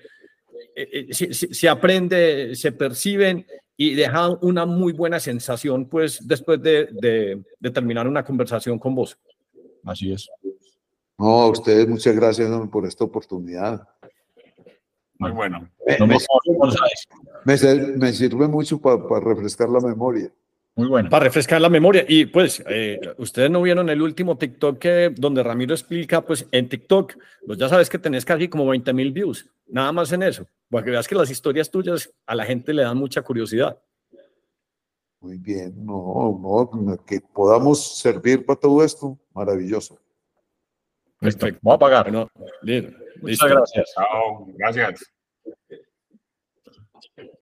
eh, 0.81 1.07
eh, 1.09 1.33
se, 1.33 1.67
aprende, 1.69 2.55
se 2.55 2.71
perciben 2.71 3.45
y 3.75 3.95
dejan 3.95 4.37
una 4.41 4.65
muy 4.65 4.93
buena 4.93 5.19
sensación, 5.19 5.85
pues, 5.85 6.25
después 6.25 6.61
de, 6.61 6.89
de, 7.59 7.71
terminar 7.71 8.07
una 8.07 8.23
conversación 8.23 8.79
con 8.79 8.95
vos. 8.95 9.17
Así 9.83 10.11
es. 10.11 10.29
No, 11.17 11.41
a 11.41 11.49
ustedes 11.49 11.87
muchas 11.87 12.15
gracias 12.15 12.49
por 12.69 12.85
esta 12.85 13.03
oportunidad. 13.03 13.87
Muy 15.17 15.31
bueno. 15.31 15.69
Me, 17.45 17.57
me, 17.97 18.13
sirve 18.13 18.47
mucho 18.47 18.79
para 18.79 19.19
refrescar 19.19 19.67
la 19.67 19.81
memoria. 19.81 20.31
Muy 20.75 20.87
bueno. 20.87 21.09
Para 21.09 21.25
refrescar 21.25 21.59
la 21.59 21.67
memoria. 21.67 22.05
Y 22.07 22.25
pues, 22.25 22.63
eh, 22.69 23.01
ustedes 23.17 23.51
no 23.51 23.61
vieron 23.61 23.89
el 23.89 24.01
último 24.01 24.37
TikTok 24.37 24.79
que, 24.79 25.13
donde 25.13 25.43
Ramiro 25.43 25.73
explica, 25.73 26.21
pues 26.21 26.47
en 26.53 26.69
TikTok, 26.69 27.15
pues 27.45 27.59
ya 27.59 27.67
sabes 27.67 27.89
que 27.89 27.99
tenés 27.99 28.23
casi 28.23 28.47
como 28.47 28.65
20 28.67 28.93
mil 28.93 29.11
views, 29.11 29.49
nada 29.67 29.91
más 29.91 30.13
en 30.13 30.23
eso. 30.23 30.47
Para 30.69 30.83
que 30.83 30.91
veas 30.91 31.07
que 31.07 31.15
las 31.15 31.29
historias 31.29 31.69
tuyas 31.69 32.13
a 32.25 32.35
la 32.35 32.45
gente 32.45 32.73
le 32.73 32.83
dan 32.83 32.97
mucha 32.97 33.21
curiosidad. 33.21 33.81
Muy 35.21 35.37
bien, 35.37 35.73
no, 35.85 36.39
no, 36.41 37.05
que 37.05 37.19
podamos 37.19 37.97
servir 37.99 38.45
para 38.45 38.59
todo 38.59 38.83
esto, 38.83 39.19
maravilloso. 39.33 39.99
Perfecto, 41.19 41.59
voy 41.61 41.75
a 41.75 41.77
pagar. 41.77 42.11
No, 42.11 42.29
Muchas 43.21 43.49
gracias. 43.49 43.93
Chao, 43.95 44.47
gracias. 44.57 45.11